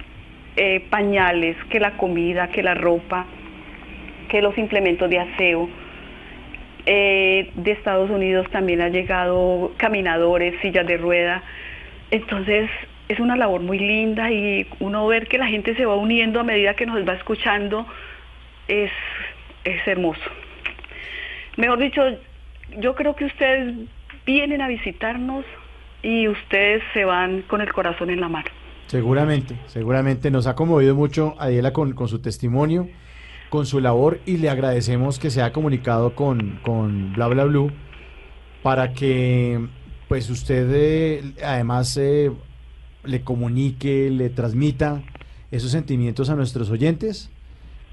eh, 0.57 0.85
pañales, 0.91 1.57
que 1.71 1.79
la 1.79 1.97
comida, 1.97 2.49
que 2.49 2.63
la 2.63 2.75
ropa, 2.75 3.27
que 4.29 4.43
los 4.43 4.57
implementos 4.59 5.09
de 5.09 5.19
aseo 5.19 5.69
eh, 6.87 7.51
de 7.55 7.73
Estados 7.73 8.11
Unidos 8.11 8.47
también 8.51 8.81
ha 8.81 8.89
llegado 8.89 9.73
caminadores, 9.77 10.61
sillas 10.61 10.87
de 10.87 10.97
rueda. 10.97 11.43
Entonces 12.11 12.71
es 13.09 13.19
una 13.19 13.37
labor 13.37 13.61
muy 13.61 13.79
linda 13.79 14.31
y 14.31 14.67
uno 14.79 15.07
ver 15.07 15.27
que 15.27 15.39
la 15.39 15.47
gente 15.47 15.75
se 15.75 15.85
va 15.85 15.97
uniendo 15.97 16.41
a 16.41 16.45
medida 16.45 16.75
que 16.75 16.87
nos 16.87 17.07
va 17.07 17.15
escuchando 17.15 17.87
es, 18.69 18.91
es 19.65 19.87
hermoso. 19.87 20.21
Mejor 21.57 21.79
dicho, 21.79 22.03
yo 22.79 22.95
creo 22.95 23.17
que 23.17 23.25
ustedes 23.25 23.75
vienen 24.25 24.63
a 24.63 24.69
visitarnos 24.69 25.45
y 26.03 26.29
ustedes 26.29 26.83
se 26.95 27.05
van 27.05 27.43
con 27.43 27.61
el 27.61 27.73
corazón 27.73 28.11
en 28.11 28.21
la 28.21 28.29
mano. 28.29 28.49
Seguramente, 28.87 29.57
seguramente 29.67 30.31
nos 30.31 30.47
ha 30.47 30.55
conmovido 30.55 30.95
mucho 30.95 31.35
Adiela 31.39 31.73
con, 31.73 31.93
con 31.93 32.09
su 32.09 32.21
testimonio 32.21 32.89
con 33.51 33.67
su 33.67 33.81
labor 33.81 34.21
y 34.25 34.39
le 34.39 34.49
agradecemos 34.49 35.19
que 35.19 35.31
se 35.31 35.43
haya 35.43 35.53
comunicado 35.53 36.15
con, 36.15 36.61
con 36.63 37.13
Bla 37.13 37.27
Bla 37.27 37.45
Blue 37.45 37.71
para 38.63 38.93
que 38.95 39.69
pues 40.09 40.31
usted 40.31 40.71
eh, 40.73 41.35
además 41.45 41.97
eh, 41.97 42.31
le 43.05 43.23
comunique, 43.23 44.09
le 44.11 44.31
transmita 44.31 45.03
esos 45.51 45.73
sentimientos 45.73 46.31
a 46.31 46.37
nuestros 46.37 46.71
oyentes 46.71 47.31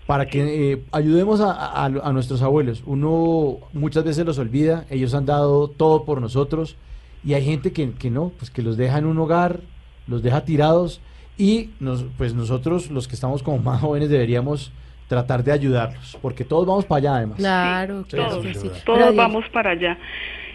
para 0.06 0.28
que 0.28 0.72
eh, 0.72 0.84
ayudemos 0.92 1.42
a, 1.42 1.86
a, 1.86 2.14
nuestros 2.14 2.42
abuelos. 2.42 2.82
Uno 2.86 3.58
muchas 3.74 4.06
veces 4.06 4.26
los 4.26 4.38
olvida, 4.38 4.86
ellos 4.90 5.14
han 5.14 5.26
dado 5.26 5.68
todo 5.68 6.06
por 6.06 6.22
nosotros 6.22 6.78
y 7.26 7.34
hay 7.34 7.44
gente 7.44 7.74
que, 7.74 7.92
que 7.92 8.10
no, 8.10 8.32
pues 8.38 8.50
que 8.50 8.62
los 8.62 8.78
deja 8.78 9.00
en 9.00 9.06
un 9.06 9.18
hogar, 9.18 9.62
los 10.08 10.24
deja 10.24 10.46
tirados 10.46 11.02
y 11.38 11.72
nos, 11.80 12.06
pues 12.18 12.34
nosotros 12.34 12.90
los 12.90 13.08
que 13.08 13.16
estamos 13.16 13.44
como 13.44 13.58
más 13.58 13.82
jóvenes 13.82 14.10
deberíamos 14.10 14.72
tratar 15.08 15.44
de 15.44 15.52
ayudarlos, 15.52 16.18
porque 16.22 16.44
todos 16.44 16.68
vamos 16.68 16.86
para 16.86 17.00
allá 17.00 17.16
además. 17.16 17.38
Claro, 17.38 18.04
todos, 18.04 18.84
todos 18.84 19.16
vamos 19.16 19.48
para 19.50 19.72
allá. 19.72 19.98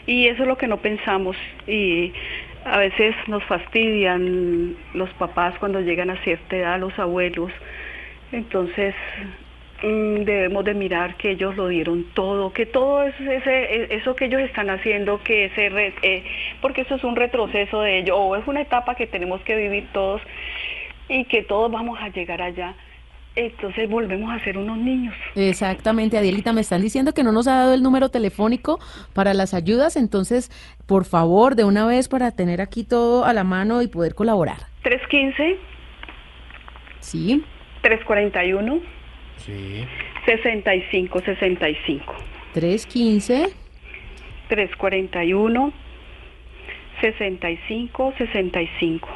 Y 0.06 0.26
eso 0.26 0.42
es 0.42 0.48
lo 0.48 0.58
que 0.58 0.66
no 0.66 0.78
pensamos 0.78 1.36
y 1.66 2.12
a 2.64 2.78
veces 2.78 3.14
nos 3.28 3.42
fastidian 3.44 4.76
los 4.94 5.10
papás 5.10 5.54
cuando 5.58 5.80
llegan 5.80 6.10
a 6.10 6.22
cierta 6.22 6.56
edad, 6.56 6.78
los 6.78 6.96
abuelos. 6.98 7.50
Entonces 8.32 8.94
mm, 9.82 10.24
debemos 10.24 10.64
de 10.64 10.74
mirar 10.74 11.16
que 11.16 11.30
ellos 11.30 11.56
lo 11.56 11.68
dieron 11.68 12.04
todo, 12.14 12.52
que 12.52 12.66
todo 12.66 13.04
eso, 13.04 13.22
ese, 13.22 13.94
eso 13.94 14.16
que 14.16 14.26
ellos 14.26 14.40
están 14.42 14.70
haciendo, 14.70 15.22
que 15.22 15.46
ese 15.46 15.70
eh, 16.02 16.24
porque 16.60 16.82
eso 16.82 16.96
es 16.96 17.04
un 17.04 17.16
retroceso 17.16 17.80
de 17.82 17.98
ellos, 18.00 18.16
o 18.18 18.36
es 18.36 18.46
una 18.46 18.60
etapa 18.60 18.96
que 18.96 19.06
tenemos 19.06 19.40
que 19.42 19.56
vivir 19.56 19.88
todos 19.92 20.20
y 21.08 21.24
que 21.24 21.42
todos 21.42 21.70
vamos 21.70 21.98
a 22.00 22.08
llegar 22.08 22.42
allá 22.42 22.74
entonces 23.34 23.88
volvemos 23.88 24.30
a 24.32 24.42
ser 24.44 24.58
unos 24.58 24.78
niños. 24.78 25.14
Exactamente, 25.34 26.18
Adielita, 26.18 26.52
me 26.52 26.60
están 26.60 26.82
diciendo 26.82 27.14
que 27.14 27.22
no 27.22 27.32
nos 27.32 27.48
ha 27.48 27.56
dado 27.56 27.74
el 27.74 27.82
número 27.82 28.10
telefónico 28.10 28.78
para 29.14 29.34
las 29.34 29.54
ayudas, 29.54 29.96
entonces, 29.96 30.50
por 30.86 31.04
favor, 31.04 31.54
de 31.54 31.64
una 31.64 31.86
vez 31.86 32.08
para 32.08 32.30
tener 32.32 32.60
aquí 32.60 32.84
todo 32.84 33.24
a 33.24 33.32
la 33.32 33.44
mano 33.44 33.82
y 33.82 33.88
poder 33.88 34.14
colaborar. 34.14 34.58
315. 34.82 35.58
Sí. 37.00 37.44
341. 37.82 38.80
Sí. 39.38 39.84
6565. 40.26 42.14
315. 42.52 43.48
341. 44.48 45.72
6565. 47.00 49.08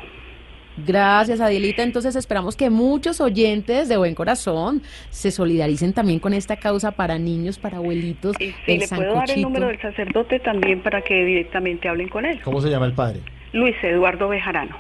Gracias, 0.76 1.40
Adielita. 1.40 1.82
Entonces 1.82 2.16
esperamos 2.16 2.56
que 2.56 2.70
muchos 2.70 3.20
oyentes 3.20 3.88
de 3.88 3.96
buen 3.96 4.14
corazón 4.14 4.82
se 5.10 5.30
solidaricen 5.30 5.92
también 5.92 6.18
con 6.18 6.34
esta 6.34 6.56
causa 6.56 6.92
para 6.92 7.18
niños, 7.18 7.58
para 7.58 7.78
abuelitos. 7.78 8.36
Y 8.40 8.54
le 8.66 8.88
puedo 8.88 9.14
dar 9.14 9.30
el 9.30 9.42
número 9.42 9.68
del 9.68 9.80
sacerdote 9.80 10.38
también 10.40 10.82
para 10.82 11.02
que 11.02 11.24
directamente 11.24 11.88
hablen 11.88 12.08
con 12.08 12.26
él. 12.26 12.40
¿Cómo 12.42 12.60
se 12.60 12.68
llama 12.68 12.86
el 12.86 12.92
padre? 12.92 13.20
Luis 13.52 13.76
Eduardo 13.82 14.28
Bejarano. 14.28 14.76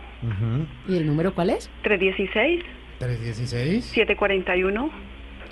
¿Y 0.88 0.96
el 0.96 1.06
número 1.06 1.34
cuál 1.34 1.50
es? 1.50 1.70
316. 1.82 2.62
316. 2.98 3.84
741. 3.84 4.90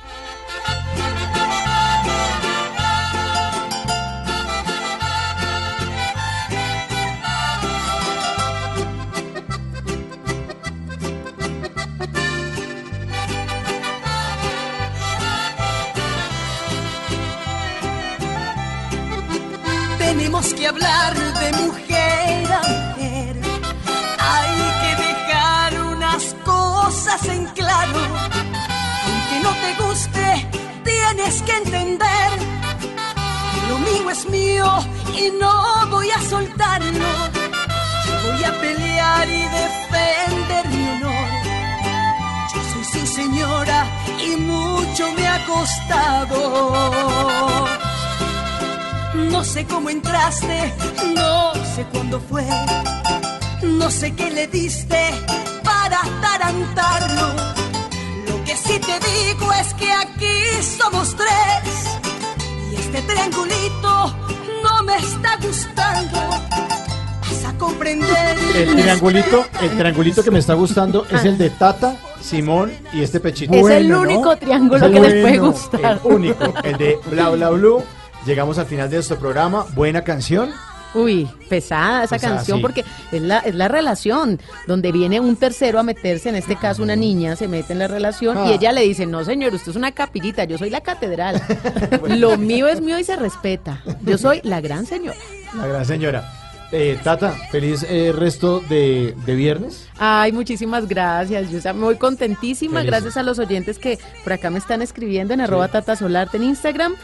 Tenemos 19.99 20.55
que 20.55 20.67
hablar 20.67 21.32
tienes 31.15 31.43
que 31.43 31.53
entender. 31.53 32.31
Lo 33.69 33.79
mío 33.79 34.11
es 34.11 34.29
mío 34.29 34.67
y 35.15 35.31
no 35.39 35.87
voy 35.91 36.11
a 36.11 36.21
soltarlo. 36.23 37.07
voy 38.25 38.45
a 38.45 38.53
pelear 38.61 39.29
y 39.29 39.43
defender 39.43 40.69
mi 40.69 40.89
honor. 40.89 41.29
Yo 42.55 42.61
soy 42.73 42.85
su 42.85 43.07
señora 43.15 43.87
y 44.27 44.37
mucho 44.37 45.13
me 45.13 45.27
ha 45.29 45.47
costado. 45.47 46.39
No 49.15 49.45
sé 49.45 49.67
cómo 49.67 49.91
entraste, 49.91 50.73
no 51.15 51.53
sé 51.75 51.85
cuándo 51.93 52.21
fue, 52.21 52.47
no 53.63 53.91
sé 53.91 54.15
qué 54.15 54.31
le 54.31 54.47
diste 54.47 55.11
para 55.65 56.01
atarantarlo 56.01 57.72
si 58.73 58.78
te 58.78 58.99
digo 59.01 59.52
es 59.52 59.75
que 59.75 59.92
aquí 59.92 60.62
somos 60.62 61.15
tres 61.15 62.01
y 62.70 62.76
este 62.76 63.02
triangulito 63.02 64.17
no 64.62 64.83
me 64.84 64.97
está 64.97 65.36
gustando. 65.42 66.18
Pasa 67.20 67.55
comprender. 67.59 68.39
El 68.55 68.76
triangulito, 68.76 69.47
el 69.60 69.76
triangulito 69.76 70.23
que 70.23 70.31
me 70.31 70.39
está 70.39 70.55
gustando 70.55 71.07
es 71.10 71.25
el 71.25 71.36
de 71.36 71.51
Tata, 71.51 71.97
Simón 72.20 72.73
y 72.92 73.02
este 73.02 73.20
pechito. 73.20 73.52
Es 73.52 73.68
el 73.68 73.92
único 73.92 74.36
triángulo 74.36 74.91
que 74.91 75.01
les 75.01 75.23
puede 75.23 75.39
gustar. 75.39 76.01
El 76.05 76.12
único, 76.12 76.55
el 76.62 76.78
de 76.78 76.99
Bla 77.10 77.28
Bla 77.31 77.51
Blue. 77.51 77.83
Llegamos 78.26 78.59
al 78.59 78.67
final 78.67 78.89
de 78.89 78.97
nuestro 78.97 79.18
programa. 79.18 79.67
Buena 79.75 80.02
canción. 80.02 80.51
Uy, 80.95 81.27
pesada 81.49 82.05
esa 82.05 82.17
Pesada, 82.17 82.37
canción 82.37 82.59
sí. 82.59 82.62
porque 82.62 82.85
es 83.12 83.23
la, 83.23 83.39
es 83.39 83.55
la 83.55 83.69
relación 83.69 84.39
donde 84.67 84.93
viene 84.93 85.21
un 85.21 85.37
tercero 85.37 85.79
a 85.79 85.83
meterse, 85.83 86.29
en 86.29 86.37
este 86.37 86.57
caso 86.57 86.83
una 86.83 86.97
niña 86.97 87.35
se 87.37 87.49
mete 87.49 87.73
en 87.73 87.79
la 87.79 87.89
relación 87.89 88.37
Ah. 88.37 88.47
y 88.49 88.53
ella 88.53 88.73
le 88.73 88.83
dice, 88.83 89.07
no 89.07 89.25
señor, 89.25 89.55
usted 89.55 89.71
es 89.71 89.77
una 89.77 89.93
capillita, 89.93 90.45
yo 90.45 90.59
soy 90.59 90.71
la 90.71 90.81
catedral. 90.83 91.43
Lo 92.09 92.37
mío 92.37 92.69
es 92.69 92.81
mío 92.81 92.99
y 92.99 93.05
se 93.05 93.17
respeta. 93.17 93.83
Yo 94.05 94.19
soy 94.19 94.41
la 94.45 94.61
gran 94.61 94.85
señora. 94.87 95.17
La 95.57 95.67
gran 95.67 95.85
señora. 95.85 96.31
Eh, 96.75 96.99
Tata, 97.05 97.33
feliz 97.51 97.85
eh, 97.87 98.12
resto 98.17 98.61
de, 98.61 99.15
de 99.27 99.35
viernes. 99.35 99.89
Ay, 99.99 100.33
muchísimas 100.33 100.89
gracias. 100.89 101.51
Yo 101.51 101.59
estoy 101.59 101.75
muy 101.75 101.97
contentísima. 101.97 102.79
Feliz. 102.81 102.91
Gracias 102.91 103.17
a 103.19 103.23
los 103.23 103.39
oyentes 103.39 103.79
que 103.79 103.99
por 104.25 104.33
acá 104.33 104.49
me 104.49 104.59
están 104.59 104.81
escribiendo 104.81 105.35
en 105.35 105.43
arroba 105.43 105.69
Tata 105.69 105.97
Solarte 105.97 106.39
en 106.39 106.45
Instagram. 106.45 106.95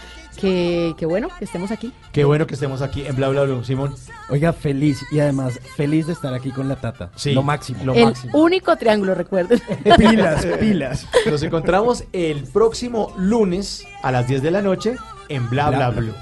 Que, 0.40 0.94
que 0.96 1.04
bueno, 1.04 1.28
que 1.36 1.44
estemos 1.44 1.72
aquí. 1.72 1.92
Qué 2.12 2.24
bueno 2.24 2.46
que 2.46 2.54
estemos 2.54 2.80
aquí 2.80 3.04
en 3.04 3.16
Bla 3.16 3.28
Bla 3.28 3.42
Blue, 3.42 3.64
Simón. 3.64 3.94
Oiga, 4.30 4.52
feliz 4.52 5.04
y 5.10 5.18
además 5.18 5.58
feliz 5.76 6.06
de 6.06 6.12
estar 6.12 6.32
aquí 6.32 6.50
con 6.52 6.68
la 6.68 6.76
tata. 6.76 7.10
Sí, 7.16 7.32
lo 7.32 7.42
máximo. 7.42 7.82
lo 7.84 7.94
El 7.94 8.04
máximo. 8.04 8.38
único 8.38 8.76
triángulo, 8.76 9.14
recuerden. 9.16 9.60
Pilas, 9.98 10.46
pilas. 10.60 11.06
Nos 11.28 11.42
encontramos 11.42 12.04
el 12.12 12.44
próximo 12.44 13.12
lunes 13.16 13.84
a 14.02 14.12
las 14.12 14.28
10 14.28 14.42
de 14.42 14.50
la 14.52 14.62
noche 14.62 14.94
en 15.28 15.48
Bla 15.50 15.70
Bla, 15.70 15.78
Bla, 15.78 15.90
Bla. 15.90 16.00
Blue. 16.02 16.14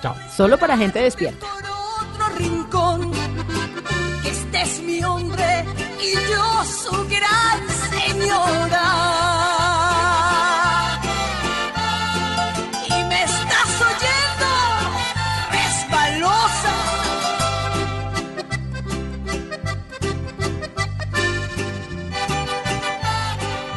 Chao. 0.00 0.14
Solo 0.34 0.58
para 0.58 0.76
gente 0.78 1.00
despierta. 1.00 1.44
otro 2.12 2.28
rincón. 2.38 3.10
Que 4.22 4.28
este 4.30 4.62
es 4.62 4.80
mi 4.82 5.02
hombre 5.02 5.64
y 6.00 6.12
yo 6.30 6.64
su 6.64 6.92
gran 7.08 7.68
señora. 7.90 9.15